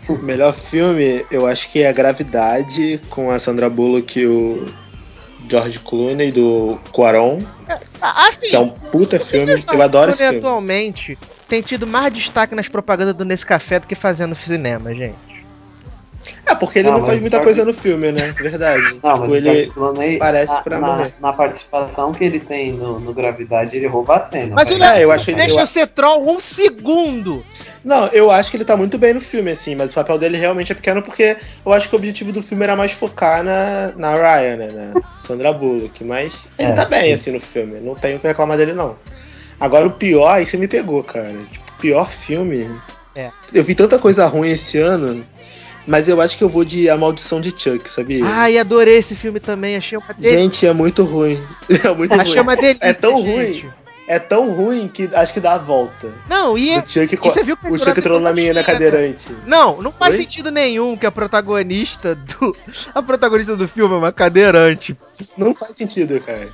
O 0.09 0.15
melhor 0.15 0.55
filme, 0.55 1.27
eu 1.31 1.47
acho 1.47 1.71
que 1.71 1.83
é 1.83 1.89
a 1.89 1.93
Gravidade, 1.93 3.01
com 3.11 3.31
a 3.31 3.39
Sandra 3.39 3.69
Bullock 3.69 4.19
e 4.19 4.27
o 4.27 4.67
George 5.49 5.79
Clooney 5.81 6.33
do 6.33 6.79
Quaron, 6.93 7.39
Ah, 8.01 8.29
assim, 8.29 8.49
que 8.51 8.57
é 8.57 8.61
um 8.61 8.71
puta 8.71 9.19
filme, 9.19 9.53
eu 9.73 9.83
adoro 9.83 10.11
esse 10.11 10.23
filme. 10.23 10.39
atualmente 10.39 11.19
tem 11.49 11.61
tido 11.61 11.87
mais 11.87 12.13
destaque 12.15 12.55
nas 12.55 12.69
propagandas 12.69 13.15
do 13.15 13.25
Nescafé 13.25 13.79
do 13.79 13.87
que 13.87 13.95
fazendo 13.95 14.35
cinema, 14.35 14.95
gente. 14.95 15.17
É, 16.47 16.55
porque 16.55 16.79
ele 16.79 16.87
Não, 16.89 16.95
não, 16.95 17.01
mas 17.01 17.09
faz 17.11 17.21
muita 17.21 17.41
coisa 17.41 17.61
que- 17.63 17.67
no 17.69 17.75
filme, 17.75 18.13
né? 18.13 18.35
Verdade. 18.39 18.83
Não, 19.03 19.11
mas 19.19 19.21
Tipo, 19.21 19.35
ele... 19.37 19.67
Clooney, 19.71 20.19
parece 20.19 20.53
na, 20.53 20.61
pra 20.63 20.81
na, 20.81 20.87
morrer. 20.87 21.15
na 21.21 21.33
participação 21.33 22.13
que 22.13 22.25
ele 22.25 22.41
tem 22.41 22.73
no, 22.73 22.99
no 23.01 23.13
Gravidade, 23.15 23.77
ele 23.77 23.87
rouba 23.87 24.17
a 24.17 24.29
cena. 24.31 24.53
Mas 24.55 24.69
o 24.71 24.73
cara. 24.79 24.85
Leozinho, 24.85 25.01
É, 25.01 25.05
eu 25.05 25.13
achei- 25.13 25.35
deixa 25.35 25.55
eu- 25.55 25.61
eu 25.61 25.67
ser 25.67 25.87
troll 25.89 26.29
um 26.29 26.41
segundo. 26.41 27.45
Não, 27.85 28.07
eu 28.09 28.31
acho 28.31 28.51
que 28.51 28.57
ele 28.57 28.65
tá 28.65 28.77
muito 28.77 28.99
bem 28.99 29.15
no 29.15 29.21
filme, 29.21 29.51
assim, 29.51 29.75
mas 29.75 29.93
o 29.93 29.95
papel 29.95 30.19
dele 30.19 30.37
realmente 30.37 30.73
é 30.73 30.75
pequeno 30.75 31.03
porque 31.03 31.37
eu 31.65 31.73
acho 31.73 31.89
que 31.89 31.95
o 31.95 31.99
objetivo 31.99 32.33
do 32.33 32.43
filme 32.43 32.65
era 32.65 32.75
mais 32.77 32.93
focar 32.93 33.43
na, 33.45 33.93
na 33.97 34.15
Ryan, 34.15 34.57
né? 34.57 34.69
Na 34.95 35.03
Sandra 35.17 35.53
Bullock. 35.53 36.03
Mas 36.05 36.49
ele 36.59 36.71
É, 36.71 36.73
tá 36.75 36.85
bem, 36.85 37.07
sim. 37.09 37.13
assim, 37.13 37.31
no 37.33 37.41
filme. 37.41 37.81
Não 37.81 37.95
tenho 37.95 38.17
o 38.17 38.21
que 38.21 38.27
reclamar 38.27 38.57
dele, 38.57 38.73
não. 38.73 38.97
Agora, 39.59 39.87
o 39.87 39.93
pior, 39.93 40.29
aí 40.35 40.45
você 40.47 40.57
me 40.57 40.69
pegou, 40.69 41.03
cara. 41.05 41.33
Tipo, 41.51 41.73
pior 41.79 42.11
filme. 42.11 42.69
É. 43.15 43.31
Eu 43.53 43.65
vi 43.65 43.75
tanta 43.75 43.99
coisa 43.99 44.27
ruim 44.27 44.51
esse 44.51 44.77
ano, 44.79 45.25
mas 45.87 46.09
eu 46.09 46.21
acho 46.21 46.37
que 46.37 46.45
eu 46.45 46.49
vou 46.49 46.65
de 46.65 46.89
A 46.91 46.97
Maldição 46.97 47.41
de 47.41 47.51
Chuck, 47.57 47.91
sabia? 47.91 48.25
Ai, 48.25 48.59
adorei 48.59 48.97
esse 48.97 49.15
filme 49.15 49.39
também, 49.41 49.77
achei 49.77 49.97
uma 49.97 50.13
delícia. 50.15 50.39
Gente, 50.39 50.67
é 50.67 50.73
muito 50.73 51.05
ruim. 51.05 51.41
É 51.85 51.93
muito 51.95 52.13
achei 52.15 52.35
ruim. 52.35 52.41
uma 52.43 52.57
delícia, 52.57 52.79
É 52.87 52.93
tão 52.93 53.19
gente. 53.25 53.63
ruim. 53.63 53.73
É 54.09 54.21
tão 54.21 54.53
ruim 54.53 54.87
que 54.87 55.11
acho 55.13 55.33
que 55.33 55.41
dá 55.41 55.55
a 55.55 55.59
volta. 55.59 56.13
Não, 56.29 56.57
e, 56.57 56.79
O 56.79 56.89
Chuck, 56.89 57.13
e 57.13 57.17
você 57.17 57.43
viu 57.43 57.57
que 57.57 57.69
o 57.69 57.77
Chuck 57.77 57.99
entrou 57.99 58.21
na 58.21 58.33
menina 58.33 58.63
cadeirante. 58.63 59.35
Não, 59.45 59.83
não 59.83 59.91
faz 59.91 60.15
Oi? 60.15 60.21
sentido 60.21 60.49
nenhum 60.53 60.97
que 60.97 61.07
a 61.07 61.11
protagonista 61.11 62.15
do. 62.15 62.57
A 62.95 63.03
protagonista 63.03 63.57
do 63.57 63.67
filme 63.67 63.93
é 63.95 63.99
uma 63.99 64.13
cadeirante. 64.13 64.97
Não 65.37 65.53
faz 65.57 65.73
sentido, 65.77 66.21
cara. 66.21 66.49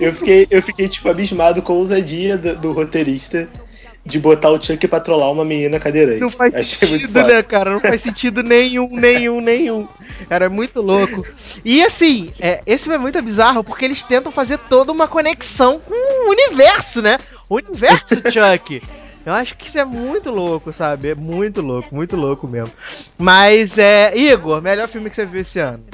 Eu 0.00 0.14
fiquei, 0.14 0.46
eu 0.50 0.62
fiquei 0.62 0.88
tipo, 0.88 1.08
abismado 1.10 1.60
com 1.60 1.74
a 1.74 1.76
ousadia 1.76 2.38
do, 2.38 2.56
do 2.56 2.72
roteirista 2.72 3.46
de 4.08 4.18
botar 4.18 4.50
o 4.50 4.60
Chuck 4.60 4.88
pra 4.88 5.00
trollar 5.00 5.30
uma 5.30 5.44
menina 5.44 5.78
cadeirante. 5.78 6.20
Não 6.20 6.30
faz 6.30 6.54
Achei 6.54 6.88
sentido, 6.88 7.22
né, 7.22 7.42
cara? 7.42 7.70
Não 7.70 7.80
faz 7.80 8.00
sentido 8.00 8.42
nenhum, 8.42 8.88
nenhum, 8.90 9.40
nenhum. 9.40 9.86
Era 10.30 10.48
muito 10.48 10.80
louco. 10.80 11.24
E 11.64 11.84
assim, 11.84 12.30
é, 12.40 12.62
esse 12.66 12.84
filme 12.84 12.96
é 12.96 13.00
muito 13.00 13.20
bizarro 13.20 13.62
porque 13.62 13.84
eles 13.84 14.02
tentam 14.02 14.32
fazer 14.32 14.58
toda 14.68 14.90
uma 14.90 15.06
conexão 15.06 15.78
com 15.78 15.94
o 15.94 16.30
universo, 16.30 17.02
né? 17.02 17.18
O 17.48 17.56
universo 17.56 18.14
Chuck. 18.32 18.82
Eu 19.26 19.34
acho 19.34 19.54
que 19.56 19.66
isso 19.66 19.78
é 19.78 19.84
muito 19.84 20.30
louco, 20.30 20.72
sabe? 20.72 21.10
É 21.10 21.14
muito 21.14 21.60
louco, 21.60 21.94
muito 21.94 22.16
louco 22.16 22.48
mesmo. 22.48 22.72
Mas, 23.18 23.76
é. 23.76 24.16
Igor, 24.16 24.62
melhor 24.62 24.88
filme 24.88 25.10
que 25.10 25.16
você 25.16 25.26
viu 25.26 25.42
esse 25.42 25.58
ano? 25.58 25.84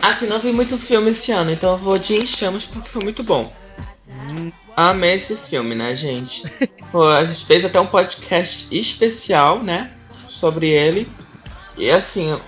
Assim, 0.00 0.26
não 0.26 0.38
vi 0.40 0.52
muito 0.52 0.76
filme 0.76 1.10
esse 1.10 1.32
ano, 1.32 1.50
então 1.52 1.72
eu 1.72 1.78
vou 1.78 1.98
de 1.98 2.14
Em 2.14 2.26
Chamas 2.26 2.66
porque 2.66 2.90
foi 2.90 3.02
muito 3.04 3.22
bom. 3.22 3.50
Hum. 4.08 4.52
Amei 4.76 5.14
esse 5.14 5.34
filme, 5.36 5.74
né, 5.74 5.94
gente? 5.94 6.44
Foi- 6.86 7.16
a 7.16 7.24
gente 7.24 7.44
fez 7.44 7.64
até 7.64 7.80
um 7.80 7.86
podcast 7.86 8.66
especial, 8.76 9.62
né? 9.62 9.92
Sobre 10.26 10.68
ele. 10.68 11.10
E 11.76 11.90
assim, 11.90 12.38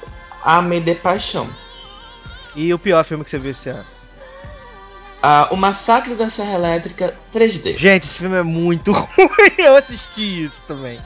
amei 0.42 0.80
de 0.80 0.94
paixão. 0.94 1.48
E 2.54 2.72
o 2.72 2.78
pior 2.78 3.04
filme 3.04 3.24
que 3.24 3.30
você 3.30 3.38
viu 3.38 3.50
esse 3.52 3.68
ano? 3.68 3.84
Ah, 5.22 5.48
o 5.50 5.56
Massacre 5.56 6.14
da 6.14 6.30
Serra 6.30 6.54
Elétrica 6.54 7.14
3D. 7.32 7.76
Gente, 7.76 8.04
esse 8.04 8.18
filme 8.18 8.36
é 8.36 8.42
muito 8.42 8.92
ruim. 8.94 9.08
Eu 9.58 9.76
assisti 9.76 10.44
isso 10.44 10.62
também. 10.66 11.00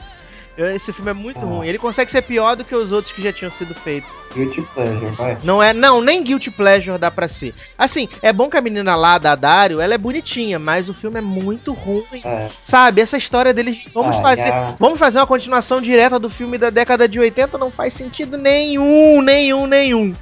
Esse 0.55 0.93
filme 0.93 1.09
é 1.09 1.13
muito 1.15 1.43
Ah. 1.43 1.47
ruim. 1.47 1.67
Ele 1.67 1.79
consegue 1.79 2.11
ser 2.11 2.21
pior 2.21 2.55
do 2.55 2.63
que 2.63 2.75
os 2.75 2.91
outros 2.91 3.11
que 3.13 3.23
já 3.23 3.33
tinham 3.33 3.51
sido 3.51 3.73
feitos. 3.73 4.09
Guilty 4.35 4.61
Pleasure, 4.73 5.05
vai. 5.15 5.37
Não 5.43 5.63
é, 5.63 5.73
não, 5.73 5.99
nem 5.99 6.23
Guilty 6.23 6.51
Pleasure 6.51 6.99
dá 6.99 7.09
pra 7.09 7.27
ser. 7.27 7.55
Assim, 7.75 8.07
é 8.21 8.31
bom 8.31 8.49
que 8.49 8.55
a 8.57 8.61
menina 8.61 8.95
lá 8.95 9.17
da 9.17 9.33
Dario, 9.33 9.81
ela 9.81 9.95
é 9.95 9.97
bonitinha, 9.97 10.59
mas 10.59 10.89
o 10.89 10.93
filme 10.93 11.17
é 11.17 11.21
muito 11.21 11.73
ruim. 11.73 12.21
É. 12.23 12.49
Sabe, 12.65 13.01
essa 13.01 13.17
história 13.17 13.51
deles, 13.51 13.79
vamos 13.91 14.17
Ah, 14.17 14.21
fazer, 14.21 14.47
já- 14.47 14.75
vamos 14.79 14.99
fazer 14.99 15.17
uma 15.17 15.25
continuação 15.27 15.81
direta 15.81 16.19
do 16.19 16.29
filme 16.29 16.57
da 16.59 16.69
década 16.69 17.07
de 17.07 17.19
80, 17.19 17.57
não 17.57 17.71
faz 17.71 17.95
sentido 17.95 18.37
nenhum, 18.37 19.23
nenhum, 19.23 19.65
nenhum. 19.65 20.13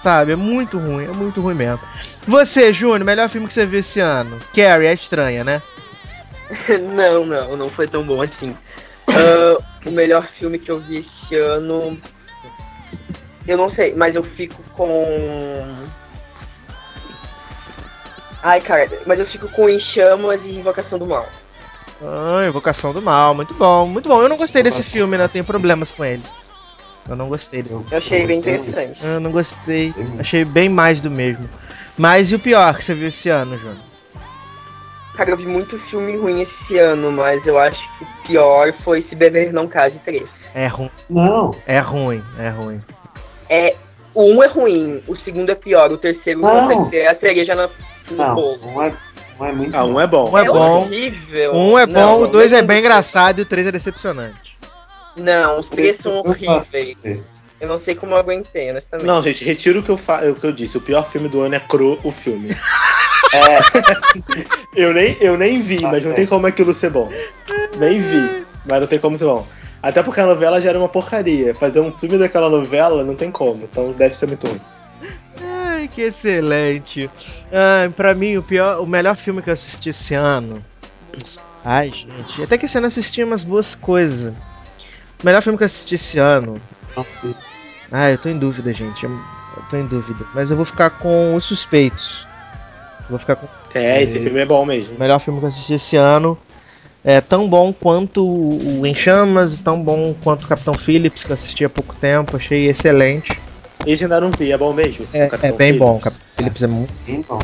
Sabe, 0.00 0.32
é 0.32 0.36
muito 0.36 0.78
ruim, 0.78 1.06
é 1.06 1.08
muito 1.12 1.40
ruim 1.40 1.54
mesmo. 1.54 1.80
Você, 2.28 2.72
Júnior, 2.72 3.02
melhor 3.04 3.28
filme 3.28 3.46
que 3.48 3.54
você 3.54 3.66
viu 3.66 3.80
esse 3.80 3.98
ano? 4.00 4.38
Carrie, 4.54 4.86
é 4.86 4.92
estranha, 4.92 5.42
né? 5.42 5.60
não, 6.94 7.24
não, 7.24 7.56
não 7.56 7.68
foi 7.68 7.88
tão 7.88 8.02
bom 8.04 8.20
assim. 8.22 8.56
Ah, 9.08 9.58
o 9.86 9.90
melhor 9.90 10.28
filme 10.38 10.58
que 10.58 10.70
eu 10.70 10.80
vi 10.80 11.06
esse 11.06 11.36
ano. 11.36 12.00
Eu 13.46 13.58
não 13.58 13.68
sei, 13.68 13.94
mas 13.94 14.14
eu 14.14 14.22
fico 14.22 14.62
com. 14.74 15.64
Ai, 18.42 18.60
cara, 18.60 18.90
mas 19.06 19.18
eu 19.18 19.26
fico 19.26 19.48
com 19.48 19.68
Em 19.68 19.78
Chamas 19.78 20.40
e 20.44 20.50
Invocação 20.50 20.98
do 20.98 21.06
Mal. 21.06 21.26
Ah, 22.02 22.46
Invocação 22.46 22.92
do 22.92 23.02
Mal, 23.02 23.34
muito 23.34 23.54
bom, 23.54 23.86
muito 23.86 24.08
bom. 24.08 24.22
Eu 24.22 24.28
não 24.28 24.36
gostei 24.36 24.62
desse 24.62 24.82
filme, 24.82 25.16
né? 25.16 25.24
Eu 25.24 25.28
tenho 25.28 25.44
problemas 25.44 25.90
com 25.90 26.04
ele. 26.04 26.22
Eu 27.08 27.16
não 27.16 27.28
gostei 27.28 27.62
desse. 27.62 27.84
Eu 27.90 27.98
achei 27.98 28.26
bem 28.26 28.38
interessante. 28.38 29.04
Eu 29.04 29.20
não 29.20 29.30
gostei. 29.30 29.94
Achei 30.18 30.44
bem 30.44 30.68
mais 30.68 31.00
do 31.02 31.10
mesmo. 31.10 31.48
Mas 31.98 32.30
e 32.32 32.34
o 32.34 32.38
pior 32.38 32.76
que 32.76 32.84
você 32.84 32.94
viu 32.94 33.08
esse 33.08 33.28
ano, 33.28 33.56
Júnior? 33.58 33.93
Cara, 35.16 35.30
eu 35.30 35.36
vi 35.36 35.46
muito 35.46 35.78
filme 35.78 36.16
ruim 36.16 36.42
esse 36.42 36.78
ano, 36.78 37.12
mas 37.12 37.46
eu 37.46 37.58
acho 37.58 37.80
que 37.98 38.04
o 38.04 38.08
pior 38.26 38.72
foi 38.72 39.02
Se 39.02 39.14
Beber 39.14 39.52
Não 39.52 39.68
Case 39.68 39.98
3. 40.04 40.24
É 40.54 40.66
ruim. 40.66 40.90
Não. 41.08 41.54
É 41.66 41.78
ruim, 41.78 42.22
é 42.38 42.48
ruim. 42.48 42.80
É, 43.48 43.76
o 44.12 44.24
um 44.32 44.42
é 44.42 44.48
ruim, 44.48 45.02
o 45.06 45.16
segundo 45.16 45.50
é 45.50 45.54
pior, 45.54 45.90
o 45.92 45.98
terceiro 45.98 46.40
Não. 46.40 46.68
consegue 46.68 46.90
ser 46.90 47.06
a 47.06 47.16
cereja 47.18 47.54
na, 47.54 47.68
no 48.10 48.16
Não, 48.16 48.34
bolo. 48.34 48.58
um 48.66 48.82
é, 48.82 48.92
um 49.38 49.44
é 49.44 49.52
muito 49.52 49.76
Ah, 49.76 49.84
um 49.84 50.00
é 50.00 50.06
bom. 50.06 50.30
Um 50.30 50.38
é 50.38 50.44
bom, 50.44 50.76
horrível. 50.82 51.52
um 51.54 51.78
é 51.78 51.86
bom, 51.86 52.22
o 52.22 52.26
dois 52.26 52.52
é 52.52 52.62
bem 52.62 52.80
engraçado 52.80 53.38
e 53.38 53.42
o 53.42 53.46
três 53.46 53.66
é 53.66 53.72
decepcionante. 53.72 54.56
Não, 55.16 55.60
os 55.60 55.66
três 55.68 55.96
são 56.02 56.18
horríveis. 56.20 56.98
Eu 57.60 57.68
não 57.68 57.80
sei 57.80 57.94
como 57.94 58.12
eu 58.14 58.18
aguentei, 58.18 58.70
honestamente. 58.70 59.06
Não, 59.06 59.22
gente, 59.22 59.44
retiro 59.44 59.80
o 59.80 59.82
que 59.82 59.90
eu, 59.90 59.96
fa 59.96 60.24
o 60.28 60.34
que 60.34 60.44
eu 60.46 60.52
disse. 60.52 60.76
O 60.76 60.80
pior 60.80 61.08
filme 61.08 61.28
do 61.28 61.40
ano 61.40 61.54
é 61.54 61.60
Cro, 61.60 61.98
o 62.04 62.12
filme. 62.12 62.50
É, 63.32 63.58
Eu 64.76 64.92
nem, 64.94 65.16
eu 65.20 65.36
nem 65.36 65.60
vi, 65.60 65.80
Tá 65.80 65.88
mas 65.88 65.94
não 66.04 66.10
certo. 66.10 66.16
tem 66.16 66.26
como 66.26 66.46
aquilo 66.46 66.72
ser 66.72 66.90
bom. 66.90 67.10
Nem 67.78 68.00
vi, 68.00 68.46
mas 68.64 68.80
não 68.80 68.86
tem 68.86 68.98
como 69.00 69.18
ser 69.18 69.24
bom. 69.24 69.44
Até 69.82 70.04
porque 70.04 70.20
a 70.20 70.26
novela 70.26 70.60
já 70.62 70.68
era 70.68 70.78
uma 70.78 70.88
porcaria. 70.88 71.52
Fazer 71.52 71.80
um 71.80 71.90
filme 71.90 72.16
daquela 72.16 72.48
novela 72.48 73.02
não 73.02 73.16
tem 73.16 73.32
como, 73.32 73.64
então 73.64 73.90
deve 73.92 74.14
ser 74.14 74.26
muito 74.26 74.46
ruim. 74.46 74.60
Ai, 75.42 75.88
que 75.88 76.02
excelente. 76.02 77.10
Ai, 77.50 77.88
pra 77.88 78.14
mim, 78.14 78.36
o 78.36 78.42
pior, 78.42 78.80
o 78.80 78.86
melhor 78.86 79.16
filme 79.16 79.42
que 79.42 79.50
eu 79.50 79.54
assisti 79.54 79.88
esse 79.88 80.14
ano. 80.14 80.64
Ai, 81.64 81.90
gente. 81.90 82.40
Até 82.42 82.56
que 82.56 82.66
esse 82.66 82.76
ano 82.78 82.86
eu 82.86 82.88
assisti 82.88 83.24
umas 83.24 83.42
boas 83.42 83.74
coisas. 83.74 84.32
O 85.20 85.26
melhor 85.26 85.42
filme 85.42 85.56
que 85.58 85.64
eu 85.64 85.66
assisti 85.66 85.96
esse 85.96 86.18
ano. 86.20 86.60
Ah, 87.90 88.10
eu 88.10 88.18
tô 88.18 88.28
em 88.28 88.38
dúvida, 88.38 88.72
gente. 88.72 89.04
Eu, 89.04 89.10
eu 89.10 89.62
tô 89.68 89.76
em 89.76 89.86
dúvida. 89.86 90.24
Mas 90.34 90.50
eu 90.50 90.56
vou 90.56 90.64
ficar 90.66 90.90
com 90.90 91.34
Os 91.34 91.44
Suspeitos. 91.44 92.28
Vou 93.08 93.18
ficar 93.18 93.36
com 93.36 93.46
É, 93.74 94.02
esse 94.02 94.18
filme 94.20 94.40
é 94.40 94.46
bom 94.46 94.64
mesmo. 94.64 94.96
o 94.96 95.00
melhor 95.00 95.18
filme 95.20 95.38
que 95.40 95.44
eu 95.44 95.48
assisti 95.48 95.74
esse 95.74 95.96
ano. 95.96 96.38
É 97.04 97.20
tão 97.20 97.48
bom 97.48 97.72
quanto 97.72 98.24
o 98.26 98.86
Em 98.86 98.94
Chamas, 98.94 99.56
tão 99.58 99.82
bom 99.82 100.14
quanto 100.24 100.44
o 100.44 100.48
Capitão 100.48 100.74
Phillips, 100.74 101.22
que 101.22 101.30
eu 101.30 101.34
assisti 101.34 101.64
há 101.64 101.68
pouco 101.68 101.94
tempo. 101.96 102.36
Achei 102.36 102.68
excelente. 102.68 103.40
Esse 103.86 104.04
ainda 104.04 104.20
não 104.20 104.30
vi, 104.30 104.52
é 104.52 104.58
bom 104.58 104.72
mesmo? 104.72 105.04
É, 105.14 105.24
é 105.24 105.28
bem 105.52 105.72
Phillips? 105.72 105.78
bom, 105.78 105.96
o 105.96 106.00
Capitão 106.00 106.26
Phillips 106.36 106.62
é 106.62 106.66
muito. 106.66 106.92
Então, 107.06 107.38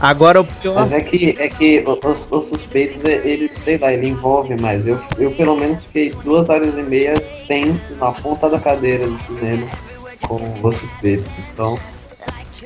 Agora 0.00 0.40
o 0.40 0.44
pior. 0.44 0.88
mas 0.88 0.92
é 0.92 1.00
que, 1.00 1.36
é 1.38 1.48
que 1.48 1.80
o- 1.80 1.92
os, 1.92 2.18
os 2.30 2.48
suspeitos, 2.48 3.04
ele, 3.04 3.48
sei 3.64 3.76
lá, 3.78 3.92
ele 3.92 4.08
envolve 4.08 4.54
mais. 4.56 4.86
Eu, 4.86 4.98
eu 5.18 5.30
pelo 5.32 5.56
menos 5.56 5.84
fiquei 5.86 6.10
duas 6.24 6.48
horas 6.48 6.76
e 6.76 6.82
meia 6.82 7.20
tenso 7.48 7.94
na 7.98 8.12
ponta 8.12 8.48
da 8.48 8.58
cadeira 8.58 9.06
do 9.06 9.18
cinema 9.26 9.66
com 10.22 10.36
os 10.62 10.76
suspeitos. 10.78 11.26
Então, 11.54 11.78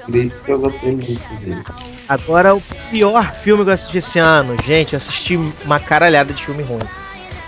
por 0.06 0.16
isso 0.16 0.34
que 0.44 0.52
eu 0.52 0.58
gostei 0.58 0.92
muito 0.92 1.34
dele. 1.40 1.62
Agora 2.08 2.54
o 2.54 2.60
pior 2.90 3.32
filme 3.32 3.64
que 3.64 3.70
eu 3.70 3.74
assisti 3.74 3.98
esse 3.98 4.18
ano, 4.18 4.54
gente, 4.64 4.92
eu 4.92 4.98
assisti 4.98 5.36
uma 5.64 5.80
caralhada 5.80 6.32
de 6.32 6.44
filme 6.44 6.62
ruim. 6.62 6.80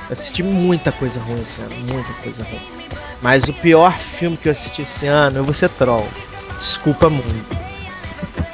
Eu 0.09 0.13
assisti 0.13 0.43
muita 0.43 0.91
coisa 0.93 1.21
ruim 1.21 1.43
esse 1.43 1.61
ano, 1.61 1.75
muita 1.93 2.13
coisa 2.23 2.43
ruim. 2.45 2.76
Mas 3.23 3.45
o 3.49 3.53
pior 3.53 3.97
filme 3.99 4.37
que 4.37 4.49
eu 4.49 4.53
assisti 4.53 4.83
esse 4.83 5.07
ano, 5.07 5.39
eu 5.39 5.45
vou 5.45 5.55
ser 5.55 5.69
troll. 5.71 6.07
Desculpa 6.59 7.09
muito. 7.11 7.57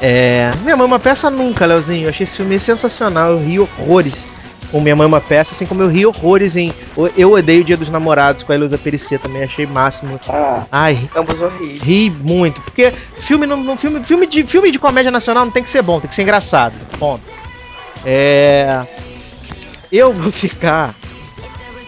É. 0.01 0.51
Minha 0.62 0.76
Mãe 0.76 0.84
é 0.84 0.86
uma 0.86 0.98
peça 0.98 1.30
nunca, 1.30 1.66
Leozinho. 1.66 2.05
Eu 2.05 2.10
achei 2.10 2.24
esse 2.24 2.36
filme 2.36 2.59
sensacional. 2.59 3.32
Eu 3.32 3.44
ri 3.44 3.59
horrores 3.59 4.24
com 4.70 4.80
Minha 4.80 4.97
Mãe 4.97 5.05
é 5.05 5.09
uma 5.09 5.20
peça, 5.20 5.52
assim 5.55 5.66
como 5.66 5.82
eu 5.82 5.89
ri 5.89 6.06
horrores 6.06 6.56
em 6.56 6.72
Eu 7.16 7.32
Odeio 7.32 7.60
o 7.60 7.64
Dia 7.64 7.76
dos 7.76 7.90
Namorados 7.90 8.43
com 8.43 8.52
a 8.52 8.55
Elisa 8.55 8.78
Pericê 8.78 9.18
também. 9.18 9.43
Achei 9.43 9.66
máximo. 9.66 10.18
Ah, 10.28 10.64
Ai, 10.72 11.10
Ambos 11.14 11.40
horríveis. 11.40 11.82
ri 11.82 12.09
muito, 12.10 12.60
porque 12.62 12.90
filme 13.20 13.47
não, 13.47 13.56
não- 13.59 13.76
filme, 13.76 14.02
filme 14.05 14.26
de 14.26 14.44
filme 14.44 14.70
de 14.70 14.78
comédia 14.78 15.10
nacional 15.10 15.44
não 15.44 15.52
tem 15.52 15.62
que 15.62 15.68
ser 15.70 15.82
bom, 15.82 16.01
tem 16.01 16.09
que 16.09 16.14
ser 16.14 16.22
engraçado. 16.22 16.72
Ponto. 16.98 17.22
É, 18.05 18.78
eu 19.93 20.12
vou 20.12 20.32
ficar 20.32 20.94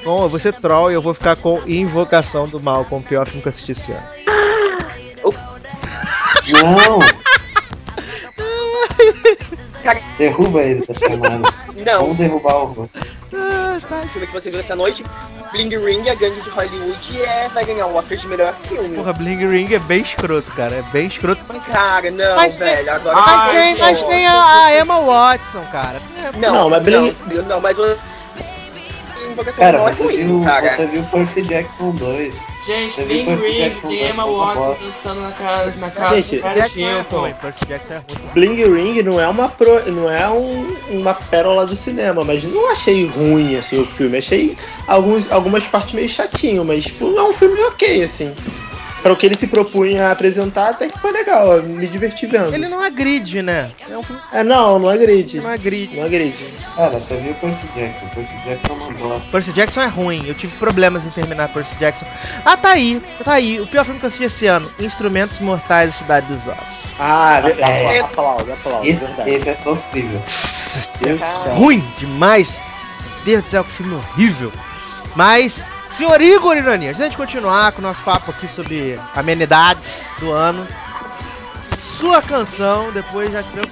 com, 0.04 0.22
eu 0.22 0.28
vou 0.28 0.38
ser 0.38 0.52
troll 0.52 0.90
e 0.90 0.94
eu 0.94 1.02
vou 1.02 1.14
ficar 1.14 1.34
com 1.36 1.60
Invocação 1.66 2.46
do 2.46 2.60
Mal, 2.60 2.84
com 2.84 2.98
o 2.98 3.02
pior 3.02 3.26
filme 3.26 3.42
que 3.42 3.48
eu 3.48 3.50
assisti 3.50 3.72
esse 3.72 3.90
ano. 3.92 4.02
não! 6.52 6.98
Derruba 10.18 10.62
ele 10.62 10.86
da 10.86 10.94
chamada. 10.94 11.52
não, 11.84 11.98
Vamos 12.00 12.16
derrubar 12.16 12.54
o. 12.64 12.88
Ah, 13.34 13.78
tá. 13.88 13.96
o 13.96 14.08
filme 14.08 14.26
que 14.28 14.32
você 14.32 14.48
viu 14.50 14.60
essa 14.60 14.76
noite, 14.76 15.04
Bling 15.50 15.68
Ring, 15.76 16.08
a 16.08 16.14
gangue 16.14 16.40
de 16.40 16.48
Hollywood, 16.50 17.20
é, 17.22 17.48
vai 17.48 17.64
ganhar 17.64 17.86
o 17.86 17.96
Oscar 17.96 18.16
de 18.16 18.26
melhor 18.28 18.54
filme. 18.68 18.94
Porra, 18.96 19.12
Bling 19.12 19.46
Ring 19.48 19.74
é 19.74 19.78
bem 19.80 20.00
escroto, 20.02 20.50
cara, 20.52 20.76
é 20.76 20.82
bem 20.92 21.08
escroto, 21.08 21.42
mas 21.48 21.64
Cara, 21.64 22.10
não, 22.12 22.36
Mas 22.36 22.56
tem- 22.56 22.66
velho, 22.68 22.92
agora... 22.94 23.16
mas 23.16 23.48
tem, 23.52 23.76
mas 23.78 24.02
tem 24.04 24.26
a, 24.26 24.64
a 24.66 24.78
Emma 24.78 25.00
Watson, 25.00 25.64
cara. 25.72 26.00
Não, 26.36 26.40
Não, 26.40 26.52
não, 26.60 26.70
mas 26.70 26.82
Bling- 26.84 27.16
não, 27.26 27.42
não, 27.42 27.60
mas 27.60 27.76
o... 29.34 29.40
Invocação 29.42 29.58
Cara, 29.64 29.78
Mal 29.78 29.88
é 29.88 29.92
você 29.92 30.02
ruim, 30.02 30.16
viu, 30.26 30.40
cara. 30.44 30.76
você 30.76 30.86
viu 30.86 31.02
Percy 31.04 31.42
Jackson 31.42 31.90
2. 31.90 32.34
Gente, 32.64 32.96
Percy 33.02 33.24
Ring, 33.34 33.70
tem 33.86 34.08
Emma 34.08 34.24
Watson 34.26 34.76
dançando 34.82 35.20
na 35.20 35.32
cara, 35.32 35.74
na 35.76 35.90
cara 35.90 36.16
Gente, 36.16 36.36
do 36.36 36.42
Paris 36.42 36.62
Jackson 36.72 36.78
é 36.80 36.92
Hilton. 36.92 37.26
é 37.26 37.96
ruim. 37.96 38.30
Bling 38.32 38.64
Ring 38.74 39.02
não 39.02 39.20
é 39.20 39.28
uma 39.28 39.48
pro, 39.48 39.92
não 39.92 40.10
é 40.10 40.28
um- 40.30 40.74
uma 40.90 41.12
pérola 41.14 41.66
do 41.66 41.76
cinema, 41.76 42.24
mas 42.24 42.42
não 42.44 42.70
achei 42.72 43.06
ruim 43.06 43.56
assim 43.56 43.80
o 43.80 43.84
filme. 43.86 44.18
Achei 44.18 44.56
alguns, 44.86 45.30
algumas 45.30 45.64
partes 45.64 45.92
meio 45.94 46.08
chatinho, 46.08 46.64
mas 46.64 46.84
tipo, 46.84 47.14
é 47.18 47.22
um 47.22 47.32
filme 47.32 47.60
ok 47.64 48.02
assim. 48.02 48.32
Para 49.04 49.12
o 49.12 49.16
que 49.16 49.26
ele 49.26 49.36
se 49.36 49.46
propunha 49.48 50.06
a 50.06 50.12
apresentar, 50.12 50.70
até 50.70 50.88
que 50.88 50.98
foi 50.98 51.12
legal, 51.12 51.62
me 51.62 51.86
diverti 51.86 52.24
vendo. 52.24 52.54
Ele 52.54 52.66
não 52.68 52.80
agride, 52.80 53.42
né? 53.42 53.70
É 53.86 53.98
um 53.98 54.02
É, 54.32 54.42
não, 54.42 54.78
não 54.78 54.88
agride. 54.88 55.40
não 55.40 55.50
agride. 55.50 55.94
Não 55.98 56.06
agride. 56.06 56.42
Cara, 56.74 56.98
você 56.98 57.14
viu 57.16 57.34
Percy 57.34 57.66
Jackson. 57.76 58.06
Percy 58.14 58.32
Jackson 58.46 58.72
é 58.72 58.76
uma 58.76 58.92
bosta. 58.92 59.28
Percy 59.30 59.52
Jackson 59.52 59.80
é 59.82 59.86
ruim, 59.88 60.24
eu 60.26 60.34
tive 60.34 60.56
problemas 60.56 61.04
em 61.04 61.10
terminar 61.10 61.48
Percy 61.50 61.74
Jackson. 61.78 62.06
Ah, 62.46 62.56
tá 62.56 62.70
aí, 62.70 62.98
tá 63.22 63.34
aí. 63.34 63.60
O 63.60 63.66
pior 63.66 63.84
filme 63.84 64.00
que 64.00 64.06
eu 64.06 64.08
assisti 64.08 64.24
esse 64.24 64.46
ano: 64.46 64.70
Instrumentos 64.80 65.38
Mortais 65.38 65.90
da 65.90 65.92
Cidade 65.92 66.26
dos 66.26 66.46
Ossos. 66.46 66.94
Ah, 66.98 67.42
é, 67.44 67.96
É. 67.96 68.00
aplaudo, 68.00 68.50
aplaudo, 68.54 68.86
Esse, 68.86 69.00
verdade. 69.00 69.30
esse 69.30 69.48
é 69.50 69.56
sofrível. 69.62 70.18
Nossa, 70.18 71.50
ruim 71.52 71.84
demais. 71.98 72.58
Deus 73.26 73.44
do 73.44 73.50
céu, 73.50 73.64
que 73.64 73.70
filme 73.72 73.94
horrível. 73.96 74.50
Mas, 75.14 75.62
senhor 75.96 76.20
Igor 76.20 76.56
Irani, 76.56 76.88
antes 76.88 77.10
de 77.10 77.16
continuar 77.16 77.72
com 77.72 77.78
o 77.78 77.82
nosso 77.82 78.02
papo 78.02 78.30
aqui 78.30 78.48
sobre 78.48 78.98
amenidades 79.14 80.04
do 80.18 80.32
ano, 80.32 80.66
sua 81.98 82.20
canção, 82.20 82.90
depois 82.92 83.32
já 83.32 83.42
tivemos. 83.42 83.70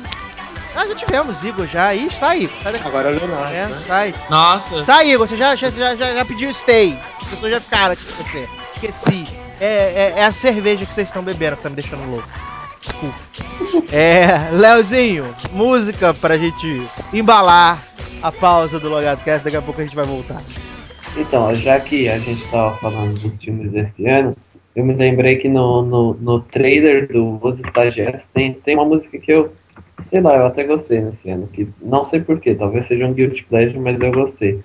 Ah, 0.75 0.87
já 0.87 0.95
tivemos, 0.95 1.45
Igor, 1.45 1.67
já. 1.67 1.89
Aí, 1.89 2.09
sai. 2.19 2.49
sai 2.63 2.73
daqui. 2.73 2.87
Agora 2.87 3.11
é 3.11 3.13
o 3.13 3.17
Leonardo. 3.17 3.55
É, 3.55 3.67
né? 3.67 3.83
sai. 3.87 4.15
Nossa, 4.31 4.85
Sai, 4.85 5.11
Igor, 5.11 5.29
você 5.29 5.37
já, 5.37 5.55
já, 5.55 5.71
já, 5.71 5.95
já 5.95 6.15
já 6.15 6.25
pediu 6.25 6.53
stay. 6.55 6.99
As 7.21 7.29
pessoas 7.29 7.53
já 7.53 7.61
ficaram 7.61 7.93
aqui 7.93 8.05
com 8.05 8.25
você. 8.25 8.49
Esqueci. 8.77 9.29
É, 9.61 9.67
é, 9.67 10.15
é 10.17 10.25
a 10.25 10.33
cerveja 10.33 10.87
que 10.87 10.95
vocês 10.95 11.09
estão 11.09 11.23
bebendo 11.23 11.57
que 11.59 11.63
tá 11.63 11.69
me 11.69 11.75
deixando 11.75 12.11
louco. 12.11 12.29
Desculpa. 12.81 13.15
É, 13.93 14.49
Leozinho, 14.53 15.35
música 15.53 16.15
pra 16.15 16.39
gente 16.39 16.89
embalar 17.13 17.79
a 18.23 18.33
pausa 18.33 18.81
do 18.81 18.89
Logado 18.89 19.23
Cast, 19.23 19.45
daqui 19.45 19.57
a 19.57 19.63
pouco 19.63 19.81
a 19.81 19.85
gente 19.85 19.95
vai 19.95 20.07
voltar. 20.07 20.41
Então, 21.15 21.55
já 21.55 21.79
que 21.81 22.09
a 22.09 22.19
gente 22.19 22.47
tava 22.49 22.79
falando 22.79 23.21
dos 23.21 23.43
filmes 23.43 23.71
desse 23.71 24.07
ano, 24.07 24.37
eu 24.75 24.85
me 24.85 24.95
lembrei 24.95 25.37
que 25.37 25.49
no, 25.49 25.83
no, 25.83 26.15
no 26.15 26.41
trailer 26.41 27.13
do 27.13 27.39
Os 27.43 27.59
Estagiários 27.61 28.23
tem, 28.33 28.55
tem 28.55 28.75
uma 28.75 28.87
música 28.87 29.19
que 29.19 29.31
eu, 29.31 29.53
sei 30.11 30.21
lá, 30.23 30.37
eu 30.37 30.47
até 30.47 30.65
gostei 30.65 31.03
nesse 31.03 31.29
ano, 31.29 31.47
que 31.49 31.69
não 31.83 32.09
sei 32.09 32.21
porquê, 32.21 32.55
talvez 32.55 32.87
seja 32.89 33.07
um 33.07 33.13
guilty 33.13 33.45
pleasure, 33.45 33.79
mas 33.79 34.01
eu 34.01 34.13
gostei. 34.13 34.61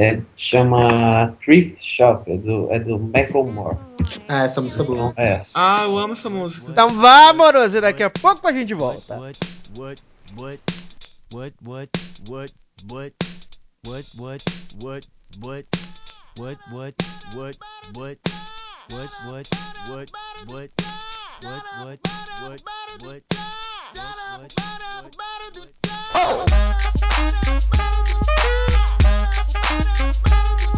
É, 0.00 0.20
chama 0.36 1.34
Thrift 1.44 1.76
Shop, 1.80 2.30
é 2.30 2.36
do, 2.36 2.68
é 2.70 2.78
do 2.78 3.00
Macklemore. 3.00 3.76
Ah, 4.28 4.44
essa 4.44 4.60
música 4.60 4.84
é 4.84 4.86
boa. 4.86 5.12
É, 5.16 5.40
ah, 5.52 5.80
eu 5.82 5.98
amo 5.98 6.12
essa 6.12 6.30
música. 6.30 6.70
Então 6.70 6.88
vamos, 6.90 7.74
e 7.74 7.80
daqui 7.80 8.04
a 8.04 8.10
pouco 8.10 8.46
a 8.46 8.52
gente 8.52 8.72
volta. 8.74 9.18
What, 9.18 9.40
what, 9.76 10.02
what, 10.38 10.60
what, 11.32 11.52
what, 11.64 11.92
what, 12.30 12.52
what, 12.88 13.12
what, 13.84 14.04
what, 14.20 14.44
what, 14.80 15.08
what, 15.42 15.87
what, 16.38 16.56
what, 16.70 16.94
what, 17.34 17.58
what, 17.94 18.16
what, 18.90 19.08
what, 19.26 19.48
what, 19.88 20.10
what, 20.38 20.80
what, 21.42 21.60
what, 21.80 22.00
what, 22.40 22.62
what, 23.00 23.38
I'm 26.14 26.46
gonna 30.16 30.77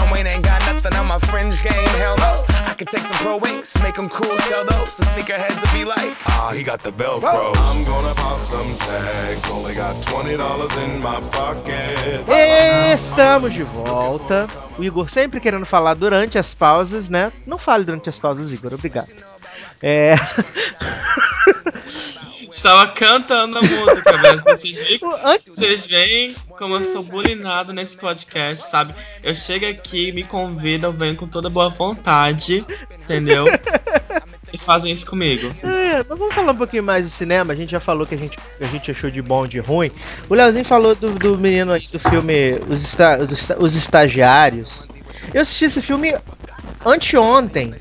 Wayne 0.11 0.27
ain't 0.27 0.43
got 0.43 0.61
nothing 0.65 0.93
on 0.95 1.07
my 1.07 1.19
fringe 1.19 1.61
game, 1.63 1.87
hell 1.99 2.17
no. 2.17 2.45
I 2.65 2.73
could 2.73 2.87
take 2.87 3.03
some 3.03 3.17
pro 3.17 3.37
wings, 3.37 3.75
make 3.81 3.95
them 3.95 4.09
cool, 4.09 4.37
sell 4.49 4.65
those. 4.65 4.97
The 4.97 5.05
sneakerheads 5.05 5.61
will 5.61 5.73
be 5.79 5.85
like, 5.85 6.15
ah, 6.27 6.51
he 6.55 6.63
got 6.63 6.81
the 6.81 6.91
Velcro. 6.91 7.53
I'm 7.55 7.83
gonna 7.83 8.13
pop 8.15 8.39
some 8.39 8.77
tags. 8.77 9.49
Only 9.49 9.75
got 9.75 10.01
twenty 10.03 10.37
dollars 10.37 10.75
in 10.77 11.01
my 11.01 11.19
pocket. 11.31 12.25
Estamos 12.93 13.53
de 13.53 13.63
volta. 13.63 14.47
O 14.77 14.83
Igor 14.83 15.09
sempre 15.09 15.39
querendo 15.39 15.65
falar 15.65 15.95
durante 15.95 16.37
as 16.37 16.53
pausas, 16.53 17.09
né? 17.09 17.31
Não 17.45 17.57
fale 17.57 17.83
durante 17.83 18.09
as 18.09 18.17
pausas, 18.17 18.51
Igor, 18.53 18.73
obrigado. 18.73 19.30
É. 19.83 20.15
Estava 22.49 22.87
cantando 22.87 23.57
a 23.57 23.61
música, 23.61 24.17
velho. 24.17 24.43
Antes- 25.23 25.55
Vocês 25.55 25.87
veem 25.87 26.35
como 26.57 26.75
eu 26.75 26.83
sou 26.83 27.01
bulinado 27.01 27.71
nesse 27.73 27.95
podcast, 27.97 28.69
sabe? 28.69 28.93
Eu 29.23 29.33
chego 29.33 29.65
aqui, 29.67 30.11
me 30.11 30.23
convidam, 30.23 30.89
eu 30.91 30.97
venho 30.97 31.15
com 31.15 31.27
toda 31.27 31.49
boa 31.49 31.69
vontade, 31.69 32.65
entendeu? 33.01 33.45
E 34.53 34.57
fazem 34.57 34.91
isso 34.91 35.05
comigo. 35.07 35.49
É, 35.63 35.97
mas 35.97 36.07
vamos 36.19 36.35
falar 36.35 36.51
um 36.51 36.57
pouquinho 36.57 36.83
mais 36.83 37.05
de 37.05 37.09
cinema. 37.11 37.53
A 37.53 37.55
gente 37.55 37.71
já 37.71 37.79
falou 37.79 38.05
que 38.05 38.15
a 38.15 38.17
gente, 38.17 38.37
a 38.59 38.65
gente 38.65 38.91
achou 38.91 39.09
de 39.09 39.21
bom, 39.21 39.47
de 39.47 39.59
ruim. 39.59 39.89
O 40.29 40.33
Leozinho 40.35 40.65
falou 40.65 40.93
do, 40.93 41.11
do 41.11 41.37
menino 41.37 41.71
aí 41.71 41.87
do 41.87 41.99
filme 41.99 42.59
os, 42.69 42.83
Esta- 42.83 43.57
Os 43.59 43.75
Estagiários. 43.77 44.87
Eu 45.33 45.41
assisti 45.41 45.65
esse 45.65 45.81
filme 45.81 46.15
anteontem. 46.85 47.75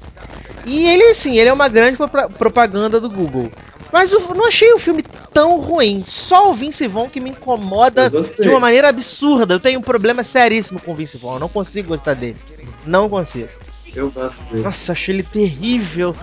E 0.64 0.86
ele, 0.88 1.04
assim, 1.04 1.38
ele 1.38 1.48
é 1.48 1.52
uma 1.52 1.68
grande 1.68 1.96
propaganda 2.38 3.00
do 3.00 3.08
Google. 3.10 3.52
Mas 3.92 4.12
eu 4.12 4.20
não 4.34 4.46
achei 4.46 4.72
o 4.72 4.78
filme 4.78 5.02
tão 5.32 5.58
ruim. 5.58 6.04
Só 6.06 6.50
o 6.50 6.54
Vince 6.54 6.86
Vaughn 6.86 7.08
que 7.08 7.20
me 7.20 7.30
incomoda 7.30 8.10
de 8.10 8.48
uma 8.48 8.60
maneira 8.60 8.88
absurda. 8.88 9.54
Eu 9.54 9.60
tenho 9.60 9.80
um 9.80 9.82
problema 9.82 10.22
seríssimo 10.22 10.80
com 10.80 10.92
o 10.92 10.94
Vince 10.94 11.16
Vaughn. 11.16 11.34
Eu 11.34 11.40
não 11.40 11.48
consigo 11.48 11.88
gostar 11.88 12.14
dele. 12.14 12.36
Não 12.86 13.08
consigo. 13.08 13.48
eu 13.94 14.10
gosto 14.10 14.40
dele. 14.44 14.62
Nossa, 14.62 14.92
achei 14.92 15.14
ele 15.14 15.22
terrível. 15.22 16.14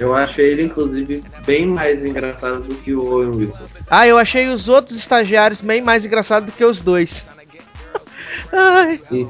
Eu 0.00 0.14
achei 0.14 0.52
ele, 0.52 0.62
inclusive, 0.62 1.24
bem 1.44 1.66
mais 1.66 2.04
engraçado 2.04 2.62
do 2.62 2.74
que 2.76 2.94
o 2.94 3.04
Owen 3.04 3.30
Wilson. 3.30 3.58
Ah, 3.90 4.06
eu 4.06 4.16
achei 4.16 4.46
os 4.48 4.68
outros 4.68 4.96
estagiários 4.96 5.60
bem 5.60 5.80
mais 5.80 6.04
engraçados 6.04 6.50
do 6.50 6.56
que 6.56 6.64
os 6.64 6.80
dois. 6.80 7.26
Ai. 8.52 9.00
E- 9.10 9.26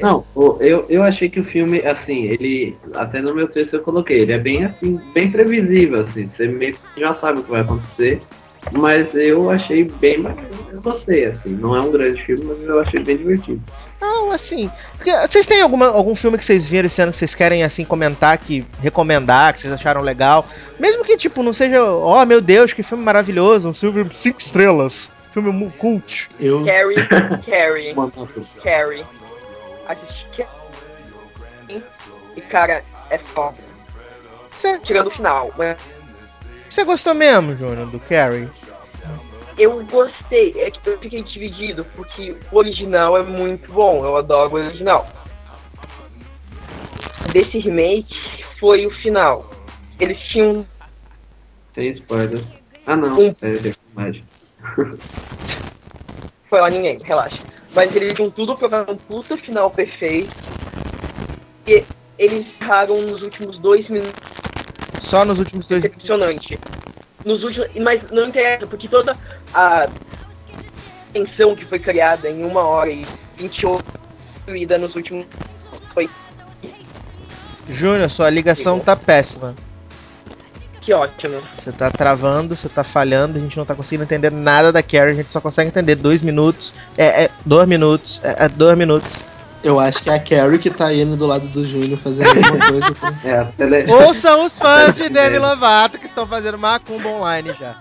Não, 0.00 0.24
eu, 0.60 0.86
eu 0.88 1.02
achei 1.02 1.28
que 1.28 1.40
o 1.40 1.44
filme, 1.44 1.80
assim, 1.80 2.24
ele. 2.26 2.76
Até 2.94 3.20
no 3.20 3.34
meu 3.34 3.48
texto 3.48 3.74
eu 3.74 3.80
coloquei, 3.80 4.20
ele 4.20 4.32
é 4.32 4.38
bem 4.38 4.64
assim, 4.64 5.00
bem 5.14 5.30
previsível, 5.30 6.06
assim, 6.06 6.30
você 6.36 6.46
meio 6.46 6.74
que 6.74 7.00
já 7.00 7.14
sabe 7.14 7.40
o 7.40 7.42
que 7.42 7.50
vai 7.50 7.60
acontecer. 7.62 8.20
Mas 8.70 9.12
eu 9.14 9.50
achei 9.50 9.84
bem 9.84 10.18
mais. 10.18 10.36
Eu 10.72 10.80
gostei, 10.80 11.26
assim. 11.26 11.48
Não 11.48 11.74
é 11.74 11.80
um 11.80 11.90
grande 11.90 12.22
filme, 12.22 12.44
mas 12.44 12.68
eu 12.68 12.80
achei 12.80 13.02
bem 13.02 13.16
divertido. 13.16 13.60
Não, 14.00 14.30
assim. 14.30 14.70
porque 14.96 15.10
vocês 15.10 15.46
têm 15.46 15.60
alguma, 15.60 15.86
algum 15.88 16.14
filme 16.14 16.38
que 16.38 16.44
vocês 16.44 16.66
viram 16.66 16.86
esse 16.86 17.02
ano 17.02 17.10
que 17.10 17.18
vocês 17.18 17.34
querem 17.34 17.64
assim 17.64 17.84
comentar, 17.84 18.38
que 18.38 18.64
recomendar, 18.80 19.52
que 19.52 19.60
vocês 19.60 19.72
acharam 19.72 20.00
legal? 20.00 20.46
Mesmo 20.78 21.04
que, 21.04 21.16
tipo, 21.16 21.42
não 21.42 21.52
seja, 21.52 21.82
oh 21.82 22.24
meu 22.24 22.40
Deus, 22.40 22.72
que 22.72 22.82
filme 22.84 23.04
maravilhoso, 23.04 23.68
um 23.68 23.74
filme 23.74 24.08
cinco 24.14 24.40
estrelas. 24.40 25.10
Filme 25.32 25.70
cult. 25.78 26.28
Eu. 26.38 26.64
Carrie, 26.64 27.06
Carrie, 27.46 27.92
Uma 27.92 28.10
Carrie. 29.86 30.02
Assisti 30.02 30.46
Carrie. 31.66 31.84
E 32.36 32.40
cara, 32.40 32.84
é 33.10 33.18
foda. 33.18 33.56
Você 34.52 34.78
Tirando 34.80 35.08
o 35.08 35.16
final, 35.16 35.52
mas 35.56 35.78
você 36.68 36.84
gostou 36.84 37.14
mesmo, 37.14 37.54
Júnior, 37.56 37.86
do 37.90 38.00
Carrie? 38.00 38.48
eu 39.58 39.84
gostei. 39.84 40.54
É 40.58 40.70
que 40.70 40.88
eu 40.88 40.98
fiquei 40.98 41.22
dividido, 41.22 41.84
porque 41.94 42.34
o 42.50 42.56
original 42.56 43.16
é 43.18 43.22
muito 43.22 43.70
bom. 43.72 44.02
Eu 44.04 44.16
adoro 44.16 44.50
o 44.52 44.54
original. 44.54 45.06
Desse 47.32 47.58
remake 47.58 48.14
foi 48.58 48.86
o 48.86 48.90
final. 49.02 49.50
Eles 50.00 50.18
tinham 50.28 50.66
Tem 51.74 51.90
spoiler. 51.92 52.42
Ah 52.86 52.96
não, 52.96 53.18
Um- 53.18 53.34
é 53.42 53.48
refilmagem. 53.48 54.24
Foi 56.48 56.60
lá 56.60 56.68
ninguém, 56.68 56.98
relaxa. 57.02 57.42
Mas 57.74 57.94
eles 57.96 58.12
tinham 58.14 58.30
tudo 58.30 58.56
pra 58.56 58.84
um 58.88 58.96
puta 58.96 59.36
final 59.36 59.70
perfeito. 59.70 60.34
E 61.66 61.84
eles 62.18 62.60
erraram 62.60 63.00
nos 63.02 63.22
últimos 63.22 63.58
dois 63.58 63.88
minutos. 63.88 64.12
Só 65.00 65.24
nos 65.24 65.38
últimos 65.38 65.66
dois. 65.66 65.82
Decepcionante. 65.82 66.58
Nos 67.24 67.42
últimos. 67.42 67.68
Mas 67.82 68.10
não 68.10 68.28
interessa, 68.28 68.66
porque 68.66 68.88
toda 68.88 69.16
a 69.54 69.88
tensão 71.12 71.54
que 71.54 71.64
foi 71.64 71.78
criada 71.78 72.28
em 72.28 72.44
uma 72.44 72.62
hora 72.62 72.90
e 72.90 73.06
28 73.36 73.84
ida 74.48 74.78
nos 74.78 74.94
últimos. 74.94 75.26
Foi. 75.94 76.08
Júnior, 77.68 78.10
sua 78.10 78.28
ligação 78.28 78.80
tá 78.80 78.96
péssima. 78.96 79.54
Que 80.82 80.92
ótimo. 80.92 81.40
Você 81.56 81.70
tá 81.70 81.90
travando, 81.90 82.56
você 82.56 82.68
tá 82.68 82.82
falhando, 82.82 83.38
a 83.38 83.40
gente 83.40 83.56
não 83.56 83.64
tá 83.64 83.74
conseguindo 83.74 84.02
entender 84.02 84.32
nada 84.32 84.72
da 84.72 84.82
Carrie, 84.82 85.12
a 85.12 85.14
gente 85.14 85.32
só 85.32 85.40
consegue 85.40 85.68
entender 85.68 85.94
dois 85.94 86.20
minutos. 86.20 86.74
É, 86.98 87.24
é 87.24 87.30
dois 87.46 87.68
minutos, 87.68 88.20
é, 88.24 88.46
é 88.46 88.48
dois 88.48 88.76
minutos. 88.76 89.24
Eu 89.62 89.78
acho 89.78 90.02
que 90.02 90.10
é 90.10 90.14
a 90.14 90.18
Carrie 90.18 90.58
que 90.58 90.70
tá 90.70 90.92
indo 90.92 91.16
do 91.16 91.24
lado 91.24 91.46
do 91.46 91.64
Júnior 91.64 91.98
fazendo 92.00 92.28
alguma 92.30 92.66
coisa. 92.66 93.12
É, 93.24 93.44
tele... 93.56 93.92
Ouçam 93.92 94.44
os 94.44 94.58
fãs 94.58 94.96
de 94.96 95.06
Demi 95.10 95.38
Lovato 95.38 95.98
que 96.00 96.06
estão 96.06 96.26
fazendo 96.26 96.58
macumba 96.58 97.08
online 97.08 97.54
já. 97.58 97.76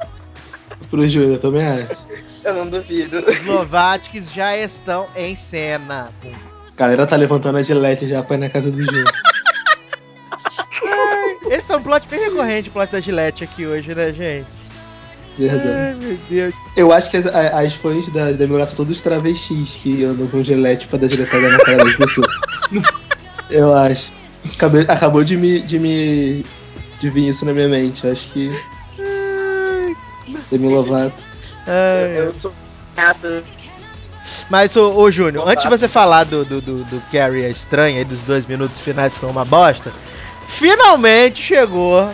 Pro 0.92 1.08
Júnior, 1.08 1.40
também 1.40 1.66
acho. 1.66 1.98
Eu 2.44 2.54
não 2.54 2.68
duvido. 2.68 3.20
Os 3.28 3.44
Lovatics 3.44 4.32
já 4.32 4.56
estão 4.56 5.08
em 5.16 5.36
cena. 5.36 6.10
A 6.24 6.78
galera 6.78 7.08
tá 7.08 7.16
levantando 7.16 7.58
a 7.58 7.64
gilete 7.64 8.08
já 8.08 8.22
pra 8.22 8.36
ir 8.36 8.40
na 8.40 8.50
casa 8.50 8.70
do 8.70 8.78
Júnior. 8.78 9.12
Um 11.82 11.84
plot 11.84 12.08
bem 12.10 12.20
recorrente, 12.20 12.70
o 12.70 12.72
plot 12.72 12.92
da 12.92 13.02
Gillette 13.02 13.44
aqui 13.44 13.66
hoje, 13.66 13.94
né, 13.96 14.14
gente? 14.14 14.46
Verdade. 15.36 15.68
Ai, 15.70 15.96
meu 16.00 16.18
Deus. 16.30 16.54
Eu 16.78 16.92
acho 16.92 17.10
que 17.10 17.18
as, 17.18 17.26
a- 17.26 17.60
as 17.60 17.74
fãs 17.74 18.08
da 18.10 18.26
Lovato 18.46 18.68
são 18.68 18.78
todos 18.86 19.02
travestis 19.02 19.70
que 19.82 20.04
andam 20.04 20.28
com 20.28 20.44
gilete 20.44 20.86
pra 20.88 21.00
dar 21.00 21.08
giletada 21.10 21.50
na 21.50 21.58
cara 21.60 21.84
das 21.84 21.96
pessoas. 21.96 22.28
Eu 23.50 23.74
acho. 23.76 24.12
Acabei- 24.56 24.86
acabou 24.88 25.24
de 25.24 25.36
me, 25.36 25.60
de 25.62 25.80
me. 25.80 26.46
de 27.00 27.10
vir 27.10 27.30
isso 27.30 27.46
na 27.46 27.52
minha 27.54 27.68
mente. 27.68 28.04
Eu 28.06 28.12
acho 28.12 28.30
que. 28.32 28.52
Demi 30.52 30.68
Lovato. 30.70 31.16
Ai, 31.66 32.20
Eu 32.20 32.34
sou 32.42 32.54
gata. 32.96 33.44
Mas, 34.50 34.76
ô, 34.76 34.94
ô 34.96 35.10
Júnior, 35.12 35.48
antes 35.50 35.64
de 35.64 35.70
você 35.70 35.88
falar 35.88 36.26
do, 36.26 36.46
do, 36.46 36.62
do, 36.62 36.84
do 36.84 37.02
Carrie 37.12 37.44
a 37.46 37.50
estranha 37.50 38.02
e 38.02 38.06
dos 38.06 38.22
dois 38.22 38.46
minutos 38.46 38.80
finais 38.80 39.14
que 39.16 39.20
foi 39.22 39.30
uma 39.30 39.44
bosta, 39.44 39.92
finalmente 40.58 41.42
chegou. 41.42 42.12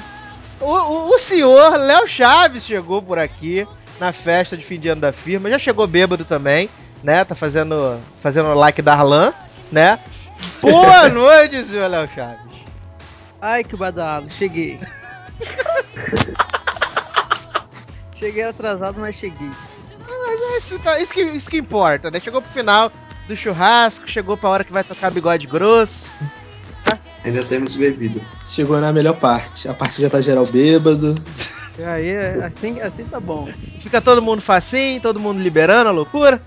O, 0.59 0.65
o, 0.71 1.09
o 1.15 1.19
senhor 1.19 1.77
Léo 1.77 2.07
Chaves 2.07 2.65
chegou 2.65 3.01
por 3.01 3.19
aqui 3.19 3.67
na 3.99 4.11
festa 4.13 4.57
de 4.57 4.63
fim 4.63 4.79
de 4.79 4.89
ano 4.89 5.01
da 5.01 5.13
firma. 5.13 5.49
Já 5.49 5.59
chegou 5.59 5.85
bêbado 5.87 6.25
também, 6.25 6.69
né? 7.03 7.23
Tá 7.23 7.35
fazendo, 7.35 7.99
fazendo 8.21 8.49
o 8.49 8.53
like 8.55 8.81
da 8.81 8.93
Arlan, 8.93 9.33
né? 9.71 9.99
Boa 10.61 11.09
noite, 11.09 11.63
senhor 11.63 11.87
Léo 11.89 12.09
Chaves. 12.13 12.47
Ai, 13.41 13.63
que 13.63 13.75
badalo, 13.75 14.29
cheguei. 14.29 14.79
cheguei 18.15 18.43
atrasado, 18.43 18.99
mas 18.99 19.15
cheguei. 19.15 19.49
Mas 20.09 20.41
é 20.41 20.57
isso, 20.57 20.79
tá- 20.79 20.99
isso, 20.99 21.13
que, 21.13 21.21
isso 21.21 21.49
que 21.49 21.57
importa, 21.57 22.09
né? 22.09 22.19
Chegou 22.19 22.41
pro 22.41 22.51
final 22.51 22.91
do 23.27 23.35
churrasco, 23.35 24.07
chegou 24.07 24.37
pra 24.37 24.49
hora 24.49 24.63
que 24.63 24.73
vai 24.73 24.83
tocar 24.83 25.11
bigode 25.11 25.45
grosso. 25.47 26.09
Ainda 27.23 27.43
temos 27.43 27.75
bebido. 27.75 28.21
Chegou 28.47 28.79
na 28.79 28.93
melhor 28.93 29.19
parte. 29.19 29.67
A 29.67 29.73
parte 29.73 30.01
já 30.01 30.09
tá 30.09 30.21
geral 30.21 30.45
bêbado. 30.45 31.15
E 31.77 31.83
aí, 31.83 32.11
assim, 32.43 32.79
assim 32.81 33.05
tá 33.05 33.19
bom. 33.19 33.49
Fica 33.81 34.01
todo 34.01 34.21
mundo 34.21 34.41
facinho, 34.41 35.01
todo 35.01 35.19
mundo 35.19 35.41
liberando 35.41 35.89
a 35.89 35.91
loucura. 35.91 36.41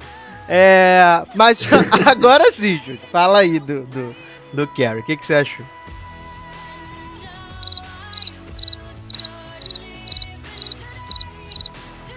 É, 0.49 1.23
mas 1.35 1.69
agora 2.07 2.51
sim, 2.51 2.81
Júlio, 2.85 3.01
fala 3.12 3.39
aí 3.39 3.61
do, 3.61 3.83
do, 3.83 4.17
do 4.53 4.67
Carrie. 4.69 5.01
O 5.01 5.05
que, 5.05 5.17
que 5.17 5.25
você 5.25 5.35
achou? 5.35 5.65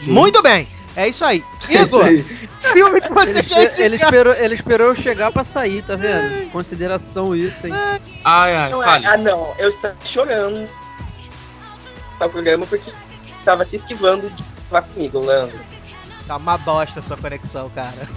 Muito 0.08 0.42
bem! 0.42 0.68
É 0.96 1.08
isso 1.08 1.26
aí. 1.26 1.44
Igor, 1.70 2.06
filme 2.74 3.02
que 3.02 3.10
você 3.14 3.30
Ele, 3.32 3.44
quer 3.44 3.80
ele 3.80 3.96
esperou, 3.96 4.34
ele 4.34 4.54
esperou 4.56 4.88
eu 4.90 4.96
chegar 4.96 5.32
pra 5.32 5.44
sair, 5.44 5.82
tá 5.84 5.96
vendo? 5.96 6.52
Consideração 6.52 7.36
isso, 7.36 7.66
hein? 7.66 7.74
Ai, 8.24 8.56
ai, 8.56 8.70
Não 8.70 8.82
é- 8.82 8.86
fale. 8.86 9.06
ah, 9.08 9.18
não. 9.18 9.56
Eu 9.58 9.70
estava 9.70 9.96
chorando 10.06 10.70
no 12.20 12.30
programa 12.30 12.66
porque 12.68 12.92
estava 13.40 13.66
se 13.66 13.76
esquivando 13.78 14.30
de 14.30 14.44
falar 14.70 14.84
comigo, 14.84 15.20
Leandro. 15.20 15.60
Tá 16.28 16.38
uma 16.38 16.58
bosta 16.58 17.00
a 17.00 17.04
sua 17.04 17.18
conexão, 17.18 17.70
cara. 17.72 18.08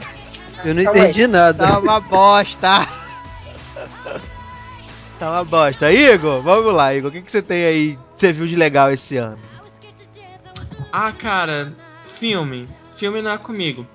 Eu 0.65 0.75
não 0.75 0.85
Calma 0.85 0.99
entendi 1.01 1.27
nada. 1.27 1.67
Tá 1.67 1.79
uma 1.79 1.99
bosta. 2.01 2.87
Tá 5.19 5.31
uma 5.31 5.45
bosta. 5.45 5.91
Igor, 5.93 6.43
vamos 6.43 6.73
lá, 6.75 6.95
Igor. 6.95 7.09
O 7.11 7.13
que, 7.13 7.23
que 7.23 7.31
você 7.31 7.41
tem 7.43 7.65
aí, 7.65 7.97
que 8.15 8.21
você 8.21 8.33
viu 8.33 8.47
de 8.47 8.55
legal 8.55 8.91
esse 8.93 9.17
ano? 9.17 9.39
Ah, 10.93 11.13
cara, 11.13 11.73
filme. 12.19 12.69
Filme 12.97 13.23
não 13.23 13.33
é 13.33 13.39
comigo. 13.39 13.87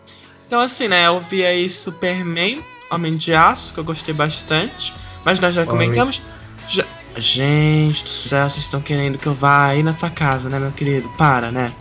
Então, 0.45 0.59
assim, 0.59 0.87
né, 0.87 1.07
eu 1.07 1.19
vi 1.19 1.45
aí 1.45 1.69
Superman, 1.69 2.63
Homem 2.91 3.17
de 3.17 3.33
Aço, 3.33 3.73
que 3.73 3.79
eu 3.79 3.83
gostei 3.83 4.13
bastante. 4.13 4.93
Mas 5.25 5.39
nós 5.39 5.55
já 5.55 5.65
comentamos. 5.65 6.21
Já... 6.67 6.85
Gente 7.15 8.03
do 8.05 8.09
céu, 8.09 8.49
vocês 8.49 8.63
estão 8.63 8.81
querendo 8.81 9.17
que 9.17 9.27
eu 9.27 9.33
vá 9.33 9.65
aí 9.65 9.83
na 9.83 9.91
sua 9.91 10.09
casa, 10.09 10.49
né, 10.49 10.57
meu 10.57 10.71
querido? 10.71 11.09
Para, 11.17 11.51
né? 11.51 11.73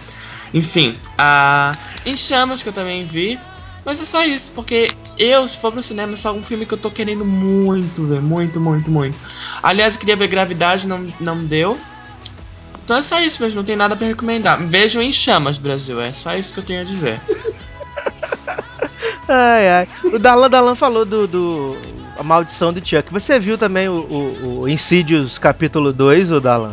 Enfim, 0.52 0.98
a 1.16 1.70
Em 2.04 2.16
Chamas, 2.16 2.62
que 2.62 2.68
eu 2.68 2.72
também 2.72 3.04
vi. 3.04 3.38
Mas 3.84 4.00
é 4.00 4.04
só 4.04 4.24
isso, 4.24 4.52
porque 4.52 4.90
eu, 5.18 5.46
se 5.46 5.56
for 5.58 5.72
pro 5.72 5.82
cinema, 5.82 6.12
é 6.12 6.16
só 6.16 6.32
um 6.32 6.42
filme 6.42 6.66
que 6.66 6.74
eu 6.74 6.78
tô 6.78 6.90
querendo 6.90 7.24
muito 7.24 8.06
ver. 8.06 8.20
Muito, 8.20 8.60
muito, 8.60 8.90
muito. 8.90 9.16
Aliás, 9.62 9.94
eu 9.94 10.00
queria 10.00 10.16
ver 10.16 10.28
Gravidade, 10.28 10.86
não, 10.86 11.12
não 11.20 11.42
deu. 11.42 11.78
Então 12.90 12.98
é 12.98 13.02
só 13.02 13.20
isso 13.20 13.40
mesmo, 13.40 13.58
não 13.58 13.64
tem 13.64 13.76
nada 13.76 13.94
pra 13.94 14.04
recomendar. 14.04 14.60
Vejam 14.66 15.00
em 15.00 15.12
chamas, 15.12 15.56
Brasil, 15.56 16.00
é 16.00 16.10
só 16.10 16.34
isso 16.34 16.52
que 16.52 16.58
eu 16.58 16.64
tenho 16.64 16.80
a 16.80 16.84
dizer. 16.84 17.20
Ai, 19.28 19.68
ai. 19.68 19.88
O 20.12 20.18
Darlan 20.18 20.50
Darlan 20.50 20.74
falou 20.74 21.04
do, 21.04 21.28
do 21.28 21.76
A 22.18 22.22
Maldição 22.24 22.72
do 22.72 22.84
Chuck. 22.84 23.12
Você 23.12 23.38
viu 23.38 23.56
também 23.56 23.88
o, 23.88 23.92
o, 23.92 24.60
o 24.62 24.68
Insidious 24.68 25.38
capítulo 25.38 25.92
2, 25.92 26.32
o 26.32 26.40
Darlan? 26.40 26.72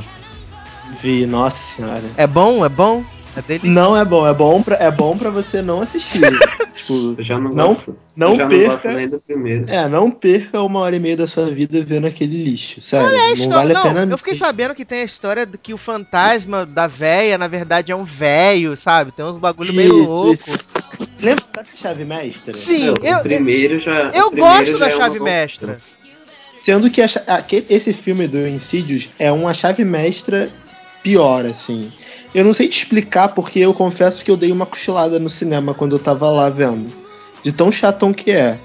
Vi, 0.99 1.27
nossa 1.27 1.76
senhora. 1.76 2.02
É 2.18 2.26
bom? 2.26 2.65
É 2.65 2.69
bom? 2.69 3.06
É 3.38 3.41
delícia. 3.43 3.69
Não 3.72 3.95
é 3.95 4.03
bom, 4.03 4.27
é 4.27 4.34
bom 4.34 4.61
pra, 4.64 4.76
é 4.77 4.89
bom 4.89 5.15
pra 5.18 5.30
você 5.30 5.61
não 5.61 5.80
assistir. 5.81 6.19
tipo, 6.73 7.15
Eu 7.18 7.23
já 7.23 7.39
não, 7.39 7.51
Não- 7.51 7.73
gosto. 7.76 7.95
não 8.15 8.31
eu 8.31 8.38
já 8.38 8.47
perca. 8.47 8.68
não 8.68 8.73
gosto 8.76 8.88
nem 8.97 9.07
do 9.09 9.19
primeiro. 9.19 9.65
é, 9.69 9.88
não 9.88 10.09
perca 10.09 10.61
uma 10.64 10.80
hora 10.80 10.95
e 10.95 10.99
meia 10.99 11.15
da 11.18 11.27
sua 11.27 11.45
vida 11.45 11.84
vendo 11.84 12.07
aquele 12.07 12.43
lixo, 12.43 12.81
sério. 12.81 13.07
É, 13.07 13.11
não 13.11 13.34
história- 13.34 13.53
vale 13.55 13.72
a 13.73 13.84
não, 13.84 13.93
pena. 13.93 14.14
eu 14.14 14.18
fiquei 14.18 14.34
sabendo 14.35 14.73
que 14.73 14.84
tem 14.84 15.01
a 15.01 15.05
história 15.05 15.45
do 15.45 15.57
que 15.57 15.73
o 15.73 15.77
fantasma 15.77 16.65
da 16.65 16.88
véia, 16.88 17.38
na 17.38 17.47
verdade, 17.47 17.91
é 17.91 17.95
um 17.95 18.03
véio, 18.03 18.76
sabe? 18.76 19.11
Tem 19.11 19.23
uns 19.23 19.38
bagulho 19.38 19.73
meio 19.73 20.01
Isso, 20.01 20.09
louco. 20.09 20.43
Lembra, 21.22 21.45
sabe 21.53 21.69
a 21.73 21.77
chave 21.77 22.05
mestra? 22.05 22.53
Sim, 22.57 22.88
Não, 22.88 22.95
eu, 23.03 23.18
o 23.18 23.22
primeiro 23.22 23.80
já. 23.80 24.09
eu 24.14 24.31
primeiro 24.31 24.35
gosto 24.35 24.72
já 24.72 24.77
da 24.80 24.88
é 24.88 24.97
chave 24.97 25.19
boa- 25.19 25.30
mestra. 25.30 25.80
Sendo 26.55 26.89
que 26.89 27.01
a 27.01 27.05
aque- 27.27 27.65
esse 27.69 27.93
filme 27.93 28.27
do 28.27 28.47
Insidious 28.47 29.09
é 29.19 29.31
uma 29.31 29.53
chave 29.53 29.84
mestra 29.85 30.49
pior, 31.03 31.45
assim. 31.45 31.91
Eu 32.36 32.44
não 32.45 32.54
sei 32.54 32.68
te 32.68 32.78
explicar 32.80 33.30
porque 33.30 33.60
eu 33.60 33.74
confesso 33.74 34.24
que 34.24 34.30
eu 34.30 34.38
dei 34.38 34.52
uma 34.52 34.66
cochilada 34.66 35.20
no 35.20 35.30
cinema 35.30 35.74
quando 35.74 35.95
eu 35.95 35.99
tava 35.99 36.30
lá 36.30 36.49
vendo. 36.49 36.88
De 37.44 37.52
tão 37.52 37.72
chatão 37.72 38.14
que 38.14 38.32
é. 38.32 38.58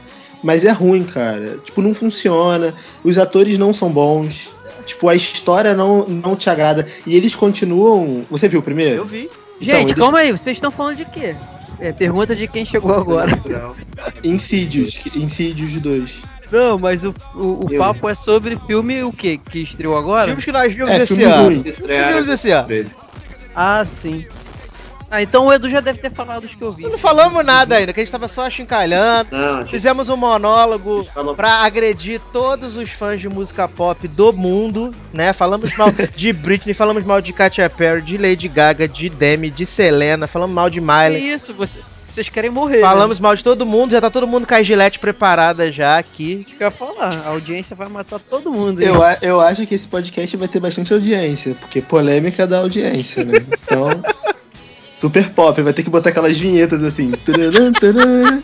Mas 0.43 0.65
é 0.65 0.71
ruim, 0.71 1.05
cara. 1.05 1.59
Tipo, 1.65 1.81
não 1.81 1.95
funciona. 1.95 2.75
Os 3.05 3.17
atores 3.19 3.57
não 3.57 3.73
são 3.73 3.91
bons. 3.91 4.51
Tipo, 4.85 5.09
a 5.09 5.15
história 5.15 5.75
não, 5.75 6.05
não 6.07 6.35
te 6.35 6.51
agrada. 6.51 6.87
E 7.07 7.15
eles 7.17 7.35
continuam. 7.37 8.27
Você 8.31 8.49
viu 8.49 8.61
o 8.61 8.63
primeiro? 8.63 8.97
Eu 9.03 9.07
vi. 9.07 9.31
Então, 9.61 9.77
Gente, 9.77 9.91
eles- 9.91 9.95
calma 10.03 10.19
aí, 10.19 10.33
vocês 10.33 10.57
estão 10.57 10.71
falando 10.73 10.97
de 10.97 11.05
quê? 11.05 11.37
É, 11.79 11.93
pergunta 11.93 12.35
de 12.35 12.49
quem 12.49 12.65
chegou 12.65 12.95
agora. 12.95 13.37
Que- 13.37 15.19
Insidious 15.19 15.75
2. 15.81 16.15
Não, 16.51 16.79
mas 16.79 17.03
o, 17.03 17.15
o, 17.35 17.65
o 17.65 17.79
papo 17.79 18.09
é 18.09 18.15
sobre 18.15 18.59
filme 18.67 19.03
o 19.03 19.13
quê? 19.13 19.39
Que 19.51 19.61
estreou 19.61 19.97
agora? 19.97 20.27
Filmes 20.27 20.45
que 20.45 20.53
nós 20.53 20.73
vimos 20.75 20.91
É, 20.91 20.97
esse 20.97 21.07
filme 21.07 21.25
ano. 21.25 21.63
vimos 21.63 22.29
esse 22.29 22.51
ano? 22.51 22.69
Ah, 23.55 23.85
sim. 23.85 24.27
Ah, 25.11 25.21
então 25.21 25.45
o 25.45 25.53
Edu 25.53 25.69
já 25.69 25.81
deve 25.81 25.99
ter 25.99 26.11
falado 26.11 26.45
os 26.45 26.55
que 26.55 26.63
eu 26.63 26.71
vi. 26.71 26.85
Não 26.85 26.97
falamos 26.97 27.45
nada 27.45 27.77
ainda, 27.77 27.93
que 27.93 28.01
a 28.01 28.03
gente 28.03 28.11
tava 28.11 28.29
só 28.29 28.47
achincalhando. 28.47 29.29
Não, 29.31 29.61
gente 29.61 29.71
Fizemos 29.71 30.09
um 30.09 30.17
monólogo 30.17 31.07
pra 31.37 31.57
agredir 31.65 32.19
todos 32.33 32.77
os 32.77 32.91
fãs 32.93 33.21
de 33.21 33.29
música 33.29 33.69
pop 33.69 34.09
do 34.09 34.33
mundo, 34.33 34.91
né? 35.13 35.35
Falamos 35.35 35.77
mal 35.77 35.89
de 36.17 36.33
Britney, 36.33 36.73
falamos 36.73 37.05
mal 37.05 37.21
de 37.21 37.31
Katy 37.35 37.61
Perry, 37.77 38.01
de 38.01 38.17
Lady 38.17 38.49
Gaga, 38.49 38.89
de 38.89 39.11
Demi, 39.11 39.51
de 39.51 39.67
Selena, 39.67 40.27
falamos 40.27 40.55
mal 40.55 40.71
de 40.71 40.81
Que 40.81 40.87
Miley. 40.87 41.35
isso, 41.35 41.53
você- 41.53 41.81
vocês 42.13 42.29
querem 42.29 42.51
morrer. 42.51 42.81
Falamos 42.81 43.19
mal 43.19 43.35
de 43.35 43.43
todo 43.43 43.65
mundo, 43.67 43.93
já 43.93 44.01
tá 44.01 44.11
todo 44.11 44.27
mundo 44.27 44.47
com 44.47 44.55
a 44.55 44.63
gilete 44.63 44.99
preparada 44.99 45.71
já 45.73 45.99
aqui. 45.99 46.37
Né? 46.37 46.43
Isso 46.43 46.55
que 46.55 46.63
eu 46.63 46.67
ia 46.67 46.71
falar. 46.71 47.13
A 47.25 47.29
audiência 47.29 47.75
vai 47.75 47.89
matar 47.89 48.19
todo 48.21 48.51
mundo. 48.53 48.81
hein? 48.83 48.89
Eu, 48.89 49.03
a- 49.03 49.19
eu 49.23 49.41
acho 49.41 49.67
que 49.67 49.75
esse 49.75 49.89
podcast 49.89 50.37
vai 50.37 50.49
ter 50.49 50.61
bastante 50.61 50.93
audiência, 50.93 51.55
porque 51.59 51.81
polêmica 51.81 52.47
dá 52.47 52.59
audiência, 52.59 53.25
né? 53.25 53.39
Então. 53.65 54.03
Super 55.03 55.31
pop, 55.31 55.61
vai 55.61 55.73
ter 55.73 55.83
que 55.83 55.91
botar 55.91 56.11
aquelas 56.11 56.39
vinhetas 56.39 56.81
assim. 56.85 57.11
Tararam, 57.11 57.73
tararam. 57.73 58.43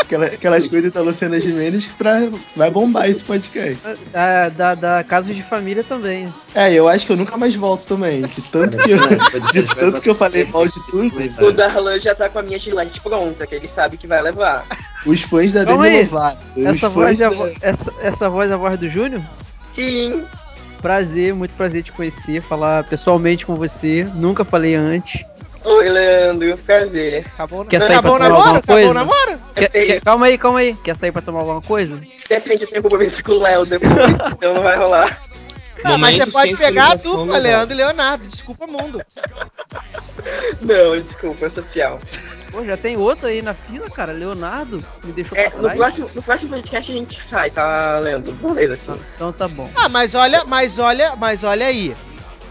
Aquela- 0.00 0.26
aquelas 0.26 0.66
coisas 0.66 0.90
da 0.92 1.00
Luciana 1.00 1.38
Gimenez 1.38 1.86
pra. 1.86 2.28
Vai 2.56 2.68
bombar 2.68 3.08
esse 3.08 3.22
podcast. 3.22 3.78
Da, 4.12 4.48
da, 4.48 4.74
da 4.74 5.04
Casos 5.04 5.36
de 5.36 5.42
Família 5.44 5.84
também. 5.84 6.34
É, 6.52 6.72
eu 6.72 6.88
acho 6.88 7.06
que 7.06 7.12
eu 7.12 7.16
nunca 7.16 7.36
mais 7.36 7.54
volto 7.54 7.84
também. 7.86 8.22
De 8.22 8.42
tanto 8.42 8.76
que 8.78 8.90
eu, 8.90 8.98
de 9.52 9.62
tanto 9.74 10.00
que 10.00 10.10
eu 10.10 10.16
falei 10.16 10.44
mal 10.46 10.66
de 10.66 10.84
tudo, 10.90 11.46
O 11.46 11.52
Darlan 11.52 12.00
já 12.00 12.12
tá 12.14 12.28
com 12.28 12.40
a 12.40 12.42
minha 12.42 12.58
gilete 12.58 13.00
pronta, 13.00 13.46
que 13.46 13.54
ele 13.54 13.70
sabe 13.72 13.96
que 13.96 14.08
vai 14.08 14.20
levar. 14.20 14.64
os 15.06 15.20
fãs 15.22 15.52
da 15.52 15.62
Demi. 15.62 16.02
Lovato. 16.02 16.44
Essa 16.56 16.88
voz, 16.88 17.20
é 17.20 17.24
a 17.26 17.30
da- 17.30 17.36
vo- 17.36 17.52
essa, 17.62 17.92
essa 18.02 18.28
voz 18.28 18.50
é 18.50 18.54
a 18.54 18.56
voz 18.56 18.76
do 18.80 18.88
Júnior? 18.88 19.22
Sim. 19.76 20.24
Prazer, 20.80 21.34
muito 21.34 21.54
prazer 21.54 21.82
te 21.82 21.92
conhecer, 21.92 22.40
falar 22.42 22.84
pessoalmente 22.84 23.44
com 23.46 23.54
você. 23.54 24.06
Nunca 24.14 24.44
falei 24.44 24.74
antes. 24.74 25.24
Oi, 25.62 25.88
Leandro, 25.90 26.56
prazer. 26.58 27.26
Acabou, 27.34 27.64
Quer 27.66 27.80
sair 27.82 27.92
acabou 27.96 28.16
pra 28.16 28.28
tomar 28.28 28.38
namoro? 28.38 28.42
alguma 28.48 28.58
Acabou 28.58 28.74
coisa? 28.76 28.90
o 28.90 28.94
namoro? 28.94 29.40
Quer- 29.54 29.68
quer- 29.68 30.00
calma 30.00 30.26
aí, 30.26 30.38
calma 30.38 30.58
aí. 30.60 30.74
Quer 30.82 30.96
sair 30.96 31.12
pra 31.12 31.20
tomar 31.20 31.40
alguma 31.40 31.60
coisa? 31.60 31.96
De 31.96 32.34
repente 32.34 32.62
eu 32.62 32.68
tenho 32.70 32.82
compromisso 32.82 33.22
com 33.22 33.32
o 33.32 33.42
Léo 33.42 33.64
depois, 33.66 33.92
então 34.32 34.54
não 34.54 34.62
vai 34.62 34.74
rolar. 34.78 35.16
Ah, 35.84 35.96
mas 35.98 36.16
você 36.16 36.30
pode 36.30 36.56
pegar 36.56 36.92
a 36.92 36.94
dupla. 36.94 37.38
Leandro 37.38 37.74
e 37.74 37.76
Leonardo. 37.76 38.26
Desculpa, 38.26 38.66
mundo. 38.66 39.02
Não, 40.60 41.00
desculpa, 41.00 41.46
é 41.46 41.50
social. 41.50 41.98
Pô, 42.50 42.64
já 42.64 42.76
tem 42.76 42.96
outro 42.96 43.26
aí 43.28 43.40
na 43.42 43.54
fila, 43.54 43.88
cara. 43.90 44.12
Leonardo 44.12 44.84
me 45.04 45.12
deixou 45.12 45.36
É, 45.38 45.48
pra 45.48 45.56
no 45.58 45.62
trás. 45.64 45.78
próximo, 45.78 46.10
no 46.14 46.22
próximo 46.22 46.50
podcast 46.50 46.90
a 46.90 46.94
gente 46.94 47.22
sai, 47.30 47.50
tá, 47.50 47.98
Leandro? 48.00 48.32
Beleza, 48.32 48.74
assim. 48.74 49.00
Então 49.14 49.32
tá 49.32 49.46
bom. 49.46 49.70
Ah, 49.74 49.88
mas 49.88 50.14
olha, 50.14 50.44
mas 50.44 50.78
olha, 50.78 51.14
mas 51.16 51.44
olha 51.44 51.66
aí. 51.66 51.94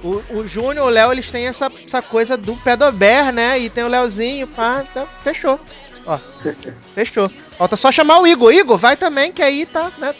O, 0.01 0.23
o 0.37 0.47
Júnior 0.47 0.77
e 0.77 0.79
o 0.79 0.89
Léo, 0.89 1.11
eles 1.11 1.29
têm 1.29 1.47
essa, 1.47 1.69
essa 1.83 2.01
coisa 2.01 2.37
do 2.37 2.55
pedober, 2.55 3.33
né? 3.33 3.59
E 3.59 3.69
tem 3.69 3.83
o 3.83 3.89
Léozinho, 3.89 4.47
pá, 4.47 4.83
então 4.89 5.05
fechou. 5.23 5.59
Ó, 6.05 6.17
fechou. 6.95 7.25
Falta 7.57 7.75
só 7.75 7.91
chamar 7.91 8.19
o 8.21 8.27
Igor. 8.27 8.53
Igor, 8.53 8.77
vai 8.77 8.95
também, 8.95 9.33
que 9.33 9.41
aí 9.41 9.65
tá, 9.65 9.91
né? 9.97 10.15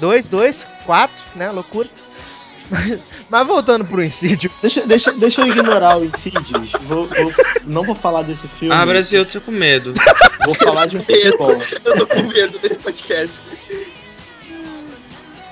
Dois, 0.00 0.28
dois, 0.28 0.66
quatro, 0.84 1.16
né? 1.36 1.48
Loucura. 1.50 1.88
Mas 3.28 3.46
voltando 3.46 3.84
pro 3.84 4.02
incídio. 4.04 4.50
Deixa, 4.62 4.86
deixa, 4.86 5.12
deixa 5.12 5.40
eu 5.40 5.48
ignorar 5.48 5.98
o 5.98 6.04
Insidious. 6.04 6.72
Vou, 6.82 7.08
vou- 7.08 7.32
não 7.64 7.82
vou 7.82 7.94
falar 7.94 8.22
desse 8.22 8.46
filme. 8.46 8.74
Ah, 8.74 8.86
Brasil, 8.86 9.20
eu 9.20 9.26
tô 9.26 9.40
com 9.40 9.50
medo. 9.50 9.92
Vou 10.44 10.54
falar 10.54 10.86
de 10.86 10.96
um 10.96 11.02
filme 11.02 11.36
bom. 11.36 11.60
Eu 11.84 11.96
tô 11.98 12.06
com 12.06 12.22
medo 12.22 12.58
desse 12.60 12.78
podcast. 12.78 13.40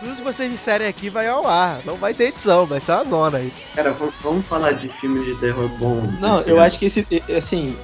Tudo 0.00 0.16
que 0.16 0.22
vocês 0.22 0.52
disserem 0.52 0.86
aqui 0.86 1.08
vai 1.08 1.26
ao 1.28 1.48
ar. 1.48 1.80
Não 1.84 1.96
vai 1.96 2.12
ter 2.14 2.24
edição, 2.24 2.66
vai 2.66 2.80
ser 2.80 2.92
uma 2.92 3.04
zona 3.06 3.38
aí. 3.38 3.52
Cara, 3.74 3.96
vamos, 4.22 4.44
falar 4.46 4.72
de 4.72 4.88
filmes 5.00 5.24
de 5.24 5.34
terror 5.36 5.68
bom. 5.78 6.02
Não, 6.20 6.40
eu 6.42 6.60
acho 6.60 6.78
que 6.78 6.84
esse. 6.86 7.06
Assim, 7.36 7.74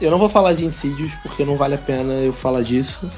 eu 0.00 0.10
não 0.10 0.18
vou 0.18 0.28
falar 0.28 0.52
de 0.52 0.64
Insidious 0.64 1.12
porque 1.22 1.44
não 1.44 1.56
vale 1.56 1.74
a 1.74 1.78
pena 1.78 2.12
eu 2.14 2.32
falar 2.32 2.62
disso. 2.62 3.10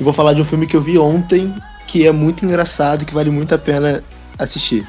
E 0.00 0.04
vou 0.04 0.12
falar 0.12 0.32
de 0.34 0.40
um 0.42 0.44
filme 0.44 0.66
que 0.66 0.76
eu 0.76 0.80
vi 0.82 0.98
ontem 0.98 1.54
que 1.86 2.06
é 2.06 2.12
muito 2.12 2.44
engraçado 2.44 3.02
e 3.02 3.04
que 3.06 3.14
vale 3.14 3.30
muito 3.30 3.54
a 3.54 3.58
pena 3.58 4.02
assistir. 4.38 4.86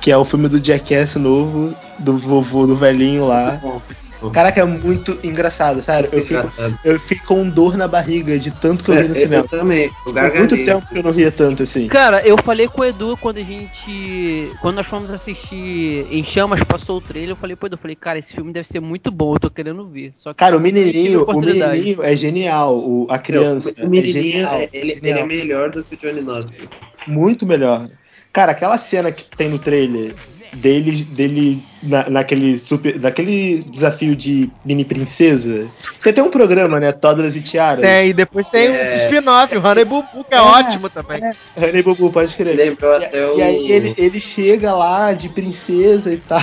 Que 0.00 0.10
é 0.10 0.16
o 0.16 0.24
filme 0.24 0.48
do 0.48 0.64
Jackass 0.64 1.16
novo, 1.16 1.74
do 1.98 2.16
vovô, 2.16 2.66
do 2.66 2.76
velhinho 2.76 3.26
lá. 3.26 3.60
Caraca, 4.32 4.60
é 4.60 4.64
muito 4.64 5.18
engraçado, 5.22 5.82
sério. 5.82 6.08
Eu 6.12 6.22
fico, 6.24 6.52
eu 6.84 7.00
fico 7.00 7.26
com 7.26 7.48
dor 7.48 7.76
na 7.76 7.86
barriga 7.86 8.38
de 8.38 8.50
tanto 8.50 8.84
que 8.84 8.90
eu 8.90 8.94
É, 8.94 9.02
vi 9.02 9.08
no 9.08 9.14
eu 9.14 9.20
cinema. 9.20 9.44
também. 9.44 9.90
Por 10.04 10.16
Eu 10.16 10.34
muito 10.38 10.56
tempo 10.56 10.86
que 10.86 10.98
eu 10.98 11.02
não 11.02 11.10
ria 11.10 11.30
tanto 11.30 11.62
assim. 11.62 11.86
Cara, 11.88 12.26
eu 12.26 12.36
falei 12.42 12.66
com 12.68 12.80
o 12.80 12.84
Edu 12.84 13.16
quando 13.16 13.38
a 13.38 13.42
gente. 13.42 14.54
Quando 14.60 14.76
nós 14.76 14.86
fomos 14.86 15.10
assistir 15.10 16.06
Em 16.10 16.24
Chamas, 16.24 16.62
passou 16.64 16.96
o 16.96 17.00
trailer. 17.00 17.30
Eu 17.30 17.36
falei 17.36 17.56
pro 17.56 17.66
Edu, 17.66 17.74
eu 17.74 17.78
falei, 17.78 17.96
cara, 17.96 18.18
esse 18.18 18.32
filme 18.34 18.52
deve 18.52 18.66
ser 18.66 18.80
muito 18.80 19.10
bom, 19.10 19.34
eu 19.34 19.40
tô 19.40 19.50
querendo 19.50 19.86
ver. 19.88 20.12
Só 20.16 20.32
que 20.32 20.38
Cara, 20.38 20.54
o 20.54 20.58
eu 20.58 20.60
menininho, 20.60 21.24
o 21.24 21.40
menininho 21.40 22.02
é 22.02 22.16
genial. 22.16 22.76
O, 22.78 23.06
a 23.10 23.18
criança 23.18 23.74
O 23.82 23.88
menininho, 23.88 24.18
é 24.18 24.22
genial. 24.22 24.54
é- 24.60 24.68
ele, 24.72 24.92
ele 24.92 24.94
genial. 24.94 25.18
é 25.18 25.26
melhor 25.26 25.70
do 25.70 25.84
que 25.84 25.94
o 25.94 25.98
Johnny 25.98 26.20
Knoxville. 26.22 26.68
Muito 27.06 27.46
melhor. 27.46 27.86
Cara, 28.36 28.52
aquela 28.52 28.76
cena 28.76 29.10
que 29.10 29.24
tem 29.34 29.48
no 29.48 29.58
trailer 29.58 30.14
dele, 30.52 31.04
dele 31.04 31.62
na, 31.82 32.10
naquele 32.10 32.58
super. 32.58 33.00
naquele 33.00 33.64
desafio 33.64 34.14
de 34.14 34.50
mini 34.62 34.84
princesa. 34.84 35.66
Tem 36.02 36.10
até 36.10 36.22
um 36.22 36.28
programa, 36.28 36.78
né? 36.78 36.92
Toddlers 36.92 37.34
e 37.34 37.40
Tiara. 37.40 37.80
Tem, 37.80 38.10
e 38.10 38.12
depois 38.12 38.50
tem 38.50 38.66
É. 38.66 38.92
um 38.92 38.96
spin-off, 39.06 39.56
o 39.56 39.66
Honey 39.66 39.86
Bubu, 39.86 40.22
que 40.28 40.34
é, 40.34 40.36
É, 40.36 40.40
ótimo 40.42 40.90
também. 40.90 41.18
Honey 41.56 41.82
Bubu, 41.82 42.12
pode 42.12 42.36
crer. 42.36 42.54
Lembrou 42.56 42.98
E, 43.00 43.24
o. 43.24 43.38
e 43.38 43.42
aí 43.42 43.72
ele, 43.72 43.94
ele 43.96 44.20
chega 44.20 44.74
lá 44.74 45.14
de 45.14 45.30
princesa 45.30 46.12
e 46.12 46.18
tal. 46.18 46.42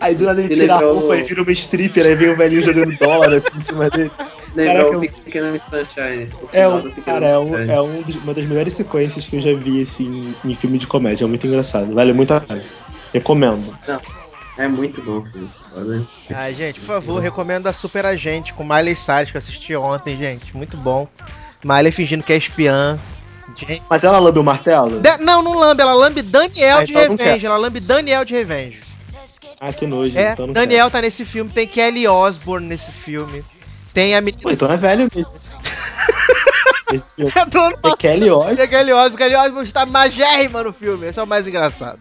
Aí 0.00 0.14
do 0.14 0.24
nada 0.24 0.40
ele 0.40 0.54
tira 0.54 0.74
a 0.74 0.78
lembrou 0.78 0.98
roupa 0.98 1.16
e 1.16 1.22
vira 1.22 1.42
uma 1.42 1.52
stripper, 1.52 2.04
aí 2.06 2.14
vem 2.14 2.30
o 2.30 2.36
velhinho 2.36 2.62
jogando 2.62 2.96
dólar 2.98 3.32
assim 3.34 3.56
em 3.56 3.60
cima 3.60 3.90
dele. 3.90 4.10
Lembrou 4.54 4.90
Caraca, 4.90 4.98
o 4.98 5.24
Pequeno 5.24 5.52
Miss 5.52 5.62
Sunshine. 5.68 6.28
o 6.42 6.48
É, 6.52 6.68
um, 6.68 6.90
cara, 7.04 7.26
é, 7.26 7.38
um, 7.38 7.56
é 7.56 7.82
um 7.82 8.04
uma 8.22 8.34
das 8.34 8.44
melhores 8.44 8.74
sequências 8.74 9.26
que 9.26 9.36
eu 9.36 9.40
já 9.40 9.54
vi 9.54 9.82
assim, 9.82 10.34
em 10.44 10.54
filme 10.54 10.78
de 10.78 10.86
comédia. 10.86 11.24
É 11.24 11.26
muito 11.28 11.46
engraçado. 11.46 11.92
Vale 11.94 12.12
muito 12.12 12.32
a 12.32 12.40
pena. 12.40 12.62
Recomendo. 13.12 13.76
É 14.56 14.68
muito 14.68 15.02
bom 15.02 15.24
filme. 15.32 15.50
Ai, 16.32 16.54
gente, 16.54 16.78
por 16.80 16.86
favor, 16.86 17.20
recomendo 17.20 17.66
a 17.66 17.72
Super 17.72 18.06
Agente 18.06 18.54
com 18.54 18.64
Miley 18.64 18.94
Cyrus, 18.94 19.30
que 19.30 19.36
eu 19.36 19.38
assisti 19.40 19.74
ontem, 19.74 20.16
gente. 20.16 20.56
Muito 20.56 20.76
bom. 20.76 21.08
Miley 21.64 21.90
fingindo 21.90 22.22
que 22.22 22.32
é 22.32 22.36
espiã. 22.36 22.98
Gente. 23.56 23.82
Mas 23.90 24.04
ela 24.04 24.18
lambe 24.18 24.38
o 24.38 24.44
martelo? 24.44 25.00
Da- 25.00 25.18
não, 25.18 25.42
não 25.42 25.58
lambe, 25.58 25.82
ela 25.82 25.94
lambe 25.94 26.22
Daniel 26.22 26.78
Ah, 26.78 26.84
de 26.84 26.92
então 26.92 27.08
não 27.08 27.16
Revenge. 27.16 27.46
Ela 27.46 27.56
lambe 27.56 27.80
Daniel 27.80 28.24
de 28.24 28.34
Revenge. 28.34 28.78
Ah, 29.60 29.72
que 29.72 29.86
nojo. 29.86 30.18
É, 30.18 30.32
então 30.32 30.52
Daniel 30.52 30.90
tá 30.90 31.00
nesse 31.00 31.24
filme, 31.24 31.50
tem 31.50 31.66
Kelly 31.66 32.06
Osbourne 32.06 32.66
nesse 32.66 32.90
filme. 32.90 33.44
Tem 33.92 34.14
a 34.14 34.16
quero. 34.16 34.26
menina. 34.26 34.42
Pô, 34.42 34.50
então 34.50 34.70
é 34.70 34.76
velho 34.76 35.08
mesmo. 35.14 35.32
É 37.36 37.46
do 37.46 37.60
ano 37.60 37.78
É. 37.82 37.96
Kelly 37.96 38.30
Osbourne. 38.30 38.60
É 38.60 38.66
Kelly 38.66 38.92
Osbourne. 38.92 39.16
Kelly 39.16 39.34
Osbourne 39.36 39.66
está 39.66 39.86
magérrima 39.86 40.62
no 40.62 40.72
filme. 40.72 41.06
Esse 41.06 41.18
é 41.18 41.22
o 41.22 41.26
mais 41.26 41.46
engraçado. 41.46 42.00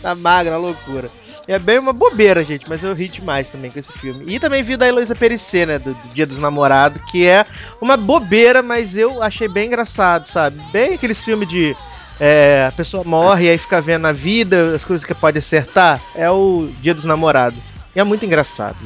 Tá 0.00 0.14
magra, 0.14 0.56
loucura. 0.56 1.10
É 1.48 1.58
bem 1.58 1.78
uma 1.78 1.92
bobeira, 1.92 2.44
gente, 2.44 2.68
mas 2.68 2.84
eu 2.84 2.94
ri 2.94 3.08
demais 3.08 3.50
também 3.50 3.70
com 3.70 3.78
esse 3.78 3.90
filme. 3.92 4.24
E 4.26 4.38
também 4.38 4.62
vi 4.62 4.76
da 4.76 4.86
Heloísa 4.86 5.16
Perissé, 5.16 5.66
né, 5.66 5.78
do, 5.78 5.94
do 5.94 6.08
Dia 6.14 6.24
dos 6.24 6.38
Namorados, 6.38 7.02
que 7.10 7.26
é 7.26 7.44
uma 7.80 7.96
bobeira, 7.96 8.62
mas 8.62 8.96
eu 8.96 9.20
achei 9.22 9.48
bem 9.48 9.66
engraçado, 9.66 10.26
sabe? 10.28 10.60
Bem 10.70 10.94
aqueles 10.94 11.22
filmes 11.24 11.48
de 11.48 11.76
é, 12.20 12.66
a 12.68 12.72
pessoa 12.72 13.02
morre 13.02 13.46
e 13.46 13.50
aí 13.50 13.58
fica 13.58 13.80
vendo 13.80 14.06
a 14.06 14.12
vida, 14.12 14.74
as 14.74 14.84
coisas 14.84 15.04
que 15.06 15.14
pode 15.14 15.38
acertar. 15.38 16.00
É 16.14 16.30
o 16.30 16.68
Dia 16.80 16.94
dos 16.94 17.04
Namorados. 17.06 17.58
E 17.96 17.98
é 17.98 18.04
muito 18.04 18.24
engraçado. 18.24 18.76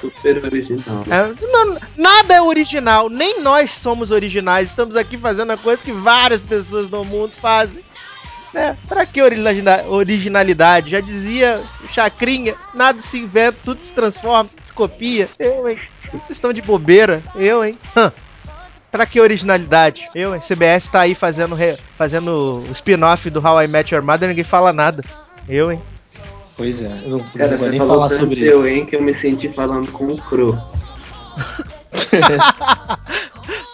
Super 0.00 0.44
original. 0.44 1.04
É, 1.10 1.46
não- 1.52 1.76
nada 1.96 2.34
é 2.34 2.40
original, 2.42 3.08
nem 3.10 3.40
nós 3.40 3.70
somos 3.72 4.10
originais. 4.10 4.68
Estamos 4.68 4.96
aqui 4.96 5.18
fazendo 5.18 5.52
a 5.52 5.56
coisa 5.56 5.82
que 5.82 5.92
várias 5.92 6.42
pessoas 6.42 6.88
no 6.88 7.04
mundo 7.04 7.32
fazem. 7.38 7.82
Né? 8.54 8.76
Pra 8.88 9.04
que 9.04 9.20
origina- 9.20 9.82
originalidade? 9.86 10.90
Já 10.90 11.00
dizia 11.00 11.62
o 11.84 11.92
Chacrinha: 11.92 12.54
nada 12.72 13.00
se 13.02 13.18
inventa, 13.18 13.58
tudo 13.64 13.84
se 13.84 13.92
transforma, 13.92 14.48
se 14.64 14.72
copia. 14.72 15.28
Eu, 15.38 15.68
hein? 15.68 15.78
Vocês 16.10 16.30
estão 16.30 16.52
de 16.52 16.62
bobeira? 16.62 17.22
Eu, 17.34 17.62
hein? 17.64 17.76
Pra 18.90 19.04
que 19.06 19.20
originalidade? 19.20 20.08
Eu, 20.14 20.34
hein? 20.34 20.40
CBS 20.40 20.88
tá 20.88 21.00
aí 21.00 21.14
fazendo, 21.14 21.54
re- 21.54 21.76
fazendo 21.96 22.60
o 22.66 22.72
spin-off 22.72 23.28
do 23.30 23.38
How 23.46 23.62
I 23.62 23.68
Met 23.68 23.94
Your 23.94 24.02
Mother 24.02 24.28
ninguém 24.28 24.44
fala 24.44 24.72
nada. 24.72 25.04
Eu, 25.48 25.70
hein? 25.72 25.80
Pois 26.56 26.80
é, 26.80 26.86
eu 27.04 27.10
não, 27.10 27.18
Cara, 27.20 27.50
não 27.50 27.58
vou 27.58 27.66
você 27.66 27.70
nem 27.70 27.78
falou 27.78 27.94
falar 28.08 28.18
sobre 28.20 28.40
eu, 28.44 28.60
isso. 28.60 28.68
hein, 28.68 28.86
que 28.86 28.96
eu 28.96 29.02
me 29.02 29.14
senti 29.14 29.48
falando 29.50 29.90
com 29.92 30.06
o 30.06 30.16
Cro. 30.18 30.58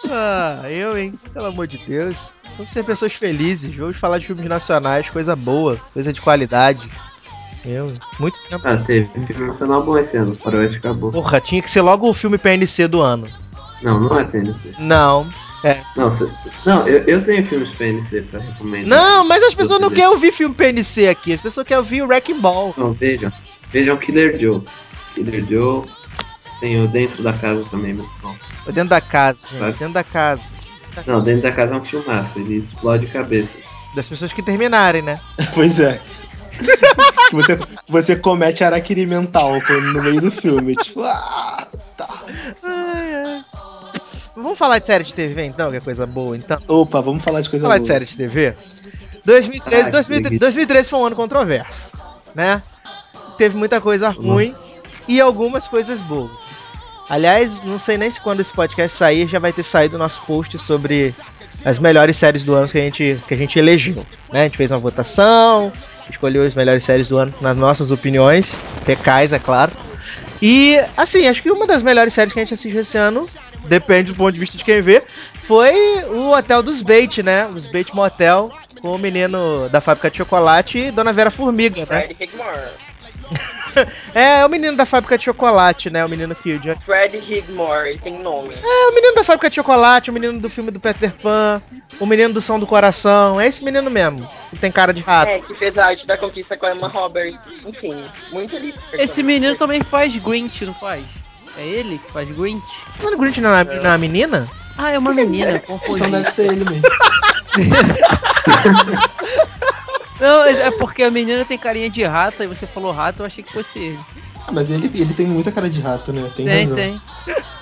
Ah, 0.09 0.61
eu, 0.69 0.97
hein? 0.97 1.13
Pelo 1.33 1.47
amor 1.47 1.67
de 1.67 1.77
Deus. 1.79 2.15
Vamos 2.57 2.71
ser 2.71 2.83
pessoas 2.85 3.11
felizes. 3.13 3.75
Vamos 3.75 3.97
falar 3.97 4.19
de 4.19 4.27
filmes 4.27 4.45
nacionais, 4.47 5.09
coisa 5.09 5.35
boa, 5.35 5.77
coisa 5.93 6.13
de 6.13 6.21
qualidade. 6.21 6.87
Eu, 7.65 7.87
hein? 7.87 7.93
muito 8.19 8.39
tempo. 8.47 8.61
Ah, 8.67 8.77
teve 8.77 9.09
filme 9.25 9.47
nacional 9.47 9.83
bom 9.83 9.97
esse 9.97 10.15
ano, 10.15 10.35
Faroeste 10.35 10.77
acabou. 10.77 11.11
Porra, 11.11 11.41
tinha 11.41 11.61
que 11.61 11.69
ser 11.71 11.81
logo 11.81 12.07
o 12.07 12.13
filme 12.13 12.37
PNC 12.37 12.87
do 12.87 13.01
ano. 13.01 13.27
Não, 13.81 13.99
não 13.99 14.19
é 14.19 14.23
PNC. 14.23 14.73
Não. 14.79 15.27
É. 15.63 15.81
Não, 15.95 16.15
não 16.63 16.87
eu, 16.87 17.01
eu 17.07 17.25
tenho 17.25 17.45
filmes 17.45 17.69
PNC 17.75 18.21
pra 18.23 18.39
recomendar. 18.39 18.87
Não, 18.87 19.25
mas 19.25 19.41
as 19.41 19.55
pessoas 19.55 19.81
não 19.81 19.89
querem 19.89 20.09
ouvir 20.09 20.31
filme 20.31 20.53
PNC 20.53 21.07
aqui. 21.07 21.33
As 21.33 21.41
pessoas 21.41 21.65
querem 21.65 21.79
ouvir 21.79 22.03
o 22.03 22.07
Wrecking 22.07 22.39
Ball. 22.39 22.73
Não, 22.77 22.93
vejam. 22.93 23.31
Vejam 23.71 23.97
Killer 23.97 24.39
Joe. 24.39 24.61
Killer 25.15 25.43
Joe. 25.49 25.83
Tem 26.59 26.83
o 26.83 26.87
Dentro 26.87 27.23
da 27.23 27.33
Casa 27.33 27.67
também, 27.69 27.93
muito 27.93 28.11
bom. 28.21 28.35
Ou 28.65 28.73
Dentro 28.73 28.89
da 28.89 29.01
casa, 29.01 29.45
gente. 29.51 29.77
Dentro 29.77 29.93
da 29.93 30.03
casa. 30.03 30.41
Não, 31.05 31.23
Dentro 31.23 31.41
da 31.41 31.51
Casa 31.51 31.73
é 31.73 31.77
um 31.77 31.83
filmaço, 31.83 32.39
ele 32.39 32.67
explode 32.71 33.07
cabeça. 33.07 33.59
Das 33.93 34.07
pessoas 34.07 34.31
que 34.31 34.41
terminarem, 34.41 35.01
né? 35.01 35.19
Pois 35.53 35.79
é. 35.79 36.01
você, 37.31 37.59
você 37.87 38.15
comete 38.15 38.63
araquiri 38.63 39.05
mental 39.05 39.53
no 39.93 40.01
meio 40.03 40.21
do 40.21 40.31
filme. 40.31 40.75
Tipo, 40.75 41.03
ah, 41.03 41.67
Ai, 42.63 43.13
ai. 43.25 43.45
Vamos 44.35 44.57
falar 44.57 44.79
de 44.79 44.85
série 44.85 45.03
de 45.03 45.13
TV 45.13 45.45
então, 45.45 45.71
que 45.71 45.77
é 45.77 45.81
coisa 45.81 46.05
boa 46.05 46.35
então. 46.35 46.59
opa, 46.67 46.99
vamos 47.01 47.23
falar 47.23 47.41
de 47.41 47.49
coisa 47.49 47.63
falar 47.63 47.75
boa. 47.75 47.81
de 47.81 47.87
série 47.87 48.05
de 48.05 48.17
TV. 48.17 48.53
2013, 49.23 49.87
Ah, 49.87 49.91
2013, 49.91 50.35
que 50.35 50.39
2013 50.39 50.89
foi 50.89 50.99
um 50.99 51.05
ano 51.05 51.15
controverso, 51.15 51.91
né? 52.35 52.61
Teve 53.37 53.55
muita 53.57 53.79
coisa 53.81 54.09
ruim 54.09 54.53
e 55.07 55.19
algumas 55.21 55.67
coisas 55.67 55.99
boas. 56.01 56.31
Aliás, 57.09 57.61
não 57.63 57.79
sei 57.79 57.97
nem 57.97 58.09
se 58.11 58.19
quando 58.19 58.39
esse 58.41 58.51
podcast 58.51 58.97
sair 58.97 59.27
já 59.27 59.39
vai 59.39 59.53
ter 59.53 59.63
saído 59.63 59.95
o 59.95 59.99
nosso 59.99 60.19
post 60.25 60.57
sobre 60.59 61.15
as 61.63 61.79
melhores 61.79 62.17
séries 62.17 62.43
do 62.43 62.55
ano 62.55 62.67
que 62.67 62.77
a 62.77 62.81
gente, 62.81 63.21
que 63.27 63.33
a 63.33 63.37
gente 63.37 63.57
elegeu. 63.57 64.05
Né? 64.31 64.41
A 64.41 64.43
gente 64.43 64.57
fez 64.57 64.69
uma 64.69 64.79
votação, 64.79 65.71
escolheu 66.09 66.43
as 66.43 66.53
melhores 66.53 66.83
séries 66.83 67.07
do 67.07 67.17
ano 67.17 67.33
nas 67.41 67.57
nossas 67.57 67.91
opiniões, 67.91 68.55
pecais, 68.85 69.33
é 69.33 69.39
claro. 69.39 69.71
E, 70.41 70.79
assim, 70.95 71.27
acho 71.27 71.41
que 71.41 71.51
uma 71.51 71.65
das 71.65 71.81
melhores 71.81 72.13
séries 72.13 72.33
que 72.33 72.39
a 72.39 72.43
gente 72.43 72.53
assistiu 72.53 72.81
esse 72.81 72.97
ano, 72.97 73.27
depende 73.65 74.11
do 74.11 74.15
ponto 74.15 74.33
de 74.33 74.39
vista 74.39 74.57
de 74.57 74.63
quem 74.63 74.81
vê, 74.81 75.01
foi 75.47 76.03
o 76.05 76.31
hotel 76.31 76.61
dos 76.61 76.81
Bait, 76.81 77.23
né? 77.23 77.47
Os 77.47 77.67
Bait 77.67 77.93
Motel, 77.93 78.51
com 78.81 78.91
o 78.91 78.97
menino 78.97 79.69
da 79.69 79.79
fábrica 79.81 80.09
de 80.11 80.17
chocolate 80.17 80.77
e 80.77 80.91
Dona 80.91 81.13
Vera 81.13 81.31
Formiga, 81.31 81.85
né? 81.89 82.07
É, 84.13 84.39
é 84.39 84.45
o 84.45 84.49
menino 84.49 84.77
da 84.77 84.85
fábrica 84.85 85.17
de 85.17 85.25
chocolate, 85.25 85.89
né? 85.89 86.05
O 86.05 86.07
menino 86.07 86.33
que. 86.33 86.57
Fred 86.85 87.17
Rigmore, 87.17 87.89
ele 87.89 87.99
tem 87.99 88.19
nome. 88.19 88.55
É, 88.63 88.87
o 88.87 88.95
menino 88.95 89.13
da 89.13 89.23
fábrica 89.23 89.49
de 89.49 89.55
chocolate, 89.55 90.09
o 90.09 90.13
menino 90.13 90.39
do 90.39 90.49
filme 90.49 90.71
do 90.71 90.79
Peter 90.79 91.11
Pan, 91.11 91.61
o 91.99 92.05
menino 92.05 92.33
do 92.33 92.41
som 92.41 92.57
do 92.57 92.65
coração. 92.65 93.41
É 93.41 93.47
esse 93.47 93.63
menino 93.63 93.89
mesmo, 93.89 94.25
que 94.49 94.57
tem 94.57 94.71
cara 94.71 94.93
de 94.93 95.01
rato. 95.01 95.29
É, 95.29 95.39
que 95.39 95.53
fez 95.55 95.77
a 95.77 95.87
arte 95.87 96.07
da 96.07 96.17
conquista 96.17 96.57
com 96.57 96.65
a 96.65 96.73
Emma 96.73 96.87
Roberts. 96.87 97.37
Enfim, 97.65 97.95
muito 98.31 98.57
lindo. 98.57 98.79
Esse 98.93 99.21
menino 99.21 99.57
também 99.57 99.83
faz 99.83 100.15
Grinch, 100.15 100.65
não 100.65 100.73
faz? 100.73 101.03
É 101.57 101.65
ele 101.65 101.97
que 101.97 102.11
faz 102.13 102.29
Grinch? 102.31 102.65
Mano, 103.03 103.17
o 103.17 103.19
Grinch 103.19 103.41
não 103.41 103.49
é 103.49 103.63
uma, 103.63 103.63
não 103.63 103.85
é 103.85 103.89
uma 103.89 103.97
menina? 103.97 104.49
Ah, 104.77 104.91
é 104.91 104.97
uma 104.97 105.13
menina, 105.13 105.59
confundi. 105.67 105.97
Então 105.97 106.11
deve 106.11 106.31
ser 106.31 106.51
ele 106.51 106.63
mesmo. 106.63 106.83
Não, 110.19 110.43
é 110.45 110.71
porque 110.71 111.03
a 111.03 111.11
menina 111.11 111.43
tem 111.43 111.57
carinha 111.57 111.89
de 111.89 112.03
rato, 112.03 112.41
aí 112.41 112.47
você 112.47 112.65
falou 112.65 112.91
rato, 112.91 113.21
eu 113.21 113.25
achei 113.25 113.43
que 113.43 113.51
fosse 113.51 113.77
ele. 113.77 113.99
Ah, 114.47 114.51
mas 114.51 114.69
ele, 114.69 114.89
ele 114.93 115.13
tem 115.13 115.25
muita 115.25 115.51
cara 115.51 115.69
de 115.69 115.81
rato, 115.81 116.13
né? 116.13 116.31
Tem, 116.35 116.45
Tem, 116.45 116.63
razão. 116.63 116.75
tem. 116.75 117.01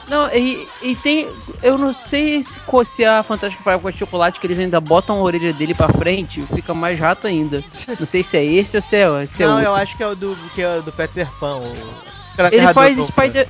Não, 0.08 0.30
e, 0.34 0.68
e 0.82 0.96
tem. 0.98 1.28
Eu 1.62 1.78
não 1.78 1.94
sei 1.94 2.44
se, 2.44 2.60
se 2.86 3.06
a 3.06 3.24
Fantástica 3.24 3.64
Fábrica 3.64 3.92
de 3.94 4.00
Chocolate, 4.00 4.40
que 4.40 4.46
eles 4.46 4.60
ainda 4.60 4.80
botam 4.82 5.16
a 5.16 5.22
orelha 5.22 5.54
dele 5.54 5.74
pra 5.74 5.88
frente, 5.88 6.46
fica 6.54 6.74
mais 6.74 7.00
rato 7.00 7.26
ainda. 7.26 7.64
Não 8.00 8.06
sei 8.06 8.22
se 8.22 8.38
é 8.38 8.44
esse 8.44 8.76
ou 8.76 8.82
se 8.82 8.98
é, 8.98 9.26
se 9.26 9.44
é 9.44 9.48
não, 9.48 9.56
outro. 9.56 9.70
eu 9.70 9.76
acho 9.76 9.96
que 9.96 10.04
é 10.04 10.08
o 10.08 10.16
do, 10.16 10.36
que 10.54 10.62
é 10.62 10.82
do 10.82 10.92
Peter 10.92 11.28
Pan. 11.40 11.56
O... 11.58 11.74
Ele 12.52 12.74
faz 12.74 12.98
Spider. 13.08 13.48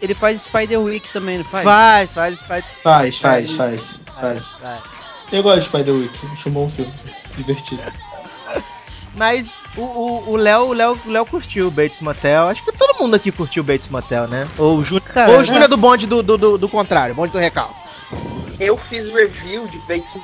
Ele 0.00 0.14
faz 0.14 0.42
Spider 0.42 0.80
Week 0.80 1.12
também, 1.12 1.38
não 1.38 1.44
faz? 1.44 1.64
Faz, 1.64 2.12
faz, 2.12 2.40
faz. 2.42 2.64
Faz, 2.82 3.18
faz, 3.18 3.50
faz, 3.52 3.80
faz. 4.20 4.42
faz. 4.60 4.82
Eu 5.30 5.42
gosto 5.42 5.60
de 5.60 5.64
Spider-Week, 5.66 6.18
acho 6.32 6.48
um 6.48 6.52
bom 6.52 6.68
filme. 6.68 6.92
Divertido. 7.36 7.80
Mas 9.14 9.56
o- 9.76 10.36
Léo 10.36 10.68
o 10.68 10.72
Léo, 10.72 10.98
Léo 11.06 11.26
curtiu 11.26 11.68
o 11.68 11.70
Bates 11.70 12.00
Motel. 12.00 12.48
Acho 12.48 12.62
que 12.62 12.72
todo 12.72 12.98
mundo 13.00 13.14
aqui 13.14 13.30
curtiu 13.30 13.62
o 13.62 13.66
Bates 13.66 13.88
Motel, 13.88 14.26
né? 14.28 14.46
Ou 14.58 14.78
o 14.78 14.82
Júnior 14.84 15.02
ou 15.28 15.40
o 15.40 15.44
Júnior 15.44 15.68
do 15.68 15.76
bonde 15.76 16.06
do, 16.06 16.22
do, 16.22 16.38
do, 16.38 16.58
do 16.58 16.68
contrário, 16.68 17.14
bonde 17.14 17.32
do 17.32 17.38
recalque. 17.38 17.74
Eu 18.58 18.76
fiz 18.88 19.12
review 19.12 19.66
de 19.66 19.78
Bates 19.78 20.22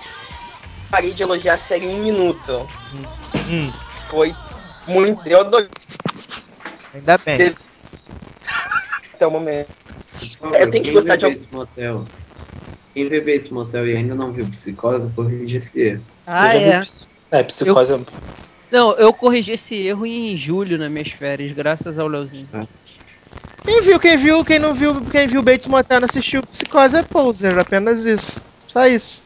Parei 0.91 1.13
de 1.13 1.23
elogiar 1.23 1.55
a 1.55 1.59
série 1.59 1.85
em 1.87 1.95
um 1.95 2.03
minuto. 2.03 2.67
Hum, 3.47 3.71
Foi 4.09 4.35
muito. 4.87 5.27
Eu 5.27 5.41
adorei 5.41 5.69
ainda 6.95 7.19
bem. 7.19 7.55
até 9.15 9.27
o 9.27 9.31
momento. 9.31 9.69
Eu 10.43 10.71
tenho 10.71 10.73
que 10.73 10.81
Quem 10.81 10.93
gostar 10.95 11.17
de 11.17 11.25
algum. 11.27 11.37
Bates 11.39 11.53
Motel? 11.53 12.07
Quem 12.95 13.09
vê 13.09 13.21
Bates 13.21 13.51
Motel 13.51 13.87
e 13.87 13.97
ainda 13.97 14.15
não 14.15 14.33
viu 14.33 14.47
Psicose, 14.47 15.13
corrige 15.15 15.59
esse 15.59 15.79
erro. 15.79 16.05
Ah, 16.27 16.57
Eu 16.57 16.73
é. 16.73 16.83
É, 17.31 17.43
psicose 17.43 17.93
é. 17.93 17.99
Não, 18.71 18.93
eu 18.93 19.13
corrigi 19.13 19.53
esse 19.53 19.75
erro 19.75 20.05
em 20.05 20.37
julho 20.37 20.77
nas 20.79 20.91
minhas 20.91 21.09
férias, 21.09 21.53
graças 21.53 21.99
ao 21.99 22.07
Leozinho. 22.07 22.49
Quem 23.65 23.83
viu, 23.83 23.99
quem 23.99 24.17
viu, 24.17 24.45
quem 24.45 24.59
não 24.59 24.75
viu, 24.75 25.01
quem 25.03 25.27
viu 25.27 25.43
Bates 25.43 25.67
Motel 25.67 26.01
não 26.01 26.07
assistiu 26.09 26.43
Psicose 26.43 26.97
é 26.97 27.03
poser, 27.03 27.59
apenas 27.59 28.05
isso. 28.05 28.41
Só 28.67 28.87
isso. 28.87 29.23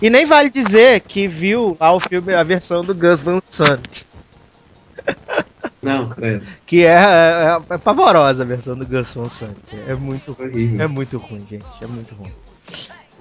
E 0.00 0.10
nem 0.10 0.26
vale 0.26 0.50
dizer 0.50 1.00
que 1.00 1.26
viu 1.28 1.76
lá 1.78 1.92
o 1.92 2.00
filme, 2.00 2.34
a 2.34 2.42
versão 2.42 2.82
do 2.82 2.94
Gus 2.94 3.22
Van 3.22 3.40
Sant. 3.48 4.04
Não, 5.80 6.10
credo. 6.10 6.46
Que 6.66 6.84
é, 6.84 6.94
é, 6.94 7.60
é 7.70 7.78
pavorosa 7.78 8.42
a 8.42 8.46
versão 8.46 8.76
do 8.76 8.86
Gus 8.86 9.14
Van 9.14 9.28
Sant. 9.28 9.56
É 9.86 9.94
muito, 9.94 10.36
Horrível. 10.38 10.80
é 10.80 10.86
muito 10.88 11.18
ruim, 11.18 11.46
gente. 11.48 11.66
É 11.80 11.86
muito 11.86 12.14
ruim. 12.14 12.32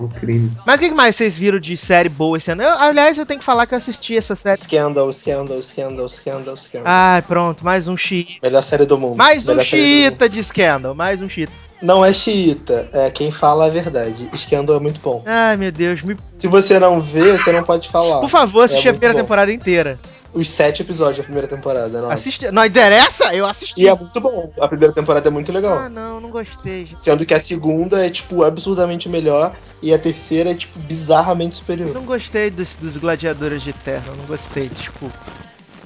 Um 0.06 0.07
crime. 0.07 0.52
Mas 0.65 0.80
o 0.80 0.84
que 0.84 0.91
mais 0.91 1.15
vocês 1.15 1.36
viram 1.38 1.60
de 1.60 1.76
série 1.78 2.10
boa 2.10 2.38
esse 2.38 2.52
ano? 2.52 2.61
Eu, 2.64 2.78
aliás, 2.78 3.18
eu 3.18 3.26
tenho 3.26 3.40
que 3.40 3.45
falar 3.45 3.65
que 3.68 3.73
eu 3.73 3.78
assisti 3.78 4.15
essa 4.18 4.36
série. 4.36 4.57
Scandal, 4.57 5.11
Scandal, 5.11 5.61
Scandal, 5.61 6.10
Scandal, 6.10 6.57
Scandal. 6.57 6.88
Ai, 6.88 7.22
pronto, 7.22 7.64
mais 7.64 7.88
um 7.88 7.95
xiita. 7.95 8.34
Melhor 8.44 8.61
série 8.64 8.86
do 8.86 8.98
mundo. 8.98 9.15
Mais 9.18 9.44
um 9.44 9.48
Melhor 9.48 9.57
mundo. 9.57 9.65
xiita 9.65 10.28
de 10.30 10.44
Scandal, 10.44 10.95
mais 10.95 11.22
um 11.22 11.30
xiita. 11.30 11.52
Não 11.82 12.06
é 12.06 12.14
xiita, 12.14 12.88
é 12.94 13.10
quem 13.10 13.32
fala 13.32 13.65
a 13.65 13.69
verdade. 13.69 14.30
Scandal 14.38 14.76
é 14.76 14.80
muito 14.80 14.99
bom. 15.02 15.23
Ai, 15.26 15.57
meu 15.57 15.72
Deus, 15.72 16.03
me... 16.03 16.15
Se 16.38 16.48
você 16.48 16.78
não 16.80 17.02
vê, 17.02 17.32
você 17.36 17.52
não 17.52 17.64
pode 17.64 17.90
falar. 17.90 18.19
por 18.19 18.30
favor, 18.30 18.61
assisti 18.64 18.88
É 18.88 18.91
a 18.91 18.94
primeira 18.94 19.15
bom. 19.15 19.22
temporada 19.22 19.52
inteira. 19.52 19.99
Os 20.34 20.49
sete 20.49 20.82
episódios 20.82 21.18
da 21.18 21.24
primeira 21.24 21.48
temporada, 21.48 22.02
nossa. 22.02 22.14
Assiste... 22.14 22.49
Não 22.52 22.64
interessa? 22.64 23.34
Eu 23.36 23.45
assisti. 23.45 23.82
E 23.82 23.88
é 23.88 23.94
muito 23.94 24.20
bom. 24.22 24.52
A 24.60 24.68
primeira 24.68 24.94
temporada 24.94 25.28
é 25.28 25.32
muito 25.32 25.52
legal. 25.52 25.78
Ah, 25.78 25.90
não, 25.90 26.22
não 26.22 26.30
gostei, 26.30 26.86
gente. 26.86 27.03
Sendo 27.03 27.26
que 27.26 27.34
a 27.34 27.41
segunda 27.41 28.06
é, 28.06 28.10
tipo, 28.10 28.44
absurdamente 28.44 29.10
melhor 29.10 29.53
e 29.82 29.94
a 29.94 29.99
terceira 29.99 30.52
é, 30.52 30.56
tipo, 30.56 30.80
bizarramente 30.80 31.58
superior. 31.58 31.94
Não 31.94 32.03
gostei 32.03 32.49
dos, 32.49 32.74
dos 32.76 32.95
gladiadores 32.95 33.62
de 33.62 33.74
terra, 33.74 34.06
não 34.18 34.26
gostei, 34.26 34.70
desculpa. 34.70 35.18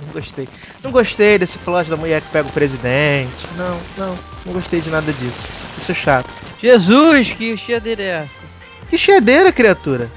Não 0.05 0.13
gostei. 0.13 0.47
Não 0.83 0.91
gostei 0.91 1.39
desse 1.39 1.57
plot 1.59 1.89
da 1.89 1.97
mulher 1.97 2.21
que 2.21 2.29
pega 2.29 2.47
o 2.47 2.51
presidente. 2.51 3.47
Não, 3.57 3.79
não, 3.97 4.19
não 4.45 4.53
gostei 4.53 4.81
de 4.81 4.89
nada 4.89 5.11
disso. 5.11 5.47
Isso 5.77 5.91
é 5.91 5.95
chato. 5.95 6.29
Jesus, 6.61 7.31
que 7.31 7.57
cheadeira 7.57 8.03
é 8.03 8.07
essa? 8.07 8.45
Que 8.89 8.97
chedeira, 8.97 9.51
criatura. 9.51 10.09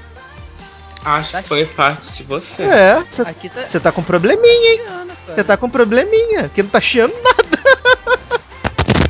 Acho 1.05 1.37
que 1.37 1.43
foi 1.43 1.65
parte 1.65 2.11
de 2.13 2.23
você. 2.23 2.63
É, 2.63 3.01
você 3.09 3.23
tá. 3.23 3.79
tá 3.79 3.91
com 3.91 4.03
probleminha, 4.03 4.73
hein? 4.73 4.81
Você 5.25 5.35
cara. 5.35 5.43
tá 5.45 5.57
com 5.57 5.69
probleminha, 5.69 6.49
que 6.53 6.61
não 6.63 6.69
tá 6.69 6.81
chiando 6.81 7.13
nada. 7.23 7.49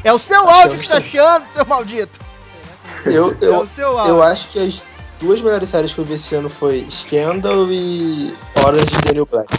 É 0.02 0.14
o 0.14 0.20
seu 0.20 0.42
Tá 0.46 0.54
áudio 0.54 0.80
que 0.80 0.88
tá 0.88 1.02
chiando, 1.02 1.44
seu 1.54 1.66
maldito. 1.66 2.20
Eu, 3.06 3.32
É 3.42 3.46
eu, 3.46 3.60
o 3.60 3.68
seu 3.68 3.98
áudio. 4.00 4.14
eu 4.16 4.24
acho 4.24 4.48
que 4.48 4.58
as 4.60 4.82
duas 5.20 5.42
melhores 5.42 5.68
séries 5.68 5.94
que 5.94 6.00
eu 6.00 6.06
vi 6.06 6.14
esse 6.14 6.34
ano 6.36 6.48
foi 6.50 6.86
Scandal 6.90 7.68
e 7.70 8.34
Orange 8.66 8.86
New 9.14 9.26
Black. 9.26 9.54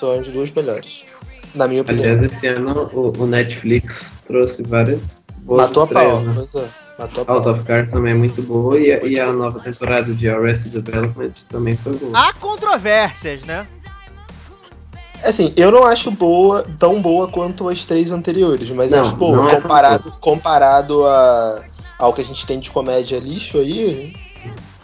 São 0.00 0.18
as 0.18 0.26
duas 0.28 0.50
melhores. 0.50 1.04
Na 1.54 1.68
minha 1.68 1.82
opinião. 1.82 2.14
Aliás, 2.14 2.32
esse 2.32 2.46
ano 2.46 2.88
o, 2.94 3.22
o 3.22 3.26
Netflix 3.26 3.94
trouxe 4.26 4.62
várias 4.62 5.00
boas 5.40 5.68
Matou 5.68 5.82
a 5.82 5.86
pau. 5.86 6.20
né? 6.20 6.32
Pois 6.34 6.54
é, 6.64 6.68
matou 6.98 7.22
a 7.22 7.26
pau. 7.26 7.48
of 7.50 7.64
Cards 7.64 7.90
também 7.90 8.12
é 8.12 8.16
muito 8.16 8.42
boa 8.42 8.78
e 8.78 8.92
a, 8.92 9.04
e 9.04 9.20
a 9.20 9.32
nova 9.32 9.60
temporada 9.60 10.12
de 10.12 10.28
Arrested 10.28 10.80
Development 10.80 11.32
também 11.48 11.76
foi 11.76 11.94
boa. 11.96 12.12
Há 12.14 12.32
controvérsias, 12.34 13.42
né? 13.42 13.66
Assim, 15.24 15.52
eu 15.56 15.70
não 15.70 15.84
acho 15.84 16.10
boa, 16.10 16.66
tão 16.78 17.00
boa 17.00 17.26
quanto 17.28 17.68
as 17.68 17.84
três 17.84 18.10
anteriores, 18.10 18.68
mas 18.70 18.90
Não, 18.90 19.00
acho 19.00 19.16
boa. 19.16 19.52
é 19.52 19.60
comparado 19.60 20.12
comparado 20.20 21.06
a, 21.06 21.64
ao 21.98 22.12
que 22.12 22.20
a 22.20 22.24
gente 22.24 22.46
tem 22.46 22.60
de 22.60 22.70
comédia 22.70 23.18
lixo 23.18 23.58
aí, 23.58 24.14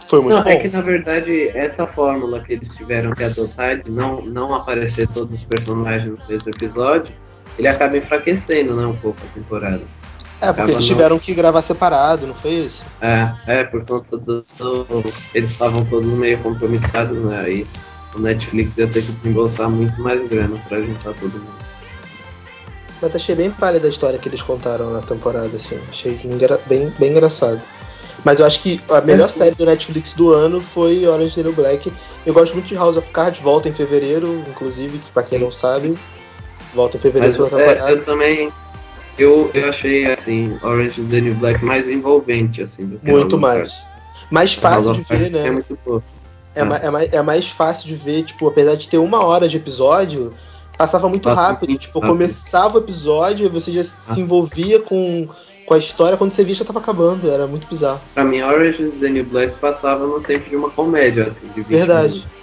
foi 0.07 0.21
muito 0.21 0.35
não, 0.35 0.43
bom. 0.43 0.49
é 0.49 0.57
que 0.57 0.67
na 0.67 0.81
verdade 0.81 1.49
essa 1.49 1.87
fórmula 1.87 2.39
que 2.39 2.53
eles 2.53 2.69
tiveram 2.75 3.11
que 3.11 3.23
adotar 3.23 3.81
de 3.81 3.89
não, 3.89 4.21
não 4.21 4.53
aparecer 4.53 5.07
todos 5.09 5.39
os 5.39 5.45
personagens 5.45 6.11
no 6.11 6.17
mesmo 6.27 6.49
episódio, 6.49 7.15
ele 7.57 7.67
acaba 7.67 7.97
enfraquecendo 7.97 8.75
né, 8.75 8.85
um 8.85 8.97
pouco 8.97 9.17
a 9.23 9.33
temporada. 9.33 9.81
É, 10.41 10.47
porque 10.47 10.61
acaba 10.61 10.71
eles 10.71 10.85
tiveram 10.85 11.19
que 11.19 11.33
gravar 11.33 11.61
separado, 11.61 12.27
não 12.27 12.35
foi 12.35 12.51
isso? 12.51 12.83
É, 13.01 13.31
é, 13.47 13.63
por 13.63 13.85
conta 13.85 14.17
do. 14.17 14.45
eles 15.33 15.51
estavam 15.51 15.85
todos 15.85 16.09
meio 16.09 16.37
compromissados, 16.39 17.17
né? 17.19 17.39
Aí 17.39 17.67
o 18.15 18.19
Netflix 18.19 18.77
ia 18.77 18.87
ter 18.87 19.05
que 19.05 19.11
desembolsar 19.11 19.69
muito 19.69 19.99
mais 20.01 20.27
grana 20.27 20.61
pra 20.67 20.81
juntar 20.81 21.13
todo 21.13 21.31
mundo. 21.31 21.63
Mas 23.01 23.15
achei 23.15 23.35
bem 23.35 23.51
pálida 23.51 23.87
a 23.87 23.89
história 23.89 24.17
que 24.17 24.29
eles 24.29 24.41
contaram 24.41 24.91
na 24.91 25.01
temporada, 25.01 25.55
assim. 25.55 25.77
Achei 25.89 26.19
bem, 26.67 26.93
bem 26.97 27.11
engraçado. 27.11 27.61
Mas 28.23 28.39
eu 28.39 28.45
acho 28.45 28.61
que 28.61 28.79
a 28.89 29.01
melhor 29.01 29.29
série 29.29 29.55
do 29.55 29.65
Netflix 29.65 30.13
do 30.13 30.31
ano 30.31 30.61
foi 30.61 31.05
Orange 31.05 31.35
the 31.35 31.43
New 31.43 31.53
Black. 31.53 31.91
Eu 32.25 32.33
gosto 32.33 32.53
muito 32.53 32.67
de 32.67 32.75
House 32.75 32.95
of 32.95 33.09
Cards, 33.09 33.41
volta 33.41 33.67
em 33.67 33.73
fevereiro, 33.73 34.43
inclusive, 34.47 35.01
pra 35.13 35.23
quem 35.23 35.37
não 35.37 35.51
sabe. 35.51 35.97
Volta 36.73 36.95
em 36.95 36.99
fevereiro, 36.99 37.27
Mas 37.27 37.35
segunda 37.35 37.61
é, 37.61 37.73
temporada. 37.73 37.91
eu 37.91 38.05
também. 38.05 38.53
Eu, 39.17 39.51
eu 39.53 39.69
achei, 39.69 40.05
assim, 40.11 40.57
Orange 40.63 41.01
is 41.01 41.09
the 41.09 41.21
New 41.21 41.35
Black 41.35 41.63
mais 41.63 41.87
envolvente, 41.87 42.61
assim, 42.63 42.99
Muito 43.03 43.37
mais. 43.37 43.73
Mais 44.31 44.53
fácil 44.53 44.93
de 44.93 45.01
ver, 45.03 45.29
né? 45.31 45.47
É 45.47 45.51
muito 45.51 45.77
boa. 45.85 46.01
É, 46.55 46.63
ma- 46.63 46.77
é 46.77 46.89
mais, 46.91 47.13
é 47.13 47.21
mais 47.21 47.47
fácil 47.49 47.87
de 47.87 47.95
ver, 47.95 48.23
tipo, 48.23 48.47
apesar 48.47 48.75
de 48.75 48.87
ter 48.87 48.97
uma 48.97 49.23
hora 49.23 49.47
de 49.47 49.57
episódio, 49.57 50.33
passava 50.77 51.07
muito 51.09 51.29
Passa 51.29 51.41
rápido. 51.41 51.69
muito 51.69 51.81
tipo, 51.81 51.99
rápido. 51.99 52.11
começava 52.11 52.77
o 52.77 52.81
episódio 52.81 53.45
e 53.45 53.49
você 53.49 53.71
já 53.71 53.83
se 53.83 54.19
envolvia 54.19 54.79
com, 54.79 55.27
com 55.67 55.73
a 55.73 55.77
história, 55.77 56.17
quando 56.17 56.31
você 56.31 56.43
via 56.43 56.55
já 56.55 56.65
tava 56.65 56.79
acabando, 56.79 57.29
era 57.29 57.45
muito 57.47 57.67
bizarro. 57.67 58.01
Pra 58.13 58.23
mim, 58.23 58.41
Orange 58.41 58.81
is 58.81 58.93
the 58.99 59.09
New 59.09 59.25
Black 59.25 59.53
passava 59.59 60.05
no 60.07 60.19
tempo 60.21 60.49
de 60.49 60.55
uma 60.55 60.69
comédia, 60.71 61.23
assim, 61.25 61.47
de 61.53 61.61
20 61.61 61.67
Verdade. 61.67 62.13
minutos. 62.13 62.33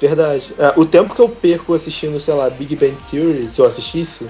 Verdade. 0.00 0.54
É, 0.58 0.72
o 0.76 0.84
tempo 0.84 1.14
que 1.14 1.20
eu 1.20 1.28
perco 1.28 1.74
assistindo, 1.74 2.18
sei 2.18 2.34
lá, 2.34 2.50
Big 2.50 2.74
Bang 2.76 2.96
Theory, 3.10 3.48
se 3.48 3.60
eu 3.60 3.66
assistisse, 3.66 4.26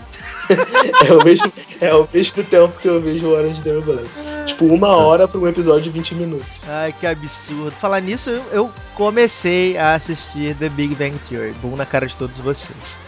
é, 0.49 1.13
o 1.13 1.25
mesmo, 1.25 1.53
é 1.81 1.95
o 1.95 2.09
mesmo 2.13 2.45
tempo 2.45 2.73
que 2.81 2.89
eu 2.89 3.01
vejo 3.01 3.31
Orange 3.31 3.59
is 3.59 3.65
the 3.65 3.71
New 3.71 3.83
Black. 3.83 4.09
Tipo, 4.47 4.67
uma 4.67 4.89
hora 4.89 5.27
pra 5.27 5.41
um 5.41 5.49
episódio 5.49 5.83
de 5.83 5.91
20 5.91 6.15
minutos. 6.15 6.47
Ai, 6.69 6.95
que 6.99 7.07
absurdo. 7.07 7.73
Falar 7.73 8.01
nisso, 8.01 8.31
eu, 8.31 8.43
eu 8.53 8.71
comecei 8.95 9.77
a 9.77 9.95
assistir 9.95 10.55
The 10.57 10.69
Big 10.69 10.95
Bang 10.95 11.17
Theory. 11.29 11.53
Boom 11.63 11.77
na 11.77 11.87
cara 11.87 12.07
de 12.07 12.15
todos 12.17 12.37
vocês. 12.39 13.05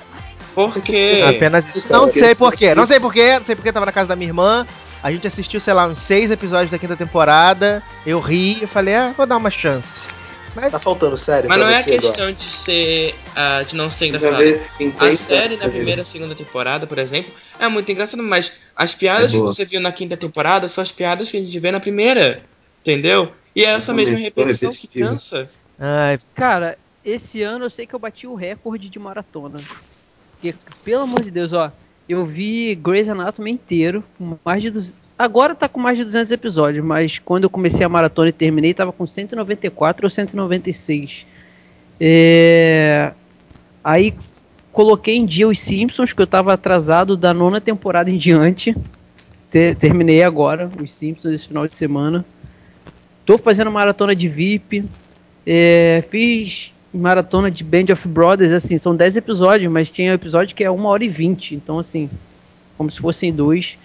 Por 0.54 0.72
quê? 0.80 1.22
Apenas 1.28 1.68
isso. 1.76 1.92
Não 1.92 2.10
sei 2.10 2.34
porquê. 2.34 2.74
Não 2.74 2.86
sei 2.86 2.98
porquê. 2.98 3.38
Não 3.38 3.44
sei 3.44 3.54
porquê. 3.54 3.72
Tava 3.72 3.84
na 3.84 3.92
casa 3.92 4.08
da 4.08 4.16
minha 4.16 4.30
irmã. 4.30 4.66
A 5.02 5.12
gente 5.12 5.26
assistiu, 5.26 5.60
sei 5.60 5.74
lá, 5.74 5.86
uns 5.86 6.00
seis 6.00 6.30
episódios 6.30 6.70
da 6.70 6.78
quinta 6.78 6.96
temporada. 6.96 7.82
Eu 8.06 8.18
ri 8.18 8.62
e 8.62 8.66
falei, 8.66 8.94
ah, 8.94 9.12
vou 9.14 9.26
dar 9.26 9.36
uma 9.36 9.50
chance. 9.50 10.06
Mas 10.56 10.72
Tá 10.72 10.80
faltando 10.80 11.16
série 11.18 11.46
Mas 11.46 11.58
pra 11.58 11.66
não 11.66 11.72
é 11.72 11.78
a 11.78 11.82
você 11.82 11.90
agora. 11.90 12.00
questão 12.00 12.32
de 12.32 12.42
ser. 12.42 13.14
ah, 13.36 13.62
de 13.62 13.76
não 13.76 13.90
ser 13.90 14.06
engraçado. 14.06 14.38
vê 14.38 14.60
50 14.78 15.06
A 15.06 15.12
série 15.12 15.56
na 15.56 15.68
primeira 15.68 16.00
e 16.00 16.04
segunda 16.04 16.34
temporada, 16.34 16.86
por 16.86 16.98
exemplo, 16.98 17.30
é 17.60 17.68
muito 17.68 17.92
engraçada, 17.92 18.22
mas 18.22 18.58
as 18.74 18.94
piadas 18.94 19.32
É 19.32 19.36
que 19.36 19.42
você 19.42 19.64
viu 19.66 19.80
na 19.80 19.92
quinta 19.92 20.16
temporada 20.16 20.66
são 20.68 20.80
as 20.80 20.90
piadas 20.90 21.30
que 21.30 21.36
a 21.36 21.40
gente 21.40 21.58
vê 21.60 21.70
na 21.70 21.78
primeira. 21.78 22.42
Entendeu? 22.80 23.30
E 23.54 23.64
é 23.64 23.68
essa 23.70 23.92
mesma 23.92 24.16
repetição 24.16 24.72
que 24.72 24.86
cansa. 24.88 25.50
Ai, 25.78 26.18
Cara, 26.34 26.78
esse 27.04 27.42
ano 27.42 27.66
eu 27.66 27.70
sei 27.70 27.86
que 27.86 27.94
eu 27.94 27.98
bati 27.98 28.26
o 28.26 28.34
recorde 28.34 28.88
de 28.88 28.98
maratona. 28.98 29.60
Porque, 30.32 30.54
pelo 30.84 31.02
amor 31.02 31.22
de 31.22 31.30
Deus, 31.30 31.52
ó, 31.52 31.70
eu 32.08 32.24
vi 32.24 32.74
Grey's 32.74 33.08
Anatomy 33.08 33.50
inteiro, 33.50 34.02
com 34.16 34.38
mais 34.44 34.62
de 34.62 34.70
200... 34.70 35.05
Agora 35.18 35.54
tá 35.54 35.68
com 35.68 35.80
mais 35.80 35.96
de 35.96 36.04
200 36.04 36.30
episódios, 36.30 36.84
mas 36.84 37.18
quando 37.18 37.44
eu 37.44 37.50
comecei 37.50 37.86
a 37.86 37.88
maratona 37.88 38.28
e 38.28 38.32
terminei, 38.32 38.74
tava 38.74 38.92
com 38.92 39.06
194 39.06 40.04
ou 40.04 40.10
196. 40.10 41.26
É... 41.98 43.12
Aí 43.82 44.14
coloquei 44.72 45.16
em 45.16 45.24
dia 45.24 45.48
os 45.48 45.58
Simpsons, 45.58 46.12
que 46.12 46.20
eu 46.20 46.26
tava 46.26 46.52
atrasado 46.52 47.16
da 47.16 47.32
nona 47.32 47.60
temporada 47.62 48.10
em 48.10 48.18
diante. 48.18 48.76
Te- 49.50 49.74
terminei 49.76 50.22
agora 50.22 50.68
os 50.82 50.92
Simpsons 50.92 51.32
esse 51.32 51.48
final 51.48 51.66
de 51.66 51.74
semana. 51.74 52.22
Tô 53.24 53.38
fazendo 53.38 53.70
maratona 53.70 54.14
de 54.14 54.28
VIP. 54.28 54.84
É, 55.46 56.04
fiz 56.10 56.74
maratona 56.92 57.50
de 57.50 57.64
Band 57.64 57.92
of 57.92 58.06
Brothers, 58.08 58.52
assim, 58.52 58.78
são 58.78 58.94
10 58.94 59.16
episódios, 59.18 59.70
mas 59.70 59.90
tinha 59.90 60.12
episódio 60.12 60.54
que 60.54 60.64
é 60.64 60.70
1 60.70 60.84
hora 60.84 61.04
e 61.04 61.08
20, 61.08 61.54
então 61.54 61.78
assim, 61.78 62.08
como 62.76 62.90
se 62.90 62.98
fossem 63.00 63.32
dois. 63.32 63.78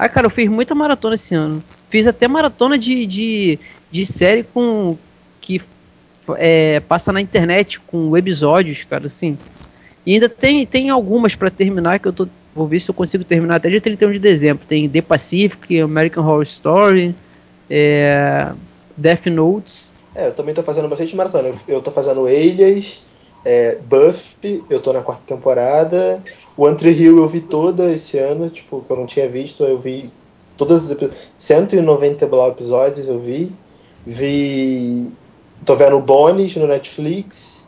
Ah, 0.00 0.08
cara, 0.08 0.28
eu 0.28 0.30
fiz 0.30 0.48
muita 0.48 0.74
maratona 0.74 1.14
esse 1.14 1.34
ano. 1.34 1.62
Fiz 1.90 2.06
até 2.06 2.26
maratona 2.26 2.78
de, 2.78 3.04
de, 3.04 3.58
de 3.92 4.06
série 4.06 4.42
com 4.42 4.96
que 5.42 5.60
é, 6.38 6.80
passa 6.80 7.12
na 7.12 7.20
internet 7.20 7.78
com 7.80 8.16
episódios, 8.16 8.82
cara, 8.82 9.04
assim. 9.04 9.36
E 10.06 10.14
ainda 10.14 10.26
tem, 10.26 10.64
tem 10.64 10.88
algumas 10.88 11.34
pra 11.34 11.50
terminar 11.50 11.98
que 11.98 12.08
eu 12.08 12.14
tô. 12.14 12.26
Vou 12.54 12.66
ver 12.66 12.80
se 12.80 12.88
eu 12.88 12.94
consigo 12.94 13.24
terminar 13.24 13.56
até 13.56 13.68
dia 13.68 13.78
31 13.78 14.12
de 14.12 14.18
dezembro. 14.18 14.64
Tem 14.66 14.88
The 14.88 15.02
Pacific, 15.02 15.78
American 15.78 16.24
Horror 16.24 16.44
Story, 16.44 17.14
é, 17.68 18.52
Death 18.96 19.26
Notes. 19.26 19.90
É, 20.14 20.28
eu 20.28 20.32
também 20.32 20.54
tô 20.54 20.62
fazendo 20.62 20.88
bastante 20.88 21.14
maratona. 21.14 21.52
Eu, 21.68 21.82
tô 21.82 21.90
fazendo 21.90 22.26
Elias, 22.26 23.02
é, 23.44 23.76
Buffy, 23.76 24.64
eu 24.70 24.80
tô 24.80 24.94
na 24.94 25.02
quarta 25.02 25.24
temporada. 25.26 26.24
One 26.62 26.76
Tree 26.76 26.92
Hill 26.92 27.16
eu 27.16 27.26
vi 27.26 27.40
toda 27.40 27.90
esse 27.90 28.18
ano, 28.18 28.50
tipo, 28.50 28.82
que 28.82 28.92
eu 28.92 28.96
não 28.96 29.06
tinha 29.06 29.26
visto, 29.26 29.64
eu 29.64 29.78
vi 29.78 30.10
todos 30.58 30.84
os 30.84 30.90
episódios. 30.90 31.18
190 31.34 32.26
blá 32.26 32.48
episódios 32.48 33.08
eu 33.08 33.18
vi. 33.18 33.50
Vi. 34.06 35.10
Tô 35.64 35.74
vendo 35.74 35.98
Bones 36.00 36.54
no 36.56 36.66
Netflix. 36.66 37.64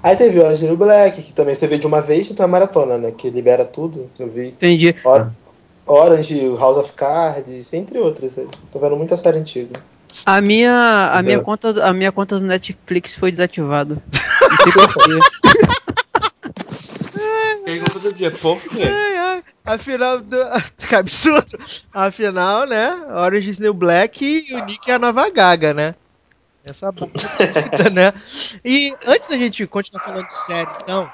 Aí 0.00 0.14
teve 0.14 0.38
Orange 0.38 0.64
New 0.64 0.76
Black, 0.76 1.20
que 1.20 1.32
também 1.32 1.56
você 1.56 1.66
vê 1.66 1.76
de 1.76 1.88
uma 1.88 2.00
vez, 2.00 2.30
então 2.30 2.44
é 2.44 2.48
maratona, 2.48 2.96
né? 2.96 3.10
Que 3.10 3.30
libera 3.30 3.64
tudo. 3.64 4.08
Eu 4.16 4.28
vi. 4.28 4.48
Entendi. 4.48 4.94
Or- 5.04 5.32
Orange, 5.84 6.46
House 6.56 6.76
of 6.76 6.92
Cards, 6.92 7.72
entre 7.72 7.98
outras. 7.98 8.38
Tô 8.70 8.78
vendo 8.78 8.96
muita 8.96 9.16
série 9.16 9.38
antiga. 9.38 9.80
A 10.24 10.40
minha, 10.40 11.10
a 11.12 11.20
minha 11.22 11.40
conta, 11.40 11.84
a 11.84 11.92
minha 11.92 12.12
conta 12.12 12.38
do 12.38 12.46
Netflix 12.46 13.16
foi 13.16 13.32
desativada. 13.32 14.00
Não 14.48 14.56
sei 14.56 14.72
porquê. 14.72 15.65
Pergunta 17.66 17.98
do 17.98 18.12
dia, 18.12 18.30
por 18.30 18.60
quê? 18.62 18.84
ai, 18.84 19.16
ai. 19.16 19.44
Afinal, 19.64 20.20
do... 20.20 20.36
que 20.78 20.94
absurdo. 20.94 21.58
Afinal, 21.92 22.64
né? 22.64 22.92
Orange 23.08 23.50
is 23.50 23.58
New 23.58 23.74
Black 23.74 24.24
e 24.24 24.54
o 24.54 24.64
Nick 24.64 24.88
é 24.88 24.94
a 24.94 24.98
nova 25.00 25.28
Gaga, 25.28 25.74
né? 25.74 25.96
Essa 26.64 26.92
boca, 26.94 27.10
né? 27.92 28.12
E 28.64 28.94
antes 29.04 29.28
da 29.28 29.36
gente 29.36 29.66
continuar 29.66 30.00
falando 30.00 30.28
de 30.28 30.38
série, 30.38 30.70
então, 30.80 31.10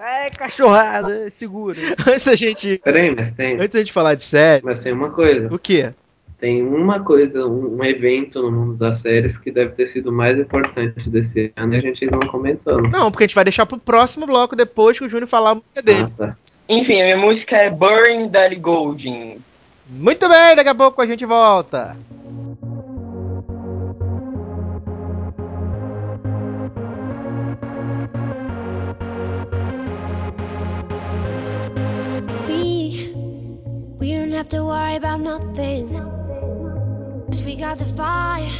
É, 0.00 0.30
cachorrada, 0.30 1.28
segura. 1.28 1.78
antes 2.08 2.24
da 2.24 2.36
gente, 2.36 2.80
Peraí, 2.82 3.14
mas 3.14 3.34
tem, 3.34 3.56
antes 3.56 3.68
da 3.68 3.78
gente 3.80 3.92
falar 3.92 4.14
de 4.14 4.24
série, 4.24 4.64
mas 4.64 4.82
tem 4.82 4.94
uma 4.94 5.10
coisa. 5.10 5.54
o 5.54 5.58
quê? 5.58 5.92
Tem 6.42 6.60
uma 6.60 6.98
coisa, 6.98 7.46
um, 7.46 7.84
evento 7.84 8.42
no 8.42 8.50
mundo 8.50 8.74
das 8.74 9.00
séries 9.00 9.38
que 9.38 9.52
deve 9.52 9.76
ter 9.76 9.92
sido 9.92 10.10
mais 10.10 10.36
importante 10.36 11.08
desse 11.08 11.52
ano 11.54 11.72
e 11.72 11.76
a 11.76 11.80
gente 11.80 12.04
não 12.06 12.18
comentou. 12.18 12.82
Não, 12.82 13.12
porque 13.12 13.22
a 13.22 13.26
gente 13.28 13.36
vai 13.36 13.44
deixar 13.44 13.64
pro 13.64 13.78
próximo 13.78 14.26
bloco 14.26 14.56
depois 14.56 14.98
que 14.98 15.04
o 15.04 15.08
Júnior 15.08 15.28
falar 15.28 15.50
a 15.50 15.54
música 15.54 15.80
dele. 15.80 16.02
Ah, 16.02 16.10
tá. 16.18 16.36
Enfim, 16.68 17.00
a 17.00 17.04
minha 17.04 17.16
música 17.16 17.54
é 17.54 17.70
Burn 17.70 18.28
Dally 18.28 18.56
Golding. 18.56 19.38
Muito 19.88 20.28
bem, 20.28 20.56
daqui 20.56 20.68
a 20.68 20.74
pouco 20.74 21.00
a 21.00 21.06
gente 21.06 21.24
volta. 21.24 21.96
We 32.48 33.14
we 34.00 34.16
don't 34.16 34.34
have 34.34 34.48
to 34.48 34.64
worry 34.64 34.96
about 34.96 35.20
nothing. 35.20 36.11
'Cause 37.32 37.44
we 37.44 37.56
got 37.56 37.78
the 37.78 37.86
fire 37.86 38.50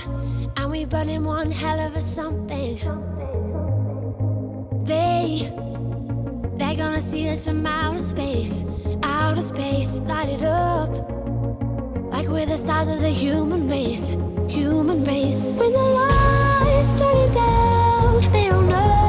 and 0.57 0.71
we 0.71 0.87
burning 0.87 1.25
one 1.25 1.51
hell 1.51 1.79
of 1.79 1.95
a 1.95 2.01
something. 2.01 2.79
They 4.85 5.53
they're 6.57 6.77
gonna 6.77 7.03
see 7.03 7.29
us 7.29 7.47
from 7.47 7.67
outer 7.67 7.99
space, 7.99 8.65
outer 9.03 9.43
space, 9.43 9.99
light 9.99 10.31
it 10.31 10.43
up. 10.43 10.89
Like 12.13 12.29
we're 12.29 12.47
the 12.47 12.57
stars 12.57 12.89
of 12.89 13.03
the 13.03 13.11
human 13.11 13.69
race, 13.69 14.17
human 14.49 15.05
race. 15.05 15.59
When 15.59 15.73
the 15.75 15.87
lights 16.01 16.99
turning 16.99 17.35
down, 17.35 18.33
they 18.33 18.49
don't 18.49 18.69
know 18.71 19.02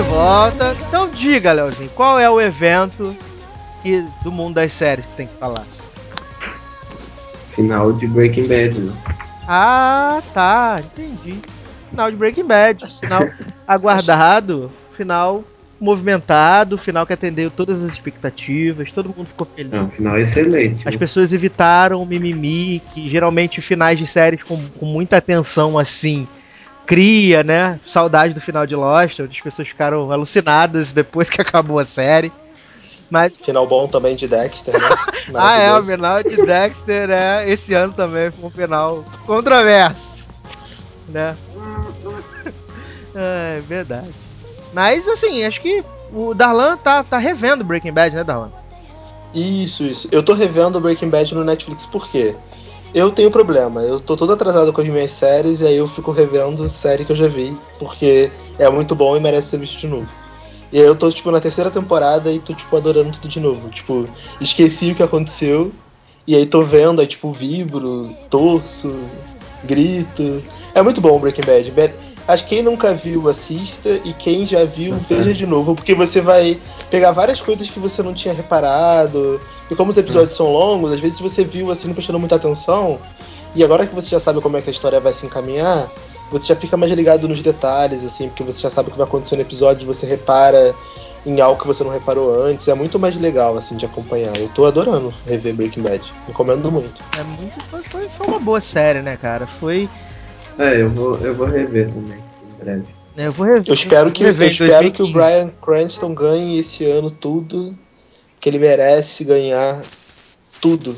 de 0.00 0.08
volta. 0.08 0.74
Então 0.88 1.10
diga, 1.10 1.52
Leozinho, 1.52 1.90
qual 1.90 2.18
é 2.18 2.28
o 2.28 2.40
evento 2.40 3.14
que, 3.82 4.02
do 4.24 4.32
mundo 4.32 4.54
das 4.54 4.72
séries 4.72 5.04
que 5.04 5.14
tem 5.14 5.26
que 5.26 5.34
falar? 5.34 5.64
Final 7.54 7.92
de 7.92 8.06
Breaking 8.06 8.46
Bad, 8.46 8.78
né? 8.78 8.92
Ah, 9.46 10.22
tá, 10.32 10.80
entendi. 10.80 11.38
Final 11.90 12.10
de 12.10 12.16
Breaking 12.16 12.44
Bad, 12.44 12.86
final 12.98 13.28
aguardado, 13.68 14.70
final 14.96 15.44
movimentado, 15.78 16.78
final 16.78 17.06
que 17.06 17.12
atendeu 17.12 17.50
todas 17.50 17.82
as 17.82 17.92
expectativas, 17.92 18.92
todo 18.92 19.14
mundo 19.14 19.26
ficou 19.26 19.46
feliz. 19.46 19.72
É 19.72 19.80
um 19.80 19.88
final 19.88 20.18
excelente. 20.18 20.88
As 20.88 20.96
pessoas 20.96 21.32
evitaram 21.32 22.02
o 22.02 22.06
mimimi, 22.06 22.80
que 22.92 23.08
geralmente 23.08 23.60
finais 23.60 23.98
de 23.98 24.06
séries 24.06 24.42
com, 24.42 24.58
com 24.78 24.86
muita 24.86 25.16
atenção 25.16 25.78
assim 25.78 26.26
cria, 26.90 27.44
né? 27.44 27.78
Saudade 27.88 28.34
do 28.34 28.40
final 28.40 28.66
de 28.66 28.74
Lost, 28.74 29.20
onde 29.20 29.36
as 29.36 29.40
pessoas 29.40 29.68
ficaram 29.68 30.10
alucinadas 30.10 30.90
depois 30.90 31.30
que 31.30 31.38
acabou 31.40 31.78
a 31.78 31.84
série. 31.84 32.32
Mas 33.08 33.36
Final 33.36 33.64
bom 33.64 33.86
também 33.86 34.16
de 34.16 34.26
Dexter, 34.26 34.74
né? 34.74 34.88
Ah, 35.32 35.56
é, 35.56 35.72
o 35.72 35.82
final 35.84 36.20
de 36.20 36.34
Dexter 36.44 37.10
é 37.10 37.48
esse 37.48 37.72
ano 37.74 37.92
também 37.92 38.32
foi 38.32 38.44
um 38.44 38.50
final 38.50 39.04
controverso. 39.24 40.24
Né? 41.08 41.36
É 43.12 43.60
verdade. 43.66 44.10
Mas 44.72 45.08
assim, 45.08 45.42
acho 45.42 45.60
que 45.60 45.82
o 46.12 46.32
Darlan 46.32 46.76
tá, 46.76 47.02
tá 47.02 47.18
revendo 47.18 47.64
Breaking 47.64 47.92
Bad, 47.92 48.14
né, 48.14 48.22
Darlan? 48.22 48.52
Isso, 49.34 49.82
isso. 49.82 50.08
Eu 50.12 50.22
tô 50.22 50.32
revendo 50.32 50.80
Breaking 50.80 51.10
Bad 51.10 51.34
no 51.34 51.42
Netflix 51.42 51.84
por 51.86 52.08
quê? 52.08 52.36
Eu 52.92 53.12
tenho 53.12 53.30
problema, 53.30 53.82
eu 53.84 54.00
tô 54.00 54.16
todo 54.16 54.32
atrasado 54.32 54.72
com 54.72 54.80
as 54.80 54.88
minhas 54.88 55.12
séries 55.12 55.60
e 55.60 55.66
aí 55.66 55.76
eu 55.76 55.86
fico 55.86 56.10
revendo 56.10 56.68
série 56.68 57.04
que 57.04 57.12
eu 57.12 57.16
já 57.16 57.28
vi, 57.28 57.62
porque 57.78 58.32
é 58.58 58.68
muito 58.68 58.96
bom 58.96 59.16
e 59.16 59.20
merece 59.20 59.50
ser 59.50 59.58
visto 59.58 59.78
de 59.78 59.86
novo. 59.86 60.12
E 60.72 60.78
aí 60.78 60.84
eu 60.86 60.96
tô, 60.96 61.10
tipo, 61.10 61.30
na 61.30 61.40
terceira 61.40 61.70
temporada 61.70 62.32
e 62.32 62.40
tô, 62.40 62.54
tipo, 62.54 62.76
adorando 62.76 63.12
tudo 63.12 63.28
de 63.28 63.40
novo. 63.40 63.70
Tipo, 63.70 64.08
esqueci 64.40 64.92
o 64.92 64.94
que 64.96 65.02
aconteceu 65.02 65.72
e 66.26 66.34
aí 66.34 66.46
tô 66.46 66.62
vendo, 66.64 67.00
aí, 67.00 67.06
tipo, 67.06 67.32
vibro, 67.32 68.16
torço, 68.28 69.10
grito. 69.62 70.44
É 70.74 70.82
muito 70.82 71.00
bom 71.00 71.18
Breaking 71.20 71.44
Bad. 71.44 71.70
Be- 71.72 71.94
Acho 72.26 72.44
que 72.44 72.54
quem 72.56 72.62
nunca 72.62 72.94
viu, 72.94 73.28
assista, 73.28 73.88
e 74.04 74.14
quem 74.14 74.46
já 74.46 74.64
viu, 74.64 74.96
veja 74.96 75.34
de 75.34 75.44
novo, 75.46 75.74
porque 75.74 75.94
você 75.94 76.20
vai 76.20 76.60
pegar 76.88 77.10
várias 77.10 77.40
coisas 77.42 77.68
que 77.68 77.80
você 77.80 78.02
não 78.02 78.14
tinha 78.14 78.32
reparado. 78.32 79.40
E 79.70 79.74
como 79.74 79.90
os 79.90 79.96
episódios 79.96 80.34
são 80.34 80.52
longos, 80.52 80.92
às 80.92 81.00
vezes 81.00 81.20
você 81.20 81.44
viu 81.44 81.70
assim, 81.70 81.86
não 81.88 81.94
prestando 81.94 82.18
muita 82.18 82.36
atenção, 82.36 82.98
e 83.54 83.62
agora 83.62 83.86
que 83.86 83.94
você 83.94 84.10
já 84.10 84.20
sabe 84.20 84.40
como 84.40 84.56
é 84.56 84.62
que 84.62 84.70
a 84.70 84.72
história 84.72 85.00
vai 85.00 85.12
se 85.12 85.26
encaminhar, 85.26 85.90
você 86.30 86.48
já 86.48 86.56
fica 86.56 86.76
mais 86.76 86.92
ligado 86.92 87.28
nos 87.28 87.42
detalhes, 87.42 88.04
assim, 88.04 88.28
porque 88.28 88.42
você 88.42 88.62
já 88.62 88.70
sabe 88.70 88.88
o 88.88 88.92
que 88.92 88.98
vai 88.98 89.06
acontecer 89.06 89.36
no 89.36 89.42
episódio, 89.42 89.86
você 89.86 90.06
repara 90.06 90.74
em 91.26 91.40
algo 91.40 91.60
que 91.60 91.66
você 91.66 91.84
não 91.84 91.90
reparou 91.90 92.42
antes. 92.42 92.68
É 92.68 92.74
muito 92.74 92.98
mais 92.98 93.16
legal, 93.16 93.56
assim, 93.56 93.76
de 93.76 93.84
acompanhar. 93.84 94.36
Eu 94.38 94.48
tô 94.50 94.64
adorando 94.64 95.12
rever 95.26 95.54
Breaking 95.54 95.82
Bad. 95.82 96.02
Recomendo 96.26 96.70
muito. 96.70 97.02
É 97.18 97.22
muito. 97.22 97.60
Foi, 97.64 98.08
foi, 98.08 98.26
uma 98.26 98.38
boa 98.38 98.60
série, 98.60 99.02
né, 99.02 99.16
cara? 99.16 99.46
Foi. 99.58 99.88
É, 100.58 100.80
eu 100.80 100.90
vou, 100.90 101.16
eu 101.18 101.34
vou 101.34 101.46
rever 101.46 101.88
também, 101.88 102.18
em 102.18 102.64
breve. 102.64 102.84
Eu 103.16 103.32
vou 103.32 103.46
rever. 103.46 103.64
Eu 103.66 103.74
espero 103.74 104.10
que, 104.10 104.24
eu 104.24 104.30
espero 104.30 104.92
que 104.92 105.02
o 105.02 105.06
2015. 105.06 105.12
Brian 105.12 105.50
Cranston 105.60 106.14
ganhe 106.14 106.58
esse 106.58 106.84
ano 106.84 107.10
tudo 107.10 107.76
que 108.40 108.48
ele 108.48 108.58
merece 108.58 109.24
ganhar 109.24 109.82
tudo. 110.60 110.96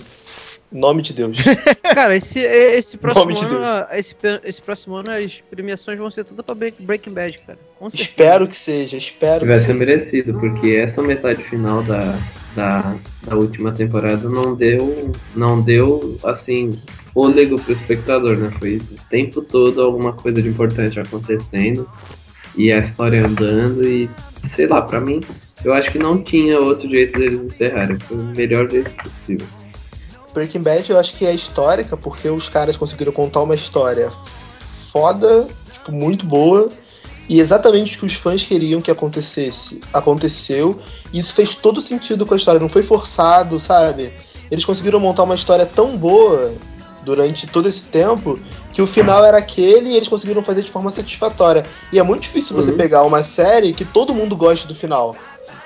Em 0.73 0.79
nome 0.81 1.03
de 1.03 1.13
Deus. 1.13 1.37
Cara, 1.95 2.17
esse, 2.17 2.39
esse 2.41 2.97
próximo 2.97 3.25
Nome 3.27 3.35
de 3.35 3.45
ano. 3.45 3.87
Esse, 3.93 4.17
esse 4.43 4.63
próximo 4.63 4.95
ano 4.97 5.11
as 5.11 5.39
premiações 5.51 5.99
vão 5.99 6.11
ser 6.11 6.25
todas 6.25 6.47
pra 6.47 6.55
Break- 6.55 6.83
Breaking 6.87 7.13
Bad, 7.13 7.35
cara. 7.47 7.59
Espero 7.93 8.49
que 8.49 8.57
seja, 8.57 8.97
espero 8.97 9.45
Vai 9.45 9.57
que 9.59 9.61
ser 9.61 9.67
seja. 9.67 9.79
merecido, 9.79 10.35
porque 10.41 10.71
essa 10.71 11.03
metade 11.03 11.43
final 11.45 11.83
da, 11.83 12.19
da, 12.57 12.97
da 13.27 13.37
última 13.37 13.71
temporada 13.73 14.27
não 14.31 14.55
deu, 14.55 15.13
não 15.37 15.61
deu, 15.61 16.19
assim, 16.25 16.81
fôlego 17.13 17.61
pro 17.61 17.75
espectador, 17.75 18.39
né? 18.39 18.51
Foi 18.59 18.77
o 18.77 19.09
tempo 19.11 19.43
todo 19.43 19.83
alguma 19.83 20.15
coisa 20.15 20.41
de 20.41 20.49
importante 20.49 20.99
acontecendo 20.99 21.87
e 22.57 22.73
a 22.73 22.79
história 22.79 23.27
andando 23.27 23.87
e, 23.87 24.09
sei 24.57 24.67
lá, 24.67 24.81
pra 24.81 25.03
mim, 25.03 25.21
eu 25.65 25.73
acho 25.73 25.91
que 25.91 25.99
não 25.99 26.23
tinha 26.23 26.59
outro 26.59 26.89
jeito 26.89 27.19
deles 27.19 27.41
encerrarem. 27.41 27.99
Foi 27.99 28.17
o 28.17 28.23
melhor 28.23 28.71
jeito 28.71 28.91
possível. 28.91 29.47
Breaking 30.33 30.63
Bad 30.63 30.91
eu 30.91 30.99
acho 30.99 31.15
que 31.15 31.27
é 31.27 31.35
histórica 31.35 31.97
porque 31.97 32.29
os 32.29 32.49
caras 32.49 32.77
conseguiram 32.77 33.13
contar 33.13 33.43
uma 33.43 33.55
história 33.55 34.11
foda, 34.91 35.47
tipo, 35.71 35.93
muito 35.93 36.27
boa. 36.27 36.71
E 37.29 37.41
exatamente 37.41 37.97
o 37.97 38.01
que 38.01 38.07
os 38.07 38.15
fãs 38.15 38.45
queriam 38.45 38.83
que 38.83 38.91
acontecesse, 38.91 39.81
aconteceu. 39.93 40.79
E 41.13 41.21
isso 41.21 41.33
fez 41.33 41.55
todo 41.55 41.81
sentido 41.81 42.27
com 42.27 42.35
a 42.35 42.37
história, 42.37 42.61
não 42.61 42.69
foi 42.69 42.83
forçado, 42.83 43.59
sabe? 43.61 44.13
Eles 44.51 44.65
conseguiram 44.65 44.99
montar 45.01 45.23
uma 45.23 45.35
história 45.35 45.65
tão 45.65 45.97
boa 45.97 46.53
durante 47.05 47.47
todo 47.47 47.69
esse 47.69 47.83
tempo 47.83 48.39
que 48.73 48.81
o 48.81 48.87
final 48.87 49.25
era 49.25 49.39
aquele 49.39 49.91
e 49.91 49.97
eles 49.97 50.09
conseguiram 50.09 50.43
fazer 50.43 50.63
de 50.63 50.71
forma 50.71 50.91
satisfatória. 50.91 51.65
E 51.93 51.99
é 51.99 52.03
muito 52.03 52.23
difícil 52.23 52.55
você 52.55 52.73
pegar 52.73 53.03
uma 53.05 53.23
série 53.23 53.73
que 53.73 53.85
todo 53.85 54.15
mundo 54.15 54.37
gosta 54.37 54.67
do 54.67 54.75
final. 54.75 55.17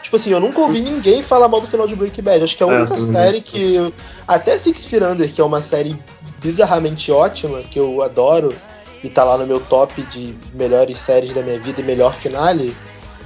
Tipo 0.07 0.15
assim, 0.15 0.31
eu 0.31 0.39
nunca 0.39 0.61
ouvi 0.61 0.81
ninguém 0.81 1.21
falar 1.21 1.49
mal 1.49 1.61
do 1.61 1.67
final 1.67 1.85
de 1.85 1.97
Breaking 1.97 2.23
Bad. 2.23 2.45
Acho 2.45 2.57
que 2.57 2.63
é 2.63 2.67
a 2.67 2.71
É, 2.71 2.77
única 2.77 2.95
também. 2.95 3.11
série 3.11 3.41
que. 3.41 3.93
Até 4.29 4.57
Six 4.57 4.85
Feet 4.87 5.03
Under, 5.03 5.29
que 5.33 5.41
é 5.41 5.45
uma 5.45 5.61
série 5.61 5.99
bizarramente 6.41 7.11
ótima, 7.11 7.61
que 7.63 7.77
eu 7.77 8.01
adoro, 8.03 8.55
e 9.03 9.11
tá 9.11 9.25
lá 9.25 9.37
no 9.37 9.45
meu 9.45 9.59
top 9.59 10.01
de 10.03 10.33
melhores 10.55 10.99
séries 10.99 11.33
da 11.35 11.43
minha 11.43 11.59
vida 11.59 11.81
e 11.81 11.85
melhor 11.85 12.15
finale. 12.15 12.73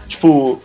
Tipo, 0.08 0.58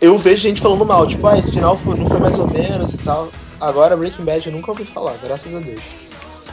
eu 0.00 0.16
vejo 0.16 0.40
gente 0.40 0.60
falando 0.60 0.86
mal, 0.86 1.04
tipo, 1.04 1.26
ah, 1.26 1.36
esse 1.36 1.50
final 1.50 1.76
foi- 1.76 1.96
não 1.96 2.06
foi 2.06 2.20
mais 2.20 2.38
ou 2.38 2.46
menos 2.46 2.94
e 2.94 2.98
tal. 2.98 3.28
Agora 3.60 3.96
Breaking 3.96 4.24
Bad 4.24 4.46
eu 4.46 4.52
nunca 4.52 4.70
ouvi 4.70 4.84
falar, 4.84 5.16
graças 5.20 5.52
a 5.52 5.58
Deus. 5.58 5.82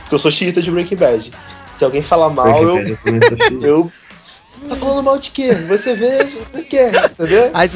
Porque 0.02 0.16
eu 0.16 0.20
sou 0.20 0.32
xiita 0.32 0.60
de 0.60 0.72
Breaking 0.72 0.96
Bad. 0.98 1.32
Se 1.76 1.86
alguém 1.86 2.02
falar 2.02 2.32
mal, 2.32 2.66
Breaking 2.66 2.98
eu. 3.06 3.62
Eu 3.62 3.92
Tá 4.70 4.76
falando 4.76 5.04
mal 5.04 5.18
de 5.20 5.32
quê? 5.32 5.54
Você 5.68 5.94
vê, 5.94 6.24
você 6.26 6.62
quer, 6.64 7.12
entendeu? 7.12 7.52
Mas, 7.54 7.72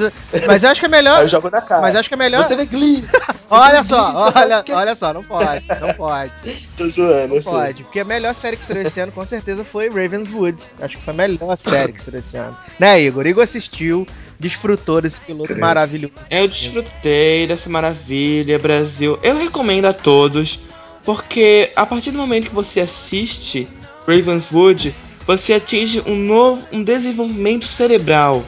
mas 0.47 0.63
eu 0.63 0.69
acho 0.69 0.79
que 0.81 0.85
é 0.85 0.89
melhor. 0.89 1.17
Aí 1.19 1.23
eu 1.25 1.27
jogo 1.27 1.49
na 1.49 1.61
cara. 1.61 1.81
Mas 1.81 1.93
eu 1.93 1.99
acho 1.99 2.09
que 2.09 2.15
é 2.15 2.17
melhor. 2.17 2.43
Você 2.43 2.55
vê 2.55 2.65
Glee. 2.65 3.07
Olha 3.49 3.83
Você 3.83 3.89
só, 3.89 4.05
vê 4.07 4.11
Glee, 4.11 4.31
você 4.33 4.39
olha, 4.53 4.63
que- 4.63 4.73
olha 4.73 4.95
só, 4.95 5.13
não 5.13 5.23
pode, 5.23 5.63
não 5.81 5.93
pode. 5.93 6.31
Tô 6.77 6.87
zoando, 6.89 7.27
Não 7.29 7.35
eu 7.35 7.41
sei. 7.41 7.51
pode, 7.51 7.83
porque 7.83 7.99
a 7.99 8.05
melhor 8.05 8.33
série 8.33 8.55
que 8.55 8.63
estreou 8.63 8.85
esse 8.87 8.99
ano 8.99 9.11
com 9.11 9.25
certeza 9.25 9.63
foi 9.63 9.89
Ravenswood. 9.89 10.57
Acho 10.81 10.97
que 10.97 11.03
foi 11.03 11.13
a 11.13 11.17
melhor 11.17 11.57
série 11.57 11.91
que 11.93 11.99
estreou 11.99 12.19
esse 12.19 12.37
ano. 12.37 12.57
Né, 12.79 13.01
Igor? 13.01 13.27
Igor 13.27 13.43
assistiu, 13.43 14.07
desfrutou 14.39 15.01
desse 15.01 15.19
piloto 15.21 15.57
maravilhoso. 15.59 16.13
Eu 16.29 16.47
desfrutei 16.47 17.45
dessa 17.45 17.69
maravilha, 17.69 18.57
Brasil. 18.57 19.19
Eu 19.21 19.37
recomendo 19.37 19.85
a 19.85 19.93
todos, 19.93 20.59
porque 21.03 21.71
a 21.75 21.85
partir 21.85 22.11
do 22.11 22.17
momento 22.17 22.47
que 22.47 22.55
você 22.55 22.79
assiste 22.79 23.67
Ravenswood, 24.07 24.95
você 25.25 25.53
atinge 25.53 26.01
um 26.05 26.15
novo, 26.15 26.65
um 26.71 26.83
desenvolvimento 26.83 27.65
cerebral, 27.65 28.43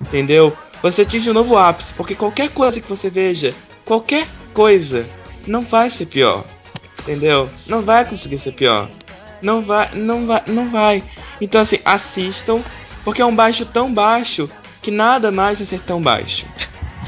entendeu? 0.00 0.56
Você 0.82 1.02
atinge 1.02 1.30
um 1.30 1.34
novo 1.34 1.56
ápice, 1.56 1.94
porque 1.94 2.14
qualquer 2.14 2.50
coisa 2.50 2.80
que 2.80 2.88
você 2.88 3.08
veja, 3.08 3.54
qualquer 3.84 4.26
coisa, 4.52 5.08
não 5.46 5.62
vai 5.62 5.90
ser 5.90 6.06
pior, 6.06 6.44
entendeu? 7.00 7.48
Não 7.66 7.82
vai 7.82 8.04
conseguir 8.04 8.38
ser 8.38 8.52
pior. 8.52 8.90
Não 9.40 9.62
vai, 9.62 9.90
não 9.94 10.26
vai, 10.26 10.42
não 10.46 10.68
vai. 10.68 11.02
Então 11.40 11.60
assim, 11.60 11.78
assistam, 11.84 12.62
porque 13.04 13.20
é 13.20 13.26
um 13.26 13.34
baixo 13.34 13.66
tão 13.66 13.92
baixo 13.92 14.48
que 14.80 14.90
nada 14.90 15.30
mais 15.30 15.58
vai 15.58 15.66
ser 15.66 15.80
tão 15.80 16.00
baixo. 16.00 16.46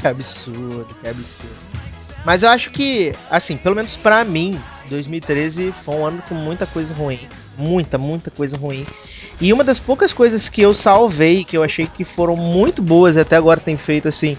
Que 0.01 0.07
absurdo, 0.07 0.87
que 1.01 1.07
absurdo. 1.07 1.55
Mas 2.25 2.43
eu 2.43 2.49
acho 2.49 2.71
que, 2.71 3.13
assim, 3.29 3.55
pelo 3.55 3.75
menos 3.75 3.95
pra 3.95 4.23
mim, 4.23 4.59
2013 4.89 5.73
foi 5.83 5.95
um 5.95 6.05
ano 6.05 6.23
com 6.27 6.35
muita 6.35 6.65
coisa 6.65 6.93
ruim. 6.93 7.27
Muita, 7.57 7.97
muita 7.97 8.29
coisa 8.31 8.57
ruim. 8.57 8.85
E 9.39 9.51
uma 9.51 9.63
das 9.63 9.79
poucas 9.79 10.13
coisas 10.13 10.47
que 10.49 10.61
eu 10.61 10.73
salvei, 10.73 11.43
que 11.43 11.57
eu 11.57 11.63
achei 11.63 11.87
que 11.87 12.03
foram 12.03 12.35
muito 12.35 12.81
boas 12.81 13.15
e 13.15 13.19
até 13.19 13.35
agora 13.35 13.59
tem 13.59 13.77
feito, 13.77 14.07
assim, 14.07 14.37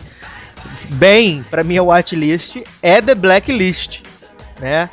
bem 0.90 1.44
pra 1.50 1.64
minha 1.64 1.82
watchlist, 1.82 2.56
é 2.82 3.00
The 3.00 3.14
Blacklist, 3.14 4.00
né? 4.60 4.88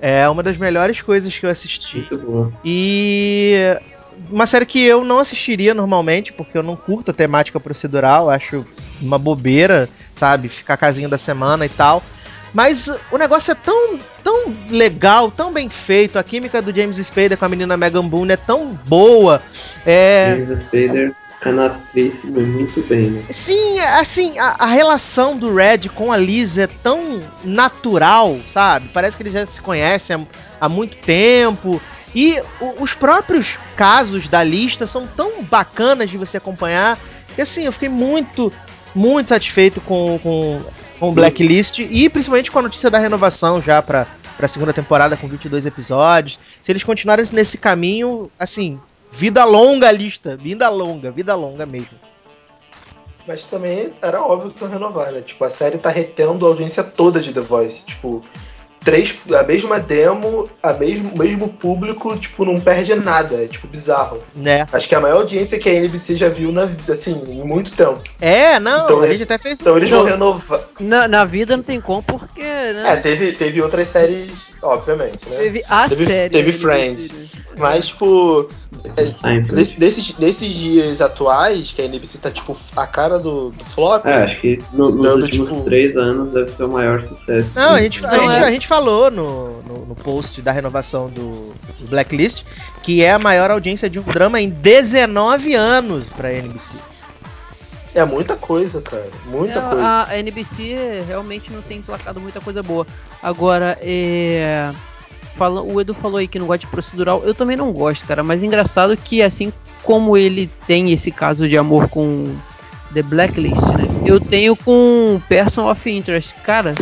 É 0.00 0.28
uma 0.28 0.42
das 0.42 0.56
melhores 0.56 1.00
coisas 1.00 1.36
que 1.36 1.46
eu 1.46 1.50
assisti. 1.50 2.06
E 2.64 3.78
uma 4.30 4.46
série 4.46 4.66
que 4.66 4.82
eu 4.82 5.04
não 5.04 5.18
assistiria 5.18 5.74
normalmente, 5.74 6.32
porque 6.32 6.56
eu 6.56 6.62
não 6.62 6.76
curto 6.76 7.10
a 7.10 7.14
temática 7.14 7.58
procedural, 7.58 8.30
acho 8.30 8.64
uma 9.00 9.18
bobeira, 9.18 9.88
sabe? 10.16 10.48
Ficar 10.48 10.76
casinho 10.76 11.08
da 11.08 11.18
semana 11.18 11.66
e 11.66 11.68
tal. 11.68 12.02
Mas 12.54 12.88
o 13.10 13.18
negócio 13.18 13.50
é 13.52 13.54
tão, 13.54 13.98
tão 14.22 14.54
legal, 14.70 15.30
tão 15.30 15.52
bem 15.52 15.68
feito. 15.68 16.18
A 16.18 16.22
química 16.24 16.62
do 16.62 16.74
James 16.74 16.96
Spader 16.96 17.36
com 17.36 17.44
a 17.44 17.48
menina 17.48 17.76
Megan 17.76 18.06
Boone 18.06 18.32
é 18.32 18.36
tão 18.36 18.68
boa. 18.86 19.42
É, 19.84 20.36
James 20.46 20.66
Spader 20.66 21.12
é 21.42 21.52
na 21.52 21.66
atriz 21.66 22.14
muito 22.24 22.80
bem, 22.88 23.10
né? 23.10 23.22
Sim, 23.30 23.78
assim, 23.80 24.38
a, 24.38 24.56
a 24.58 24.66
relação 24.66 25.36
do 25.36 25.54
Red 25.54 25.88
com 25.94 26.10
a 26.10 26.16
Liz 26.16 26.56
é 26.58 26.66
tão 26.66 27.20
natural, 27.44 28.38
sabe? 28.52 28.88
Parece 28.92 29.16
que 29.16 29.22
eles 29.22 29.32
já 29.32 29.46
se 29.46 29.60
conhecem 29.60 30.16
há, 30.60 30.66
há 30.66 30.68
muito 30.68 30.96
tempo. 30.96 31.80
E 32.14 32.40
o- 32.60 32.82
os 32.82 32.94
próprios 32.94 33.58
casos 33.76 34.28
da 34.28 34.42
lista 34.42 34.86
são 34.86 35.06
tão 35.06 35.42
bacanas 35.42 36.08
de 36.10 36.16
você 36.16 36.38
acompanhar 36.38 36.98
que, 37.34 37.42
assim, 37.42 37.64
eu 37.64 37.72
fiquei 37.72 37.90
muito, 37.90 38.50
muito 38.94 39.28
satisfeito 39.28 39.80
com, 39.82 40.18
com, 40.22 40.62
com 40.98 41.12
Blacklist 41.12 41.78
e 41.78 42.08
principalmente 42.08 42.50
com 42.50 42.58
a 42.58 42.62
notícia 42.62 42.90
da 42.90 42.98
renovação 42.98 43.60
já 43.60 43.80
pra, 43.82 44.06
pra 44.36 44.48
segunda 44.48 44.72
temporada 44.72 45.16
com 45.16 45.28
22 45.28 45.66
episódios. 45.66 46.38
Se 46.62 46.72
eles 46.72 46.84
continuarem 46.84 47.26
nesse 47.32 47.58
caminho, 47.58 48.30
assim, 48.38 48.80
vida 49.12 49.44
longa 49.44 49.88
a 49.88 49.92
lista, 49.92 50.36
vida 50.36 50.68
longa, 50.68 51.10
vida 51.10 51.34
longa 51.34 51.64
mesmo. 51.66 51.98
Mas 53.26 53.44
também 53.44 53.92
era 54.00 54.22
óbvio 54.22 54.52
que 54.52 54.62
iam 54.62 54.70
renovar, 54.70 55.10
né? 55.10 55.20
Tipo, 55.20 55.44
a 55.44 55.50
série 55.50 55.78
tá 55.78 55.90
retendo 55.90 56.46
a 56.46 56.48
audiência 56.48 56.84
toda 56.84 57.20
de 57.20 57.32
The 57.32 57.40
Voice. 57.40 57.84
Tipo, 57.84 58.22
três, 58.86 59.16
a 59.34 59.42
mesma 59.42 59.80
demo, 59.80 60.48
a 60.62 60.72
mesmo, 60.72 61.10
o 61.12 61.18
mesmo 61.18 61.48
público, 61.48 62.16
tipo, 62.16 62.44
não 62.44 62.60
perde 62.60 62.94
nada. 62.94 63.42
É 63.42 63.48
tipo 63.48 63.66
bizarro. 63.66 64.22
Né? 64.32 64.64
Acho 64.72 64.88
que 64.88 64.94
é 64.94 64.98
a 64.98 65.00
maior 65.00 65.16
audiência 65.18 65.58
que 65.58 65.68
a 65.68 65.74
NBC 65.74 66.14
já 66.14 66.28
viu 66.28 66.52
na 66.52 66.66
vida, 66.66 66.94
assim, 66.94 67.20
em 67.28 67.42
muito 67.44 67.72
tempo. 67.72 68.00
É, 68.20 68.60
não, 68.60 68.84
Então, 68.84 69.00
a 69.00 69.06
é- 69.08 69.10
gente 69.10 69.24
até 69.24 69.38
fez 69.38 69.60
Então 69.60 69.76
eles 69.76 69.90
vão 69.90 70.04
renovar. 70.04 70.60
Na, 70.78 71.08
na 71.08 71.24
vida 71.24 71.56
não 71.56 71.64
tem 71.64 71.80
como, 71.80 72.00
porque, 72.04 72.40
né? 72.42 72.84
É, 72.92 72.96
teve, 72.96 73.32
teve 73.32 73.60
outras 73.60 73.88
séries, 73.88 74.50
obviamente, 74.66 75.28
né? 75.28 75.36
teve 75.36 75.64
a 75.68 75.88
teve- 75.88 76.04
série. 76.06 76.30
teve 76.30 76.52
Friends. 76.52 77.10
Mas, 77.58 77.86
tipo, 77.86 78.50
nesse- 79.52 79.78
desses, 79.78 80.18
nesses 80.18 80.52
dias 80.52 81.00
atuais, 81.00 81.72
que 81.72 81.80
a 81.80 81.84
NBC 81.86 82.18
tá, 82.18 82.30
tipo, 82.30 82.54
a 82.76 82.86
cara 82.86 83.18
do, 83.18 83.50
do 83.50 83.64
flop. 83.64 84.04
É, 84.04 84.24
acho 84.24 84.40
que 84.40 84.58
no- 84.74 84.90
nos 84.90 85.02
Dando, 85.06 85.22
últimos 85.22 85.48
tipo- 85.48 85.62
três 85.64 85.96
anos 85.96 86.32
deve 86.32 86.50
ser 86.54 86.64
o 86.64 86.68
maior 86.68 87.02
sucesso. 87.08 87.48
Não, 87.54 87.70
a 87.70 87.80
gente, 87.80 88.04
a, 88.04 88.10
Não, 88.12 88.18
gente, 88.30 88.42
é. 88.42 88.44
a 88.44 88.50
gente 88.50 88.66
falou 88.66 89.10
no, 89.10 89.62
no, 89.62 89.86
no 89.86 89.94
post 89.94 90.42
da 90.42 90.52
renovação 90.52 91.08
do, 91.08 91.52
do 91.80 91.88
Blacklist 91.88 92.42
que 92.82 93.02
é 93.02 93.10
a 93.12 93.18
maior 93.18 93.50
audiência 93.50 93.90
de 93.90 93.98
um 93.98 94.02
drama 94.02 94.40
em 94.40 94.48
19 94.48 95.54
anos 95.54 96.04
pra 96.16 96.32
NBC. 96.32 96.76
É 97.96 98.04
muita 98.04 98.36
coisa, 98.36 98.82
cara. 98.82 99.08
Muita 99.24 99.58
É, 99.58 99.62
coisa. 99.62 100.06
A, 100.10 100.18
NBC 100.18 101.02
realmente 101.06 101.50
não 101.50 101.62
tem 101.62 101.78
emplacado 101.78 102.20
muita 102.20 102.42
coisa 102.42 102.62
boa. 102.62 102.86
Agora, 103.22 103.78
é. 103.80 104.70
Fala, 105.34 105.62
o 105.62 105.80
Edu 105.80 105.94
falou 105.94 106.18
aí 106.18 106.28
que 106.28 106.38
não 106.38 106.46
gosta 106.46 106.60
de 106.60 106.66
procedural. 106.66 107.22
Eu 107.24 107.34
também 107.34 107.56
não 107.56 107.72
gosto, 107.72 108.06
cara. 108.06 108.22
Mas 108.22 108.42
engraçado 108.42 108.96
que 108.96 109.22
assim 109.22 109.50
como 109.82 110.14
ele 110.16 110.50
tem 110.66 110.92
esse 110.92 111.10
caso 111.10 111.48
de 111.48 111.56
amor 111.56 111.88
com 111.88 112.34
The 112.92 113.02
Blacklist, 113.02 113.62
né? 113.74 113.86
Eu 114.04 114.20
tenho 114.20 114.54
com 114.54 115.20
Person 115.28 115.70
of 115.70 115.90
Interest. 115.90 116.34
Cara, 116.44 116.74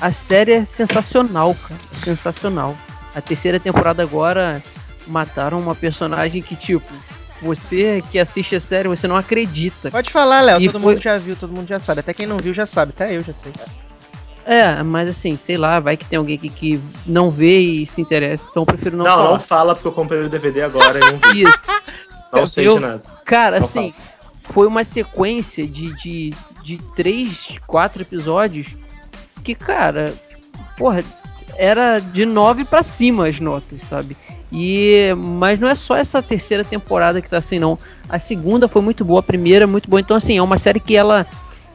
a 0.00 0.12
série 0.12 0.52
é 0.52 0.64
sensacional, 0.64 1.56
cara. 1.56 1.80
É 1.92 1.98
sensacional. 1.98 2.76
A 3.14 3.20
terceira 3.20 3.58
temporada 3.58 4.02
agora 4.02 4.62
mataram 5.06 5.58
uma 5.58 5.74
personagem 5.74 6.40
que, 6.40 6.54
tipo, 6.56 6.90
você 7.42 8.02
que 8.10 8.18
assiste 8.18 8.54
a 8.56 8.60
série, 8.60 8.88
você 8.88 9.06
não 9.08 9.16
acredita. 9.16 9.90
Pode 9.90 10.10
falar, 10.10 10.40
Léo, 10.40 10.60
todo 10.60 10.80
foi- 10.80 10.94
mundo 10.94 11.02
já 11.02 11.18
viu, 11.18 11.36
todo 11.36 11.52
mundo 11.54 11.68
já 11.68 11.80
sabe. 11.80 12.00
Até 12.00 12.14
quem 12.14 12.26
não 12.26 12.38
viu 12.38 12.54
já 12.54 12.64
sabe, 12.66 12.92
até 12.96 13.16
eu 13.16 13.20
já 13.22 13.32
sei. 13.32 13.52
É, 14.44 14.82
mas 14.82 15.08
assim, 15.08 15.36
sei 15.36 15.56
lá, 15.56 15.78
vai 15.78 15.96
que 15.96 16.04
tem 16.04 16.16
alguém 16.16 16.36
aqui 16.36 16.48
que 16.50 16.80
não 17.06 17.30
vê 17.30 17.60
e 17.60 17.86
se 17.86 18.00
interessa, 18.00 18.48
então 18.50 18.62
eu 18.62 18.66
prefiro 18.66 18.96
não, 18.96 19.04
Não, 19.04 19.16
falar. 19.16 19.30
não 19.30 19.40
fala 19.40 19.74
porque 19.74 19.86
eu 19.88 19.92
comprei 19.92 20.20
o 20.22 20.28
DVD 20.28 20.62
agora 20.62 20.98
e 20.98 21.00
não 21.12 21.32
vi. 21.32 21.42
Isso. 21.46 21.66
Não 22.32 22.46
sei 22.46 22.66
Eu- 22.66 22.74
de 22.74 22.80
nada. 22.80 23.02
Cara, 23.24 23.58
Não 23.60 23.64
assim, 23.66 23.94
foi 24.44 24.66
uma 24.66 24.84
sequência 24.84 25.66
de, 25.66 25.94
de, 25.94 26.34
de 26.64 26.78
três, 26.96 27.56
quatro 27.66 28.02
episódios 28.02 28.74
que, 29.44 29.54
cara, 29.54 30.12
porra, 30.76 31.04
era 31.56 32.00
de 32.00 32.24
nove 32.26 32.64
pra 32.64 32.82
cima 32.82 33.28
as 33.28 33.38
notas, 33.38 33.80
sabe? 33.82 34.16
E 34.52 35.14
mas 35.16 35.58
não 35.58 35.66
é 35.66 35.74
só 35.74 35.96
essa 35.96 36.22
terceira 36.22 36.62
temporada 36.62 37.22
que 37.22 37.28
tá 37.28 37.38
assim, 37.38 37.58
não. 37.58 37.78
A 38.08 38.18
segunda 38.18 38.68
foi 38.68 38.82
muito 38.82 39.04
boa, 39.04 39.20
a 39.20 39.22
primeira 39.22 39.66
muito 39.66 39.88
boa. 39.88 40.00
Então 40.00 40.16
assim, 40.16 40.36
é 40.36 40.42
uma 40.42 40.58
série 40.58 40.78
que 40.78 40.94
ela 40.94 41.26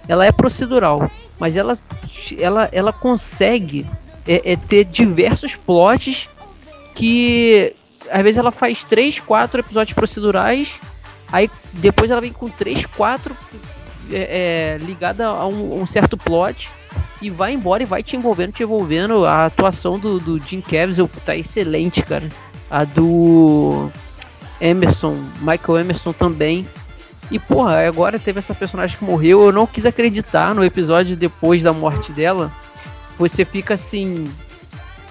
ela 0.07 0.25
é 0.25 0.31
procedural, 0.31 1.09
mas 1.39 1.57
ela 1.57 1.77
ela 2.39 2.69
ela 2.71 2.93
consegue 2.93 3.85
é, 4.27 4.53
é 4.53 4.55
ter 4.55 4.85
diversos 4.85 5.55
plots 5.55 6.29
que 6.93 7.73
às 8.11 8.21
vezes 8.21 8.37
ela 8.37 8.51
faz 8.51 8.83
três, 8.83 9.19
quatro 9.19 9.59
episódios 9.59 9.95
procedurais, 9.95 10.75
aí 11.31 11.49
depois 11.73 12.11
ela 12.11 12.21
vem 12.21 12.31
com 12.31 12.47
três, 12.47 12.85
quatro 12.85 13.35
é, 14.11 14.77
é, 14.79 14.85
ligada 14.85 15.25
a 15.25 15.47
um, 15.47 15.81
um 15.81 15.85
certo 15.85 16.15
plot 16.15 16.69
e 17.21 17.29
vai 17.29 17.53
embora 17.53 17.83
e 17.83 17.85
vai 17.85 18.03
te 18.03 18.15
envolvendo, 18.15 18.53
te 18.53 18.63
envolvendo. 18.63 19.25
A 19.25 19.45
atuação 19.45 19.99
do, 19.99 20.19
do 20.19 20.39
Jim 20.39 20.61
Caviezel 20.61 21.09
tá 21.25 21.35
excelente, 21.35 22.03
cara. 22.03 22.29
A 22.69 22.83
do 22.83 23.89
Emerson, 24.59 25.17
Michael 25.39 25.79
Emerson 25.79 26.13
também. 26.13 26.67
E 27.29 27.37
porra, 27.37 27.87
agora 27.87 28.19
teve 28.19 28.39
essa 28.39 28.53
personagem 28.53 28.97
que 28.97 29.03
morreu. 29.03 29.45
Eu 29.45 29.51
não 29.51 29.67
quis 29.67 29.85
acreditar 29.85 30.55
no 30.55 30.63
episódio 30.63 31.15
depois 31.15 31.63
da 31.63 31.73
morte 31.73 32.11
dela. 32.11 32.51
Você 33.17 33.43
fica 33.43 33.73
assim, 33.73 34.25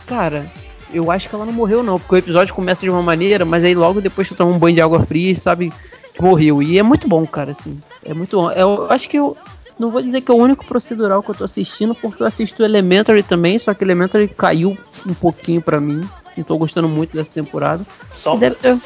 cara, 0.06 0.50
eu 0.92 1.10
acho 1.10 1.28
que 1.28 1.34
ela 1.34 1.44
não 1.44 1.52
morreu 1.52 1.82
não, 1.82 1.98
porque 1.98 2.14
o 2.14 2.18
episódio 2.18 2.54
começa 2.54 2.82
de 2.82 2.90
uma 2.90 3.02
maneira, 3.02 3.44
mas 3.44 3.64
aí 3.64 3.74
logo 3.74 4.00
depois 4.00 4.28
tu 4.28 4.34
toma 4.34 4.52
um 4.52 4.58
banho 4.58 4.76
de 4.76 4.80
água 4.80 5.00
fria 5.00 5.32
e 5.32 5.36
sabe 5.36 5.72
que 6.14 6.22
morreu. 6.22 6.62
E 6.62 6.78
é 6.78 6.82
muito 6.82 7.08
bom, 7.08 7.26
cara, 7.26 7.50
assim. 7.52 7.78
É 8.04 8.14
muito 8.14 8.36
bom. 8.36 8.50
Eu 8.52 8.90
acho 8.90 9.08
que 9.08 9.18
eu 9.18 9.36
não 9.78 9.90
vou 9.90 10.00
dizer 10.00 10.22
que 10.22 10.30
é 10.30 10.34
o 10.34 10.38
único 10.38 10.64
procedural 10.64 11.22
que 11.22 11.30
eu 11.30 11.34
tô 11.34 11.44
assistindo, 11.44 11.94
porque 11.94 12.22
eu 12.22 12.26
assisto 12.26 12.62
Elementary 12.62 13.22
também, 13.22 13.58
só 13.58 13.74
que 13.74 13.84
Elementary 13.84 14.28
caiu 14.28 14.76
um 15.06 15.14
pouquinho 15.14 15.60
pra 15.60 15.80
mim. 15.80 16.00
Não 16.36 16.44
tô 16.44 16.58
gostando 16.58 16.88
muito 16.88 17.16
dessa 17.16 17.32
temporada. 17.32 17.84
Só, 18.14 18.36
deve 18.36 18.56
ter- 18.56 18.78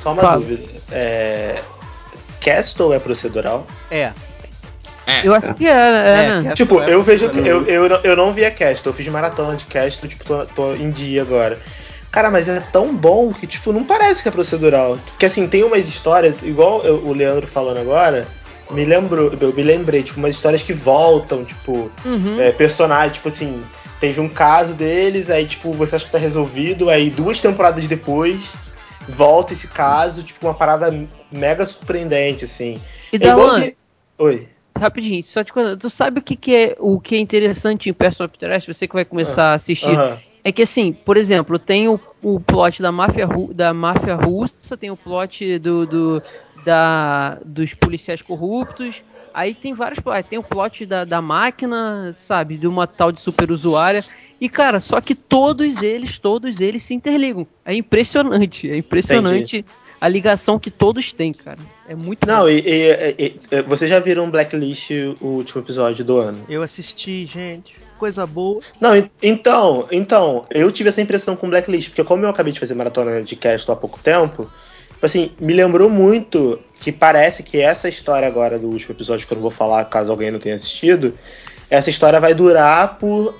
só 0.00 0.12
uma 0.12 0.22
Fala. 0.22 0.38
dúvida. 0.40 0.62
É... 0.92 1.62
Castle 2.40 2.92
é 2.94 2.98
procedural? 2.98 3.66
É. 3.90 4.12
Eu 5.24 5.34
acho 5.34 5.52
que 5.54 5.66
é, 5.66 5.70
é, 5.70 5.74
É, 5.74 6.40
né? 6.42 6.48
que 6.50 6.54
Tipo, 6.54 6.80
é 6.80 6.94
eu 6.94 7.02
vejo 7.02 7.28
que 7.30 7.38
eu, 7.40 7.64
eu, 7.66 7.88
não- 7.88 8.00
eu 8.04 8.16
não 8.16 8.32
via 8.32 8.50
Castle, 8.50 8.90
eu 8.90 8.92
fiz 8.92 9.06
maratona 9.08 9.56
de 9.56 9.64
Castle, 9.66 10.08
tipo, 10.08 10.24
tô, 10.24 10.46
tô 10.46 10.74
em 10.74 10.90
dia 10.90 11.22
agora. 11.22 11.58
Cara, 12.12 12.30
mas 12.30 12.48
é 12.48 12.60
tão 12.72 12.94
bom 12.94 13.32
que, 13.32 13.46
tipo, 13.46 13.72
não 13.72 13.84
parece 13.84 14.22
que 14.22 14.28
é 14.28 14.32
procedural. 14.32 14.98
Porque, 15.06 15.26
assim, 15.26 15.46
tem 15.46 15.62
umas 15.64 15.86
histórias, 15.88 16.42
igual 16.42 16.82
eu- 16.82 17.04
o 17.04 17.12
Leandro 17.12 17.46
falando 17.46 17.78
agora, 17.78 18.26
me 18.70 18.84
lembrou, 18.84 19.32
eu 19.40 19.52
me 19.52 19.62
lembrei, 19.62 20.02
tipo, 20.02 20.18
umas 20.18 20.34
histórias 20.34 20.62
que 20.62 20.72
voltam, 20.72 21.44
tipo, 21.44 21.90
Uhum. 22.04 22.40
é, 22.40 22.50
personagem, 22.52 23.12
tipo 23.12 23.28
assim, 23.28 23.62
teve 24.00 24.20
um 24.20 24.28
caso 24.28 24.74
deles, 24.74 25.28
aí, 25.30 25.46
tipo, 25.46 25.72
você 25.72 25.96
acha 25.96 26.06
que 26.06 26.10
tá 26.10 26.18
resolvido, 26.18 26.88
aí 26.88 27.10
duas 27.10 27.40
temporadas 27.40 27.86
depois 27.86 28.50
volta 29.08 29.52
esse 29.52 29.68
caso, 29.68 30.22
tipo, 30.22 30.46
uma 30.46 30.54
parada 30.54 30.90
mega 31.30 31.66
surpreendente, 31.66 32.44
assim. 32.44 32.80
E 33.12 33.16
É 33.16 33.18
Dalan, 33.18 33.42
igualzinho- 33.44 33.74
Oi. 34.18 34.48
rapidinho, 34.78 35.22
só 35.24 35.42
te 35.44 35.52
contar, 35.52 35.76
tu 35.76 35.90
sabe 35.90 36.20
o 36.20 36.22
que, 36.22 36.36
que 36.36 36.54
é 36.54 36.76
o 36.78 36.98
que 37.00 37.16
é 37.16 37.18
interessante 37.18 37.88
em 37.90 37.92
Person 37.92 38.24
of 38.24 38.34
Interest, 38.34 38.72
você 38.72 38.86
que 38.88 38.94
vai 38.94 39.04
começar 39.04 39.50
a 39.52 39.54
assistir? 39.54 39.96
É 40.42 40.50
que 40.50 40.62
assim, 40.62 40.92
por 40.92 41.18
exemplo, 41.18 41.58
tem 41.58 41.86
o, 41.88 42.00
o 42.22 42.40
plot 42.40 42.80
da 42.80 42.90
máfia, 42.90 43.28
da 43.52 43.74
máfia 43.74 44.14
russa, 44.14 44.76
tem 44.78 44.90
o 44.90 44.96
plot 44.96 45.58
do, 45.58 45.86
do- 45.86 46.22
da, 46.54 47.38
dos 47.44 47.74
policiais 47.74 48.22
corruptos, 48.22 49.02
aí 49.34 49.54
tem 49.54 49.72
vários 49.74 50.00
plots, 50.00 50.28
tem 50.28 50.38
o 50.38 50.42
plot 50.42 50.86
da, 50.86 51.04
da 51.04 51.20
máquina, 51.22 52.12
sabe, 52.16 52.56
de 52.56 52.66
uma 52.66 52.86
tal 52.86 53.12
de 53.12 53.20
super 53.20 53.50
usuária. 53.50 54.04
E 54.40 54.48
cara, 54.48 54.80
só 54.80 55.00
que 55.00 55.14
todos 55.14 55.82
eles, 55.82 56.18
todos 56.18 56.60
eles 56.60 56.82
se 56.82 56.94
interligam. 56.94 57.46
É 57.64 57.74
impressionante, 57.74 58.70
é 58.70 58.76
impressionante 58.76 59.64
a 60.00 60.08
ligação 60.08 60.58
que 60.58 60.70
todos 60.70 61.12
têm, 61.12 61.32
cara. 61.32 61.58
É 61.86 61.94
muito 61.94 62.26
Não, 62.26 62.48
e, 62.48 62.58
e- 62.60 63.14
e- 63.18 63.40
e- 63.50 63.62
vocês 63.62 63.90
já 63.90 63.98
viram 63.98 64.30
Blacklist, 64.30 64.90
o 65.20 65.26
último 65.26 65.60
episódio 65.60 66.02
do 66.04 66.18
ano? 66.18 66.42
Eu 66.48 66.62
assisti, 66.62 67.26
gente. 67.26 67.74
Coisa 67.98 68.26
boa. 68.26 68.62
Não, 68.80 68.96
en- 68.96 69.10
então, 69.22 69.86
então, 69.92 70.46
eu 70.50 70.72
tive 70.72 70.88
essa 70.88 71.02
impressão 71.02 71.36
com 71.36 71.50
Blacklist, 71.50 71.90
porque 71.90 72.02
como 72.02 72.24
eu 72.24 72.30
acabei 72.30 72.50
de 72.50 72.58
fazer 72.58 72.74
maratona 72.74 73.22
de 73.22 73.36
cast 73.36 73.70
há 73.70 73.76
pouco 73.76 73.98
tempo, 74.02 74.50
assim, 75.06 75.32
me 75.40 75.52
lembrou 75.52 75.88
muito 75.88 76.60
que 76.74 76.92
parece 76.92 77.42
que 77.42 77.60
essa 77.60 77.88
história 77.88 78.26
agora 78.26 78.58
do 78.58 78.68
último 78.68 78.94
episódio, 78.94 79.26
que 79.26 79.32
eu 79.32 79.36
não 79.36 79.42
vou 79.42 79.50
falar 79.50 79.84
caso 79.86 80.10
alguém 80.10 80.30
não 80.30 80.38
tenha 80.38 80.54
assistido, 80.54 81.18
essa 81.68 81.88
história 81.88 82.20
vai 82.20 82.34
durar 82.34 82.98
por 82.98 83.34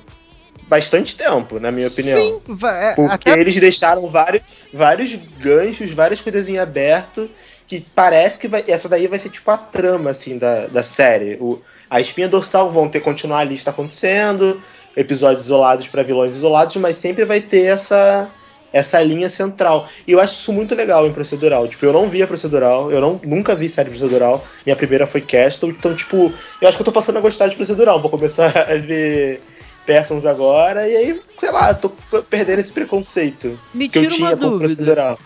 bastante 0.69 1.17
tempo, 1.17 1.59
na 1.59 1.73
minha 1.73 1.89
opinião. 1.89 2.19
Sim, 2.19 2.55
vai, 2.55 2.93
é, 2.93 2.95
Porque 2.95 3.29
até 3.29 3.41
eles 3.41 3.59
deixaram 3.59 4.07
vários, 4.07 4.43
vários 4.73 5.15
ganchos, 5.39 5.91
várias 5.91 6.21
coisas 6.21 6.49
em 6.49 6.59
aberto, 6.59 7.29
que 7.67 7.81
parece 7.95 8.39
que 8.39 8.47
vai, 8.47 8.65
essa 8.69 8.89
daí 8.89 9.09
vai 9.09 9.19
ser 9.19 9.31
tipo 9.31 9.51
a 9.51 9.59
trama, 9.59 10.11
assim, 10.11 10.39
da, 10.39 10.69
da 10.69 10.83
série. 10.83 11.37
O, 11.41 11.61
a 11.91 12.01
espinha 12.01 12.29
dorsal 12.29 12.71
vão 12.71 12.89
ter 12.89 13.01
continuar 13.01 13.41
ali 13.41 13.57
está 13.57 13.73
acontecendo, 13.73 14.63
episódios 14.97 15.45
isolados 15.45 15.89
para 15.89 16.05
vilões 16.05 16.37
isolados, 16.37 16.77
mas 16.77 16.97
sempre 16.97 17.25
vai 17.25 17.41
ter 17.41 17.65
essa 17.65 18.31
essa 18.73 19.03
linha 19.03 19.29
central. 19.29 19.89
E 20.07 20.13
eu 20.13 20.21
acho 20.21 20.35
isso 20.35 20.53
muito 20.53 20.75
legal 20.75 21.07
em 21.07 21.13
procedural. 21.13 21.67
Tipo, 21.69 21.87
eu 21.87 21.93
não 21.93 22.09
via 22.09 22.27
procedural, 22.27 22.91
eu 22.91 23.01
não, 23.01 23.21
nunca 23.23 23.55
vi 23.55 23.69
série 23.69 23.91
procedural. 23.91 24.45
Minha 24.65 24.77
primeira 24.77 25.07
foi 25.07 25.21
Castle, 25.21 25.71
então, 25.71 25.95
tipo, 25.95 26.33
eu 26.61 26.69
acho 26.69 26.77
que 26.77 26.83
eu 26.83 26.87
tô 26.87 26.93
passando 26.93 27.19
a 27.19 27.23
gostar 27.23 27.49
de 27.49 27.57
procedural. 27.57 28.01
Vou 28.01 28.11
começar 28.11 28.57
a 28.71 28.77
ver 28.77 29.43
Persons 29.87 30.25
agora, 30.25 30.89
e 30.89 30.97
aí, 30.97 31.23
sei 31.39 31.51
lá, 31.51 31.75
tô 31.75 31.91
perdendo 32.29 32.61
esse 32.61 32.71
preconceito 32.73 33.59
Me 33.75 33.89
que 33.89 33.99
eu 33.99 34.09
tinha 34.09 34.37
com 34.37 34.51
dúvida. 34.51 34.67
procedural. 34.67 35.19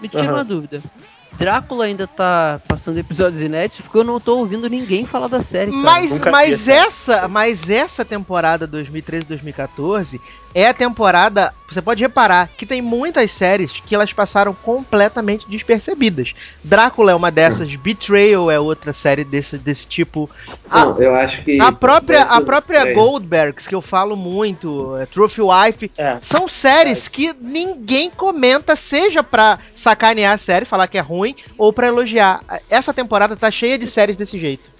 Me 0.00 0.08
tira 0.08 0.22
Aham. 0.22 0.32
uma 0.34 0.44
dúvida. 0.44 0.80
Drácula 1.36 1.86
ainda 1.86 2.06
tá 2.06 2.60
passando 2.68 2.98
episódios 2.98 3.42
inéditos 3.42 3.80
porque 3.80 3.98
eu 3.98 4.04
não 4.04 4.20
tô 4.20 4.38
ouvindo 4.38 4.68
ninguém 4.68 5.04
falar 5.04 5.26
da 5.26 5.42
série, 5.42 5.72
cara. 5.72 5.82
Mas, 5.82 6.20
mas 6.20 6.68
essa. 6.68 7.14
essa, 7.14 7.28
mas 7.28 7.68
essa 7.68 8.04
temporada 8.04 8.68
2013-2014 8.68 10.20
é 10.54 10.68
a 10.68 10.74
temporada 10.74 11.52
você 11.68 11.82
pode 11.82 12.00
reparar 12.02 12.48
que 12.56 12.64
tem 12.64 12.80
muitas 12.80 13.32
séries 13.32 13.72
que 13.84 13.94
elas 13.94 14.12
passaram 14.12 14.54
completamente 14.54 15.48
despercebidas. 15.48 16.32
Drácula 16.62 17.10
é 17.10 17.14
uma 17.14 17.30
dessas, 17.32 17.74
Betrayal 17.74 18.48
é 18.50 18.60
outra 18.60 18.92
série 18.92 19.24
desse, 19.24 19.58
desse 19.58 19.84
tipo. 19.86 20.30
A, 20.70 20.84
Não, 20.84 20.98
eu 21.00 21.14
acho 21.14 21.42
que. 21.42 21.60
a 21.60 21.72
própria, 21.72 22.22
a 22.22 22.40
própria 22.40 22.82
três- 22.82 22.96
Goldbergs, 22.96 23.66
que 23.66 23.74
eu 23.74 23.82
falo 23.82 24.14
muito, 24.14 24.96
é, 24.98 25.06
Trophy 25.06 25.40
Wife, 25.42 25.90
É. 25.98 26.18
são 26.22 26.46
séries 26.46 27.08
que 27.08 27.32
ninguém 27.40 28.08
comenta, 28.10 28.76
seja 28.76 29.22
pra 29.22 29.58
sacanear 29.74 30.34
a 30.34 30.38
série, 30.38 30.64
falar 30.64 30.86
que 30.86 30.98
é 30.98 31.00
ruim, 31.00 31.34
ou 31.58 31.72
pra 31.72 31.88
elogiar. 31.88 32.40
Essa 32.70 32.94
temporada 32.94 33.34
tá 33.34 33.50
cheia 33.50 33.76
de 33.78 33.86
séries 33.86 34.16
desse 34.16 34.38
jeito. 34.38 34.72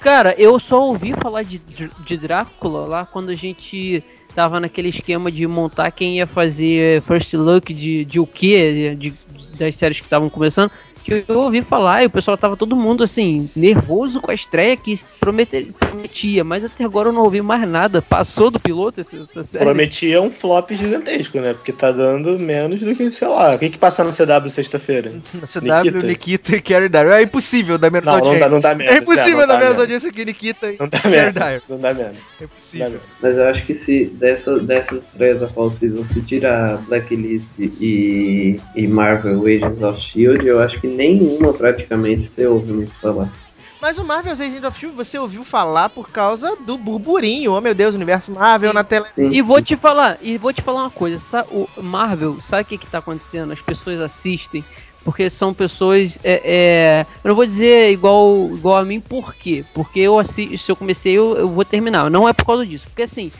Cara, 0.00 0.34
eu 0.38 0.58
só 0.60 0.80
ouvi 0.80 1.12
falar 1.12 1.42
de, 1.42 1.58
de, 1.58 1.90
de 2.06 2.16
Drácula 2.16 2.86
lá 2.86 3.04
quando 3.04 3.30
a 3.30 3.34
gente 3.34 4.02
tava 4.38 4.60
naquele 4.60 4.88
esquema 4.88 5.32
de 5.32 5.44
montar 5.48 5.90
quem 5.90 6.18
ia 6.18 6.26
fazer 6.26 7.02
First 7.02 7.34
Look 7.34 7.74
de, 7.74 8.04
de 8.04 8.20
o 8.20 8.26
quê, 8.26 8.94
de, 8.94 9.12
das 9.58 9.74
séries 9.74 9.98
que 9.98 10.06
estavam 10.06 10.30
começando. 10.30 10.70
Que 11.08 11.24
eu 11.26 11.40
ouvi 11.40 11.62
falar 11.62 12.02
e 12.02 12.06
o 12.06 12.10
pessoal 12.10 12.36
tava 12.36 12.56
todo 12.56 12.76
mundo 12.76 13.02
assim, 13.02 13.48
nervoso 13.56 14.20
com 14.20 14.30
a 14.30 14.34
estreia 14.34 14.76
que 14.76 14.94
promete- 15.18 15.72
prometia, 15.78 16.44
mas 16.44 16.64
até 16.64 16.84
agora 16.84 17.08
eu 17.08 17.12
não 17.12 17.22
ouvi 17.22 17.40
mais 17.40 17.66
nada. 17.68 18.02
Passou 18.02 18.50
do 18.50 18.60
piloto 18.60 19.00
essa, 19.00 19.16
essa 19.16 19.42
série? 19.42 19.64
Prometia 19.64 20.20
um 20.20 20.30
flop 20.30 20.70
gigantesco, 20.72 21.40
né? 21.40 21.54
Porque 21.54 21.72
tá 21.72 21.90
dando 21.92 22.38
menos 22.38 22.80
do 22.80 22.94
que, 22.94 23.10
sei 23.10 23.28
lá. 23.28 23.54
O 23.54 23.58
que 23.58 23.70
que 23.70 23.78
passa 23.78 24.04
no 24.04 24.10
CW 24.12 24.50
sexta-feira? 24.50 25.12
Na 25.34 25.46
CW, 25.82 26.06
Nikita, 26.06 26.56
e 26.56 26.60
Carrie 26.60 26.88
Dyer. 26.88 27.08
É 27.12 27.22
impossível 27.22 27.78
dar 27.78 27.90
menos 27.90 28.06
Não, 28.06 28.12
não 28.18 28.26
audiência. 28.26 28.40
dá, 28.48 28.48
não 28.54 28.60
dá 28.60 28.74
menos. 28.74 28.94
É 28.94 28.98
impossível 28.98 29.38
não 29.38 29.46
dar 29.46 29.54
dá 29.54 29.60
menos 29.60 29.80
audiência 29.80 30.12
que 30.12 30.24
Nikita 30.24 30.72
e 30.72 30.76
Não 30.78 30.88
dá 30.88 30.98
Carrie 30.98 31.16
menos. 31.16 31.34
Dyer. 31.34 31.62
Não 31.68 31.78
dá 31.80 31.94
menos. 31.94 32.18
É 32.40 32.44
impossível. 32.44 33.00
Mas 33.22 33.36
eu 33.36 33.48
acho 33.48 33.64
que 33.66 33.74
se 33.84 34.04
dessa, 34.14 34.58
dessas 34.60 35.00
três 35.16 35.40
da 35.40 35.48
Fall 35.48 35.72
Season, 35.78 36.04
se 36.12 36.20
tirar 36.22 36.76
Blacklist 36.88 37.44
e, 37.58 38.60
e 38.76 38.86
Marvel 38.86 39.40
Agents 39.46 39.82
of 39.82 40.00
Shield, 40.00 40.46
eu 40.46 40.60
acho 40.60 40.80
que 40.80 40.86
nenhuma 40.98 41.52
praticamente 41.52 42.30
você 42.34 42.46
ouve 42.46 42.72
muito 42.72 42.92
falar. 43.00 43.28
Mas 43.80 43.96
o 43.96 44.04
Marvel's 44.04 44.40
Agent 44.40 44.64
of 44.64 44.76
Shield 44.78 44.96
você 44.96 45.16
ouviu 45.16 45.44
falar 45.44 45.88
por 45.88 46.10
causa 46.10 46.56
do 46.56 46.76
burburinho. 46.76 47.52
Oh 47.52 47.60
meu 47.60 47.74
Deus, 47.74 47.94
universo 47.94 48.32
Marvel 48.32 48.70
Sim. 48.70 48.74
na 48.74 48.82
tela. 48.82 49.06
E 49.16 49.40
vou 49.40 49.62
te 49.62 49.76
falar, 49.76 50.18
e 50.20 50.36
vou 50.36 50.52
te 50.52 50.60
falar 50.60 50.80
uma 50.82 50.90
coisa, 50.90 51.16
sa- 51.20 51.46
o 51.48 51.68
Marvel, 51.80 52.40
sabe 52.42 52.62
o 52.62 52.66
que 52.66 52.76
que 52.78 52.88
tá 52.88 52.98
acontecendo? 52.98 53.52
As 53.52 53.60
pessoas 53.62 54.00
assistem 54.00 54.64
porque 55.04 55.30
são 55.30 55.54
pessoas, 55.54 56.18
é, 56.24 56.42
é, 56.44 57.06
eu 57.24 57.28
não 57.28 57.36
vou 57.36 57.46
dizer 57.46 57.90
igual, 57.92 58.50
igual 58.52 58.76
a 58.78 58.84
mim, 58.84 59.00
por 59.00 59.34
quê? 59.36 59.64
Porque 59.72 60.00
eu 60.00 60.18
assisto, 60.18 60.58
se 60.58 60.70
eu 60.72 60.76
comecei, 60.76 61.16
eu, 61.16 61.36
eu 61.36 61.48
vou 61.48 61.64
terminar. 61.64 62.10
Não 62.10 62.28
é 62.28 62.32
por 62.32 62.44
causa 62.44 62.66
disso, 62.66 62.84
porque 62.88 63.02
assim, 63.02 63.30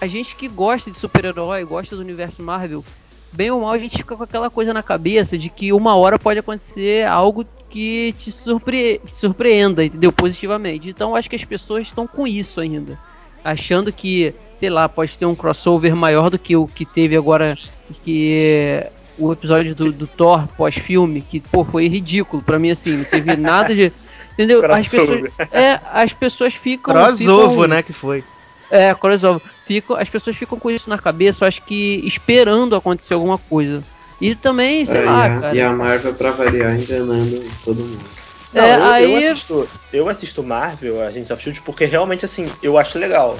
a 0.00 0.06
gente 0.06 0.34
que 0.36 0.48
gosta 0.48 0.90
de 0.90 0.98
super-herói, 0.98 1.64
gosta 1.64 1.96
do 1.96 2.00
universo 2.02 2.40
Marvel, 2.42 2.82
bem 3.32 3.50
ou 3.50 3.60
mal 3.60 3.70
a 3.72 3.78
gente 3.78 3.96
fica 3.98 4.16
com 4.16 4.22
aquela 4.22 4.50
coisa 4.50 4.72
na 4.72 4.82
cabeça 4.82 5.36
de 5.38 5.48
que 5.48 5.72
uma 5.72 5.94
hora 5.96 6.18
pode 6.18 6.38
acontecer 6.38 7.06
algo 7.06 7.44
que 7.68 8.12
te 8.18 8.32
surpre 8.32 9.00
surpreenda, 9.12 9.84
entendeu? 9.84 10.10
Positivamente. 10.12 10.88
Então 10.88 11.10
eu 11.10 11.16
acho 11.16 11.30
que 11.30 11.36
as 11.36 11.44
pessoas 11.44 11.86
estão 11.86 12.06
com 12.06 12.26
isso 12.26 12.60
ainda. 12.60 12.98
Achando 13.44 13.92
que, 13.92 14.34
sei 14.54 14.68
lá, 14.68 14.88
pode 14.88 15.16
ter 15.16 15.24
um 15.24 15.34
crossover 15.34 15.94
maior 15.96 16.28
do 16.28 16.38
que 16.38 16.56
o 16.56 16.66
que 16.66 16.84
teve 16.84 17.16
agora, 17.16 17.56
que 18.02 18.84
o 19.18 19.32
episódio 19.32 19.74
do, 19.74 19.92
do 19.92 20.06
Thor 20.06 20.46
pós-filme, 20.56 21.22
que, 21.22 21.40
pô, 21.40 21.64
foi 21.64 21.88
ridículo 21.88 22.42
pra 22.42 22.58
mim, 22.58 22.70
assim, 22.70 22.98
não 22.98 23.04
teve 23.04 23.36
nada 23.36 23.74
de. 23.74 23.92
Entendeu? 24.34 24.60
As 24.72 24.88
pessoas, 24.88 25.30
é, 25.52 25.78
as 25.92 26.12
pessoas 26.12 26.54
ficam. 26.54 26.94
Crossover, 26.94 27.50
ficam- 27.50 27.68
né, 27.68 27.82
que 27.82 27.92
foi. 27.92 28.24
É, 28.70 28.94
crossover. 28.94 29.42
Ficam, 29.64 29.96
as 29.96 30.08
pessoas 30.08 30.36
ficam 30.36 30.58
com 30.58 30.70
isso 30.70 30.88
na 30.88 30.98
cabeça, 30.98 31.44
eu 31.44 31.48
acho 31.48 31.62
que 31.62 32.00
esperando 32.04 32.76
acontecer 32.76 33.14
alguma 33.14 33.38
coisa. 33.38 33.84
E 34.20 34.34
também, 34.36 34.84
sei 34.86 35.00
É, 35.00 35.04
lá, 35.04 35.18
e, 35.18 35.22
a, 35.22 35.40
cara. 35.40 35.56
e 35.56 35.60
a 35.60 35.72
Marvel, 35.72 36.14
pra 36.14 36.30
variar, 36.32 36.76
enganando 36.76 37.56
todo 37.62 37.86
mundo. 37.86 38.04
Não, 38.52 38.62
É, 38.62 38.76
eu, 38.76 38.82
aí- 38.82 39.04
eu, 39.04 39.16
assisto, 39.16 39.70
eu 39.92 40.08
assisto 40.08 40.42
Marvel, 40.42 41.00
Agents 41.00 41.30
of 41.30 41.42
Shield, 41.42 41.62
porque 41.62 41.84
realmente, 41.84 42.24
assim, 42.24 42.46
eu 42.62 42.76
acho 42.78 42.98
legal. 42.98 43.38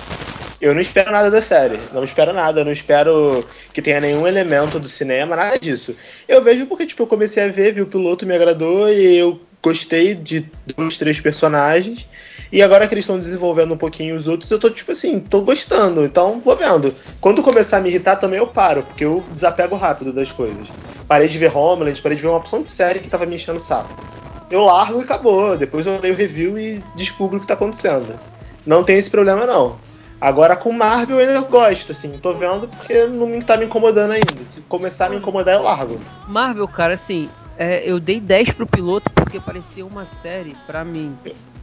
Eu 0.61 0.75
não 0.75 0.81
espero 0.81 1.11
nada 1.11 1.31
da 1.31 1.41
série. 1.41 1.89
Não 1.93 2.05
espero 2.05 2.33
nada. 2.33 2.65
Não 2.65 2.73
espero 2.73 3.47
que 3.73 3.81
tenha 3.83 4.01
nenhum 4.01 4.27
elemento 4.27 4.79
do 4.79 4.89
cinema, 4.89 5.35
nada 5.37 5.59
disso. 5.59 5.97
Eu 6.29 6.43
vejo 6.43 6.67
porque, 6.67 6.87
tipo, 6.87 7.03
eu 7.03 7.07
comecei 7.07 7.43
a 7.45 7.49
ver, 7.49 7.73
vi 7.73 7.81
o 7.83 7.87
piloto, 7.87 8.27
me 8.27 8.35
agradou 8.35 8.89
e 8.91 9.17
eu 9.17 9.50
gostei 9.63 10.15
de 10.15 10.51
dois, 10.77 10.99
três 10.99 11.21
personagens. 11.21 12.07
E 12.53 12.63
agora 12.63 12.89
que 12.89 12.95
eles 12.95 13.05
estão 13.05 13.19
desenvolvendo 13.19 13.75
um 13.75 13.77
pouquinho 13.77 14.17
os 14.17 14.27
outros, 14.27 14.51
eu 14.51 14.59
tô, 14.59 14.71
tipo 14.71 14.93
assim, 14.93 15.21
tô 15.21 15.43
gostando. 15.43 16.05
Então, 16.05 16.41
vou 16.41 16.57
vendo. 16.57 16.95
Quando 17.21 17.43
começar 17.43 17.77
a 17.77 17.81
me 17.81 17.89
irritar, 17.89 18.17
também 18.17 18.39
eu 18.39 18.47
paro, 18.47 18.83
porque 18.83 19.05
eu 19.05 19.25
desapego 19.31 19.77
rápido 19.77 20.13
das 20.13 20.33
coisas. 20.33 20.69
Parei 21.07 21.29
de 21.29 21.39
ver 21.39 21.57
Homeland, 21.57 22.01
parei 22.03 22.17
de 22.17 22.23
ver 22.23 22.29
uma 22.29 22.39
opção 22.39 22.63
de 22.63 22.71
série 22.71 23.01
que 23.01 23.09
tava 23.09 23.27
me 23.27 23.37
enchendo 23.37 23.59
o 23.59 23.61
saco 23.61 24.11
eu 24.51 24.65
largo 24.65 25.01
e 25.01 25.05
acabou. 25.05 25.57
Depois 25.57 25.87
eu 25.87 26.01
leio 26.01 26.15
o 26.15 26.17
review 26.17 26.59
e 26.59 26.83
descubro 26.97 27.39
o 27.39 27.41
que 27.41 27.47
tá 27.47 27.55
acontecendo. 27.55 28.19
Não 28.67 28.83
tem 28.83 28.99
esse 28.99 29.11
problema, 29.11 29.47
não. 29.47 29.77
Agora 30.21 30.55
com 30.55 30.71
Marvel 30.73 31.21
eu 31.21 31.29
ainda 31.29 31.41
gosto, 31.47 31.93
assim. 31.93 32.19
Tô 32.19 32.35
vendo 32.35 32.69
porque 32.69 33.07
não 33.07 33.41
tá 33.41 33.57
me 33.57 33.65
incomodando 33.65 34.11
ainda. 34.11 34.45
Se 34.49 34.61
começar 34.63 35.07
a 35.07 35.11
me 35.11 35.17
incomodar, 35.17 35.55
eu 35.55 35.63
largo. 35.63 35.99
Marvel, 36.29 36.69
cara, 36.69 36.95
assim, 36.95 37.31
é, 37.61 37.83
eu 37.85 38.01
dei 38.01 38.19
10 38.19 38.53
pro 38.53 38.67
piloto 38.67 39.11
porque 39.11 39.39
parecia 39.39 39.85
uma 39.85 40.07
série, 40.07 40.57
pra 40.67 40.83
mim, 40.83 41.15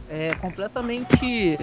é, 0.08 0.32
completamente 0.40 1.58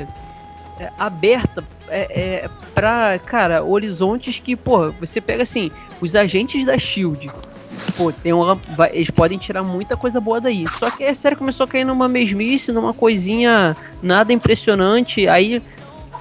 é, 0.78 0.92
aberta. 1.00 1.64
É, 1.88 2.44
é, 2.44 2.50
pra, 2.74 3.18
cara, 3.18 3.64
horizontes 3.64 4.38
que, 4.38 4.54
pô, 4.58 4.92
você 4.92 5.22
pega 5.22 5.44
assim, 5.44 5.72
os 6.02 6.16
agentes 6.16 6.66
da 6.66 6.78
SHIELD, 6.78 7.32
pô, 7.96 8.12
tem 8.12 8.34
uma, 8.34 8.56
vai- 8.76 8.92
eles 8.94 9.10
podem 9.10 9.38
tirar 9.38 9.64
muita 9.64 9.96
coisa 9.96 10.20
boa 10.20 10.42
daí. 10.42 10.66
Só 10.78 10.92
que 10.92 11.06
a 11.06 11.16
série 11.16 11.38
começou 11.38 11.64
a 11.64 11.68
cair 11.68 11.86
numa 11.86 12.10
mesmice, 12.10 12.74
numa 12.74 12.94
coisinha 12.94 13.74
nada 14.04 14.34
impressionante, 14.34 15.30
aí 15.30 15.64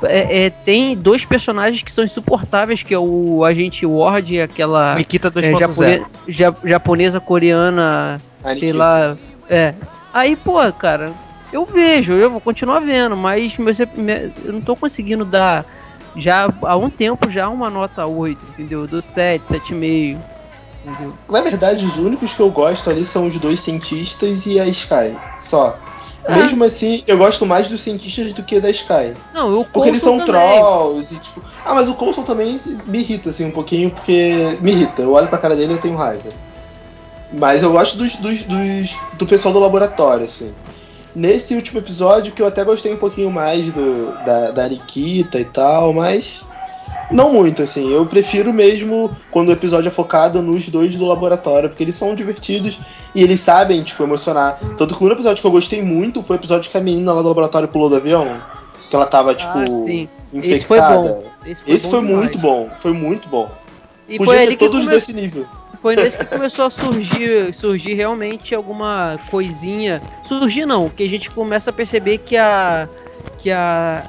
é, 0.02 0.46
é, 0.46 0.50
tem 0.50 0.96
dois 0.96 1.24
personagens 1.24 1.82
que 1.82 1.92
são 1.92 2.04
insuportáveis, 2.04 2.82
que 2.82 2.92
é 2.94 2.98
o 2.98 3.44
agente 3.44 3.86
Ward 3.86 4.34
e 4.34 4.40
aquela 4.40 4.94
Nikita 4.96 5.28
é, 5.28 5.30
2.0. 5.30 5.58
japone- 5.58 6.06
ja- 6.28 6.54
japonesa, 6.64 7.20
coreana, 7.20 8.20
sei 8.58 8.72
lá. 8.72 9.16
É. 9.48 9.74
Aí, 10.12 10.36
pô, 10.36 10.60
cara, 10.72 11.12
eu 11.52 11.64
vejo, 11.64 12.12
eu 12.14 12.30
vou 12.30 12.40
continuar 12.40 12.80
vendo, 12.80 13.16
mas 13.16 13.56
meus 13.58 13.78
ep- 13.80 13.96
me- 13.98 14.30
eu 14.44 14.52
não 14.52 14.60
tô 14.60 14.74
conseguindo 14.76 15.24
dar 15.24 15.64
já 16.16 16.48
há 16.62 16.76
um 16.76 16.88
tempo 16.88 17.30
já 17.30 17.48
uma 17.48 17.68
nota 17.68 18.06
8, 18.06 18.38
entendeu? 18.50 18.86
Do 18.86 19.02
7, 19.02 19.48
7,5. 19.48 20.18
Entendeu? 20.86 21.14
Na 21.30 21.40
verdade, 21.40 21.84
os 21.84 21.96
únicos 21.96 22.34
que 22.34 22.40
eu 22.40 22.50
gosto 22.50 22.90
ali 22.90 23.04
são 23.04 23.26
os 23.26 23.36
dois 23.38 23.58
cientistas 23.60 24.44
e 24.46 24.60
a 24.60 24.66
Sky. 24.66 25.16
Só. 25.38 25.78
Mesmo 26.28 26.64
assim, 26.64 27.02
eu 27.06 27.18
gosto 27.18 27.44
mais 27.44 27.68
dos 27.68 27.80
cientistas 27.82 28.32
do 28.32 28.42
que 28.42 28.58
da 28.60 28.70
Sky. 28.70 29.14
Não, 29.32 29.60
o 29.60 29.64
Porque 29.64 29.88
eles 29.90 30.02
são 30.02 30.18
também. 30.18 30.26
trolls 30.26 31.14
e 31.14 31.18
tipo. 31.18 31.42
Ah, 31.64 31.74
mas 31.74 31.88
o 31.88 31.94
Coulson 31.94 32.22
também 32.22 32.60
me 32.86 33.00
irrita 33.00 33.30
assim 33.30 33.44
um 33.44 33.50
pouquinho, 33.50 33.90
porque 33.90 34.56
me 34.60 34.72
irrita. 34.72 35.02
Eu 35.02 35.12
olho 35.12 35.28
pra 35.28 35.38
cara 35.38 35.54
dele 35.54 35.72
e 35.72 35.76
eu 35.76 35.80
tenho 35.80 35.96
raiva. 35.96 36.28
Mas 37.30 37.62
eu 37.62 37.72
gosto 37.72 37.96
dos, 37.98 38.16
dos, 38.16 38.42
dos- 38.42 38.96
do 39.12 39.26
pessoal 39.26 39.52
do 39.52 39.60
laboratório, 39.60 40.24
assim. 40.24 40.52
Nesse 41.14 41.54
último 41.54 41.78
episódio, 41.78 42.32
que 42.32 42.40
eu 42.42 42.46
até 42.46 42.64
gostei 42.64 42.92
um 42.92 42.96
pouquinho 42.96 43.30
mais 43.30 43.72
do, 43.72 44.12
da, 44.24 44.50
da 44.50 44.68
Nikita 44.68 45.38
e 45.40 45.44
tal, 45.44 45.92
mas. 45.92 46.42
Não 47.10 47.32
muito, 47.32 47.62
assim. 47.62 47.92
Eu 47.92 48.06
prefiro 48.06 48.52
mesmo 48.52 49.14
quando 49.30 49.48
o 49.48 49.52
episódio 49.52 49.88
é 49.88 49.90
focado 49.90 50.40
nos 50.42 50.68
dois 50.68 50.94
do 50.94 51.04
laboratório, 51.04 51.68
porque 51.68 51.82
eles 51.82 51.94
são 51.94 52.14
divertidos 52.14 52.78
e 53.14 53.22
eles 53.22 53.40
sabem, 53.40 53.82
tipo, 53.82 54.02
emocionar. 54.02 54.58
Tanto 54.78 54.94
que 54.94 55.02
o 55.02 55.06
único 55.06 55.20
episódio 55.20 55.40
que 55.40 55.46
eu 55.46 55.50
gostei 55.50 55.82
muito 55.82 56.22
foi 56.22 56.36
o 56.36 56.40
episódio 56.40 56.70
que 56.70 56.76
a 56.76 56.80
menina 56.80 57.12
lá 57.12 57.22
do 57.22 57.28
laboratório 57.28 57.68
pulou 57.68 57.88
do 57.88 57.96
avião. 57.96 58.40
Que 58.90 58.96
ela 58.96 59.06
tava, 59.06 59.34
tipo, 59.34 59.58
Ah, 59.58 59.66
sim. 59.66 60.08
infectada. 60.32 60.52
Esse 60.54 60.64
foi 60.64 60.80
bom. 60.80 61.24
Esse 61.46 61.62
foi, 61.64 61.74
Esse 61.74 61.84
bom 61.84 61.90
foi 61.90 62.00
muito 62.00 62.38
bom, 62.38 62.70
foi 62.80 62.92
muito 62.92 63.28
bom. 63.28 63.50
E 64.08 64.18
Podia 64.18 64.26
foi 64.26 64.36
ser 64.38 64.42
ali 64.46 64.56
que 64.56 64.64
todos 64.64 64.80
come- 64.80 64.92
desse 64.92 65.12
nível. 65.12 65.46
Foi 65.80 65.96
nesse 65.96 66.16
que 66.16 66.24
começou 66.24 66.66
a 66.66 66.70
surgir, 66.70 67.52
surgir 67.54 67.92
realmente 67.94 68.54
alguma 68.54 69.18
coisinha. 69.30 70.00
Surgir 70.26 70.64
não, 70.64 70.88
que 70.88 71.02
a 71.02 71.08
gente 71.08 71.30
começa 71.30 71.68
a 71.70 71.72
perceber 71.72 72.18
que 72.18 72.36
a. 72.36 72.88
que 73.38 73.50
a. 73.50 74.04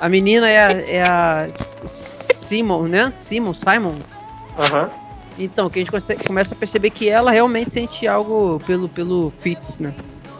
a 0.00 0.08
menina 0.08 0.48
é 0.48 0.58
a. 0.58 0.70
É 0.70 1.02
a 1.02 1.46
Simon, 1.86 2.82
né? 2.88 3.12
Simon, 3.14 3.54
Simon. 3.54 3.94
Aham. 4.58 4.90
Então, 5.38 5.68
que 5.68 5.80
a 5.80 5.82
gente 5.82 6.26
começa 6.26 6.54
a 6.54 6.56
perceber 6.56 6.90
que 6.90 7.08
ela 7.08 7.32
realmente 7.32 7.72
sente 7.72 8.06
algo 8.06 8.60
pelo, 8.66 8.88
pelo 8.88 9.32
Fitz, 9.40 9.78
né? 9.78 9.92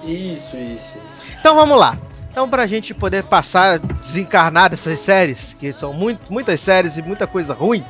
Isso, 0.05 0.56
isso. 0.56 0.97
Então 1.40 1.56
vamos 1.56 1.77
lá. 1.77 1.98
Então, 2.31 2.48
pra 2.48 2.66
gente 2.66 2.93
poder 2.94 3.24
passar, 3.24 3.78
desencarnar 3.78 4.70
dessas 4.70 4.98
séries, 4.98 5.56
que 5.59 5.73
são 5.73 5.93
muito, 5.93 6.32
muitas 6.32 6.61
séries 6.61 6.97
e 6.97 7.02
muita 7.02 7.27
coisa 7.27 7.55
ruim, 7.55 7.85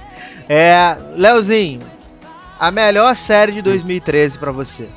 é. 0.48 0.96
Leozinho, 1.14 1.80
a 2.58 2.70
melhor 2.70 3.14
série 3.16 3.52
de 3.52 3.62
2013 3.62 4.38
pra 4.38 4.52
você. 4.52 4.88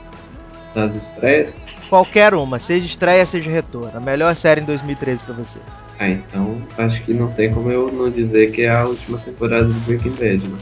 Das 0.74 0.96
estreias? 0.96 1.54
Qualquer 1.90 2.34
uma, 2.34 2.60
seja 2.60 2.86
estreia, 2.86 3.26
seja 3.26 3.50
retorno. 3.50 3.98
A 3.98 4.02
melhor 4.02 4.36
série 4.36 4.62
em 4.62 4.66
2013 4.66 5.20
pra 5.24 5.34
você. 5.34 5.60
Ah, 6.00 6.10
então 6.10 6.62
acho 6.78 7.02
que 7.04 7.14
não 7.14 7.32
tem 7.32 7.52
como 7.52 7.72
eu 7.72 7.92
não 7.92 8.10
dizer 8.10 8.52
que 8.52 8.62
é 8.62 8.70
a 8.70 8.86
última 8.86 9.18
temporada 9.18 9.66
do 9.66 9.80
Breaking 9.82 10.12
Bad, 10.12 10.48
né? 10.48 10.58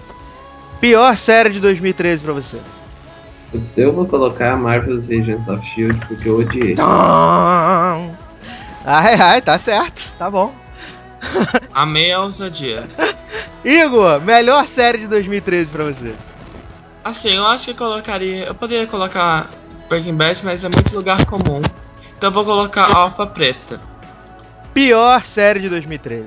Pior 0.79 1.17
série 1.17 1.49
de 1.49 1.59
2013 1.59 2.23
pra 2.23 2.33
você. 2.33 2.57
Eu 3.75 3.91
vou 3.91 4.05
colocar 4.05 4.57
Marvel's 4.57 5.05
Agents 5.05 5.47
of 5.47 5.65
Shield 5.67 5.99
porque 6.07 6.29
eu 6.29 6.39
odiei. 6.39 6.75
Ai, 8.85 9.15
ai, 9.15 9.41
tá 9.41 9.57
certo. 9.57 10.03
Tá 10.17 10.29
bom. 10.29 10.53
Amei 11.73 12.11
a 12.11 12.21
ousadia. 12.21 12.87
Igor, 13.63 14.21
melhor 14.21 14.67
série 14.67 14.99
de 14.99 15.07
2013 15.07 15.71
pra 15.71 15.85
você. 15.85 16.15
Assim, 17.03 17.35
eu 17.35 17.45
acho 17.47 17.65
que 17.65 17.71
eu 17.71 17.75
colocaria. 17.75 18.45
Eu 18.45 18.55
poderia 18.55 18.87
colocar 18.87 19.49
Breaking 19.89 20.15
Bad, 20.15 20.43
mas 20.43 20.63
é 20.63 20.69
muito 20.69 20.95
lugar 20.95 21.25
comum. 21.25 21.61
Então 22.17 22.29
eu 22.29 22.33
vou 22.33 22.45
colocar 22.45 22.95
Alpha 22.95 23.27
Preta. 23.27 23.79
Pior 24.75 25.25
série 25.25 25.61
de 25.61 25.69
2013. 25.69 26.25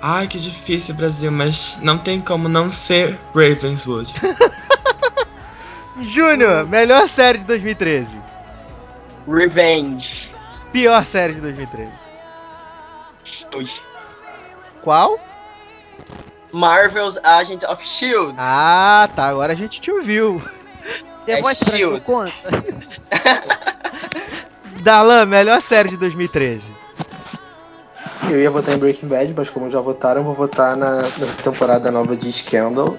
Ai, 0.00 0.28
que 0.28 0.38
difícil, 0.38 0.94
Brasil, 0.94 1.32
mas 1.32 1.78
não 1.82 1.98
tem 1.98 2.20
como 2.20 2.48
não 2.48 2.70
ser 2.70 3.18
Ravenswood. 3.34 4.14
Júnior, 6.12 6.66
melhor 6.66 7.08
série 7.08 7.38
de 7.38 7.44
2013. 7.44 8.08
Revenge. 9.26 10.06
Pior 10.70 11.04
série 11.06 11.32
de 11.34 11.40
2013. 11.40 11.90
Dois. 13.50 13.70
Qual? 14.82 15.18
Marvel's 16.52 17.16
Agent 17.24 17.62
of 17.64 17.82
Shield. 17.84 18.34
Ah, 18.38 19.08
tá. 19.16 19.28
Agora 19.30 19.54
a 19.54 19.56
gente 19.56 19.80
te 19.80 19.90
ouviu. 19.90 20.40
Tem 21.26 21.36
É 21.36 21.40
pra 21.42 21.54
Shield. 21.54 22.00
conta? 22.02 22.32
Dalan, 24.82 25.26
melhor 25.26 25.60
série 25.60 25.88
de 25.88 25.96
2013. 25.96 26.62
Eu 28.30 28.40
ia 28.40 28.50
votar 28.50 28.74
em 28.74 28.78
Breaking 28.78 29.08
Bad, 29.08 29.32
mas 29.36 29.50
como 29.50 29.70
já 29.70 29.80
votaram, 29.80 30.20
eu 30.20 30.24
vou 30.24 30.34
votar 30.34 30.76
na, 30.76 31.02
nessa 31.02 31.42
temporada 31.42 31.90
nova 31.90 32.16
de 32.16 32.30
Scandal. 32.32 32.96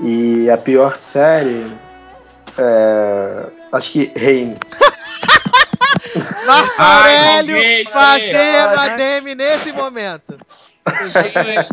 E 0.00 0.50
a 0.50 0.58
pior 0.58 0.98
série. 0.98 1.70
É. 2.58 3.46
Acho 3.72 3.92
que 3.92 4.12
Reign. 4.16 4.56
Marco 6.46 6.80
Aurélio 6.80 7.90
fazendo 7.90 8.80
ADM 8.80 9.34
nesse 9.34 9.72
momento. 9.72 10.36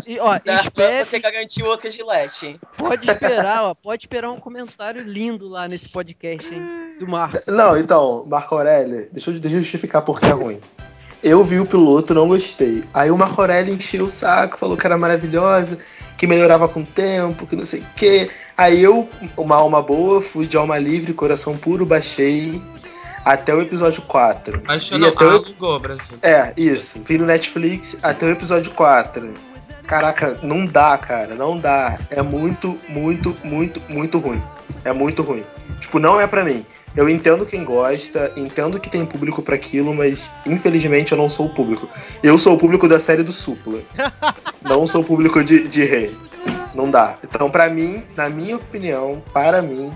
E, 0.08 0.18
ó, 0.18 0.34
espere, 0.36 1.04
você 1.04 1.20
garantir 1.20 1.62
outra 1.62 1.88
Gillette. 1.90 2.58
pode 2.76 3.08
esperar, 3.08 3.62
ó. 3.62 3.74
Pode 3.74 4.04
esperar 4.04 4.30
um 4.32 4.40
comentário 4.40 5.04
lindo 5.04 5.48
lá 5.48 5.68
nesse 5.68 5.90
podcast, 5.90 6.52
hein? 6.52 6.96
Do 6.98 7.06
Marco. 7.06 7.38
Não, 7.46 7.78
então, 7.78 8.26
Marco 8.26 8.56
Aurélio, 8.56 9.08
deixa 9.12 9.30
eu, 9.30 9.38
deixa 9.38 9.56
eu 9.56 9.60
justificar 9.60 10.02
porque 10.02 10.26
é 10.26 10.30
ruim. 10.30 10.60
Eu 11.24 11.42
vi 11.42 11.58
o 11.58 11.64
piloto, 11.64 12.12
não 12.14 12.28
gostei. 12.28 12.84
Aí 12.92 13.10
o 13.10 13.16
Marco 13.16 13.40
Aurélio 13.40 13.72
encheu 13.74 14.04
o 14.04 14.10
saco, 14.10 14.58
falou 14.58 14.76
que 14.76 14.86
era 14.86 14.98
maravilhosa, 14.98 15.78
que 16.18 16.26
melhorava 16.26 16.68
com 16.68 16.82
o 16.82 16.86
tempo, 16.86 17.46
que 17.46 17.56
não 17.56 17.64
sei 17.64 17.80
o 17.80 17.86
quê. 17.96 18.28
Aí 18.56 18.82
eu, 18.82 19.08
uma 19.36 19.56
alma 19.56 19.80
boa, 19.80 20.20
fui 20.20 20.46
de 20.46 20.56
alma 20.58 20.76
livre, 20.78 21.14
coração 21.14 21.56
puro, 21.56 21.86
baixei 21.86 22.60
até 23.24 23.54
o 23.54 23.62
episódio 23.62 24.02
4. 24.02 24.60
Mas 24.66 24.90
E 24.90 24.98
não 24.98 25.08
até 25.08 25.24
o- 25.24 25.30
alugou, 25.30 25.80
Brasil. 25.80 26.18
É, 26.20 26.52
isso. 26.58 27.00
Vi 27.02 27.16
no 27.16 27.24
Netflix 27.24 27.96
até 28.02 28.26
o 28.26 28.30
episódio 28.30 28.70
4. 28.72 29.34
Caraca, 29.86 30.38
não 30.42 30.66
dá, 30.66 30.96
cara. 30.98 31.34
Não 31.34 31.58
dá. 31.58 31.98
É 32.10 32.22
muito, 32.22 32.78
muito, 32.88 33.36
muito, 33.44 33.82
muito 33.88 34.18
ruim. 34.18 34.42
É 34.84 34.92
muito 34.92 35.22
ruim. 35.22 35.44
Tipo, 35.80 35.98
não 35.98 36.20
é 36.20 36.26
pra 36.26 36.44
mim. 36.44 36.64
Eu 36.96 37.08
entendo 37.08 37.44
quem 37.44 37.64
gosta, 37.64 38.32
entendo 38.36 38.78
que 38.78 38.88
tem 38.88 39.04
público 39.04 39.42
pra 39.42 39.56
aquilo, 39.56 39.92
mas 39.92 40.32
infelizmente 40.46 41.10
eu 41.10 41.18
não 41.18 41.28
sou 41.28 41.46
o 41.46 41.54
público. 41.54 41.88
Eu 42.22 42.38
sou 42.38 42.54
o 42.54 42.58
público 42.58 42.88
da 42.88 43.00
série 43.00 43.22
do 43.22 43.32
Supla. 43.32 43.80
não 44.62 44.86
sou 44.86 45.00
o 45.00 45.04
público 45.04 45.42
de, 45.42 45.66
de 45.66 45.84
Rei. 45.84 46.16
Não 46.74 46.88
dá. 46.88 47.18
Então, 47.22 47.50
pra 47.50 47.68
mim, 47.68 48.04
na 48.16 48.28
minha 48.28 48.56
opinião, 48.56 49.22
para 49.32 49.60
mim, 49.60 49.92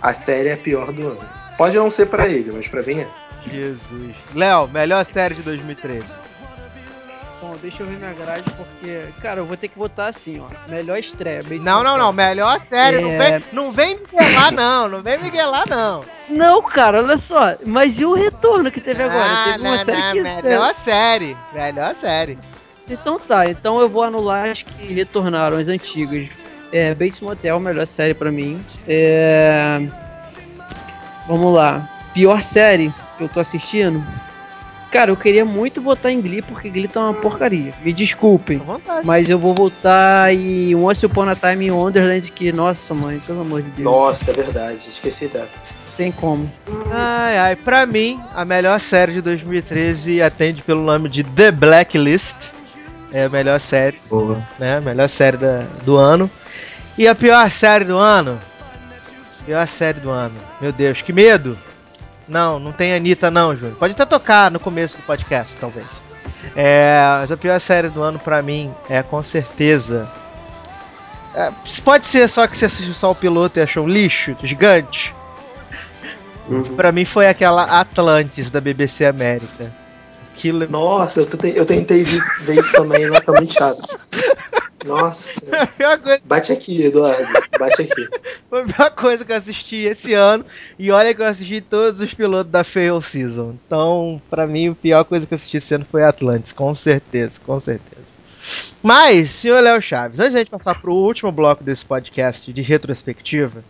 a 0.00 0.12
série 0.12 0.48
é 0.48 0.54
a 0.54 0.56
pior 0.56 0.92
do 0.92 1.06
ano. 1.06 1.20
Pode 1.56 1.76
não 1.76 1.90
ser 1.90 2.06
pra 2.06 2.28
ele, 2.28 2.50
mas 2.52 2.66
pra 2.66 2.82
mim 2.82 3.00
é. 3.00 3.08
Jesus. 3.48 4.14
Léo, 4.34 4.68
melhor 4.68 5.04
série 5.04 5.34
de 5.34 5.42
2013. 5.42 6.04
Bom, 7.42 7.56
deixa 7.60 7.82
eu 7.82 7.86
ver 7.88 7.96
minha 7.98 8.12
grade, 8.12 8.44
porque, 8.56 9.02
cara, 9.20 9.40
eu 9.40 9.44
vou 9.44 9.56
ter 9.56 9.66
que 9.66 9.76
votar 9.76 10.10
assim, 10.10 10.40
ó. 10.40 10.70
Melhor 10.70 10.96
estreia. 10.96 11.42
Bates 11.42 11.60
Não, 11.60 11.82
não, 11.82 11.98
não. 11.98 12.12
Melhor 12.12 12.60
série. 12.60 13.00
Não, 13.00 13.10
É. 13.10 13.18
vem, 13.40 13.44
não 13.52 13.72
vem 13.72 13.98
miguelar, 13.98 14.52
não. 14.52 14.88
Não 14.88 15.02
vem 15.02 15.18
miguelar, 15.18 15.68
não. 15.68 16.04
Não, 16.28 16.62
cara, 16.62 17.02
olha 17.02 17.18
só. 17.18 17.56
Mas 17.66 17.98
e 17.98 18.04
o 18.04 18.14
retorno 18.14 18.70
que 18.70 18.80
teve 18.80 19.02
agora? 19.02 19.24
Ah, 19.26 19.44
teve 19.54 19.58
uma 19.58 19.76
não, 19.76 19.84
série 19.84 20.22
não, 20.22 20.36
que. 20.36 20.42
Melhor 20.44 20.74
série. 20.74 21.36
Melhor 21.52 21.94
série. 22.00 22.38
Então 22.88 23.18
tá, 23.18 23.44
então 23.46 23.80
eu 23.80 23.88
vou 23.88 24.04
anular 24.04 24.50
as 24.50 24.62
que 24.62 24.92
retornaram, 24.92 25.56
as 25.56 25.66
antigas. 25.66 26.28
É, 26.72 26.94
Bates 26.94 27.18
Motel, 27.18 27.58
melhor 27.58 27.86
série 27.86 28.14
pra 28.14 28.30
mim. 28.30 28.64
É... 28.86 29.80
Vamos 31.26 31.52
lá. 31.54 31.88
Pior 32.14 32.40
série 32.40 32.92
que 33.18 33.24
eu 33.24 33.28
tô 33.28 33.40
assistindo. 33.40 34.00
Cara, 34.92 35.10
eu 35.10 35.16
queria 35.16 35.42
muito 35.44 35.80
votar 35.80 36.12
em 36.12 36.20
Glee, 36.20 36.42
porque 36.42 36.68
Glee 36.68 36.86
tá 36.86 37.00
uma 37.00 37.14
porcaria. 37.14 37.72
Me 37.82 37.94
desculpem. 37.94 38.60
Mas 39.02 39.28
eu 39.30 39.38
vou 39.38 39.54
votar 39.54 40.32
em 40.34 40.74
Once 40.74 41.06
Upon 41.06 41.30
a 41.30 41.34
Time 41.34 41.66
in 41.66 41.70
Wonderland, 41.70 42.30
que, 42.30 42.52
nossa 42.52 42.92
mãe, 42.92 43.18
pelo 43.20 43.40
amor 43.40 43.62
de 43.62 43.70
Deus. 43.70 43.84
Nossa, 43.84 44.30
é 44.30 44.34
verdade. 44.34 44.88
Esqueci 44.90 45.28
dessa. 45.28 45.74
Tem 45.96 46.12
como. 46.12 46.50
Ai, 46.90 47.38
ai. 47.38 47.56
Pra 47.56 47.86
mim, 47.86 48.20
a 48.34 48.44
melhor 48.44 48.78
série 48.80 49.14
de 49.14 49.22
2013 49.22 50.20
atende 50.20 50.62
pelo 50.62 50.82
nome 50.82 51.08
de 51.08 51.24
The 51.24 51.50
Blacklist. 51.50 52.48
É 53.14 53.24
a 53.24 53.28
melhor 53.30 53.60
série, 53.60 53.98
Boa. 54.10 54.46
né? 54.58 54.76
A 54.76 54.80
melhor 54.82 55.08
série 55.08 55.38
da- 55.38 55.64
do 55.84 55.96
ano. 55.96 56.30
E 56.98 57.08
a 57.08 57.14
pior 57.14 57.50
série 57.50 57.86
do 57.86 57.96
ano? 57.96 58.38
Pior 59.46 59.66
série 59.66 60.00
do 60.00 60.10
ano. 60.10 60.34
Meu 60.60 60.70
Deus, 60.72 61.00
que 61.00 61.12
medo! 61.14 61.56
Não, 62.32 62.58
não 62.58 62.72
tem 62.72 62.94
Anitta 62.94 63.30
não, 63.30 63.54
Júnior. 63.54 63.76
Pode 63.78 63.92
até 63.92 64.06
tocar 64.06 64.50
no 64.50 64.58
começo 64.58 64.96
do 64.96 65.02
podcast, 65.02 65.54
talvez. 65.60 65.86
É, 66.56 66.98
mas 67.20 67.30
a 67.30 67.36
pior 67.36 67.60
série 67.60 67.88
do 67.90 68.02
ano 68.02 68.18
pra 68.18 68.40
mim 68.40 68.72
é 68.88 69.02
com 69.02 69.22
certeza. 69.22 70.08
é, 71.34 71.50
pode 71.84 72.06
ser 72.06 72.26
só 72.28 72.46
que 72.46 72.56
você 72.56 72.64
assistiu 72.64 72.94
só 72.94 73.10
o 73.10 73.14
piloto 73.14 73.58
e 73.58 73.62
achou 73.62 73.84
um 73.84 73.88
lixo, 73.88 74.34
gigante. 74.42 75.14
Uhum. 76.48 76.62
Pra 76.74 76.90
mim 76.90 77.04
foi 77.04 77.28
aquela 77.28 77.64
Atlantis 77.80 78.48
da 78.50 78.60
BBC 78.60 79.04
América. 79.04 79.70
Aquilo 80.34 80.64
é 80.64 80.66
Nossa, 80.66 81.20
eu 81.20 81.26
tentei, 81.26 81.52
eu 81.58 81.66
tentei 81.66 82.02
ver 82.02 82.16
isso- 82.16 82.44
ver 82.44 82.58
isso 82.58 82.72
também, 82.72 83.06
nossa, 83.06 83.30
muito 83.32 83.52
chato. 83.52 83.80
Nossa. 84.84 85.40
a 85.84 85.98
coisa, 85.98 86.22
Bate 86.24 86.52
aqui, 86.52 86.84
Eduardo. 86.84 87.26
Bate 87.58 87.82
aqui. 87.82 88.08
foi 88.50 88.62
a 88.62 88.64
pior 88.64 88.90
coisa 88.90 89.24
que 89.24 89.32
eu 89.32 89.36
assisti 89.36 89.76
esse 89.76 90.14
ano. 90.14 90.44
E 90.78 90.90
olha 90.90 91.14
que 91.14 91.20
eu 91.22 91.26
assisti 91.26 91.60
todos 91.60 92.00
os 92.00 92.12
pilotos 92.14 92.50
da 92.50 92.64
Fail 92.64 93.00
Season. 93.00 93.54
Então, 93.66 94.20
pra 94.28 94.46
mim, 94.46 94.70
a 94.70 94.74
pior 94.74 95.04
coisa 95.04 95.26
que 95.26 95.32
eu 95.32 95.36
assisti 95.36 95.56
esse 95.58 95.74
ano 95.74 95.86
foi 95.90 96.02
Atlantis, 96.04 96.52
com 96.52 96.74
certeza, 96.74 97.32
com 97.44 97.60
certeza. 97.60 98.02
Mas, 98.82 99.30
senhor 99.30 99.62
Léo 99.62 99.80
Chaves, 99.80 100.18
antes 100.18 100.32
da 100.32 100.38
gente 100.40 100.50
passar 100.50 100.80
pro 100.80 100.92
último 100.92 101.30
bloco 101.30 101.62
desse 101.62 101.84
podcast 101.84 102.52
de 102.52 102.60
retrospectiva, 102.60 103.62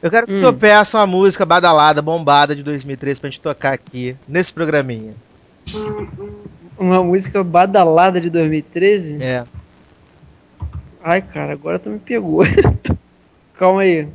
eu 0.00 0.10
quero 0.10 0.26
que 0.26 0.32
o 0.32 0.36
Hum. 0.36 0.38
senhor 0.40 0.52
peça 0.52 0.98
uma 0.98 1.06
música 1.06 1.44
badalada, 1.44 2.00
bombada 2.00 2.54
de 2.54 2.62
2003 2.62 3.18
pra 3.18 3.28
gente 3.28 3.40
tocar 3.40 3.72
aqui, 3.72 4.16
nesse 4.28 4.52
programinha. 4.52 5.14
Uma 6.78 7.02
música 7.02 7.42
badalada 7.42 8.20
de 8.20 8.30
2013? 8.30 9.16
É. 9.20 9.44
Ai, 11.08 11.22
cara, 11.22 11.52
agora 11.52 11.78
tu 11.78 11.88
me 11.88 12.00
pegou. 12.00 12.42
Calma 13.56 13.82
aí. 13.82 14.08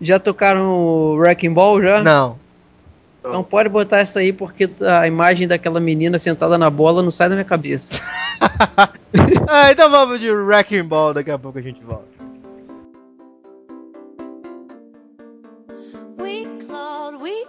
Já 0.00 0.18
tocaram 0.18 0.66
o 0.66 1.14
Wrecking 1.14 1.52
Ball 1.52 1.80
já? 1.80 2.02
Não. 2.02 2.36
Então 3.20 3.44
pode 3.44 3.68
botar 3.68 3.98
essa 3.98 4.18
aí 4.18 4.32
porque 4.32 4.68
a 4.80 5.06
imagem 5.06 5.46
daquela 5.46 5.78
menina 5.78 6.18
sentada 6.18 6.58
na 6.58 6.68
bola 6.68 7.00
não 7.00 7.12
sai 7.12 7.28
da 7.28 7.36
minha 7.36 7.44
cabeça. 7.44 8.02
Ah, 9.48 9.70
então 9.70 9.90
vamos 9.90 10.20
de 10.20 10.30
Wrecking 10.30 10.82
Ball, 10.82 11.14
daqui 11.14 11.30
a 11.30 11.38
pouco 11.38 11.58
a 11.58 11.62
gente 11.62 11.80
volta. 11.82 12.04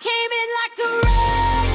came 0.00 0.30
in 0.32 0.48
like 0.62 0.78
a 0.78 0.90
wrecking 1.04 1.69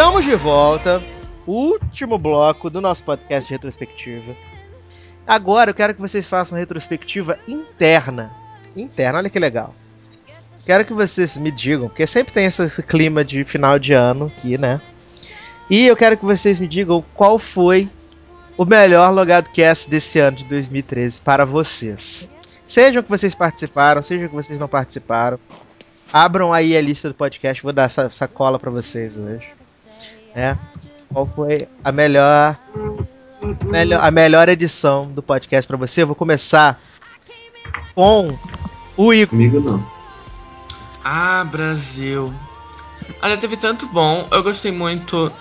Estamos 0.00 0.24
de 0.24 0.34
volta. 0.34 1.02
Último 1.46 2.16
bloco 2.16 2.70
do 2.70 2.80
nosso 2.80 3.04
podcast 3.04 3.46
de 3.46 3.52
retrospectiva. 3.52 4.34
Agora 5.26 5.68
eu 5.68 5.74
quero 5.74 5.94
que 5.94 6.00
vocês 6.00 6.26
façam 6.26 6.56
uma 6.56 6.58
retrospectiva 6.58 7.38
interna. 7.46 8.30
Interna, 8.74 9.18
olha 9.18 9.28
que 9.28 9.38
legal. 9.38 9.74
Quero 10.64 10.86
que 10.86 10.94
vocês 10.94 11.36
me 11.36 11.50
digam, 11.50 11.88
porque 11.88 12.06
sempre 12.06 12.32
tem 12.32 12.46
esse, 12.46 12.82
clima 12.82 13.22
de 13.22 13.44
final 13.44 13.78
de 13.78 13.92
ano 13.92 14.32
aqui, 14.34 14.56
né? 14.56 14.80
E 15.68 15.86
eu 15.86 15.94
quero 15.94 16.16
que 16.16 16.24
vocês 16.24 16.58
me 16.58 16.66
digam 16.66 17.04
qual 17.12 17.38
foi 17.38 17.86
o 18.56 18.64
melhor 18.64 19.12
Logado 19.12 19.50
Cast 19.50 19.90
desse 19.90 20.18
ano 20.18 20.38
de 20.38 20.44
2013 20.44 21.20
para 21.20 21.44
vocês. 21.44 22.26
Sejam 22.66 23.02
que 23.02 23.10
vocês 23.10 23.34
participaram, 23.34 24.02
sejam 24.02 24.28
que 24.28 24.34
vocês 24.34 24.58
não 24.58 24.66
participaram. 24.66 25.38
Abram 26.10 26.54
aí 26.54 26.74
a 26.74 26.80
lista 26.80 27.06
do 27.06 27.14
podcast, 27.14 27.62
vou 27.62 27.70
dar 27.74 27.82
essa, 27.82 28.04
essa 28.04 28.26
cola 28.26 28.58
para 28.58 28.70
vocês 28.70 29.18
hoje. 29.18 29.60
É. 30.34 30.56
Qual 31.12 31.26
foi 31.26 31.54
a 31.82 31.90
melhor, 31.90 32.56
melhor 33.64 34.04
a 34.04 34.10
melhor 34.10 34.48
edição 34.48 35.06
do 35.10 35.22
podcast 35.22 35.66
para 35.66 35.76
você? 35.76 36.02
Eu 36.02 36.06
vou 36.06 36.16
começar 36.16 36.80
com 37.94 38.36
o 38.96 39.12
Igor. 39.12 39.30
Comigo 39.30 39.60
não. 39.60 39.84
Ah, 41.04 41.44
Brasil. 41.50 42.32
Olha, 43.22 43.36
teve 43.36 43.56
tanto 43.56 43.86
bom. 43.88 44.28
Eu 44.30 44.42
gostei 44.42 44.70
muito 44.70 45.32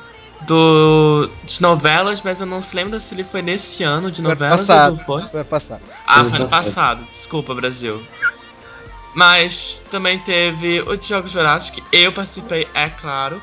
do 0.47 1.29
de 1.43 1.61
novelas, 1.61 2.21
mas 2.21 2.39
eu 2.39 2.45
não 2.45 2.61
se 2.61 2.75
lembro 2.75 2.99
se 2.99 3.13
ele 3.13 3.23
foi 3.23 3.41
nesse 3.41 3.83
ano 3.83 4.09
de 4.09 4.21
Foi 4.21 4.31
novelas 4.31 4.61
passado. 4.61 4.91
ou 4.91 4.97
não 4.97 5.05
foi. 5.05 5.23
Foi 5.27 5.43
passado. 5.43 5.81
Ah, 6.07 6.21
Foi 6.21 6.29
foi 6.29 6.39
no 6.39 6.45
ano 6.45 6.49
passado. 6.49 7.03
Desculpa, 7.03 7.53
Brasil. 7.53 8.01
Mas 9.13 9.83
também 9.89 10.17
teve 10.19 10.81
o 10.81 10.95
de 10.95 11.07
Jogos 11.07 11.33
Vorazes, 11.33 11.69
que 11.69 11.83
eu 11.91 12.11
participei, 12.11 12.67
é 12.73 12.89
claro. 12.89 13.41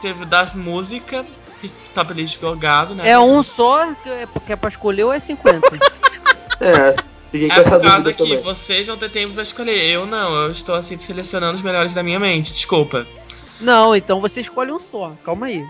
Teve 0.00 0.24
das 0.24 0.54
músicas, 0.54 1.24
que 1.60 1.68
Top 1.94 2.12
List 2.14 2.40
Golgado, 2.40 2.94
né? 2.94 3.08
É 3.08 3.18
um 3.18 3.42
só 3.42 3.92
que 3.94 4.08
é, 4.08 4.26
é 4.48 4.56
pra 4.56 4.68
escolher 4.70 5.04
ou 5.04 5.12
é 5.12 5.20
50? 5.20 5.60
É, 6.62 6.94
fiquei 7.32 7.48
com 7.48 7.54
É 7.54 7.58
essa 7.60 7.70
por 7.70 7.80
causa 7.80 7.96
dúvida 7.96 8.12
que 8.12 8.22
também. 8.22 8.42
vocês 8.42 8.86
vão 8.86 8.98
ter 8.98 9.08
tempo 9.10 9.32
pra 9.32 9.42
escolher. 9.42 9.82
Eu 9.90 10.04
não, 10.04 10.34
eu 10.42 10.50
estou 10.50 10.74
assim 10.74 10.98
selecionando 10.98 11.54
os 11.54 11.62
melhores 11.62 11.94
da 11.94 12.02
minha 12.02 12.20
mente, 12.20 12.52
desculpa. 12.52 13.06
não, 13.62 13.96
então 13.96 14.20
você 14.20 14.42
escolhe 14.42 14.70
um 14.70 14.78
só. 14.78 15.14
Calma 15.24 15.46
aí. 15.46 15.64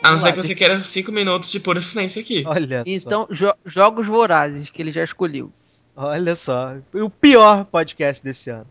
A 0.00 0.12
não 0.12 0.18
ser 0.18 0.32
que 0.32 0.38
você 0.42 0.54
queira 0.54 0.78
5 0.80 1.10
minutos 1.10 1.50
de 1.50 1.58
puro 1.58 1.82
silêncio 1.82 2.20
aqui. 2.22 2.44
Olha 2.46 2.78
só. 2.78 2.90
Então, 2.90 3.26
jo- 3.30 3.54
Jogos 3.66 4.06
Vorazes, 4.06 4.70
que 4.70 4.80
ele 4.80 4.92
já 4.92 5.02
escolheu. 5.02 5.52
Olha 5.96 6.36
só. 6.36 6.74
O 6.94 7.10
pior 7.10 7.64
podcast 7.64 8.22
desse 8.22 8.48
ano. 8.50 8.66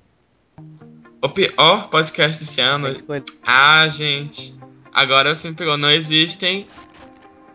O 1.22 1.30
pior 1.30 1.88
podcast 1.89 2.39
desse 2.39 2.60
ano. 2.61 2.98
Ah, 3.45 3.88
gente. 3.88 4.56
Agora 4.91 5.35
você 5.35 5.49
me 5.49 5.56
pegou. 5.56 5.77
Não 5.77 5.91
existem 5.91 6.68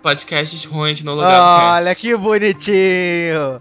podcasts 0.02 0.64
ruins 0.64 1.02
no 1.02 1.14
lugar 1.14 1.74
Olha 1.74 1.94
que 1.94 2.16
bonitinho. 2.16 3.60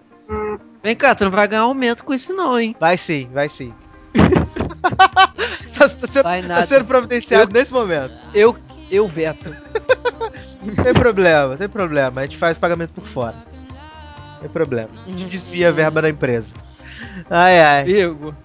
Vem 0.84 0.96
cá, 0.96 1.16
tu 1.16 1.24
não 1.24 1.32
vai 1.32 1.48
ganhar 1.48 1.64
aumento 1.64 2.04
com 2.04 2.14
isso 2.14 2.32
não, 2.34 2.60
hein? 2.60 2.76
Vai 2.80 2.96
sim, 2.98 3.28
vai 3.34 3.50
sim. 3.50 3.74
tá, 5.76 5.90
tá 5.90 6.08
sendo, 6.08 6.24
Vai 6.24 6.48
tá 6.48 6.62
sendo 6.62 6.86
providenciado 6.86 7.52
nesse 7.52 7.74
momento. 7.74 8.14
Eu, 8.32 8.56
eu 8.92 9.08
veto. 9.08 9.50
Não 10.62 10.76
tem 10.84 10.94
problema, 10.94 11.48
não 11.48 11.58
tem 11.58 11.68
problema. 11.68 12.22
A 12.22 12.26
gente 12.28 12.38
faz 12.38 12.56
pagamento 12.60 12.92
por 12.92 13.08
fora. 13.08 13.36
Não 14.34 14.42
tem 14.42 14.50
problema. 14.50 14.90
A 15.08 15.10
gente 15.10 15.26
desvia 15.26 15.70
a 15.70 15.72
verba 15.72 16.04
da 16.04 16.10
empresa. 16.10 16.54
Ai, 17.28 17.60
ai. 17.60 17.90
Igor, 17.90 18.36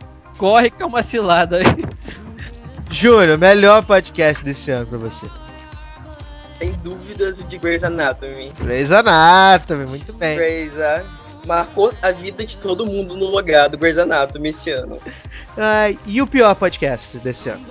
corre 0.40 0.70
que 0.70 0.82
é 0.82 0.86
uma 0.86 1.02
cilada 1.02 1.58
aí. 1.58 1.84
Júnior, 2.90 3.36
melhor 3.36 3.84
podcast 3.84 4.42
desse 4.42 4.70
ano 4.70 4.86
pra 4.86 4.96
você. 4.96 5.26
Sem 6.58 6.72
dúvidas 6.82 7.38
o 7.38 7.44
de 7.44 7.58
Grey's 7.58 7.84
Anatomy. 7.84 8.50
Grey's 8.58 8.90
Anatomy, 8.90 9.84
muito 9.84 10.14
bem. 10.14 10.38
Grey's 10.38 10.78
ah, 10.80 11.04
marcou 11.46 11.92
a 12.00 12.10
vida 12.10 12.44
de 12.44 12.56
todo 12.56 12.86
mundo 12.86 13.16
no 13.16 13.26
logado 13.26 13.76
Grey's 13.76 13.98
Anatomy 13.98 14.48
esse 14.48 14.70
ano. 14.70 14.98
Ai, 15.58 15.98
e 16.06 16.22
o 16.22 16.26
pior 16.26 16.54
podcast 16.54 17.18
desse 17.18 17.50
ano? 17.50 17.66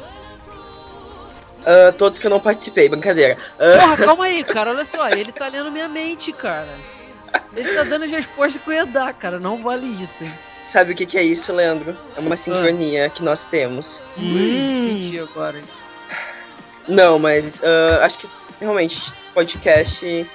Ah, 1.66 1.92
todos 1.98 2.20
que 2.20 2.28
eu 2.28 2.32
não 2.32 2.40
participei, 2.40 2.88
brincadeira. 2.88 3.36
Ah, 3.58 3.80
Porra, 3.80 3.98
calma 3.98 4.26
aí, 4.26 4.44
cara. 4.44 4.70
Olha 4.70 4.86
só, 4.86 5.10
ele 5.10 5.32
tá 5.32 5.48
lendo 5.48 5.72
minha 5.72 5.88
mente, 5.88 6.32
cara. 6.32 6.99
Ele 7.56 7.74
tá 7.74 7.84
dando 7.84 8.06
as 8.06 8.12
respostas 8.12 8.62
que 8.62 8.70
eu 8.70 8.74
ia 8.74 8.86
dar, 8.86 9.14
cara. 9.14 9.40
Não 9.40 9.64
vale 9.64 9.88
isso, 9.88 10.24
hein? 10.24 10.34
sabe 10.70 10.94
o 10.94 10.96
que, 10.96 11.06
que 11.06 11.18
é 11.18 11.24
isso, 11.24 11.52
Leandro? 11.52 11.98
É 12.16 12.20
uma 12.20 12.36
sincronia 12.36 13.10
que 13.10 13.24
nós 13.24 13.46
temos. 13.46 14.02
Hum. 14.18 15.02
Senti 15.02 15.20
agora. 15.20 15.60
Não, 16.88 17.20
mas 17.20 17.62
ah, 17.64 18.06
acho 18.06 18.20
que 18.20 18.30
realmente 18.60 19.14
podcast. 19.34 20.28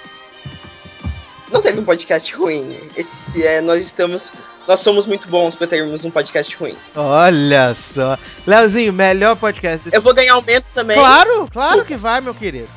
Não 1.50 1.62
teve 1.62 1.78
um 1.78 1.84
podcast 1.84 2.34
ruim. 2.34 2.76
Esse 2.96 3.44
é, 3.44 3.60
nós 3.60 3.82
estamos. 3.82 4.32
Nós 4.66 4.80
somos 4.80 5.06
muito 5.06 5.28
bons 5.28 5.54
pra 5.54 5.66
termos 5.66 6.04
um 6.04 6.10
podcast 6.10 6.56
ruim. 6.56 6.76
Olha 6.96 7.74
só. 7.74 8.18
Leozinho, 8.46 8.92
melhor 8.92 9.36
podcast 9.36 9.84
desse 9.84 9.96
Eu 9.96 10.00
vou 10.00 10.14
ganhar 10.14 10.34
aumento 10.34 10.64
também. 10.74 10.96
Claro, 10.96 11.48
claro 11.52 11.84
que 11.84 11.96
vai, 11.96 12.20
meu 12.20 12.34
querido. 12.34 12.68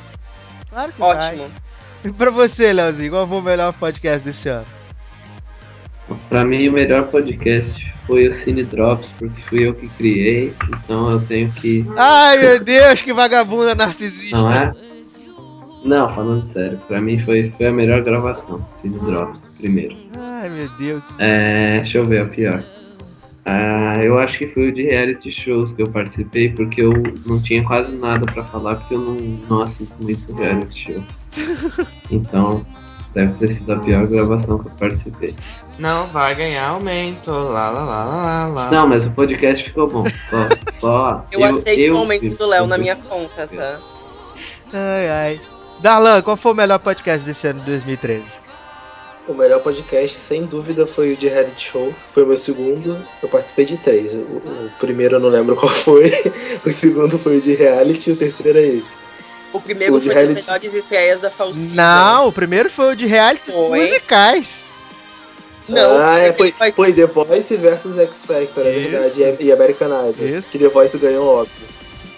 Claro 0.68 0.92
que 0.92 0.98
vai. 0.98 1.16
Ótimo. 1.16 1.50
E 2.08 2.12
pra 2.12 2.30
você, 2.30 2.72
Leozinho, 2.72 3.10
qual 3.10 3.28
foi 3.28 3.36
o 3.36 3.42
melhor 3.42 3.70
podcast 3.74 4.24
desse 4.24 4.48
ano? 4.48 4.64
Pra 6.30 6.42
mim, 6.42 6.66
o 6.66 6.72
melhor 6.72 7.06
podcast 7.08 7.94
foi 8.06 8.28
o 8.28 8.44
Cine 8.44 8.64
Drops, 8.64 9.10
porque 9.18 9.42
fui 9.42 9.66
eu 9.66 9.74
que 9.74 9.88
criei, 9.88 10.54
então 10.70 11.10
eu 11.10 11.20
tenho 11.20 11.52
que. 11.52 11.84
Ai, 11.98 12.38
meu 12.38 12.60
Deus, 12.60 13.02
que 13.02 13.12
vagabunda 13.12 13.74
narcisista. 13.74 14.38
Não 14.38 14.50
é? 14.50 14.72
Não, 15.84 16.14
falando 16.14 16.50
sério, 16.54 16.80
pra 16.88 16.98
mim 16.98 17.22
foi, 17.26 17.52
foi 17.54 17.66
a 17.66 17.72
melhor 17.72 18.02
gravação. 18.02 18.66
Cine 18.80 18.98
Drops, 19.00 19.38
primeiro. 19.58 19.94
Ai, 20.18 20.48
meu 20.48 20.68
Deus. 20.78 21.04
É, 21.20 21.80
deixa 21.80 21.98
eu 21.98 22.06
ver 22.06 22.24
o 22.24 22.28
pior. 22.30 22.64
Ah, 23.50 23.94
eu 24.02 24.18
acho 24.18 24.36
que 24.38 24.48
foi 24.48 24.68
o 24.68 24.72
de 24.74 24.82
reality 24.82 25.32
shows 25.32 25.72
que 25.74 25.80
eu 25.82 25.90
participei, 25.90 26.50
porque 26.50 26.82
eu 26.82 26.92
não 27.26 27.40
tinha 27.40 27.64
quase 27.64 27.96
nada 27.96 28.30
pra 28.30 28.44
falar, 28.44 28.76
porque 28.76 28.94
eu 28.94 29.00
não, 29.00 29.14
não 29.48 29.62
assisto 29.62 29.94
muito 30.00 30.34
reality 30.34 30.92
show. 30.92 31.04
Então, 32.10 32.64
deve 33.14 33.32
ter 33.38 33.54
sido 33.54 33.72
a 33.72 33.78
pior 33.78 34.06
gravação 34.06 34.58
que 34.58 34.66
eu 34.68 34.72
participei. 34.72 35.34
Não 35.78 36.06
vai 36.08 36.34
ganhar 36.34 36.68
aumento. 36.68 37.30
Lá, 37.30 37.70
lá, 37.70 37.84
lá, 37.84 38.04
lá, 38.04 38.46
lá. 38.48 38.70
Não, 38.70 38.88
mas 38.88 39.06
o 39.06 39.10
podcast 39.12 39.64
ficou 39.64 39.88
bom. 39.88 40.04
Só, 40.28 40.48
só 40.80 41.26
Eu, 41.32 41.44
aceito 41.44 41.80
eu- 41.80 41.94
o 41.94 41.98
aumento 41.98 42.36
do 42.36 42.46
Léo 42.46 42.66
na 42.66 42.76
minha 42.76 42.96
conta, 42.96 43.46
tá? 43.46 43.78
Ai, 44.72 45.08
ai. 45.08 45.40
Darlan, 45.80 46.20
qual 46.20 46.36
foi 46.36 46.52
o 46.52 46.54
melhor 46.54 46.78
podcast 46.78 47.24
desse 47.24 47.46
ano 47.46 47.60
de 47.60 47.66
2013? 47.66 48.24
O 49.28 49.34
melhor 49.34 49.62
podcast, 49.62 50.18
sem 50.18 50.46
dúvida, 50.46 50.86
foi 50.86 51.12
o 51.12 51.16
de 51.16 51.28
reality 51.28 51.60
show. 51.70 51.94
Foi 52.14 52.22
o 52.22 52.26
meu 52.26 52.38
segundo. 52.38 53.06
Eu 53.22 53.28
participei 53.28 53.66
de 53.66 53.76
três. 53.76 54.14
O, 54.14 54.16
o 54.16 54.70
primeiro 54.80 55.16
eu 55.16 55.20
não 55.20 55.28
lembro 55.28 55.54
qual 55.54 55.70
foi. 55.70 56.10
O 56.64 56.70
segundo 56.72 57.18
foi 57.18 57.36
o 57.36 57.40
de 57.40 57.54
reality 57.54 58.08
e 58.10 58.12
o 58.14 58.16
terceiro 58.16 58.58
é 58.58 58.62
esse. 58.66 58.96
O 59.52 59.60
primeiro 59.60 59.94
O 59.94 60.00
de 60.00 60.06
foi 60.06 60.14
reality- 60.14 60.34
das 60.36 60.46
melhores 60.46 60.74
estreias 60.74 61.20
da 61.20 61.30
Falsita. 61.30 61.74
Não, 61.74 62.28
o 62.28 62.32
primeiro 62.32 62.70
foi 62.70 62.92
o 62.92 62.96
de 62.96 63.04
realities 63.06 63.54
Foi. 63.54 63.78
musicais. 63.80 64.60
Não, 65.68 65.98
ah, 65.98 66.18
é, 66.18 66.32
foi, 66.32 66.54
foi 66.74 66.92
The 66.94 67.04
Voice 67.06 67.54
versus 67.58 67.98
X 67.98 68.24
Factor, 68.24 68.66
é 68.66 68.70
verdade. 68.72 69.22
E, 69.22 69.44
e 69.44 69.52
American 69.52 69.88
Idol. 70.08 70.26
Isso. 70.26 70.50
Que 70.50 70.58
The 70.58 70.68
Voice 70.68 70.96
ganhou, 70.96 71.26
óbvio. 71.26 71.68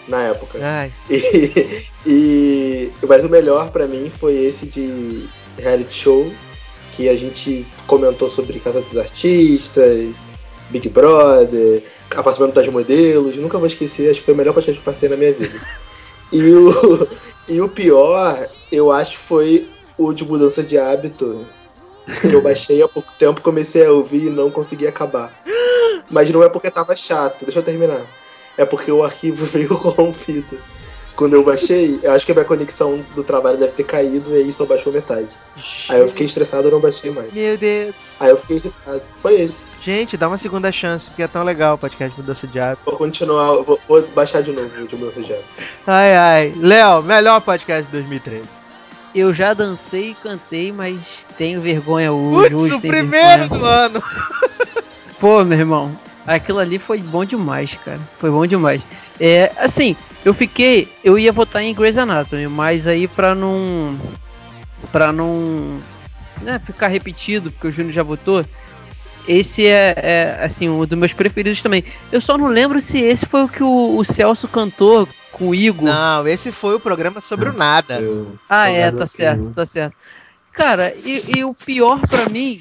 Na 0.07 0.23
época. 0.29 0.59
Ai, 0.63 0.93
E, 1.11 1.83
e- 2.07 2.91
mas 3.07 3.25
o 3.25 3.29
melhor 3.29 3.71
pra 3.71 3.87
mim 3.89 4.09
foi 4.11 4.37
esse 4.37 4.67
de 4.67 5.25
reality 5.59 5.93
show 5.93 6.33
que 6.97 7.09
a 7.09 7.17
gente 7.17 7.67
comentou 7.87 8.29
sobre 8.29 8.59
Casa 8.61 8.81
dos 8.81 8.97
Artistas, 8.97 10.15
Big 10.71 10.89
Brother, 10.89 11.83
apartamento 12.15 12.55
das 12.55 12.69
modelos. 12.69 13.37
Nunca 13.37 13.59
vou 13.59 13.67
esquecer, 13.67 14.11
acho 14.11 14.21
que 14.21 14.27
foi 14.27 14.35
o 14.35 14.37
melhor 14.37 14.53
podcast 14.53 14.81
que 14.81 14.89
eu 14.89 14.93
passei 14.93 15.09
na 15.09 15.17
minha 15.17 15.33
vida. 15.33 15.61
E 16.33 16.41
o, 16.45 17.09
e 17.49 17.61
o 17.61 17.69
pior, 17.69 18.49
eu 18.71 18.93
acho, 18.93 19.19
foi 19.19 19.69
o 19.99 20.13
de 20.13 20.25
mudança 20.25 20.63
de 20.63 20.79
hábito. 20.79 21.45
Que 22.21 22.33
eu 22.33 22.41
baixei 22.41 22.81
há 22.81 22.87
pouco 22.87 23.13
tempo, 23.15 23.41
comecei 23.41 23.85
a 23.85 23.91
ouvir 23.91 24.27
e 24.27 24.31
não 24.31 24.49
consegui 24.49 24.87
acabar. 24.87 25.43
Mas 26.09 26.31
não 26.31 26.45
é 26.45 26.49
porque 26.49 26.71
tava 26.71 26.95
chato, 26.95 27.45
deixa 27.45 27.59
eu 27.59 27.65
terminar. 27.65 28.07
É 28.57 28.65
porque 28.65 28.93
o 28.93 29.03
arquivo 29.03 29.43
veio 29.51 29.77
corrompido. 29.77 30.57
Quando 31.21 31.35
eu 31.35 31.45
baixei, 31.45 32.01
eu 32.03 32.13
acho 32.13 32.25
que 32.25 32.33
a 32.33 32.35
minha 32.35 32.47
conexão 32.47 33.05
do 33.15 33.23
trabalho 33.23 33.59
deve 33.59 33.73
ter 33.73 33.85
caído 33.85 34.31
e 34.31 34.37
aí 34.37 34.51
só 34.55 34.65
baixou 34.65 34.91
metade. 34.91 35.29
Aí 35.87 36.01
eu 36.01 36.09
fiquei 36.09 36.25
estressado 36.25 36.67
e 36.67 36.71
não 36.71 36.81
baixei 36.81 37.11
mais. 37.11 37.31
meu 37.31 37.59
Deus. 37.59 37.95
Aí 38.19 38.31
eu 38.31 38.39
fiquei 38.39 38.57
irritado. 38.57 39.03
Foi 39.21 39.39
esse. 39.39 39.59
Gente, 39.85 40.17
dá 40.17 40.29
uma 40.29 40.39
segunda 40.39 40.73
chance, 40.73 41.11
porque 41.11 41.23
é 41.23 41.29
tão 41.29 41.45
legal 41.45 41.75
o 41.75 41.79
podcast 41.79 42.19
Mudança 42.19 42.47
de 42.47 42.59
Hábito. 42.59 42.85
Vou 42.87 42.97
continuar, 42.97 43.57
vou, 43.57 43.79
vou 43.87 44.03
baixar 44.15 44.43
de 44.43 44.51
novo 44.51 44.71
o 44.83 44.87
de 44.87 44.97
meu 44.97 45.13
já. 45.23 45.37
Ai, 45.87 46.17
ai. 46.17 46.55
Léo, 46.57 47.03
melhor 47.03 47.43
podcast 47.43 47.85
de 47.85 47.93
2013. 47.93 48.43
Eu 49.15 49.35
já 49.35 49.53
dancei 49.53 50.13
e 50.13 50.15
cantei, 50.15 50.73
mas 50.73 51.27
tenho 51.37 51.61
vergonha 51.61 52.15
hoje. 52.15 52.55
Putz, 52.55 52.73
o 52.77 52.81
primeiro 52.81 53.47
do 53.47 53.63
ano. 53.63 54.03
Pô, 55.21 55.45
meu 55.45 55.59
irmão, 55.59 55.95
aquilo 56.27 56.61
ali 56.61 56.79
foi 56.79 56.97
bom 57.03 57.27
demais, 57.27 57.75
cara. 57.85 58.01
Foi 58.19 58.31
bom 58.31 58.47
demais. 58.47 58.81
É, 59.21 59.53
assim, 59.59 59.95
Eu 60.25 60.35
fiquei. 60.35 60.89
Eu 61.05 61.19
ia 61.19 61.33
votar 61.33 61.63
em 61.63 61.75
Grey's 61.75 61.97
Anatomy, 61.99 62.47
mas 62.49 62.87
aí 62.87 63.07
pra 63.09 63.35
não. 63.35 63.99
Pra 64.93 65.13
não. 65.13 65.81
Né, 66.43 66.59
ficar 66.59 66.89
repetido, 66.89 67.51
porque 67.51 67.67
o 67.69 67.73
Júnior 67.73 67.93
já 67.95 68.03
votou. 68.03 68.45
Esse 69.29 69.67
é, 69.67 69.95
é, 69.97 70.39
assim, 70.45 70.69
um 70.69 70.85
dos 70.85 70.99
meus 70.99 71.13
preferidos 71.13 71.61
também. 71.63 71.85
Eu 72.11 72.21
só 72.21 72.37
não 72.39 72.47
lembro 72.49 72.81
se 72.81 72.99
esse 72.99 73.27
foi 73.27 73.45
o 73.45 73.49
que 73.49 73.63
o, 73.63 73.97
o 73.99 74.05
Celso 74.05 74.49
cantou 74.49 75.07
com 75.33 75.49
o 75.51 75.55
Igor. 75.55 75.89
Não, 75.89 76.27
esse 76.27 76.51
foi 76.51 76.75
o 76.75 76.81
programa 76.81 77.21
sobre 77.21 77.49
o 77.51 77.53
nada. 77.53 78.01
Eu- 78.01 78.35
Ah, 78.49 78.69
é, 78.71 78.91
tá 78.91 79.07
certo, 79.07 79.45
né? 79.49 79.53
tá 79.55 79.67
certo. 79.67 79.95
Cara, 80.53 80.93
e, 81.05 81.39
e 81.39 81.45
o 81.45 81.55
pior 81.55 82.01
pra 82.09 82.29
mim. 82.31 82.61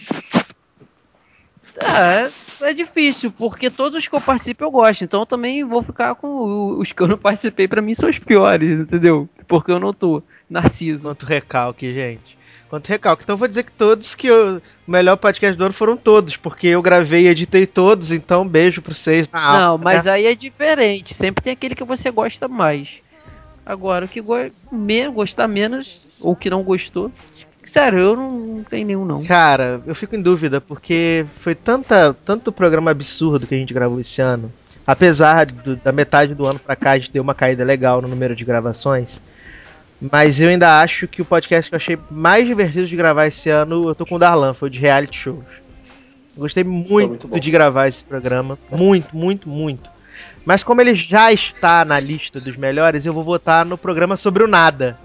É, 1.82 2.30
é 2.70 2.74
difícil, 2.74 3.32
porque 3.32 3.70
todos 3.70 4.00
os 4.00 4.08
que 4.08 4.16
eu 4.16 4.22
participo 4.22 4.64
eu 4.64 4.72
gosto. 4.72 5.04
Então 5.04 5.22
eu 5.22 5.26
também 5.26 5.64
vou 5.64 5.82
ficar 5.82 6.16
com 6.16 6.78
os 6.78 6.92
que 6.92 7.02
eu 7.02 7.08
não 7.08 7.18
participei, 7.18 7.68
pra 7.68 7.82
mim 7.82 7.94
são 7.94 8.10
os 8.10 8.20
piores, 8.20 8.80
entendeu? 8.80 9.30
Porque 9.48 9.72
eu 9.72 9.80
não 9.80 9.94
tô. 9.94 10.22
Narciso. 10.50 11.08
Quanto 11.08 11.26
recalque, 11.26 11.94
gente. 11.94 12.38
Quanto 12.70 12.88
recalque. 12.88 13.24
Então 13.24 13.34
eu 13.34 13.38
vou 13.38 13.48
dizer 13.48 13.64
que 13.64 13.72
todos 13.72 14.16
que 14.16 14.28
eu, 14.28 14.62
o 14.88 14.92
melhor 14.92 15.16
podcast 15.18 15.58
do 15.58 15.64
ano 15.64 15.74
foram 15.74 15.96
todos, 15.96 16.38
porque 16.38 16.68
eu 16.68 16.82
gravei 16.82 17.26
e 17.26 17.28
editei 17.28 17.66
todos, 17.66 18.12
então 18.12 18.48
beijo 18.48 18.82
pra 18.82 18.94
vocês 18.94 19.30
na 19.30 19.40
alma. 19.40 19.60
Não, 19.60 19.78
mas 19.78 20.06
né? 20.06 20.12
aí 20.12 20.26
é 20.26 20.36
diferente. 20.36 21.14
Sempre 21.14 21.44
tem 21.44 21.54
aquele 21.54 21.76
que 21.76 21.84
você 21.84 22.12
gosta 22.12 22.48
mais. 22.48 23.00
Agora, 23.66 24.06
o 24.06 24.08
que 24.08 24.22
go 24.22 24.34
gostar 25.14 25.48
menos, 25.48 26.02
ou 26.20 26.36
que 26.36 26.50
não 26.50 26.64
gostou. 26.64 27.12
Sério, 27.70 28.00
eu 28.00 28.16
não, 28.16 28.32
não 28.32 28.64
tenho 28.64 28.88
nenhum, 28.88 29.06
não. 29.06 29.24
Cara, 29.24 29.82
eu 29.86 29.94
fico 29.94 30.16
em 30.16 30.22
dúvida, 30.22 30.60
porque 30.60 31.26
foi 31.42 31.54
tanta, 31.54 32.16
tanto 32.26 32.52
programa 32.52 32.90
absurdo 32.92 33.46
que 33.46 33.54
a 33.54 33.58
gente 33.58 33.74
gravou 33.74 34.00
esse 34.00 34.22
ano. 34.22 34.52
Apesar 34.88 35.46
do- 35.46 35.76
da 35.76 35.92
metade 35.92 36.34
do 36.34 36.48
ano 36.48 36.58
pra 36.60 36.76
cá 36.76 36.92
a 36.92 36.98
gente 36.98 37.12
deu 37.12 37.22
uma 37.22 37.36
caída 37.36 37.64
legal 37.64 38.02
no 38.02 38.08
número 38.08 38.36
de 38.36 38.44
gravações. 38.44 39.22
Mas 40.02 40.40
eu 40.42 40.50
ainda 40.50 40.82
acho 40.82 41.08
que 41.08 41.22
o 41.22 41.26
podcast 41.26 41.70
que 41.70 41.76
eu 41.76 41.78
achei 41.78 41.98
mais 42.10 42.48
divertido 42.48 42.88
de 42.88 42.96
gravar 42.96 43.28
esse 43.28 43.50
ano, 43.50 43.88
eu 43.90 43.94
tô 43.94 44.06
com 44.06 44.16
o 44.16 44.20
Darlan, 44.20 44.54
foi 44.54 44.70
o 44.70 44.72
de 44.72 44.80
reality 44.80 45.18
shows. 45.18 45.44
Eu 46.36 46.42
gostei 46.44 46.64
muito, 46.64 47.28
muito 47.28 47.40
de 47.40 47.52
gravar 47.52 47.88
esse 47.88 48.04
programa. 48.04 48.58
Muito, 48.72 49.16
muito, 49.16 49.48
muito. 49.50 49.90
Mas 50.46 50.64
como 50.64 50.80
ele 50.82 50.94
já 50.94 51.32
está 51.32 51.84
na 51.86 52.00
lista 52.00 52.40
dos 52.40 52.56
melhores, 52.56 53.06
eu 53.06 53.14
vou 53.14 53.24
votar 53.24 53.66
no 53.66 53.78
programa 53.78 54.16
sobre 54.18 54.42
o 54.44 54.48
nada. 54.48 54.98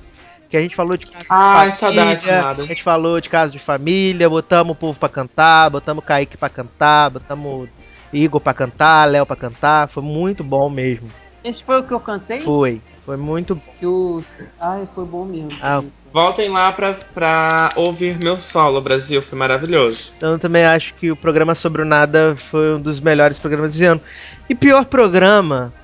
Que 0.55 0.59
a 0.59 0.63
gente 0.63 0.77
falou 0.77 0.97
de 0.97 1.07
casa 1.07 1.27
Ai, 1.29 1.71
de 1.71 1.75
saudades, 1.75 2.25
família, 2.25 2.43
nada. 2.47 2.63
A 2.63 2.67
gente 2.67 2.83
falou 2.85 3.21
de 3.21 3.29
casa 3.29 3.51
de 3.51 3.59
família, 3.59 4.31
botamos 4.31 4.77
o 4.77 4.79
povo 4.79 4.97
pra 4.97 5.09
cantar, 5.09 5.69
botamos 5.69 6.05
o 6.05 6.07
Kaique 6.07 6.37
pra 6.37 6.49
cantar, 6.49 7.11
botamos 7.11 7.69
Igor 8.13 8.41
pra 8.41 8.55
cantar, 8.55 9.05
Léo 9.11 9.27
pra 9.27 9.35
cantar. 9.35 9.89
Foi 9.89 10.01
muito 10.01 10.45
bom 10.45 10.71
mesmo. 10.71 11.11
Esse 11.43 11.61
foi 11.65 11.81
o 11.81 11.83
que 11.83 11.93
eu 11.93 11.99
cantei? 11.99 12.39
Foi. 12.39 12.81
Foi 13.05 13.17
muito 13.17 13.61
bom. 13.83 14.23
Ai, 14.61 14.87
foi 14.95 15.05
bom 15.05 15.25
mesmo. 15.25 15.51
Ah, 15.61 15.83
Voltem 16.13 16.49
lá 16.49 16.71
pra, 16.71 16.95
pra 17.13 17.71
ouvir 17.75 18.17
meu 18.23 18.37
solo, 18.37 18.81
Brasil. 18.81 19.21
Foi 19.21 19.37
maravilhoso. 19.37 20.13
Então 20.17 20.35
eu 20.35 20.39
também 20.39 20.65
acho 20.65 20.95
que 20.95 21.11
o 21.11 21.17
programa 21.17 21.57
sobre 21.57 21.83
o 21.83 21.85
nada 21.85 22.37
foi 22.53 22.77
um 22.77 22.81
dos 22.81 23.01
melhores 23.01 23.41
programas 23.41 23.73
desse 23.73 23.87
ano. 23.87 24.01
E 24.49 24.55
pior 24.55 24.85
programa. 24.85 25.75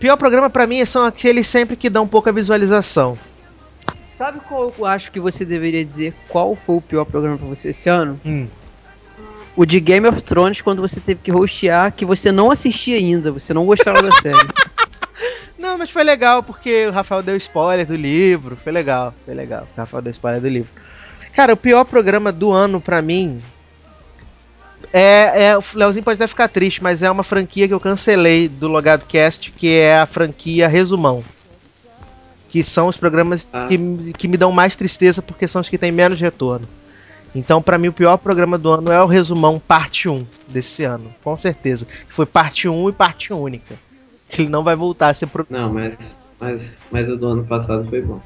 Pior 0.00 0.16
programa 0.16 0.48
pra 0.48 0.66
mim 0.66 0.82
são 0.86 1.04
aqueles 1.04 1.46
sempre 1.46 1.76
que 1.76 1.90
dão 1.90 2.08
pouca 2.08 2.32
visualização. 2.32 3.18
Sabe 4.16 4.40
qual 4.40 4.72
eu 4.78 4.86
acho 4.86 5.10
que 5.10 5.18
você 5.18 5.44
deveria 5.44 5.84
dizer 5.84 6.14
qual 6.28 6.54
foi 6.54 6.76
o 6.76 6.80
pior 6.80 7.04
programa 7.04 7.38
pra 7.38 7.46
você 7.46 7.70
esse 7.70 7.88
ano? 7.88 8.20
Hum. 8.24 8.46
O 9.56 9.66
de 9.66 9.80
Game 9.80 10.06
of 10.06 10.22
Thrones, 10.22 10.60
quando 10.60 10.80
você 10.80 11.00
teve 11.00 11.20
que 11.22 11.32
hostear, 11.32 11.92
que 11.92 12.04
você 12.04 12.30
não 12.30 12.50
assistia 12.50 12.96
ainda, 12.96 13.30
você 13.30 13.52
não 13.52 13.66
gostava 13.66 14.02
da 14.02 14.12
série. 14.12 14.38
Não, 15.58 15.78
mas 15.78 15.90
foi 15.90 16.02
legal 16.02 16.42
porque 16.42 16.88
o 16.88 16.90
Rafael 16.90 17.22
deu 17.22 17.36
spoiler 17.36 17.86
do 17.86 17.94
livro. 17.94 18.58
Foi 18.64 18.72
legal, 18.72 19.14
foi 19.24 19.32
legal. 19.32 19.68
O 19.76 19.80
Rafael 19.80 20.02
deu 20.02 20.10
spoiler 20.10 20.40
do 20.40 20.48
livro. 20.48 20.68
Cara, 21.34 21.52
o 21.52 21.56
pior 21.56 21.84
programa 21.84 22.32
do 22.32 22.50
ano 22.50 22.80
pra 22.80 23.00
mim 23.00 23.40
é, 24.92 25.50
é 25.50 25.56
o 25.56 25.62
Leozinho 25.72 26.04
pode 26.04 26.16
até 26.16 26.26
ficar 26.26 26.48
triste, 26.48 26.82
mas 26.82 27.00
é 27.00 27.08
uma 27.08 27.22
franquia 27.22 27.68
que 27.68 27.74
eu 27.74 27.78
cancelei 27.78 28.48
do 28.48 28.66
Logado 28.66 29.06
Cast, 29.06 29.52
que 29.52 29.68
é 29.68 30.00
a 30.00 30.06
franquia 30.06 30.66
Resumão. 30.66 31.22
Que 32.52 32.62
são 32.62 32.86
os 32.86 32.96
programas 32.96 33.52
Ah. 33.54 33.66
que, 33.66 34.12
que 34.12 34.28
me 34.28 34.36
dão 34.36 34.52
mais 34.52 34.76
tristeza 34.76 35.20
porque 35.22 35.48
são 35.48 35.60
os 35.60 35.68
que 35.68 35.78
têm 35.78 35.90
menos 35.90 36.20
retorno. 36.20 36.68
Então, 37.34 37.62
pra 37.62 37.78
mim, 37.78 37.88
o 37.88 37.92
pior 37.92 38.18
programa 38.18 38.58
do 38.58 38.70
ano 38.70 38.92
é 38.92 39.02
o 39.02 39.06
Resumão 39.06 39.58
Parte 39.58 40.06
1 40.06 40.26
desse 40.48 40.84
ano, 40.84 41.12
com 41.24 41.34
certeza. 41.34 41.86
Que 41.86 42.12
foi 42.12 42.26
parte 42.26 42.68
1 42.68 42.90
e 42.90 42.92
parte 42.92 43.32
única. 43.32 43.74
Que 44.28 44.42
ele 44.42 44.50
não 44.50 44.62
vai 44.62 44.76
voltar 44.76 45.08
a 45.08 45.14
ser 45.14 45.26
produzido. 45.28 45.66
Não, 45.66 45.72
mas, 45.72 45.94
mas, 46.38 46.62
mas 46.90 47.08
o 47.08 47.16
do 47.16 47.26
ano 47.28 47.44
passado 47.44 47.86
foi 47.88 48.02
bom. 48.02 48.16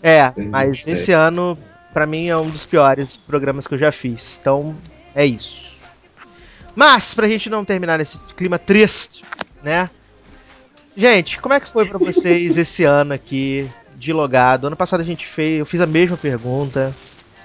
É, 0.00 0.30
Foi 0.30 0.44
mas 0.46 0.86
esse 0.86 1.06
sério. 1.06 1.18
ano, 1.20 1.58
pra 1.92 2.06
mim, 2.06 2.28
é 2.28 2.36
um 2.36 2.48
dos 2.48 2.64
piores 2.64 3.16
programas 3.16 3.66
que 3.66 3.74
eu 3.74 3.78
já 3.78 3.90
fiz. 3.90 4.38
Então, 4.40 4.72
é 5.16 5.26
isso. 5.26 5.80
Mas, 6.76 7.12
pra 7.14 7.26
gente 7.26 7.48
não 7.50 7.64
terminar 7.64 7.98
nesse 7.98 8.18
clima 8.36 8.58
triste, 8.58 9.24
né? 9.64 9.88
Gente, 10.96 11.40
como 11.40 11.54
é 11.54 11.60
que 11.60 11.68
foi 11.68 11.86
pra 11.86 11.98
vocês 11.98 12.56
esse 12.56 12.84
ano 12.84 13.12
aqui 13.12 13.68
de 13.96 14.12
logado? 14.12 14.66
Ano 14.66 14.76
passado 14.76 15.00
a 15.00 15.04
gente 15.04 15.26
fez, 15.26 15.58
eu 15.58 15.66
fiz 15.66 15.80
a 15.80 15.86
mesma 15.86 16.16
pergunta. 16.16 16.94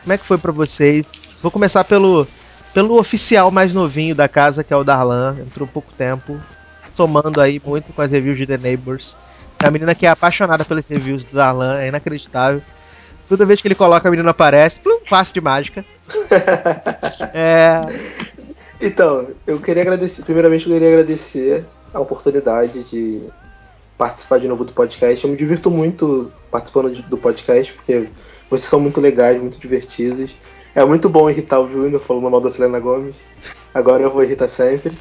Como 0.02 0.14
é 0.14 0.18
que 0.18 0.26
foi 0.26 0.38
pra 0.38 0.52
vocês? 0.52 1.36
Vou 1.42 1.52
começar 1.52 1.84
pelo 1.84 2.28
pelo 2.74 3.00
oficial 3.00 3.50
mais 3.50 3.74
novinho 3.74 4.14
da 4.14 4.28
casa, 4.28 4.64
que 4.64 4.72
é 4.72 4.78
o 4.78 4.84
Darlan, 4.84 5.38
entrou 5.40 5.68
pouco 5.68 5.92
tempo, 5.98 6.40
somando 6.96 7.42
aí 7.42 7.60
muito 7.64 7.92
com 7.92 8.02
as 8.02 8.12
reviews 8.12 8.38
de 8.38 8.46
The 8.46 8.58
Neighbors. 8.58 9.18
É 9.64 9.68
a 9.68 9.72
menina 9.72 9.96
que 9.96 10.06
é 10.06 10.10
apaixonada 10.10 10.64
pelas 10.64 10.88
reviews 10.88 11.24
do 11.24 11.36
Darlan, 11.36 11.80
é 11.80 11.88
inacreditável. 11.88 12.62
Toda 13.28 13.46
vez 13.46 13.62
que 13.62 13.68
ele 13.68 13.76
coloca, 13.76 14.08
a 14.08 14.12
menina 14.12 14.30
aparece, 14.30 14.80
plum, 14.80 15.00
passe 15.10 15.34
de 15.34 15.42
mágica. 15.42 15.84
é, 17.34 17.82
Então, 18.82 19.28
eu 19.46 19.60
queria 19.60 19.84
agradecer. 19.84 20.24
Primeiramente, 20.24 20.66
eu 20.66 20.74
queria 20.74 20.88
agradecer 20.90 21.66
a 21.94 22.00
oportunidade 22.00 22.90
de 22.90 23.30
participar 24.00 24.40
de 24.40 24.48
novo 24.48 24.66
do 24.66 24.72
podcast. 24.74 25.24
Eu 25.26 25.30
me 25.30 25.38
divirto 25.38 25.70
muito 25.70 26.32
participando 26.50 26.90
de- 26.92 27.02
do 27.04 27.18
podcast, 27.18 27.74
porque 27.74 28.10
vocês 28.50 28.68
são 28.70 28.80
muito 28.80 29.00
legais, 29.00 29.40
muito 29.40 29.60
divertidos. 29.60 30.36
É 30.74 30.84
muito 30.86 31.10
bom 31.10 31.30
irritar 31.30 31.60
o 31.60 31.70
Júnior 31.70 32.02
falando 32.02 32.32
mal 32.32 32.40
da 32.42 32.50
Selena 32.50 32.80
Gomes. 32.80 33.16
Agora 33.74 34.02
eu 34.02 34.10
vou 34.12 34.24
irritar 34.24 34.48
sempre. 34.48 34.94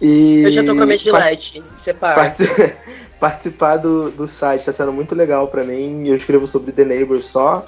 E 0.00 0.42
Eu 0.42 0.52
já 0.52 0.64
tô 0.64 0.74
com 0.74 0.82
a 0.82 0.86
mente 0.86 1.08
light. 1.10 1.62
Separa. 1.84 2.14
Partici- 2.14 2.74
Participar 3.20 3.76
do, 3.76 4.10
do 4.10 4.26
site 4.26 4.60
está 4.60 4.72
sendo 4.72 4.92
muito 4.92 5.14
legal 5.14 5.48
pra 5.48 5.62
mim. 5.62 6.08
Eu 6.08 6.16
escrevo 6.16 6.46
sobre 6.46 6.72
The 6.72 6.84
Neighbors 6.84 7.26
só. 7.26 7.64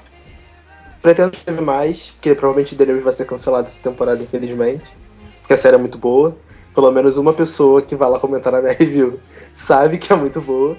Pretendo 1.03 1.35
escrever 1.35 1.61
mais, 1.63 2.11
porque 2.11 2.35
provavelmente 2.35 2.75
The 2.75 2.85
Neighbors 2.85 3.05
vai 3.05 3.13
ser 3.13 3.27
cancelado 3.27 3.69
essa 3.69 3.81
temporada, 3.81 4.23
infelizmente. 4.23 4.91
Porque 5.41 5.53
a 5.53 5.57
série 5.57 5.77
é 5.77 5.79
muito 5.79 5.99
boa. 5.99 6.37
Pelo 6.77 6.93
menos 6.93 7.17
uma 7.17 7.33
pessoa 7.33 7.81
que 7.81 7.97
vai 7.97 8.09
lá 8.09 8.21
comentar 8.21 8.53
na 8.53 8.61
minha 8.61 8.75
review 8.79 9.19
sabe 9.53 9.97
que 9.97 10.13
é 10.13 10.17
muito 10.17 10.41
boa. 10.41 10.77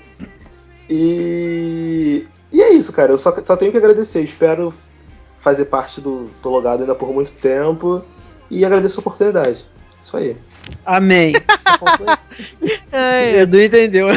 E. 0.89 2.25
E 2.53 2.61
é 2.61 2.71
isso, 2.71 2.93
cara. 2.93 3.11
Eu 3.11 3.17
só, 3.17 3.35
só 3.43 3.57
tenho 3.57 3.71
que 3.71 3.77
agradecer. 3.77 4.21
Espero 4.21 4.73
fazer 5.39 5.65
parte 5.65 5.99
do, 5.99 6.29
do 6.41 6.49
logado 6.49 6.81
ainda 6.81 6.95
por 6.95 7.11
muito 7.11 7.33
tempo. 7.33 8.03
E 8.49 8.63
agradeço 8.63 8.99
a 8.99 9.01
oportunidade. 9.01 9.65
Isso 9.99 10.15
aí. 10.15 10.37
Amém. 10.85 11.33
Ai, 12.91 13.39
Edu 13.39 13.59
entendeu. 13.59 14.07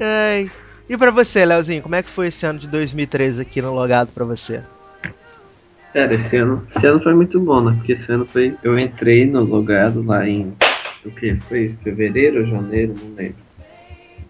ai. 0.00 0.50
E 0.88 0.96
pra 0.96 1.10
você, 1.10 1.44
Leozinho, 1.44 1.82
como 1.82 1.96
é 1.96 2.02
que 2.02 2.08
foi 2.08 2.28
esse 2.28 2.46
ano 2.46 2.58
de 2.60 2.68
2013 2.68 3.42
aqui 3.42 3.60
no 3.60 3.74
logado 3.74 4.10
pra 4.14 4.24
você? 4.24 4.62
Cara, 5.92 6.14
esse 6.14 6.36
ano, 6.36 6.66
esse 6.76 6.86
ano 6.86 7.02
foi 7.02 7.14
muito 7.14 7.40
bom, 7.40 7.60
né? 7.62 7.74
Porque 7.76 7.92
esse 7.92 8.12
ano 8.12 8.26
foi. 8.26 8.54
Eu 8.62 8.78
entrei 8.78 9.26
no 9.26 9.42
logado 9.42 10.02
lá 10.04 10.26
em. 10.28 10.54
O 11.06 11.10
que? 11.12 11.34
Foi 11.36 11.68
fevereiro 11.82 12.40
ou 12.40 12.46
janeiro? 12.48 12.94
Não 13.00 13.14
lembro. 13.14 13.36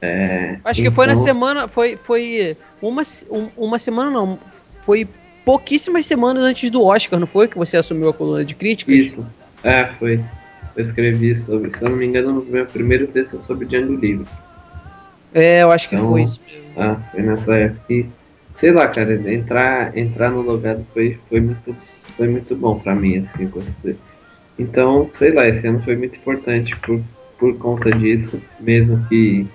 É, 0.03 0.59
Acho 0.65 0.83
que 0.83 0.91
foi 0.91 1.07
na 1.07 1.13
então- 1.15 1.25
semana. 1.25 1.69
Foi, 1.69 1.97
foi 1.97 2.57
uma, 2.83 3.03
um- 3.31 3.49
uma 3.57 3.79
semana, 3.79 4.11
não. 4.11 4.39
Foi 4.83 5.09
pouquíssimas 5.45 6.05
semanas 6.07 6.45
antes 6.45 6.71
do 6.71 6.85
Oscar, 6.85 7.19
não 7.19 7.27
foi? 7.27 7.49
Que 7.49 7.57
você 7.57 7.77
assumiu 7.77 8.09
a 8.11 8.13
coluna 8.13 8.45
de 8.45 8.55
críticas? 8.55 8.95
Isso. 8.95 9.27
É, 9.65 9.85
foi. 9.99 10.21
Eu 10.77 10.87
escrevi 10.89 11.43
sobre. 11.47 11.71
Se 11.71 11.83
eu 11.83 11.89
não 11.89 11.97
me 11.97 12.07
engano, 12.07 12.33
no 12.33 12.45
meu 12.45 12.67
primeiro 12.67 13.07
texto 13.07 13.41
sobre 13.47 13.67
Django 13.67 13.95
Livre. 13.97 14.27
É, 15.33 15.63
eu 15.63 15.71
acho 15.73 15.89
que 15.89 15.95
Então, 15.97 16.11
foi 16.11 16.23
isso. 16.25 16.41
Ah, 16.77 16.97
foi 17.11 17.23
nessa 17.23 17.55
época. 17.55 17.81
E, 17.93 18.07
sei 18.61 18.73
lá, 18.73 18.87
cara, 18.89 19.13
entrar, 19.33 19.97
entrar 19.97 20.31
no 20.31 20.43
logado 20.43 20.87
foi, 20.93 21.19
foi, 21.29 21.41
muito, 21.41 21.75
foi 22.17 22.29
muito 22.29 22.55
bom 22.55 22.79
pra 22.79 22.95
mim, 22.95 23.27
assim, 23.35 23.47
você. 23.47 23.97
Então, 24.59 25.11
sei 25.19 25.33
lá, 25.33 25.47
esse 25.47 25.67
ano 25.67 25.83
foi 25.83 25.97
muito 25.97 26.17
importante 26.17 26.75
por, 26.81 27.01
por 27.39 27.57
conta 27.59 27.91
disso, 27.91 28.41
mesmo 28.61 29.05
que. 29.09 29.47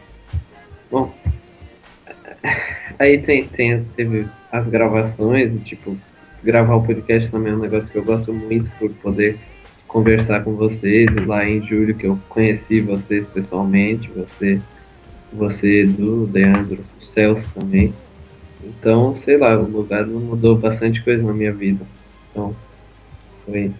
Bom. 0.89 1.13
Aí 2.99 3.19
tem, 3.19 3.47
tem, 3.47 3.83
teve 3.95 4.27
as 4.51 4.67
gravações, 4.67 5.51
tipo, 5.63 5.97
gravar 6.43 6.75
o 6.75 6.85
podcast 6.85 7.29
também 7.29 7.53
é 7.53 7.55
um 7.55 7.59
negócio 7.59 7.87
que 7.87 7.97
eu 7.97 8.03
gosto 8.03 8.33
muito 8.33 8.69
por 8.77 8.93
poder 8.95 9.37
conversar 9.87 10.43
com 10.43 10.55
vocês. 10.55 11.07
Lá 11.25 11.47
em 11.47 11.59
julho 11.59 11.95
que 11.95 12.05
eu 12.05 12.19
conheci 12.29 12.81
vocês 12.81 13.27
pessoalmente, 13.29 14.09
você 14.09 14.61
você, 15.33 15.83
Edu, 15.83 16.29
Leandro, 16.31 16.83
o 16.99 17.13
Celso 17.13 17.47
também. 17.53 17.93
Então, 18.63 19.19
sei 19.23 19.37
lá, 19.37 19.57
o 19.57 19.63
lugar 19.63 20.05
mudou 20.05 20.57
bastante 20.57 21.01
coisa 21.03 21.23
na 21.23 21.33
minha 21.33 21.53
vida. 21.53 21.85
Então, 22.29 22.55
foi 23.45 23.71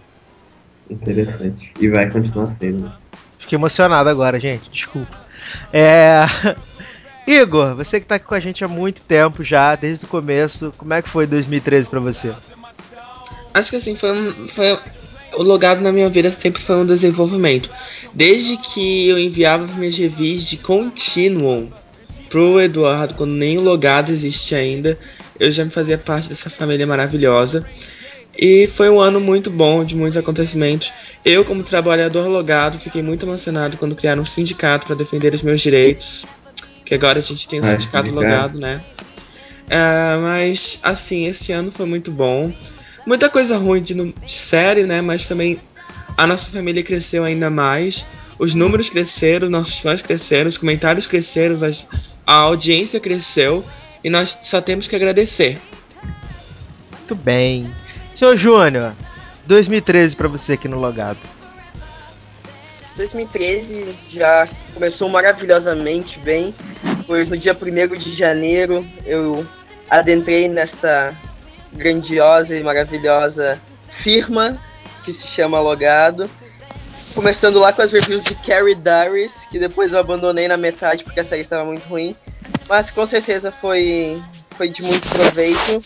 interessante. 0.94 1.72
E 1.80 1.90
vai 1.90 2.10
continuar 2.10 2.56
sendo. 2.60 2.86
né? 2.86 2.92
Fiquei 3.40 3.58
emocionado 3.58 4.10
agora, 4.10 4.40
gente. 4.40 4.70
Desculpa. 4.70 5.20
É. 5.74 6.26
Igor, 7.28 7.76
você 7.76 8.00
que 8.00 8.08
tá 8.08 8.16
aqui 8.16 8.26
com 8.26 8.36
a 8.36 8.40
gente 8.40 8.64
há 8.64 8.68
muito 8.68 9.02
tempo 9.04 9.44
já, 9.44 9.76
desde 9.76 10.06
o 10.06 10.08
começo, 10.08 10.74
como 10.78 10.94
é 10.94 11.02
que 11.02 11.10
foi 11.10 11.28
2013 11.28 11.90
pra 11.90 12.00
você? 12.00 12.34
Acho 13.54 13.70
que 13.70 13.76
assim, 13.76 13.96
foi, 13.96 14.12
um, 14.12 14.48
foi 14.48 14.78
o 15.36 15.44
logado 15.44 15.82
na 15.82 15.92
minha 15.92 16.10
vida 16.10 16.32
sempre 16.32 16.62
foi 16.62 16.78
um 16.78 16.86
desenvolvimento. 16.86 17.70
Desde 18.14 18.58
que 18.58 19.08
eu 19.08 19.20
enviava 19.20 19.68
minhas 19.76 19.98
reviews 19.98 20.48
de 20.48 20.58
Continuum 20.58 21.70
pro 22.30 22.60
Eduardo, 22.60 23.16
quando 23.16 23.32
nem 23.32 23.58
o 23.58 23.62
logado 23.62 24.10
existe 24.10 24.56
ainda, 24.56 24.98
eu 25.40 25.52
já 25.52 25.66
me 25.66 25.72
fazia 25.72 25.98
parte 25.98 26.30
dessa 26.30 26.50
família 26.50 26.88
maravilhosa. 26.88 27.66
E 28.42 28.66
foi 28.66 28.90
um 28.90 29.00
ano 29.00 29.22
muito 29.22 29.52
bom, 29.52 29.84
de 29.86 29.96
muitos 29.96 30.18
acontecimentos. 30.18 30.92
Eu, 31.24 31.46
como 31.46 31.62
trabalhador 31.62 32.28
logado, 32.28 32.80
fiquei 32.80 33.04
muito 33.04 33.24
emocionado 33.24 33.78
quando 33.78 33.96
criaram 33.96 34.24
um 34.24 34.26
sindicato 34.26 34.88
para 34.88 34.96
defender 34.96 35.32
os 35.36 35.44
meus 35.44 35.62
direitos. 35.62 36.26
Que 36.84 36.96
agora 36.96 37.20
a 37.20 37.22
gente 37.22 37.48
tem 37.48 37.62
um 37.62 37.64
Ah, 37.64 37.70
sindicato 37.70 38.12
logado, 38.12 38.58
né? 38.60 38.82
É, 39.70 40.18
mas, 40.20 40.80
assim, 40.82 41.28
esse 41.28 41.52
ano 41.52 41.72
foi 41.72 41.86
muito 41.86 42.12
bom. 42.12 42.52
Muita 43.06 43.30
coisa 43.30 43.58
ruim 43.58 43.82
de, 43.82 43.94
de 43.94 44.32
série, 44.32 44.84
né? 44.84 45.02
Mas 45.02 45.28
também 45.28 45.60
a 46.18 46.26
nossa 46.26 46.50
família 46.50 46.82
cresceu 46.82 47.24
ainda 47.24 47.50
mais. 47.52 48.04
Os 48.40 48.56
números 48.56 48.90
cresceram, 48.90 49.50
nossos 49.50 49.78
fãs 49.78 50.02
cresceram, 50.02 50.50
os 50.50 50.58
comentários 50.58 51.06
cresceram, 51.06 51.54
as- 51.64 51.88
a 52.26 52.34
audiência 52.34 53.00
cresceu. 53.00 53.64
E 54.04 54.10
nós 54.10 54.36
só 54.42 54.60
temos 54.60 54.88
que 54.88 54.96
agradecer. 54.96 55.60
Muito 56.98 57.16
bem. 57.16 57.72
Senhor 58.22 58.38
Júnior, 58.38 58.94
2013 59.48 60.16
pra 60.16 60.28
você 60.28 60.54
aqui 60.54 60.68
no 60.68 60.80
Logado. 60.80 61.18
2013 62.96 63.96
já 64.12 64.48
começou 64.76 65.10
maravilhosamente 65.10 66.20
bem, 66.20 66.54
pois 67.08 67.28
no 67.28 67.36
dia 67.36 67.58
1 67.60 67.96
de 67.98 68.14
janeiro 68.14 68.88
eu 69.08 69.44
adentrei 69.90 70.48
nesta 70.48 71.18
grandiosa 71.74 72.56
e 72.56 72.62
maravilhosa 72.62 73.60
firma 74.04 74.56
que 75.04 75.12
se 75.12 75.26
chama 75.26 75.60
Logado. 75.60 76.30
Começando 77.16 77.60
lá 77.60 77.74
com 77.74 77.82
as 77.82 77.92
reviews 77.92 78.24
de 78.24 78.36
Carrie 78.36 78.76
Darius, 78.76 79.48
que 79.50 79.58
depois 79.58 79.94
eu 79.94 80.00
abandonei 80.00 80.48
na 80.48 80.58
metade 80.58 81.04
porque 81.04 81.22
a 81.22 81.24
série 81.24 81.42
estava 81.42 81.66
muito 81.66 81.88
ruim. 81.88 82.16
Mas 82.70 82.92
com 82.92 83.04
certeza 83.04 83.52
foi, 83.52 84.22
foi 84.56 84.70
de 84.70 84.84
muito 84.84 85.10
proveito. 85.10 85.82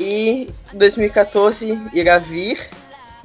E 0.00 0.48
2014 0.72 1.78
irá 1.92 2.16
vir 2.18 2.58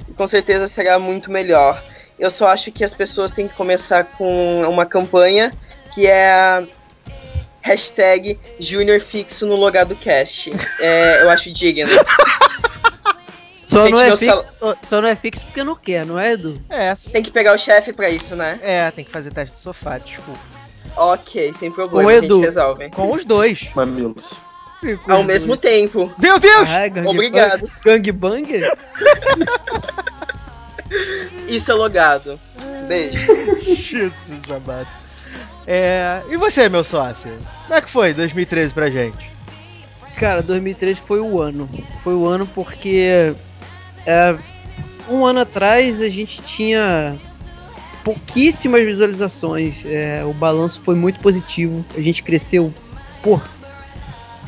e 0.08 0.12
com 0.12 0.26
certeza 0.26 0.66
será 0.68 0.98
muito 0.98 1.30
melhor. 1.30 1.82
Eu 2.18 2.30
só 2.30 2.48
acho 2.48 2.70
que 2.70 2.84
as 2.84 2.92
pessoas 2.94 3.30
têm 3.30 3.48
que 3.48 3.54
começar 3.54 4.04
com 4.04 4.62
uma 4.68 4.84
campanha 4.86 5.52
que 5.94 6.06
é 6.06 6.28
a 6.30 6.62
hashtag 7.62 8.38
Junior 8.60 9.00
Fixo 9.00 9.46
no 9.46 9.56
Logado 9.56 9.96
Cast. 9.96 10.52
É, 10.80 11.22
eu 11.22 11.30
acho 11.30 11.50
digno. 11.50 11.90
Só, 13.66 13.82
Gente, 13.84 13.94
não 13.94 14.00
é 14.00 14.10
fixo, 14.16 14.24
sal- 14.26 14.76
só, 14.88 15.00
não 15.02 15.08
é 15.08 15.16
fixo 15.16 15.44
porque 15.44 15.64
não 15.64 15.74
quer, 15.74 16.06
não 16.06 16.20
é, 16.20 16.34
Edu? 16.34 16.54
É, 16.70 16.94
Tem 17.10 17.20
que 17.20 17.32
pegar 17.32 17.52
o 17.52 17.58
chefe 17.58 17.92
pra 17.92 18.08
isso, 18.08 18.36
né? 18.36 18.60
é, 18.62 18.88
tem 18.92 19.04
que 19.04 19.10
fazer 19.10 19.32
teste 19.32 19.56
de 19.56 19.60
sofá, 19.60 19.98
desculpa. 19.98 20.38
Ok, 20.96 21.52
sem 21.52 21.70
Com 21.70 21.74
problema, 21.74 22.04
o 22.04 22.08
a 22.08 22.14
gente 22.14 22.26
Edu. 22.26 22.40
resolve. 22.40 22.88
Com 22.90 23.10
os 23.12 23.24
dois. 23.24 23.66
Mamilos. 23.74 24.24
Ao 25.08 25.22
mesmo 25.22 25.56
tempo. 25.56 26.12
Meu 26.18 26.38
Deus! 26.38 26.68
Ah, 26.68 26.88
gangbang- 26.88 27.08
Obrigado. 27.10 27.70
Gangbanger? 27.84 28.76
Isso 31.48 31.70
é 31.70 31.74
logado. 31.74 32.38
Beijo. 32.86 33.18
Jesus 33.74 34.50
amado. 34.50 34.86
É, 35.66 36.22
e 36.28 36.36
você, 36.36 36.68
meu 36.68 36.84
sócio? 36.84 37.36
Como 37.66 37.74
é 37.74 37.80
que 37.80 37.90
foi 37.90 38.14
2013 38.14 38.72
pra 38.72 38.88
gente? 38.88 39.34
Cara, 40.16 40.42
2013 40.42 41.00
foi 41.00 41.20
o 41.20 41.40
ano. 41.40 41.68
Foi 42.04 42.14
o 42.14 42.26
ano 42.26 42.46
porque 42.46 43.34
é, 44.06 44.36
um 45.08 45.24
ano 45.26 45.40
atrás 45.40 46.00
a 46.00 46.08
gente 46.08 46.40
tinha 46.42 47.16
pouquíssimas 48.04 48.84
visualizações. 48.84 49.82
É, 49.84 50.22
o 50.24 50.32
balanço 50.32 50.80
foi 50.80 50.94
muito 50.94 51.18
positivo. 51.20 51.84
A 51.96 52.00
gente 52.00 52.22
cresceu, 52.22 52.72
pô, 53.22 53.40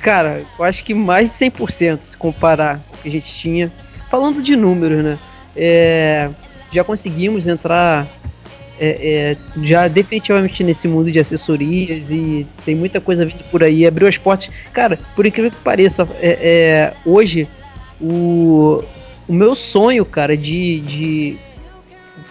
cara, 0.02 0.44
eu 0.58 0.64
acho 0.64 0.84
que 0.84 0.94
mais 0.94 1.30
de 1.30 1.36
100% 1.36 2.00
se 2.04 2.16
comparar 2.16 2.80
com 2.88 2.96
o 2.96 2.98
que 2.98 3.08
a 3.08 3.12
gente 3.12 3.32
tinha. 3.32 3.72
Falando 4.10 4.42
de 4.42 4.56
números, 4.56 5.04
né? 5.04 5.18
É, 5.56 6.30
já 6.72 6.84
conseguimos 6.84 7.46
entrar 7.46 8.06
é, 8.80 9.36
é, 9.56 9.64
já 9.64 9.88
definitivamente 9.88 10.62
nesse 10.62 10.86
mundo 10.86 11.10
de 11.10 11.18
assessorias 11.18 12.10
e 12.10 12.46
tem 12.64 12.74
muita 12.74 13.00
coisa 13.00 13.26
vindo 13.26 13.42
por 13.50 13.62
aí. 13.62 13.86
Abriu 13.86 14.06
as 14.08 14.16
portas. 14.16 14.50
Cara, 14.72 14.98
por 15.16 15.26
incrível 15.26 15.50
que 15.50 15.56
pareça, 15.58 16.08
é, 16.20 16.38
é, 16.40 16.94
hoje 17.04 17.48
o, 18.00 18.82
o 19.26 19.32
meu 19.32 19.54
sonho, 19.54 20.04
cara, 20.04 20.36
de, 20.36 20.80
de 20.80 21.36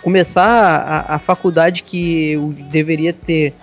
começar 0.02 0.48
a, 0.48 1.16
a 1.16 1.20
faculdade 1.20 1.84
que 1.84 2.32
eu 2.32 2.54
deveria 2.72 3.12
ter 3.12 3.54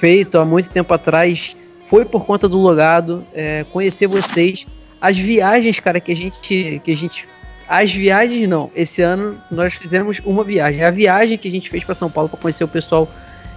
feito 0.00 0.38
há 0.38 0.44
muito 0.44 0.70
tempo 0.70 0.92
atrás 0.94 1.54
foi 1.90 2.04
por 2.04 2.24
conta 2.24 2.48
do 2.48 2.56
logado, 2.56 3.26
é, 3.34 3.64
conhecer 3.64 4.06
vocês, 4.06 4.64
as 5.00 5.18
viagens, 5.18 5.80
cara, 5.80 5.98
que 5.98 6.12
a 6.12 6.16
gente 6.16 6.80
que 6.82 6.90
a 6.90 6.96
gente 6.96 7.28
as 7.68 7.92
viagens 7.92 8.48
não. 8.48 8.70
Esse 8.74 9.02
ano 9.02 9.36
nós 9.50 9.74
fizemos 9.74 10.20
uma 10.24 10.44
viagem. 10.44 10.84
A 10.84 10.90
viagem 10.90 11.36
que 11.36 11.48
a 11.48 11.50
gente 11.50 11.68
fez 11.68 11.82
para 11.82 11.94
São 11.94 12.10
Paulo 12.10 12.28
para 12.28 12.38
conhecer 12.38 12.64
o 12.64 12.68
pessoal 12.68 13.08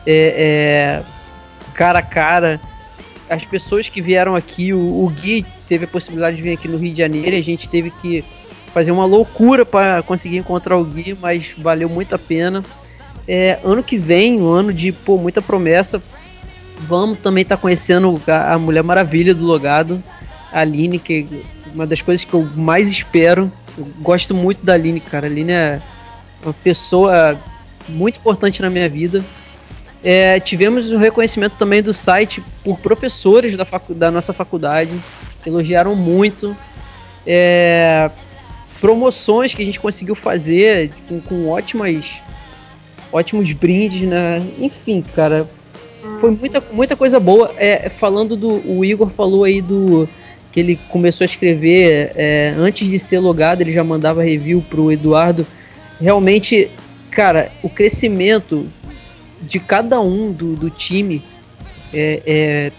é, 0.06 1.02
é, 1.02 1.03
cara 1.74 2.00
a 2.00 2.02
cara. 2.03 2.60
As 3.30 3.45
pessoas 3.45 3.88
que 3.88 4.02
vieram 4.02 4.36
aqui, 4.36 4.74
o, 4.74 5.03
o 5.03 5.10
Gui 5.10 5.45
teve 5.68 5.86
a 5.86 5.88
possibilidade 5.88 6.36
de 6.36 6.42
vir 6.42 6.53
aqui 6.53 6.68
no 6.68 6.78
Rio 6.78 6.92
de 6.92 7.00
Janeiro. 7.00 7.36
A 7.36 7.42
gente 7.42 7.70
teve 7.70 7.90
que 7.90 8.24
fazer 8.74 8.92
uma 8.92 9.06
loucura 9.06 9.66
para 9.66 10.02
conseguir 10.03 10.38
encontrar 10.38 10.78
o 10.78 10.84
Gui, 10.84 11.18
mas 11.20 11.48
valeu 11.58 11.90
muito 11.90 12.14
a 12.14 12.20
pena. 12.20 12.64
É, 13.28 13.60
ano 13.64 13.84
que 13.84 13.98
vem, 13.98 14.40
um 14.40 14.48
ano 14.48 14.74
de 14.74 14.92
pô, 14.92 15.18
muita 15.18 15.42
promessa. 15.42 16.02
Vamos 16.88 17.20
também 17.20 17.44
estar 17.44 17.58
conhecendo 17.58 18.22
a, 18.28 18.58
Mulher 18.58 18.84
Maravilha 18.84 19.34
do 19.34 19.45
Logado, 19.45 20.02
a 20.52 20.60
Aline, 20.60 21.00
que 21.00 21.28
é 21.32 21.74
uma 21.74 21.88
das 21.88 22.02
coisas 22.02 22.26
que 22.26 22.34
eu 22.34 22.48
mais 22.56 22.90
espero. 22.90 23.52
Eu 23.78 23.86
gosto 24.02 24.34
muito 24.36 24.66
da 24.66 24.74
Aline, 24.74 25.00
cara. 25.00 25.28
A 25.28 25.30
Aline 25.30 25.52
é 25.52 25.82
uma 26.44 26.53
pessoa 26.53 27.40
muito 27.88 28.18
importante 28.18 28.62
na 28.62 28.70
minha 28.70 28.90
vida. 28.90 29.24
É, 30.03 30.40
tivemos 30.40 30.92
o 30.92 30.98
reconhecimento 30.98 31.56
também 31.58 31.82
do 31.82 31.94
site 31.94 32.44
por 32.64 32.78
professores 32.80 33.56
da, 33.56 33.64
facu 33.64 33.94
da 33.94 34.12
nossa 34.12 34.34
faculdade, 34.34 34.92
elogiaram 35.45 35.95
muito. 35.95 36.56
É, 37.26 38.12
promoções 38.82 39.53
que 39.53 39.64
a 39.64 39.66
gente 39.66 39.80
conseguiu 39.80 40.14
fazer 40.14 40.92
com, 41.08 41.22
com 41.22 41.48
ótimas, 41.48 42.20
ótimos 43.14 43.50
brindes, 43.53 44.02
né? 44.02 44.45
Enfim, 44.60 45.02
cara, 45.16 45.50
foi 46.24 46.32
muita, 46.32 46.64
muita 46.72 46.95
coisa 46.95 47.19
boa. 47.19 47.53
É, 47.58 47.90
falando 47.90 48.38
do. 48.38 48.66
O 48.66 48.85
Igor 48.85 49.10
falou 49.10 49.43
aí 49.43 49.61
do. 49.61 50.08
Que 50.53 50.61
ele 50.61 50.80
começou 50.88 51.26
a 51.26 51.26
escrever 51.26 52.14
é, 52.16 52.53
antes 52.58 52.90
de 52.90 52.98
ser 52.98 53.19
logado, 53.19 53.60
ele 53.60 53.74
já 53.74 53.84
mandava 53.84 54.24
review 54.24 54.64
pro 54.69 54.90
Eduardo. 54.90 55.45
Realmente, 56.00 56.72
cara, 57.11 57.52
o 57.61 57.69
crescimento 57.69 58.68
de 59.42 59.60
cada 59.60 60.00
um 60.00 60.32
do, 60.32 60.56
do 60.56 60.69
time 60.69 61.22
é, 61.93 62.22
é, 62.26 62.72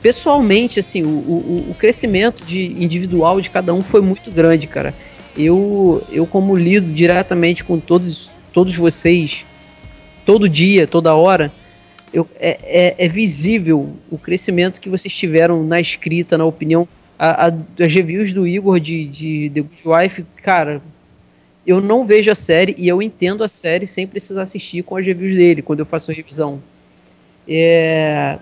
pessoalmente, 0.00 0.78
assim, 0.78 1.02
o, 1.02 1.08
o, 1.08 1.70
o 1.70 1.74
crescimento 1.74 2.44
de 2.44 2.66
individual 2.66 3.40
de 3.40 3.50
cada 3.50 3.74
um 3.74 3.82
foi 3.82 4.00
muito 4.00 4.30
grande, 4.30 4.68
cara. 4.68 4.94
Eu, 5.36 6.06
eu 6.12 6.24
como 6.24 6.54
lido 6.54 6.92
diretamente 6.92 7.64
com 7.64 7.80
todos, 7.80 8.30
todos 8.52 8.76
vocês, 8.76 9.44
todo 10.24 10.48
dia, 10.48 10.86
toda 10.86 11.14
hora, 11.14 11.50
eu, 12.12 12.28
é, 12.38 12.58
é, 12.62 12.94
é 12.98 13.08
visível 13.08 13.90
o 14.10 14.18
crescimento 14.18 14.80
que 14.80 14.88
vocês 14.88 15.14
tiveram 15.14 15.62
na 15.64 15.80
escrita, 15.80 16.36
na 16.36 16.44
opinião. 16.44 16.86
A, 17.18 17.46
a, 17.46 17.52
as 17.80 17.94
reviews 17.94 18.32
do 18.32 18.46
Igor 18.46 18.78
de, 18.78 19.06
de 19.06 19.50
The 19.54 19.60
Good 19.60 19.82
Wife, 19.84 20.24
cara, 20.42 20.82
eu 21.66 21.80
não 21.80 22.04
vejo 22.04 22.30
a 22.30 22.34
série 22.34 22.74
e 22.76 22.88
eu 22.88 23.00
entendo 23.00 23.42
a 23.42 23.48
série 23.48 23.86
sem 23.86 24.06
precisar 24.06 24.42
assistir 24.42 24.82
com 24.82 24.96
as 24.96 25.06
reviews 25.06 25.36
dele, 25.36 25.62
quando 25.62 25.80
eu 25.80 25.86
faço 25.86 26.10
a 26.10 26.14
revisão. 26.14 26.60
É... 27.48 28.38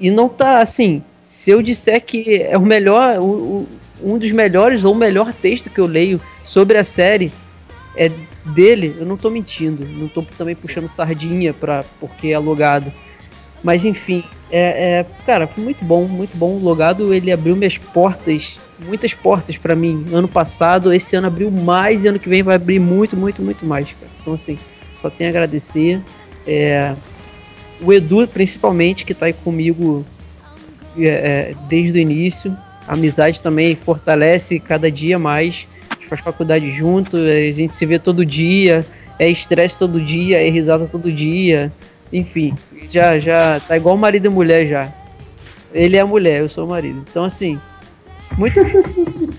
E 0.00 0.10
não 0.10 0.28
tá 0.28 0.60
assim. 0.60 1.02
Se 1.26 1.50
eu 1.50 1.62
disser 1.62 2.00
que 2.04 2.42
é 2.42 2.58
o 2.58 2.62
melhor, 2.62 3.18
o, 3.18 3.24
o, 3.24 3.68
um 4.02 4.18
dos 4.18 4.32
melhores 4.32 4.82
ou 4.82 4.92
o 4.92 4.96
melhor 4.96 5.32
texto 5.32 5.70
que 5.70 5.78
eu 5.78 5.86
leio 5.86 6.20
sobre 6.44 6.78
a 6.78 6.84
série 6.84 7.30
é 7.96 8.10
dele, 8.44 8.96
eu 8.98 9.06
não 9.06 9.16
tô 9.16 9.30
mentindo. 9.30 9.86
Não 9.86 10.08
tô 10.08 10.22
também 10.22 10.54
puxando 10.54 10.88
sardinha 10.88 11.52
pra, 11.52 11.84
porque 12.00 12.28
é 12.28 12.38
logado. 12.38 12.92
Mas 13.62 13.84
enfim, 13.84 14.24
é, 14.50 15.00
é, 15.00 15.06
cara, 15.24 15.46
foi 15.46 15.62
muito 15.62 15.84
bom, 15.84 16.06
muito 16.06 16.36
bom. 16.36 16.56
O 16.56 16.62
Logado 16.62 17.14
ele 17.14 17.30
abriu 17.30 17.54
minhas 17.54 17.78
portas, 17.78 18.58
muitas 18.84 19.14
portas 19.14 19.56
pra 19.56 19.76
mim. 19.76 20.04
Ano 20.12 20.26
passado, 20.26 20.92
esse 20.92 21.14
ano 21.14 21.28
abriu 21.28 21.50
mais 21.50 22.04
e 22.04 22.08
ano 22.08 22.18
que 22.18 22.28
vem 22.28 22.42
vai 22.42 22.56
abrir 22.56 22.80
muito, 22.80 23.16
muito, 23.16 23.40
muito 23.40 23.64
mais. 23.64 23.86
Cara. 23.86 24.10
Então 24.20 24.34
assim, 24.34 24.58
só 25.00 25.08
tenho 25.08 25.30
a 25.30 25.32
agradecer. 25.32 26.00
É, 26.46 26.94
o 27.80 27.92
Edu, 27.92 28.26
principalmente, 28.26 29.04
que 29.04 29.14
tá 29.14 29.26
aí 29.26 29.32
comigo 29.32 30.04
é, 30.98 31.06
é, 31.06 31.54
desde 31.68 31.98
o 31.98 32.02
início. 32.02 32.56
A 32.86 32.94
amizade 32.94 33.40
também 33.40 33.76
fortalece 33.76 34.58
cada 34.58 34.90
dia 34.90 35.18
mais. 35.18 35.66
Faz 36.12 36.20
faculdade 36.20 36.70
junto, 36.72 37.16
a 37.16 37.52
gente 37.52 37.74
se 37.74 37.86
vê 37.86 37.98
todo 37.98 38.26
dia, 38.26 38.84
é 39.18 39.30
estresse 39.30 39.78
todo 39.78 39.98
dia, 39.98 40.46
é 40.46 40.50
risada 40.50 40.86
todo 40.86 41.10
dia. 41.10 41.72
Enfim, 42.12 42.54
já, 42.90 43.18
já 43.18 43.58
tá 43.60 43.78
igual 43.78 43.96
marido 43.96 44.26
e 44.26 44.28
mulher 44.28 44.68
já. 44.68 44.92
Ele 45.72 45.96
é 45.96 46.00
a 46.00 46.06
mulher, 46.06 46.40
eu 46.40 46.50
sou 46.50 46.66
o 46.66 46.68
marido. 46.68 47.02
Então, 47.08 47.24
assim, 47.24 47.58
muito. 48.36 48.60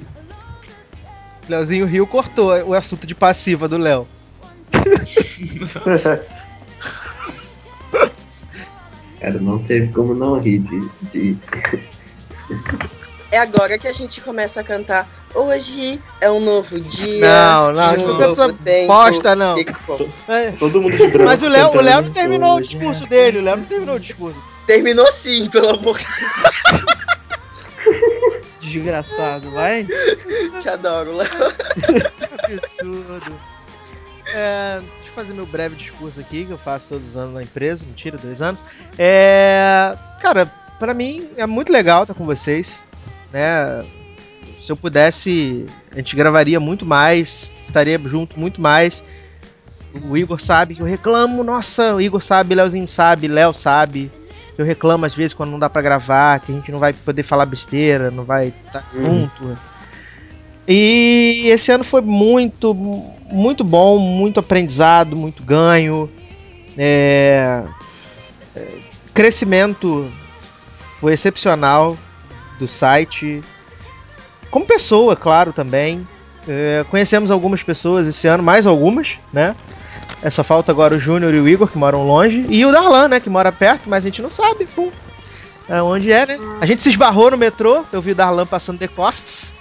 Leozinho 1.47 1.85
Rio 1.85 2.07
cortou 2.07 2.47
o 2.47 2.73
assunto 2.73 3.05
de 3.05 3.13
passiva 3.13 3.67
do 3.67 3.77
Léo. 3.77 4.07
Cara, 9.21 9.39
não 9.39 9.59
teve 9.59 9.93
como 9.93 10.15
não 10.15 10.39
rir 10.39 10.57
de. 10.57 10.89
de... 11.13 11.37
É 13.33 13.39
agora 13.39 13.79
que 13.79 13.87
a 13.87 13.91
gente 13.91 14.21
começa 14.21 14.61
a 14.61 14.63
cantar. 14.63 15.09
Hoje 15.33 15.99
é 16.21 16.29
um 16.29 16.39
novo 16.39 16.79
dia. 16.79 17.19
Não, 17.19 17.73
não, 17.73 17.97
de 17.97 18.03
um 18.03 18.07
não 18.09 18.19
novo 18.19 18.53
tempo. 18.53 18.93
bosta, 18.93 19.35
não. 19.35 19.55
Que 19.55 19.65
que 19.65 19.73
foi? 19.73 20.07
É. 20.27 20.51
Todo 20.51 20.79
mundo 20.79 20.95
de 20.95 21.07
branco. 21.07 21.25
Mas 21.25 21.41
o 21.41 21.47
Léo, 21.47 21.69
o 21.75 21.81
Léo 21.81 22.03
não 22.03 22.13
terminou 22.13 22.51
o 22.51 22.55
hoje 22.57 22.77
discurso 22.77 23.07
dele, 23.07 23.39
o 23.39 23.43
Léo 23.43 23.57
não 23.57 23.65
terminou 23.65 23.95
o 23.95 23.99
discurso. 23.99 24.39
Terminou 24.67 25.11
sim, 25.11 25.49
pelo 25.49 25.69
amor 25.71 25.97
de 25.97 26.05
Desgraçado, 28.61 29.49
vai. 29.49 29.83
Deus. 29.83 30.61
Te 30.61 30.69
adoro, 30.69 31.17
Léo. 31.17 31.29
Que 32.45 32.53
absurdo. 32.53 33.33
É, 34.27 34.79
deixa 34.79 35.09
eu 35.09 35.13
fazer 35.15 35.33
meu 35.33 35.47
breve 35.47 35.75
discurso 35.75 36.19
aqui, 36.19 36.45
que 36.45 36.51
eu 36.51 36.59
faço 36.59 36.85
todos 36.85 37.09
os 37.09 37.17
anos 37.17 37.33
na 37.33 37.41
empresa, 37.41 37.83
mentira, 37.83 38.15
dois 38.15 38.43
anos. 38.43 38.63
É, 38.95 39.97
cara, 40.21 40.45
pra 40.77 40.93
mim 40.93 41.31
é 41.35 41.47
muito 41.47 41.71
legal 41.71 42.03
estar 42.03 42.13
com 42.13 42.27
vocês, 42.27 42.83
né? 43.33 43.83
Se 44.61 44.71
eu 44.71 44.77
pudesse, 44.77 45.65
a 45.91 45.97
gente 45.97 46.15
gravaria 46.15 46.59
muito 46.59 46.85
mais, 46.85 47.51
estaria 47.65 47.97
junto 48.05 48.39
muito 48.39 48.61
mais. 48.61 49.03
O 50.09 50.15
Igor 50.15 50.39
sabe 50.39 50.75
que 50.75 50.81
eu 50.81 50.85
reclamo, 50.85 51.43
nossa, 51.43 51.95
o 51.95 52.01
Igor 52.01 52.21
sabe, 52.21 52.55
Léozinho 52.55 52.87
sabe, 52.87 53.27
Léo 53.27 53.53
sabe. 53.53 54.11
Eu 54.57 54.65
reclamo 54.65 55.05
às 55.05 55.15
vezes 55.15 55.33
quando 55.33 55.51
não 55.51 55.59
dá 55.59 55.69
pra 55.69 55.81
gravar, 55.81 56.39
que 56.39 56.51
a 56.51 56.55
gente 56.55 56.71
não 56.71 56.79
vai 56.79 56.93
poder 56.93 57.23
falar 57.23 57.45
besteira, 57.45 58.09
não 58.09 58.23
vai 58.23 58.53
estar 58.65 58.87
junto. 58.93 59.57
E 60.67 61.47
esse 61.47 61.71
ano 61.71 61.83
foi 61.83 62.01
muito, 62.01 62.73
muito 63.29 63.63
bom, 63.63 63.99
muito 63.99 64.39
aprendizado, 64.39 65.15
muito 65.15 65.43
ganho. 65.43 66.09
É, 66.77 67.63
é, 68.55 68.67
crescimento 69.13 70.09
foi 70.99 71.13
excepcional 71.13 71.97
do 72.63 72.67
site. 72.67 73.41
Como 74.49 74.65
pessoa, 74.65 75.15
claro, 75.15 75.51
também. 75.51 76.07
É, 76.47 76.85
conhecemos 76.89 77.31
algumas 77.31 77.63
pessoas 77.63 78.07
esse 78.07 78.27
ano, 78.27 78.43
mais 78.43 78.67
algumas, 78.67 79.17
né? 79.31 79.55
É, 80.21 80.29
só 80.29 80.43
falta 80.43 80.71
agora 80.71 80.95
o 80.95 80.99
Júnior 80.99 81.33
e 81.33 81.39
o 81.39 81.47
Igor, 81.47 81.67
que 81.67 81.77
moram 81.77 82.05
longe. 82.05 82.45
E 82.49 82.65
o 82.65 82.71
Darlan, 82.71 83.09
né? 83.09 83.19
Que 83.19 83.29
mora 83.29 83.51
perto, 83.51 83.89
mas 83.89 84.03
a 84.03 84.09
gente 84.09 84.21
não 84.21 84.29
sabe, 84.29 84.65
pô. 84.65 84.91
É, 85.69 85.81
onde 85.81 86.11
é, 86.11 86.25
né? 86.25 86.37
A 86.59 86.65
gente 86.65 86.83
se 86.83 86.89
esbarrou 86.89 87.31
no 87.31 87.37
metrô, 87.37 87.85
eu 87.91 88.01
vi 88.01 88.11
o 88.11 88.15
Darlan 88.15 88.45
passando 88.45 88.79
de 88.79 88.87
costas. 88.87 89.52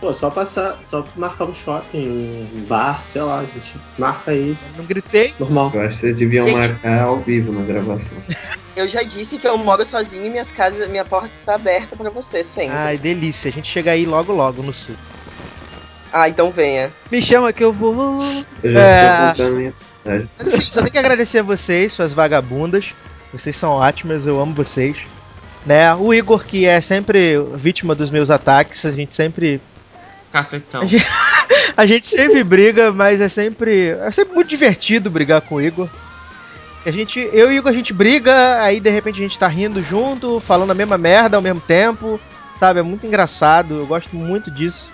Pô, 0.00 0.12
só 0.12 0.30
passar, 0.30 0.76
só 0.82 1.04
marcar 1.16 1.46
um 1.46 1.54
shopping, 1.54 2.48
um 2.54 2.60
bar, 2.68 3.00
sei 3.06 3.22
lá, 3.22 3.40
a 3.40 3.44
gente 3.44 3.76
marca 3.98 4.30
aí, 4.30 4.56
Não 4.76 4.84
gritei. 4.84 5.34
normal. 5.38 5.70
Eu 5.74 5.80
acho 5.82 5.94
que 5.94 6.00
vocês 6.02 6.16
deviam 6.16 6.46
Gente. 6.46 6.56
marcar 6.58 7.02
ao 7.04 7.16
vivo 7.20 7.52
na 7.52 7.62
gravação. 7.64 8.06
Eu 8.76 8.86
já 8.86 9.02
disse 9.02 9.38
que 9.38 9.48
eu 9.48 9.56
moro 9.56 9.86
sozinho 9.86 10.26
e 10.26 10.28
minhas 10.28 10.50
casas, 10.52 10.86
minha 10.90 11.02
porta 11.04 11.30
está 11.34 11.54
aberta 11.54 11.96
pra 11.96 12.10
você 12.10 12.44
sempre. 12.44 12.76
Ai, 12.76 12.98
delícia. 12.98 13.48
A 13.48 13.52
gente 13.52 13.66
chega 13.72 13.92
aí 13.92 14.04
logo, 14.04 14.34
logo 14.34 14.62
no 14.62 14.70
sul. 14.70 14.94
Ah, 16.12 16.28
então 16.28 16.50
venha. 16.50 16.90
Me 17.10 17.22
chama 17.22 17.54
que 17.54 17.64
eu 17.64 17.72
vou. 17.72 18.22
Eu 18.62 18.72
já 18.72 18.80
É. 18.80 19.06
estou 19.06 19.28
contando 19.46 19.56
minha 19.56 19.74
assim, 20.38 20.60
só 20.60 20.80
tenho 20.80 20.92
que 20.92 20.98
agradecer 20.98 21.38
a 21.38 21.42
vocês, 21.42 21.94
suas 21.94 22.12
vagabundas. 22.12 22.92
Vocês 23.32 23.56
são 23.56 23.70
ótimas, 23.72 24.26
eu 24.26 24.38
amo 24.38 24.52
vocês. 24.54 24.96
Né? 25.64 25.94
O 25.94 26.12
Igor, 26.12 26.44
que 26.44 26.66
é 26.66 26.78
sempre 26.82 27.38
vítima 27.54 27.94
dos 27.94 28.10
meus 28.10 28.30
ataques, 28.30 28.84
a 28.84 28.92
gente 28.92 29.14
sempre. 29.14 29.58
Cafetão. 30.36 30.82
A 31.76 31.86
gente, 31.86 32.08
sempre 32.08 32.44
briga, 32.44 32.92
mas 32.92 33.20
é 33.20 33.28
sempre. 33.28 33.90
É 33.90 34.12
sempre 34.12 34.34
muito 34.34 34.48
divertido 34.48 35.10
brigar 35.10 35.40
com 35.40 35.56
o 35.56 35.60
Igor. 35.60 35.88
A 36.84 36.90
gente, 36.90 37.18
eu 37.18 37.50
e 37.50 37.56
o 37.56 37.58
Igor, 37.58 37.70
a 37.70 37.74
gente 37.74 37.92
briga, 37.92 38.62
aí 38.62 38.78
de 38.78 38.90
repente 38.90 39.18
a 39.18 39.22
gente 39.22 39.38
tá 39.38 39.48
rindo 39.48 39.82
junto, 39.82 40.40
falando 40.40 40.70
a 40.70 40.74
mesma 40.74 40.96
merda 40.96 41.36
ao 41.36 41.42
mesmo 41.42 41.60
tempo. 41.60 42.20
Sabe? 42.60 42.80
É 42.80 42.82
muito 42.82 43.06
engraçado, 43.06 43.80
eu 43.80 43.86
gosto 43.86 44.14
muito 44.14 44.50
disso. 44.50 44.90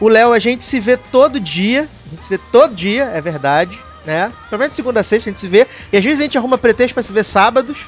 O 0.00 0.08
Léo, 0.08 0.32
a 0.32 0.38
gente 0.38 0.64
se 0.64 0.78
vê 0.78 0.96
todo 0.96 1.40
dia. 1.40 1.88
A 2.06 2.10
gente 2.10 2.24
se 2.24 2.30
vê 2.30 2.38
todo 2.52 2.74
dia, 2.74 3.04
é 3.04 3.20
verdade, 3.20 3.78
né? 4.04 4.32
Pelo 4.48 4.60
menos 4.60 4.76
segunda 4.76 5.00
a 5.00 5.04
sexta 5.04 5.28
a 5.28 5.32
gente 5.32 5.40
se 5.40 5.48
vê. 5.48 5.66
E 5.92 5.96
às 5.96 6.04
vezes 6.04 6.20
a 6.20 6.22
gente 6.22 6.38
arruma 6.38 6.56
pretexto 6.56 6.94
pra 6.94 7.02
se 7.02 7.12
ver 7.12 7.24
sábados. 7.24 7.78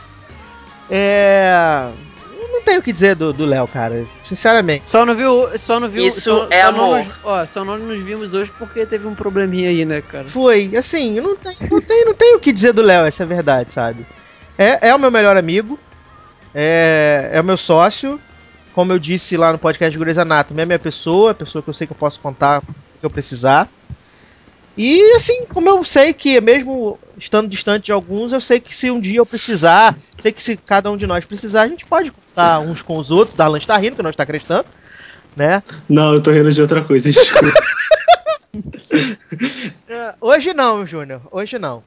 É. 0.91 1.89
Não 2.53 2.63
tenho 2.63 2.81
o 2.81 2.83
que 2.83 2.93
dizer 2.93 3.15
do 3.15 3.45
Léo, 3.47 3.67
cara. 3.67 4.05
Sinceramente. 4.29 4.85
Só 4.89 5.07
não 5.07 5.15
viu. 5.17 5.49
Só 5.59 5.81
não 5.81 5.89
viu. 5.89 6.07
Isso 6.07 6.21
só, 6.21 6.47
é 6.51 6.63
só 6.65 6.73
não 6.73 6.85
amor. 6.85 6.99
nos- 7.05 7.15
ó, 7.25 7.47
só 7.47 7.65
não 7.65 7.79
nos 7.79 8.05
vimos 8.05 8.35
hoje 8.35 8.53
porque 8.59 8.85
teve 8.85 9.07
um 9.07 9.15
probleminha 9.15 9.71
aí, 9.71 9.85
né, 9.85 10.03
cara? 10.03 10.25
Foi, 10.25 10.77
assim, 10.77 11.17
eu 11.17 11.23
não 11.23 11.37
tenho, 11.37 11.57
não 11.71 11.81
tenho, 11.81 12.07
não 12.07 12.15
tenho 12.15 12.37
o 12.37 12.41
que 12.41 12.53
dizer 12.53 12.73
do 12.73 12.83
Léo, 12.83 13.07
essa 13.07 13.23
é 13.23 13.25
a 13.25 13.29
verdade, 13.29 13.73
sabe? 13.73 14.07
É, 14.59 14.89
é 14.91 14.95
o 14.95 14.99
meu 14.99 15.11
melhor 15.11 15.37
amigo, 15.37 15.79
é, 16.55 17.31
é 17.33 17.41
o 17.41 17.45
meu 17.45 17.57
sócio, 17.57 18.21
como 18.75 18.93
eu 18.93 18.99
disse 18.99 19.37
lá 19.37 19.51
no 19.53 19.59
podcast 19.59 19.91
de 19.91 19.99
Grey's 19.99 20.19
Anatomy, 20.19 20.61
é 20.61 20.63
a 20.65 20.67
minha 20.67 20.79
pessoa, 20.79 21.31
a 21.31 21.35
pessoa 21.35 21.63
que 21.63 21.71
eu 21.71 21.75
sei 21.75 21.87
que 21.87 21.93
eu 21.93 21.97
posso 21.99 22.21
contar 22.21 22.59
o 22.61 22.63
que 23.01 23.07
eu 23.07 23.11
precisar. 23.11 23.69
E 24.77 25.13
assim, 25.17 25.45
como 25.53 25.69
eu 25.69 25.85
sei 25.85 26.15
que 26.15 26.41
mesmo 26.41 26.99
estando 27.19 27.49
distante 27.49 27.87
de 27.87 27.93
alguns, 27.93 28.33
eu 28.33 28.41
sei 28.41 28.59
que 28.59 28.75
se 28.75 28.91
um 28.91 28.99
dia 29.01 29.19
eu 29.19 29.27
precisar, 29.27 29.97
sei 30.19 30.33
que 30.33 30.43
se 30.43 30.57
cada 30.57 30.91
um 30.91 30.97
de 30.97 31.07
nós 31.07 31.25
precisar, 31.27 31.63
a 31.63 31.69
gente 31.69 31.85
pode 31.85 32.11
contar 32.33 32.61
uns 32.61 32.83
com 32.83 32.97
os 32.99 33.11
outros. 33.11 33.37
Darlan 33.37 33.59
está 33.59 33.77
rindo, 33.77 33.97
que 33.97 34.03
não 34.03 34.11
está 34.11 34.23
acreditando, 34.23 34.65
né? 35.37 35.63
Não, 35.89 36.15
eu 36.15 36.23
tô 36.23 36.31
rindo 36.31 36.53
de 36.53 36.61
outra 36.61 36.83
coisa, 36.83 37.11
desculpa. 37.11 37.53
É, 39.89 40.15
Hoje 40.21 40.53
não, 40.53 40.85
Júnior, 40.85 41.23
hoje 41.31 41.59
não. 41.59 41.83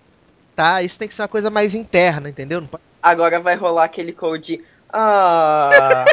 Tá? 0.55 0.81
Isso 0.81 0.97
tem 0.97 1.07
que 1.07 1.13
ser 1.13 1.21
uma 1.21 1.27
coisa 1.27 1.47
mais 1.51 1.75
interna, 1.75 2.27
entendeu? 2.27 2.59
Não 2.59 2.67
pode 2.67 2.81
Agora 3.03 3.39
vai 3.39 3.55
rolar 3.55 3.83
aquele 3.83 4.11
code. 4.11 4.63
Ah. 4.91 6.05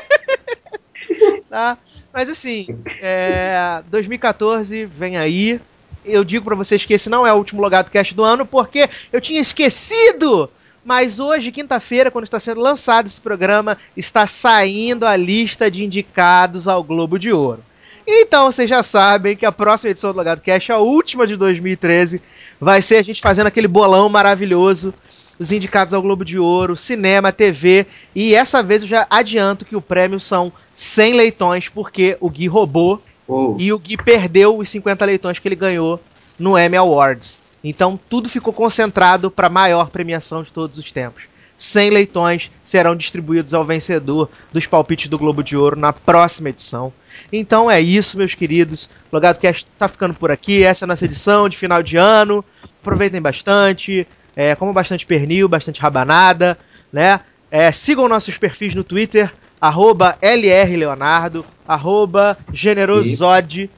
tá? 1.48 1.78
Mas 2.12 2.28
assim, 2.28 2.66
é, 3.00 3.82
2014 3.86 4.84
vem 4.84 5.16
aí. 5.16 5.58
Eu 6.04 6.22
digo 6.22 6.44
pra 6.44 6.54
vocês 6.54 6.84
que 6.84 6.92
esse 6.92 7.08
não 7.08 7.26
é 7.26 7.32
o 7.32 7.36
último 7.36 7.62
Logado 7.62 7.90
Cast 7.90 8.14
do 8.14 8.22
ano, 8.22 8.44
porque 8.44 8.90
eu 9.10 9.22
tinha 9.22 9.40
esquecido! 9.40 10.50
Mas 10.84 11.20
hoje, 11.20 11.52
quinta-feira, 11.52 12.10
quando 12.10 12.24
está 12.24 12.40
sendo 12.40 12.60
lançado 12.60 13.06
esse 13.06 13.20
programa, 13.20 13.78
está 13.96 14.26
saindo 14.26 15.06
a 15.06 15.16
lista 15.16 15.70
de 15.70 15.84
indicados 15.84 16.66
ao 16.66 16.82
Globo 16.82 17.18
de 17.18 17.32
Ouro. 17.32 17.62
Então 18.06 18.50
vocês 18.50 18.68
já 18.68 18.82
sabem 18.82 19.36
que 19.36 19.46
a 19.46 19.52
próxima 19.52 19.90
edição 19.90 20.12
do 20.12 20.16
Logado 20.16 20.40
Cast, 20.40 20.72
a 20.72 20.78
última 20.78 21.26
de 21.26 21.36
2013, 21.36 22.20
vai 22.60 22.82
ser 22.82 22.96
a 22.96 23.02
gente 23.02 23.20
fazendo 23.20 23.46
aquele 23.46 23.68
bolão 23.68 24.08
maravilhoso 24.08 24.92
os 25.38 25.50
indicados 25.50 25.94
ao 25.94 26.02
Globo 26.02 26.24
de 26.24 26.38
Ouro, 26.38 26.76
cinema, 26.76 27.32
TV. 27.32 27.86
E 28.14 28.34
essa 28.34 28.62
vez 28.62 28.82
eu 28.82 28.88
já 28.88 29.06
adianto 29.08 29.64
que 29.64 29.76
o 29.76 29.80
prêmio 29.80 30.20
são 30.20 30.52
100 30.74 31.14
leitões, 31.14 31.68
porque 31.68 32.16
o 32.20 32.28
Gui 32.28 32.46
roubou 32.46 33.02
Ou, 33.26 33.56
e 33.58 33.72
o 33.72 33.78
Gui 33.78 33.96
perdeu 33.96 34.56
os 34.56 34.68
50 34.68 35.04
leitões 35.04 35.38
que 35.38 35.48
ele 35.48 35.56
ganhou 35.56 36.00
no 36.38 36.58
Emmy 36.58 36.76
Awards. 36.76 37.38
Então 37.62 37.99
tudo 38.08 38.28
ficou 38.28 38.52
concentrado 38.52 39.31
para 39.31 39.47
a 39.47 39.50
maior 39.50 39.91
premiação 39.91 40.42
de 40.42 40.52
todos 40.52 40.78
os 40.78 40.91
tempos. 40.91 41.24
100 41.57 41.91
leitões 41.91 42.50
serão 42.65 42.97
distribuídos 42.97 43.55
ao 43.55 43.65
vencedor 43.65 44.28
dos 44.52 44.66
palpites 44.66 45.08
do 45.08 45.18
Globo 45.18 45.44
de 45.44 45.57
Ouro 45.57 45.78
na 45.78 45.92
próxima 45.92 46.49
edição. 46.49 46.92
Então 47.32 47.70
é 47.70 47.81
isso, 47.81 48.18
meus 48.18 48.34
queridos. 48.34 48.86
O 49.10 49.15
Logado 49.15 49.39
Cast 49.39 49.66
tá 49.78 49.86
ficando 49.86 50.15
por 50.15 50.31
aqui. 50.31 50.65
Essa 50.65 50.84
é 50.84 50.86
a 50.86 50.89
nossa 50.89 51.05
edição 51.05 51.49
de 51.49 51.57
final 51.57 51.82
de 51.82 51.97
ano. 51.97 52.44
Aproveitem 52.81 53.23
bastante. 53.23 54.07
É, 54.34 54.57
comam 54.57 54.74
bastante 54.74 55.07
pernil, 55.07 55.49
bastante 55.49 55.81
rabanada, 55.81 56.58
né? 56.92 57.20
É, 57.50 57.70
sigam 57.70 58.08
nossos 58.08 58.39
perfis 58.39 58.74
no 58.74 58.82
Twitter, 58.82 59.31
arroba 59.60 60.16
LRLeonardo, 60.23 61.44
arroba 61.68 62.39
Generosode, 62.50 63.70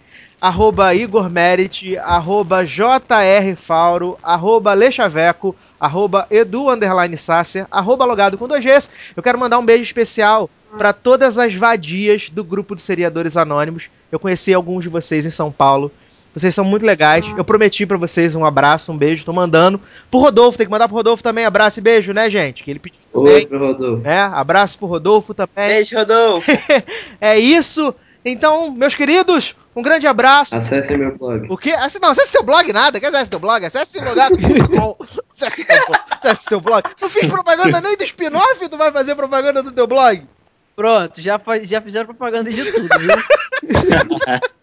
arroba 0.44 0.94
Igor 0.94 1.30
Merit, 1.30 1.96
arroba 1.96 2.66
JR 2.66 3.56
Fauro, 3.56 4.18
arroba 4.22 4.74
Lechaveco, 4.74 5.56
arroba 5.80 6.26
edu 6.30 6.68
underline 6.68 7.16
Sácer, 7.16 7.66
arroba 7.70 8.04
logado 8.04 8.36
com 8.36 8.46
dois 8.46 8.62
Gs. 8.62 8.90
Eu 9.16 9.22
quero 9.22 9.38
mandar 9.38 9.58
um 9.58 9.64
beijo 9.64 9.84
especial 9.84 10.50
para 10.76 10.92
todas 10.92 11.38
as 11.38 11.54
vadias 11.54 12.28
do 12.28 12.44
grupo 12.44 12.74
dos 12.74 12.84
seriadores 12.84 13.38
anônimos. 13.38 13.84
Eu 14.12 14.20
conheci 14.20 14.52
alguns 14.52 14.82
de 14.82 14.90
vocês 14.90 15.24
em 15.24 15.30
São 15.30 15.50
Paulo. 15.50 15.90
Vocês 16.34 16.54
são 16.54 16.64
muito 16.64 16.84
legais. 16.84 17.24
Eu 17.38 17.44
prometi 17.44 17.86
pra 17.86 17.96
vocês 17.96 18.34
um 18.34 18.44
abraço, 18.44 18.92
um 18.92 18.98
beijo. 18.98 19.24
Tô 19.24 19.32
mandando. 19.32 19.80
Pro 20.10 20.20
Rodolfo, 20.20 20.58
tem 20.58 20.66
que 20.66 20.70
mandar 20.70 20.88
pro 20.88 20.96
Rodolfo 20.96 21.22
também. 21.22 21.46
Abraço 21.46 21.78
e 21.78 21.82
beijo, 21.82 22.12
né, 22.12 22.28
gente? 22.28 22.64
Que 22.64 22.70
ele 22.70 22.80
pediu 22.80 23.00
Oi 23.14 23.46
pro 23.46 23.58
Rodolfo. 23.58 24.06
É, 24.06 24.18
abraço 24.18 24.76
pro 24.76 24.88
Rodolfo 24.88 25.32
também. 25.32 25.68
Beijo, 25.68 25.96
Rodolfo. 25.96 26.50
é 27.18 27.38
isso. 27.38 27.94
Então, 28.24 28.70
meus 28.70 28.94
queridos, 28.94 29.54
um 29.76 29.82
grande 29.82 30.06
abraço. 30.06 30.54
Acesse 30.54 30.96
meu 30.96 31.16
blog. 31.16 31.46
O 31.50 31.56
quê? 31.58 31.72
Acesse, 31.72 32.00
não, 32.00 32.10
acesse 32.10 32.32
teu 32.32 32.42
blog 32.42 32.72
nada. 32.72 32.98
Quer 32.98 33.08
acesse 33.08 33.30
teu 33.30 33.38
blog? 33.38 33.64
Acesse 33.64 33.98
logado.com. 34.00 34.96
acesse, 35.30 35.64
teu, 35.64 35.82
acesse 36.10 36.44
teu 36.46 36.60
blog. 36.60 36.84
Não 37.00 37.08
fiz 37.08 37.28
propaganda 37.28 37.80
nem 37.80 37.96
do 37.96 38.04
spin-off, 38.04 38.68
tu 38.68 38.78
vai 38.78 38.90
fazer 38.90 39.14
propaganda 39.14 39.62
do 39.62 39.72
teu 39.72 39.86
blog? 39.86 40.26
Pronto, 40.74 41.20
já, 41.20 41.40
já 41.62 41.80
fizeram 41.80 42.06
propaganda 42.06 42.50
de 42.50 42.72
tudo, 42.72 42.88
viu? 42.98 43.14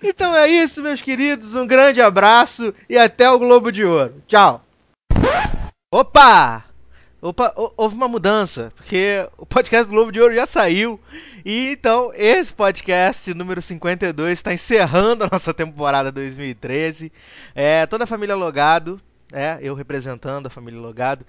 Então 0.00 0.34
é 0.34 0.48
isso, 0.48 0.80
meus 0.80 1.02
queridos. 1.02 1.56
Um 1.56 1.66
grande 1.66 2.00
abraço 2.00 2.72
e 2.88 2.96
até 2.96 3.28
o 3.28 3.38
Globo 3.38 3.72
de 3.72 3.84
Ouro. 3.84 4.22
Tchau. 4.28 4.64
Opa! 5.92 6.67
Opa, 7.20 7.52
hou- 7.56 7.74
houve 7.76 7.96
uma 7.96 8.06
mudança, 8.06 8.72
porque 8.76 9.28
o 9.36 9.44
podcast 9.44 9.86
do 9.86 9.90
Globo 9.92 10.12
de 10.12 10.20
Ouro 10.20 10.34
já 10.34 10.46
saiu. 10.46 11.00
E 11.44 11.70
então, 11.72 12.12
esse 12.14 12.54
podcast, 12.54 13.34
número 13.34 13.60
52, 13.60 14.38
está 14.38 14.52
encerrando 14.54 15.24
a 15.24 15.28
nossa 15.32 15.52
temporada 15.52 16.12
2013. 16.12 17.10
É, 17.56 17.86
toda 17.86 18.04
a 18.04 18.06
família 18.06 18.36
Logado, 18.36 19.00
é, 19.32 19.58
eu 19.60 19.74
representando 19.74 20.46
a 20.46 20.50
família 20.50 20.78
Logado, 20.78 21.26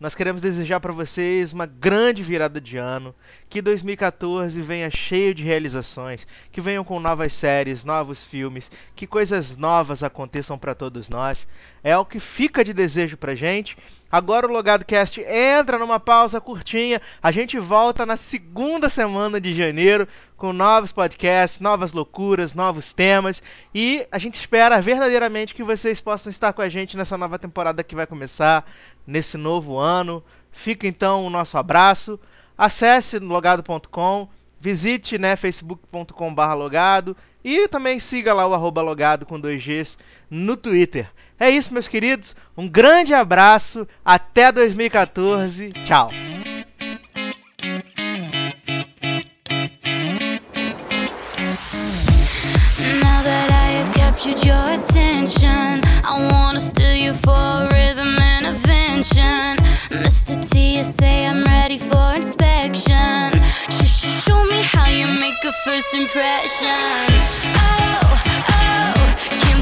nós 0.00 0.14
queremos 0.14 0.42
desejar 0.42 0.80
para 0.80 0.92
vocês 0.92 1.52
uma 1.52 1.66
grande 1.66 2.22
virada 2.22 2.60
de 2.60 2.76
ano, 2.76 3.14
que 3.48 3.62
2014 3.62 4.60
venha 4.60 4.90
cheio 4.90 5.32
de 5.32 5.44
realizações, 5.44 6.26
que 6.50 6.60
venham 6.60 6.82
com 6.82 6.98
novas 6.98 7.32
séries, 7.32 7.84
novos 7.84 8.26
filmes, 8.26 8.70
que 8.94 9.06
coisas 9.06 9.56
novas 9.56 10.02
aconteçam 10.02 10.58
para 10.58 10.74
todos 10.74 11.08
nós. 11.08 11.46
É 11.82 11.96
o 11.96 12.04
que 12.04 12.18
fica 12.18 12.64
de 12.64 12.72
desejo 12.72 13.16
pra 13.16 13.34
gente. 13.34 13.76
Agora 14.10 14.46
o 14.46 14.50
Logado 14.50 14.84
Cast 14.84 15.20
entra 15.20 15.78
numa 15.78 16.00
pausa 16.00 16.40
curtinha. 16.40 17.00
A 17.22 17.30
gente 17.30 17.58
volta 17.58 18.06
na 18.06 18.16
segunda 18.16 18.88
semana 18.88 19.40
de 19.40 19.54
janeiro 19.54 20.08
com 20.36 20.52
novos 20.52 20.92
podcasts, 20.92 21.60
novas 21.60 21.92
loucuras, 21.92 22.54
novos 22.54 22.92
temas 22.92 23.42
e 23.74 24.06
a 24.10 24.18
gente 24.18 24.34
espera 24.34 24.80
verdadeiramente 24.80 25.54
que 25.54 25.62
vocês 25.62 26.00
possam 26.00 26.30
estar 26.30 26.52
com 26.52 26.62
a 26.62 26.68
gente 26.68 26.96
nessa 26.96 27.16
nova 27.16 27.38
temporada 27.38 27.84
que 27.84 27.94
vai 27.94 28.06
começar 28.06 28.64
nesse 29.06 29.36
novo 29.36 29.78
ano. 29.78 30.22
Fica 30.50 30.86
então 30.86 31.26
o 31.26 31.30
nosso 31.30 31.58
abraço. 31.58 32.18
Acesse 32.56 33.18
logado.com, 33.18 34.28
visite 34.60 35.18
né, 35.18 35.36
facebook.com.br 35.36 36.54
logado 36.54 37.16
e 37.44 37.68
também 37.68 38.00
siga 38.00 38.32
lá 38.32 38.46
o 38.46 38.54
arroba 38.54 38.80
logado 38.80 39.26
com 39.26 39.38
dois 39.38 39.62
Gs 39.62 39.96
no 40.30 40.56
Twitter. 40.56 41.10
É 41.38 41.50
isso, 41.50 41.72
meus 41.74 41.88
queridos. 41.88 42.34
Um 42.56 42.68
grande 42.68 43.12
abraço. 43.12 43.86
Até 44.04 44.50
2014. 44.50 45.72
Tchau. 45.84 46.10
Your 54.42 54.54
attention, 54.54 55.80
I 56.02 56.28
wanna 56.32 56.60
steal 56.60 56.94
you 56.94 57.14
for 57.14 57.32
a 57.32 57.68
rhythm 57.72 58.18
and 58.18 58.46
invention. 59.04 59.56
Mr. 59.90 60.84
say 60.84 61.26
I'm 61.26 61.44
ready 61.44 61.78
for 61.78 62.14
inspection. 62.14 63.42
Sh 63.70 63.84
sh 63.84 64.24
show 64.24 64.44
me 64.46 64.62
how 64.62 64.88
you 64.88 65.06
make 65.20 65.44
a 65.44 65.52
first 65.64 65.94
impression. 65.94 66.68
Oh, 67.56 68.22
oh, 68.48 69.53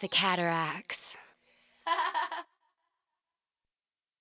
the 0.00 0.08
cataracts. 0.08 0.99